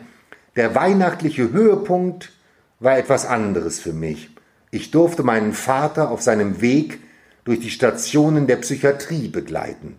der 0.55 0.77
weihnachtliche 0.77 1.51
Höhepunkt 1.51 2.31
war 2.79 2.97
etwas 2.97 3.27
anderes 3.27 3.81
für 3.81 3.93
mich. 3.93 4.31
Ich 4.71 4.93
durfte 4.93 5.25
meinen 5.25 5.53
Vater 5.53 6.13
auf 6.13 6.23
seinem 6.23 6.61
Weg 6.61 7.01
durch 7.43 7.59
die 7.59 7.71
Stationen 7.71 8.47
der 8.47 8.59
Psychiatrie 8.59 9.27
begleiten. 9.27 9.97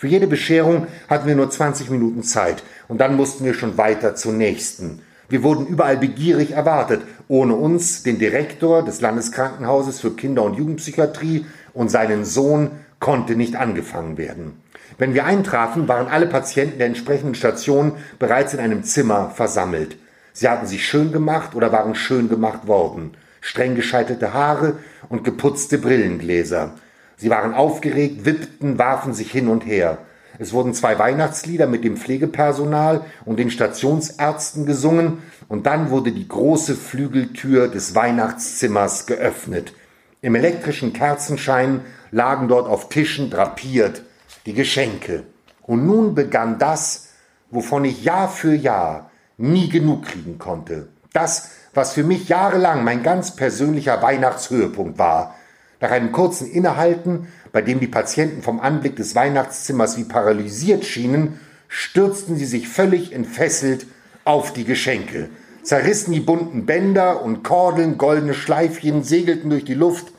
Für 0.00 0.06
jede 0.06 0.26
Bescherung 0.26 0.86
hatten 1.10 1.28
wir 1.28 1.34
nur 1.34 1.50
20 1.50 1.90
Minuten 1.90 2.22
Zeit 2.22 2.62
und 2.88 3.02
dann 3.02 3.16
mussten 3.16 3.44
wir 3.44 3.52
schon 3.52 3.76
weiter 3.76 4.14
zur 4.14 4.32
nächsten. 4.32 5.02
Wir 5.28 5.42
wurden 5.42 5.66
überall 5.66 5.98
begierig 5.98 6.52
erwartet. 6.52 7.02
Ohne 7.28 7.54
uns, 7.54 8.02
den 8.02 8.18
Direktor 8.18 8.82
des 8.82 9.02
Landeskrankenhauses 9.02 10.00
für 10.00 10.12
Kinder- 10.12 10.44
und 10.44 10.56
Jugendpsychiatrie 10.56 11.44
und 11.74 11.90
seinen 11.90 12.24
Sohn, 12.24 12.70
konnte 12.98 13.36
nicht 13.36 13.56
angefangen 13.56 14.16
werden. 14.16 14.62
Wenn 14.96 15.12
wir 15.12 15.26
eintrafen, 15.26 15.86
waren 15.86 16.08
alle 16.08 16.28
Patienten 16.28 16.78
der 16.78 16.86
entsprechenden 16.86 17.34
Station 17.34 17.92
bereits 18.18 18.54
in 18.54 18.60
einem 18.60 18.84
Zimmer 18.84 19.28
versammelt. 19.28 19.98
Sie 20.32 20.48
hatten 20.48 20.66
sich 20.66 20.88
schön 20.88 21.12
gemacht 21.12 21.54
oder 21.54 21.72
waren 21.72 21.94
schön 21.94 22.30
gemacht 22.30 22.66
worden. 22.66 23.10
Streng 23.42 23.74
gescheitelte 23.74 24.32
Haare 24.32 24.76
und 25.10 25.24
geputzte 25.24 25.76
Brillengläser. 25.76 26.72
Sie 27.20 27.28
waren 27.28 27.52
aufgeregt, 27.52 28.24
wippten, 28.24 28.78
warfen 28.78 29.12
sich 29.12 29.30
hin 29.30 29.48
und 29.48 29.66
her. 29.66 29.98
Es 30.38 30.54
wurden 30.54 30.72
zwei 30.72 30.98
Weihnachtslieder 30.98 31.66
mit 31.66 31.84
dem 31.84 31.98
Pflegepersonal 31.98 33.04
und 33.26 33.38
den 33.38 33.50
Stationsärzten 33.50 34.64
gesungen 34.64 35.18
und 35.46 35.66
dann 35.66 35.90
wurde 35.90 36.12
die 36.12 36.26
große 36.26 36.74
Flügeltür 36.74 37.68
des 37.68 37.94
Weihnachtszimmers 37.94 39.04
geöffnet. 39.04 39.74
Im 40.22 40.34
elektrischen 40.34 40.94
Kerzenschein 40.94 41.82
lagen 42.10 42.48
dort 42.48 42.66
auf 42.66 42.88
Tischen 42.88 43.28
drapiert 43.28 44.02
die 44.46 44.54
Geschenke. 44.54 45.24
Und 45.60 45.84
nun 45.84 46.14
begann 46.14 46.58
das, 46.58 47.08
wovon 47.50 47.84
ich 47.84 48.02
Jahr 48.02 48.30
für 48.30 48.54
Jahr 48.54 49.10
nie 49.36 49.68
genug 49.68 50.06
kriegen 50.06 50.38
konnte. 50.38 50.88
Das, 51.12 51.50
was 51.74 51.92
für 51.92 52.02
mich 52.02 52.30
jahrelang 52.30 52.82
mein 52.82 53.02
ganz 53.02 53.36
persönlicher 53.36 54.00
Weihnachtshöhepunkt 54.00 54.98
war. 54.98 55.34
Nach 55.80 55.90
einem 55.90 56.12
kurzen 56.12 56.50
Innehalten, 56.50 57.28
bei 57.52 57.62
dem 57.62 57.80
die 57.80 57.86
Patienten 57.86 58.42
vom 58.42 58.60
Anblick 58.60 58.96
des 58.96 59.14
Weihnachtszimmers 59.14 59.96
wie 59.96 60.04
paralysiert 60.04 60.84
schienen, 60.84 61.40
stürzten 61.68 62.36
sie 62.36 62.44
sich 62.44 62.68
völlig 62.68 63.12
entfesselt 63.12 63.86
auf 64.24 64.52
die 64.52 64.64
Geschenke, 64.64 65.30
zerrissen 65.62 66.12
die 66.12 66.20
bunten 66.20 66.66
Bänder 66.66 67.22
und 67.22 67.42
Kordeln, 67.42 67.96
goldene 67.96 68.34
Schleifchen 68.34 69.02
segelten 69.02 69.48
durch 69.48 69.64
die 69.64 69.74
Luft, 69.74 70.12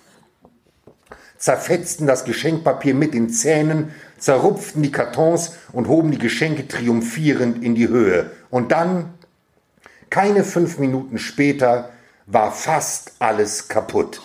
zerfetzten 1.37 2.07
das 2.07 2.25
Geschenkpapier 2.25 2.95
mit 2.95 3.13
den 3.13 3.29
Zähnen, 3.29 3.91
zerrupften 4.17 4.81
die 4.81 4.91
Kartons 4.91 5.53
und 5.71 5.87
hoben 5.87 6.11
die 6.11 6.17
Geschenke 6.17 6.67
triumphierend 6.67 7.63
in 7.63 7.75
die 7.75 7.87
Höhe. 7.87 8.31
Und 8.49 8.71
dann, 8.71 9.13
keine 10.09 10.43
fünf 10.43 10.79
Minuten 10.79 11.19
später, 11.19 11.89
war 12.25 12.51
fast 12.51 13.13
alles 13.19 13.67
kaputt 13.67 14.21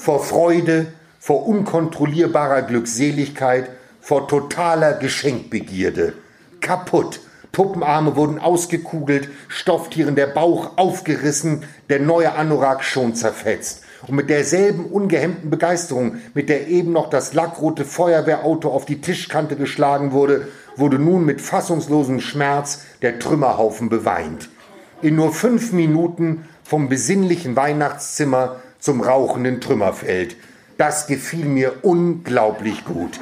vor 0.00 0.24
Freude, 0.24 0.86
vor 1.18 1.46
unkontrollierbarer 1.46 2.62
Glückseligkeit, 2.62 3.68
vor 4.00 4.28
totaler 4.28 4.94
Geschenkbegierde. 4.94 6.14
Kaputt. 6.62 7.20
Puppenarme 7.52 8.16
wurden 8.16 8.38
ausgekugelt, 8.38 9.28
Stofftieren 9.48 10.14
der 10.14 10.28
Bauch 10.28 10.78
aufgerissen, 10.78 11.64
der 11.90 11.98
neue 11.98 12.32
Anorak 12.32 12.82
schon 12.82 13.14
zerfetzt. 13.14 13.82
Und 14.06 14.14
mit 14.14 14.30
derselben 14.30 14.86
ungehemmten 14.86 15.50
Begeisterung, 15.50 16.16
mit 16.32 16.48
der 16.48 16.68
eben 16.68 16.92
noch 16.92 17.10
das 17.10 17.34
lackrote 17.34 17.84
Feuerwehrauto 17.84 18.70
auf 18.70 18.86
die 18.86 19.02
Tischkante 19.02 19.56
geschlagen 19.56 20.12
wurde, 20.12 20.48
wurde 20.76 20.98
nun 20.98 21.26
mit 21.26 21.42
fassungslosem 21.42 22.20
Schmerz 22.20 22.84
der 23.02 23.18
Trümmerhaufen 23.18 23.90
beweint. 23.90 24.48
In 25.02 25.16
nur 25.16 25.32
fünf 25.34 25.72
Minuten 25.72 26.48
vom 26.62 26.88
besinnlichen 26.88 27.56
Weihnachtszimmer 27.56 28.56
zum 28.80 29.00
rauchenden 29.00 29.60
Trümmerfeld. 29.60 30.36
Das 30.78 31.06
gefiel 31.06 31.44
mir 31.44 31.84
unglaublich 31.84 32.84
gut. 32.84 33.20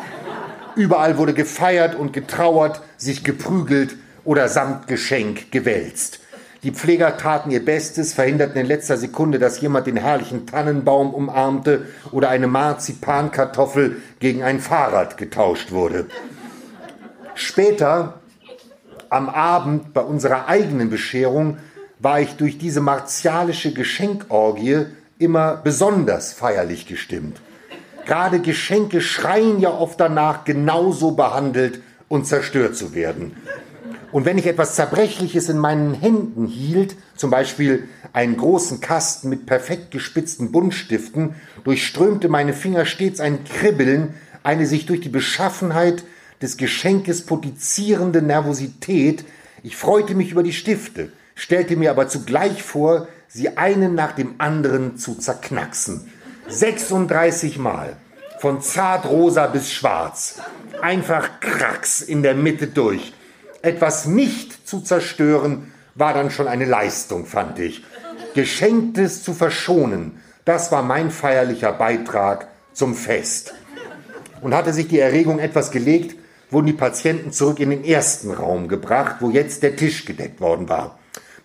Überall 0.76 1.18
wurde 1.18 1.34
gefeiert 1.34 1.96
und 1.96 2.12
getrauert, 2.12 2.80
sich 2.96 3.24
geprügelt 3.24 3.96
oder 4.24 4.48
samt 4.48 4.86
Geschenk 4.86 5.50
gewälzt. 5.50 6.20
Die 6.62 6.72
Pfleger 6.72 7.16
taten 7.16 7.50
ihr 7.50 7.64
Bestes, 7.64 8.14
verhinderten 8.14 8.60
in 8.60 8.66
letzter 8.66 8.96
Sekunde, 8.96 9.38
dass 9.38 9.60
jemand 9.60 9.86
den 9.86 9.96
herrlichen 9.96 10.46
Tannenbaum 10.46 11.14
umarmte 11.14 11.86
oder 12.10 12.30
eine 12.30 12.48
Marzipankartoffel 12.48 14.02
gegen 14.18 14.42
ein 14.42 14.58
Fahrrad 14.58 15.16
getauscht 15.16 15.70
wurde. 15.70 16.06
Später, 17.34 18.20
am 19.08 19.28
Abend 19.28 19.94
bei 19.94 20.00
unserer 20.00 20.48
eigenen 20.48 20.90
Bescherung, 20.90 21.58
war 22.00 22.20
ich 22.20 22.36
durch 22.36 22.58
diese 22.58 22.80
martialische 22.80 23.72
Geschenkorgie 23.72 24.86
immer 25.18 25.56
besonders 25.56 26.32
feierlich 26.32 26.86
gestimmt. 26.86 27.40
Gerade 28.06 28.40
Geschenke 28.40 29.00
schreien 29.00 29.60
ja 29.60 29.70
oft 29.70 30.00
danach, 30.00 30.44
genauso 30.44 31.12
behandelt 31.12 31.82
und 32.08 32.26
zerstört 32.26 32.76
zu 32.76 32.94
werden. 32.94 33.36
Und 34.12 34.24
wenn 34.24 34.38
ich 34.38 34.46
etwas 34.46 34.74
Zerbrechliches 34.74 35.50
in 35.50 35.58
meinen 35.58 35.92
Händen 35.92 36.46
hielt, 36.46 36.96
zum 37.16 37.30
Beispiel 37.30 37.88
einen 38.14 38.38
großen 38.38 38.80
Kasten 38.80 39.28
mit 39.28 39.44
perfekt 39.44 39.90
gespitzten 39.90 40.50
Buntstiften, 40.50 41.34
durchströmte 41.64 42.28
meine 42.28 42.54
Finger 42.54 42.86
stets 42.86 43.20
ein 43.20 43.44
Kribbeln, 43.44 44.14
eine 44.42 44.64
sich 44.64 44.86
durch 44.86 45.02
die 45.02 45.10
Beschaffenheit 45.10 46.04
des 46.40 46.56
Geschenkes 46.56 47.26
potizierende 47.26 48.22
Nervosität. 48.22 49.24
Ich 49.62 49.76
freute 49.76 50.14
mich 50.14 50.30
über 50.30 50.42
die 50.42 50.54
Stifte, 50.54 51.12
stellte 51.34 51.76
mir 51.76 51.90
aber 51.90 52.08
zugleich 52.08 52.62
vor, 52.62 53.08
sie 53.28 53.56
einen 53.56 53.94
nach 53.94 54.12
dem 54.12 54.34
anderen 54.38 54.96
zu 54.96 55.14
zerknacksen. 55.14 56.12
36 56.48 57.58
Mal. 57.58 57.96
Von 58.40 58.62
zartrosa 58.62 59.46
bis 59.46 59.72
schwarz. 59.72 60.40
Einfach 60.80 61.40
kracks 61.40 62.00
in 62.00 62.22
der 62.22 62.34
Mitte 62.34 62.68
durch. 62.68 63.12
Etwas 63.62 64.06
nicht 64.06 64.68
zu 64.68 64.80
zerstören 64.80 65.72
war 65.94 66.14
dann 66.14 66.30
schon 66.30 66.48
eine 66.48 66.64
Leistung, 66.64 67.26
fand 67.26 67.58
ich. 67.58 67.84
Geschenktes 68.34 69.24
zu 69.24 69.34
verschonen, 69.34 70.20
das 70.44 70.70
war 70.70 70.82
mein 70.82 71.10
feierlicher 71.10 71.72
Beitrag 71.72 72.46
zum 72.72 72.94
Fest. 72.94 73.54
Und 74.40 74.54
hatte 74.54 74.72
sich 74.72 74.86
die 74.86 75.00
Erregung 75.00 75.40
etwas 75.40 75.72
gelegt, 75.72 76.16
wurden 76.50 76.66
die 76.66 76.72
Patienten 76.72 77.32
zurück 77.32 77.58
in 77.60 77.70
den 77.70 77.84
ersten 77.84 78.30
Raum 78.30 78.68
gebracht, 78.68 79.16
wo 79.20 79.30
jetzt 79.30 79.62
der 79.62 79.76
Tisch 79.76 80.04
gedeckt 80.04 80.40
worden 80.40 80.68
war. 80.68 80.98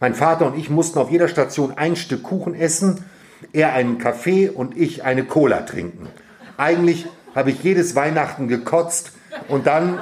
Mein 0.04 0.16
Vater 0.16 0.48
und 0.48 0.58
ich 0.58 0.70
mussten 0.70 1.00
auf 1.00 1.12
jeder 1.12 1.30
Station 1.30 1.78
ein 1.78 1.96
Stück 1.96 2.24
Kuchen 2.24 2.56
essen, 2.56 3.06
er 3.54 3.72
einen 3.72 4.00
Kaffee 4.00 4.50
und 4.50 4.76
ich 4.76 5.06
eine 5.06 5.24
Cola 5.24 5.62
trinken. 5.62 6.10
Eigentlich 6.58 7.08
habe 7.34 7.52
ich 7.52 7.64
jedes 7.64 7.96
Weihnachten 7.96 8.50
gekotzt 8.50 9.14
und 9.48 9.66
dann 9.66 10.00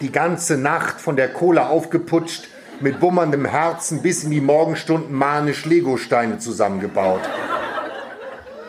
die 0.00 0.10
ganze 0.10 0.56
Nacht 0.56 0.98
von 0.98 1.14
der 1.14 1.28
Cola 1.28 1.66
aufgeputscht, 1.66 2.48
mit 2.80 2.98
bummerndem 2.98 3.44
Herzen 3.44 4.00
bis 4.00 4.24
in 4.24 4.30
die 4.30 4.40
Morgenstunden 4.40 5.14
manisch 5.14 5.66
Legosteine 5.66 6.38
zusammengebaut. 6.38 7.20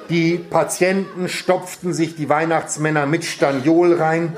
Die 0.10 0.38
Patienten 0.38 1.30
stopften 1.30 1.94
sich 1.94 2.18
die 2.18 2.28
Weihnachtsmänner 2.28 3.06
mit 3.06 3.24
Staniol 3.24 3.94
rein, 3.94 4.36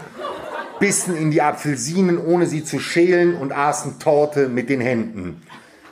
bissen 0.80 1.18
in 1.18 1.32
die 1.32 1.42
Apfelsinen, 1.42 2.20
ohne 2.20 2.46
sie 2.46 2.64
zu 2.64 2.78
schälen 2.78 3.34
und 3.34 3.52
aßen 3.52 3.98
Torte 3.98 4.50
mit 4.50 4.70
den 4.70 4.82
Händen. 4.82 5.42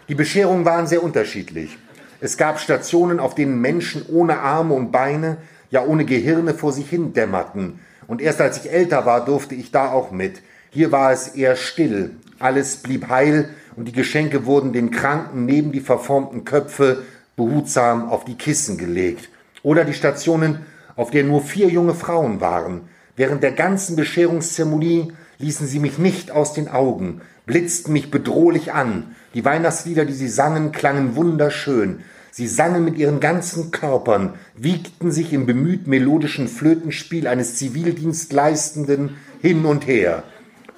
Die 0.08 0.16
Bescherungen 0.16 0.66
waren 0.66 0.88
sehr 0.88 1.04
unterschiedlich. 1.04 1.78
Es 2.20 2.38
gab 2.38 2.60
Stationen, 2.60 3.20
auf 3.20 3.36
denen 3.36 3.62
Menschen 3.62 4.06
ohne 4.08 4.40
Arme 4.40 4.74
und 4.74 4.92
Beine, 4.92 5.38
ja 5.70 5.84
ohne 5.84 6.06
Gehirne 6.06 6.54
vor 6.54 6.72
sich 6.72 6.90
hin 6.90 7.14
dämmerten. 7.14 7.80
Und 8.08 8.22
erst 8.22 8.40
als 8.40 8.58
ich 8.58 8.72
älter 8.72 9.06
war, 9.06 9.26
durfte 9.26 9.54
ich 9.54 9.72
da 9.72 9.92
auch 9.92 10.12
mit. 10.12 10.42
Hier 10.70 10.92
war 10.92 11.12
es 11.12 11.30
eher 11.30 11.56
still. 11.56 12.12
Alles 12.40 12.78
blieb 12.78 13.10
heil 13.10 13.50
und 13.76 13.88
die 13.88 13.94
Geschenke 13.94 14.46
wurden 14.46 14.72
den 14.72 14.92
Kranken 14.92 15.46
neben 15.46 15.72
die 15.72 15.82
verformten 15.82 16.46
Köpfe 16.46 17.04
behutsam 17.36 18.10
auf 18.10 18.24
die 18.24 18.36
Kissen 18.36 18.78
gelegt. 18.78 19.30
Oder 19.62 19.84
die 19.84 19.94
Stationen, 19.94 20.66
auf 20.96 21.12
denen 21.12 21.30
nur 21.30 21.42
vier 21.42 21.68
junge 21.68 21.94
Frauen 21.94 22.40
waren, 22.40 22.88
Während 23.18 23.42
der 23.42 23.52
ganzen 23.52 23.96
Bescherungszeremonie 23.96 25.12
ließen 25.40 25.66
sie 25.66 25.80
mich 25.80 25.98
nicht 25.98 26.30
aus 26.30 26.54
den 26.54 26.68
Augen, 26.68 27.22
blitzten 27.48 27.92
mich 27.92 28.12
bedrohlich 28.12 28.74
an. 28.74 29.16
Die 29.38 29.46
Weihnachtslieder, 29.46 30.06
die 30.06 30.14
sie 30.14 30.30
sangen, 30.30 30.72
klangen 30.72 31.16
wunderschön. 31.16 32.00
Sie 32.32 32.48
sangen 32.48 32.84
mit 32.84 32.98
ihren 32.98 33.20
ganzen 33.20 33.70
Körpern, 33.70 34.34
wiegten 34.56 35.12
sich 35.12 35.32
im 35.32 35.46
bemüht 35.46 35.86
melodischen 35.86 36.48
Flötenspiel 36.48 37.28
eines 37.28 37.56
Zivildienstleistenden 37.58 39.18
hin 39.40 39.66
und 39.66 39.86
her. 39.86 40.24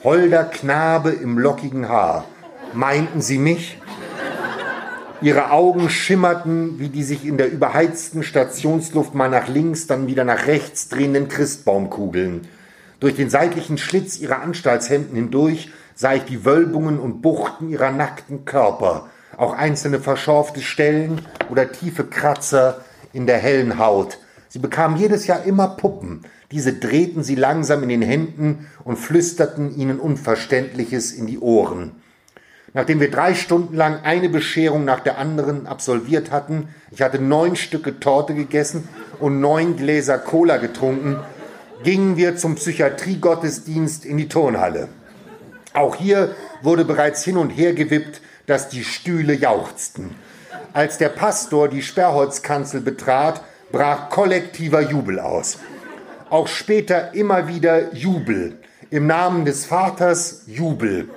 Holder 0.03 0.43
Knabe 0.43 1.11
im 1.11 1.39
lockigen 1.39 1.87
Haar. 1.87 2.25
Meinten 2.73 3.21
sie 3.21 3.37
mich? 3.37 3.77
Ihre 5.21 5.51
Augen 5.51 5.89
schimmerten 5.89 6.79
wie 6.79 6.89
die 6.89 7.03
sich 7.03 7.25
in 7.25 7.37
der 7.37 7.49
überheizten 7.49 8.23
Stationsluft 8.23 9.15
mal 9.15 9.29
nach 9.29 9.47
links, 9.47 9.87
dann 9.87 10.07
wieder 10.07 10.25
nach 10.25 10.47
rechts 10.47 10.89
drehenden 10.89 11.29
Christbaumkugeln. 11.29 12.41
Durch 12.99 13.15
den 13.15 13.29
seitlichen 13.29 13.77
Schlitz 13.77 14.19
ihrer 14.19 14.41
Anstaltshemden 14.41 15.15
hindurch 15.15 15.69
sah 15.99 16.13
ich 16.13 16.23
die 16.23 16.45
Wölbungen 16.45 16.97
und 16.97 17.21
Buchten 17.21 17.67
ihrer 17.67 17.91
nackten 17.91 18.45
Körper, 18.45 19.09
auch 19.35 19.51
einzelne 19.51 19.99
verschorfte 19.99 20.61
Stellen 20.61 21.19
oder 21.49 21.73
tiefe 21.73 22.05
Kratzer 22.05 22.85
in 23.11 23.27
der 23.27 23.37
hellen 23.37 23.77
Haut. 23.79 24.17
Sie 24.47 24.59
bekamen 24.59 24.95
jedes 24.95 25.27
Jahr 25.27 25.43
immer 25.43 25.67
Puppen. 25.67 26.21
Diese 26.53 26.71
drehten 26.71 27.21
sie 27.21 27.35
langsam 27.35 27.83
in 27.83 27.89
den 27.89 28.01
Händen 28.01 28.69
und 28.85 28.95
flüsterten 28.95 29.75
ihnen 29.75 29.99
Unverständliches 29.99 31.11
in 31.11 31.27
die 31.27 31.39
Ohren. 31.39 31.91
Nachdem 32.73 33.01
wir 33.01 33.11
drei 33.11 33.35
Stunden 33.35 33.75
lang 33.75 33.99
eine 34.03 34.29
Bescherung 34.29 34.85
nach 34.85 35.01
der 35.01 35.17
anderen 35.17 35.67
absolviert 35.67 36.31
hatten, 36.31 36.69
ich 36.91 37.01
hatte 37.01 37.19
neun 37.21 37.57
Stücke 37.57 37.99
Torte 37.99 38.33
gegessen 38.33 38.87
und 39.19 39.41
neun 39.41 39.75
Gläser 39.75 40.17
Cola 40.17 40.59
getrunken, 40.59 41.17
gingen 41.83 42.15
wir 42.15 42.37
zum 42.37 42.55
Psychiatriegottesdienst 42.55 44.05
in 44.05 44.15
die 44.15 44.29
Turnhalle. 44.29 44.87
Auch 45.73 45.95
hier 45.95 46.35
wurde 46.61 46.85
bereits 46.85 47.23
hin 47.23 47.37
und 47.37 47.49
her 47.51 47.73
gewippt, 47.73 48.21
dass 48.47 48.69
die 48.69 48.83
Stühle 48.83 49.33
jauchzten. 49.33 50.15
Als 50.73 50.97
der 50.97 51.09
Pastor 51.09 51.67
die 51.67 51.81
Sperrholzkanzel 51.81 52.81
betrat, 52.81 53.41
brach 53.71 54.09
kollektiver 54.09 54.81
Jubel 54.81 55.19
aus. 55.19 55.59
Auch 56.29 56.47
später 56.47 57.13
immer 57.13 57.47
wieder 57.47 57.93
Jubel. 57.93 58.57
Im 58.89 59.07
Namen 59.07 59.45
des 59.45 59.65
Vaters 59.65 60.43
Jubel. 60.47 61.09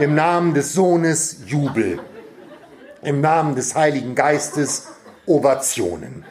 Im 0.00 0.14
Namen 0.14 0.54
des 0.54 0.72
Sohnes 0.72 1.38
Jubel. 1.46 2.00
Im 3.02 3.20
Namen 3.20 3.54
des 3.54 3.74
Heiligen 3.74 4.14
Geistes 4.14 4.88
Ovationen. 5.26 6.24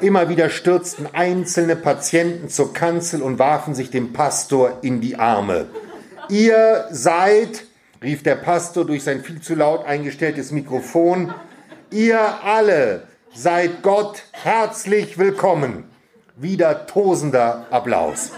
Immer 0.00 0.28
wieder 0.28 0.50
stürzten 0.50 1.08
einzelne 1.12 1.76
Patienten 1.76 2.48
zur 2.48 2.72
Kanzel 2.72 3.22
und 3.22 3.38
warfen 3.38 3.74
sich 3.74 3.90
dem 3.90 4.12
Pastor 4.12 4.78
in 4.82 5.00
die 5.00 5.16
Arme. 5.16 5.66
Ihr 6.34 6.86
seid, 6.90 7.62
rief 8.02 8.24
der 8.24 8.34
Pastor 8.34 8.84
durch 8.84 9.04
sein 9.04 9.22
viel 9.22 9.40
zu 9.40 9.54
laut 9.54 9.86
eingestelltes 9.86 10.50
Mikrofon, 10.50 11.32
ihr 11.92 12.18
alle 12.42 13.04
seid 13.32 13.82
Gott 13.82 14.24
herzlich 14.32 15.16
willkommen. 15.16 15.84
Wieder 16.34 16.88
tosender 16.88 17.68
Applaus. 17.70 18.32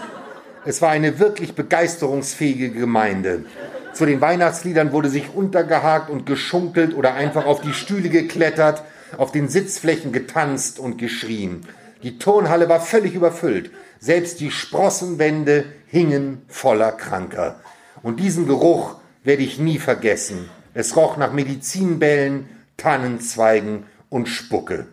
Es 0.63 0.79
war 0.83 0.91
eine 0.91 1.17
wirklich 1.17 1.55
begeisterungsfähige 1.55 2.69
Gemeinde. 2.69 3.45
Zu 3.93 4.05
den 4.05 4.21
Weihnachtsliedern 4.21 4.91
wurde 4.91 5.09
sich 5.09 5.33
untergehakt 5.33 6.11
und 6.11 6.27
geschunkelt 6.27 6.95
oder 6.95 7.15
einfach 7.15 7.47
auf 7.47 7.61
die 7.61 7.73
Stühle 7.73 8.09
geklettert, 8.09 8.83
auf 9.17 9.31
den 9.31 9.47
Sitzflächen 9.49 10.11
getanzt 10.11 10.77
und 10.77 10.99
geschrien. 10.99 11.65
Die 12.03 12.19
Turnhalle 12.19 12.69
war 12.69 12.79
völlig 12.79 13.15
überfüllt. 13.15 13.71
Selbst 13.99 14.39
die 14.39 14.51
Sprossenwände 14.51 15.65
hingen 15.87 16.43
voller 16.47 16.91
Kranker. 16.91 17.59
Und 18.07 18.21
diesen 18.21 18.47
Geruch 18.47 18.95
werde 19.25 19.43
ich 19.43 19.59
nie 19.59 19.79
vergessen. 19.79 20.49
Es 20.73 20.95
roch 20.95 21.17
nach 21.17 21.33
Medizinbällen, 21.33 22.47
Tannenzweigen 22.77 23.83
und 24.09 24.29
Spucke. 24.29 24.87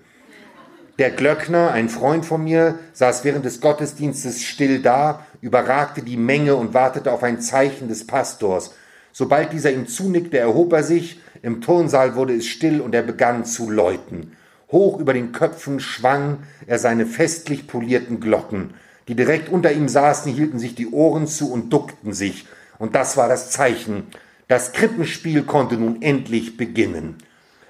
Der 0.99 1.13
Glöckner, 1.13 1.71
ein 1.71 1.89
Freund 1.89 2.27
von 2.27 2.43
mir, 2.43 2.81
saß 2.93 3.23
während 3.23 3.45
des 3.45 3.61
Gottesdienstes 3.61 4.43
still 4.43 4.83
da, 4.83 5.25
überragte 5.41 6.03
die 6.03 6.17
Menge 6.17 6.57
und 6.57 6.75
wartete 6.75 7.13
auf 7.13 7.23
ein 7.23 7.41
Zeichen 7.41 7.87
des 7.87 8.05
Pastors. 8.05 8.73
Sobald 9.13 9.53
dieser 9.53 9.71
ihm 9.71 9.87
zunickte, 9.87 10.39
erhob 10.39 10.73
er 10.73 10.83
sich, 10.83 11.21
im 11.41 11.61
Turnsaal 11.61 12.17
wurde 12.17 12.35
es 12.35 12.49
still 12.49 12.81
und 12.81 12.97
er 12.97 13.03
begann 13.03 13.45
zu 13.45 13.71
läuten. 13.71 14.33
Hoch 14.73 14.99
über 14.99 15.15
den 15.15 15.31
Köpfen 15.31 15.79
schwang 15.79 16.39
er 16.67 16.81
seine 16.81 17.07
festlich 17.07 17.69
polierten 17.69 18.19
Glocken. 18.19 18.75
Die 19.07 19.15
direkt 19.15 19.51
unter 19.51 19.71
ihm 19.71 19.87
saßen, 19.87 20.33
hielten 20.33 20.59
sich 20.59 20.75
die 20.75 20.89
Ohren 20.89 21.29
zu 21.29 21.53
und 21.53 21.73
duckten 21.73 22.13
sich. 22.13 22.47
Und 22.85 22.95
das 22.95 23.17
war 23.17 23.31
das 23.31 23.49
Zeichen. 23.49 24.09
Das 24.47 24.75
Krippenspiel 24.75 25.45
konnte 25.45 25.77
nun 25.77 26.03
endlich 26.03 26.59
beginnen. 26.59 27.17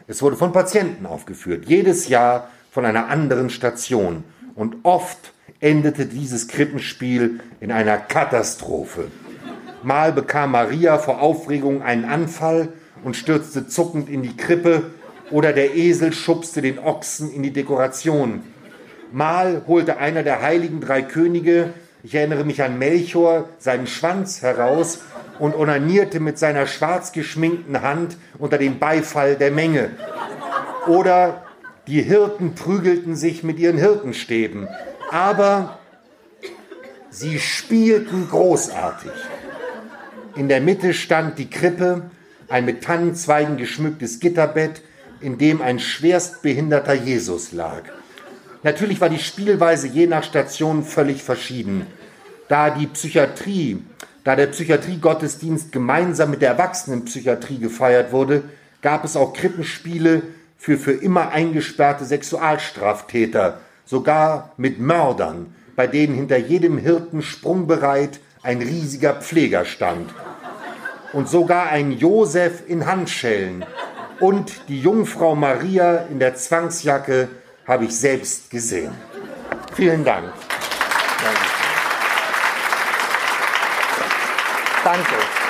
Es 0.09 0.23
wurde 0.23 0.35
von 0.35 0.51
Patienten 0.51 1.07
aufgeführt, 1.07 1.67
jedes 1.69 2.09
Jahr 2.09 2.49
von 2.73 2.85
einer 2.85 3.07
anderen 3.07 3.49
Station. 3.49 4.25
Und 4.57 4.79
oft 4.83 5.33
endete 5.61 6.07
dieses 6.07 6.49
Krippenspiel 6.49 7.39
in 7.61 7.71
einer 7.71 7.97
Katastrophe. 7.97 9.07
Mal 9.85 10.13
bekam 10.13 10.51
Maria 10.51 10.99
vor 10.99 11.23
Aufregung 11.23 11.81
einen 11.83 12.07
Anfall 12.07 12.73
und 13.05 13.15
stürzte 13.15 13.69
zuckend 13.69 14.09
in 14.11 14.25
die 14.25 14.37
Krippe 14.37 14.91
oder 15.31 15.53
der 15.53 15.77
Esel 15.77 16.13
schubste 16.13 16.61
den 16.61 16.81
Ochsen 16.81 17.33
in 17.33 17.45
die 17.45 17.53
Dekoration. 17.53 18.43
Mal 19.13 19.63
holte 19.69 19.99
einer 19.99 20.25
der 20.25 20.43
heiligen 20.43 20.81
drei 20.81 21.03
Könige, 21.03 21.73
ich 22.05 22.15
erinnere 22.15 22.45
mich 22.45 22.63
an 22.63 22.79
Melchior, 22.79 23.49
seinen 23.59 23.87
Schwanz 23.87 24.43
heraus 24.43 25.01
und 25.39 25.57
onanierte 25.57 26.21
mit 26.21 26.39
seiner 26.39 26.67
schwarz 26.67 27.13
geschminkten 27.13 27.81
Hand 27.81 28.19
unter 28.39 28.59
dem 28.59 28.79
Beifall 28.79 29.37
der 29.37 29.51
Menge. 29.51 29.89
Oder 30.87 31.47
die 31.87 32.03
Hirten 32.03 32.55
prügelten 32.55 33.17
sich 33.17 33.43
mit 33.43 33.59
ihren 33.59 33.79
Hirtenstäben. 33.79 34.69
Aber 35.11 35.79
sie 37.09 37.39
spielten 37.39 38.29
großartig. 38.29 39.13
In 40.37 40.49
der 40.49 40.61
Mitte 40.61 40.93
stand 40.93 41.39
die 41.39 41.49
Krippe, 41.49 42.11
ein 42.51 42.67
mit 42.67 42.85
Tannenzweigen 42.85 43.57
geschmücktes 43.57 44.21
Gitterbett, 44.21 44.83
in 45.23 45.39
dem 45.39 45.63
ein 45.63 45.79
schwerstbehinderter 45.79 46.93
Jesus 46.93 47.53
lag. 47.53 47.85
Natürlich 48.65 48.99
war 49.03 49.11
die 49.11 49.19
Spielweise 49.19 49.87
je 49.87 50.07
nach 50.07 50.25
Station 50.25 50.83
völlig 50.83 51.23
verschieden. 51.23 51.87
Da 52.49 52.71
die 52.71 52.87
Psychiatrie, 52.87 53.85
da 54.25 54.37
der 54.37 54.47
Psychiatriegottesdienst 54.47 55.71
gemeinsam 55.71 56.31
mit 56.31 56.41
der 56.41 56.53
Erwachsenenpsychiatrie 56.53 57.59
gefeiert 57.59 58.11
wurde, 58.11 58.43
gab 58.81 59.05
es 59.05 59.17
auch 59.17 59.35
Krippenspiele 59.35 60.23
für 60.57 60.79
für 60.79 60.93
immer 60.93 61.29
eingesperrte 61.29 62.07
Sexualstraftäter, 62.07 63.61
sogar 63.85 64.53
mit 64.57 64.81
Mördern, 64.81 65.55
bei 65.77 65.87
denen 65.87 66.15
hinter 66.15 66.39
jedem 66.39 66.79
Hirten 66.79 67.21
sprungbereit 67.21 68.19
ein 68.43 68.63
riesiger 68.63 69.13
Pfleger 69.13 69.67
stand. 69.67 70.11
Und 71.13 71.29
sogar 71.29 71.69
ein 71.69 71.93
Josef 71.93 72.63
in 72.67 72.87
Handschellen 72.87 73.63
und 74.21 74.69
die 74.69 74.81
Jungfrau 74.81 75.35
Maria 75.35 76.07
in 76.11 76.19
der 76.19 76.35
Zwangsjacke 76.35 77.29
habe 77.67 77.85
ich 77.85 77.97
selbst 77.97 78.51
gesehen. 78.51 78.93
Vielen 79.75 80.05
Dank. 80.05 80.33
Danke. 84.85 85.44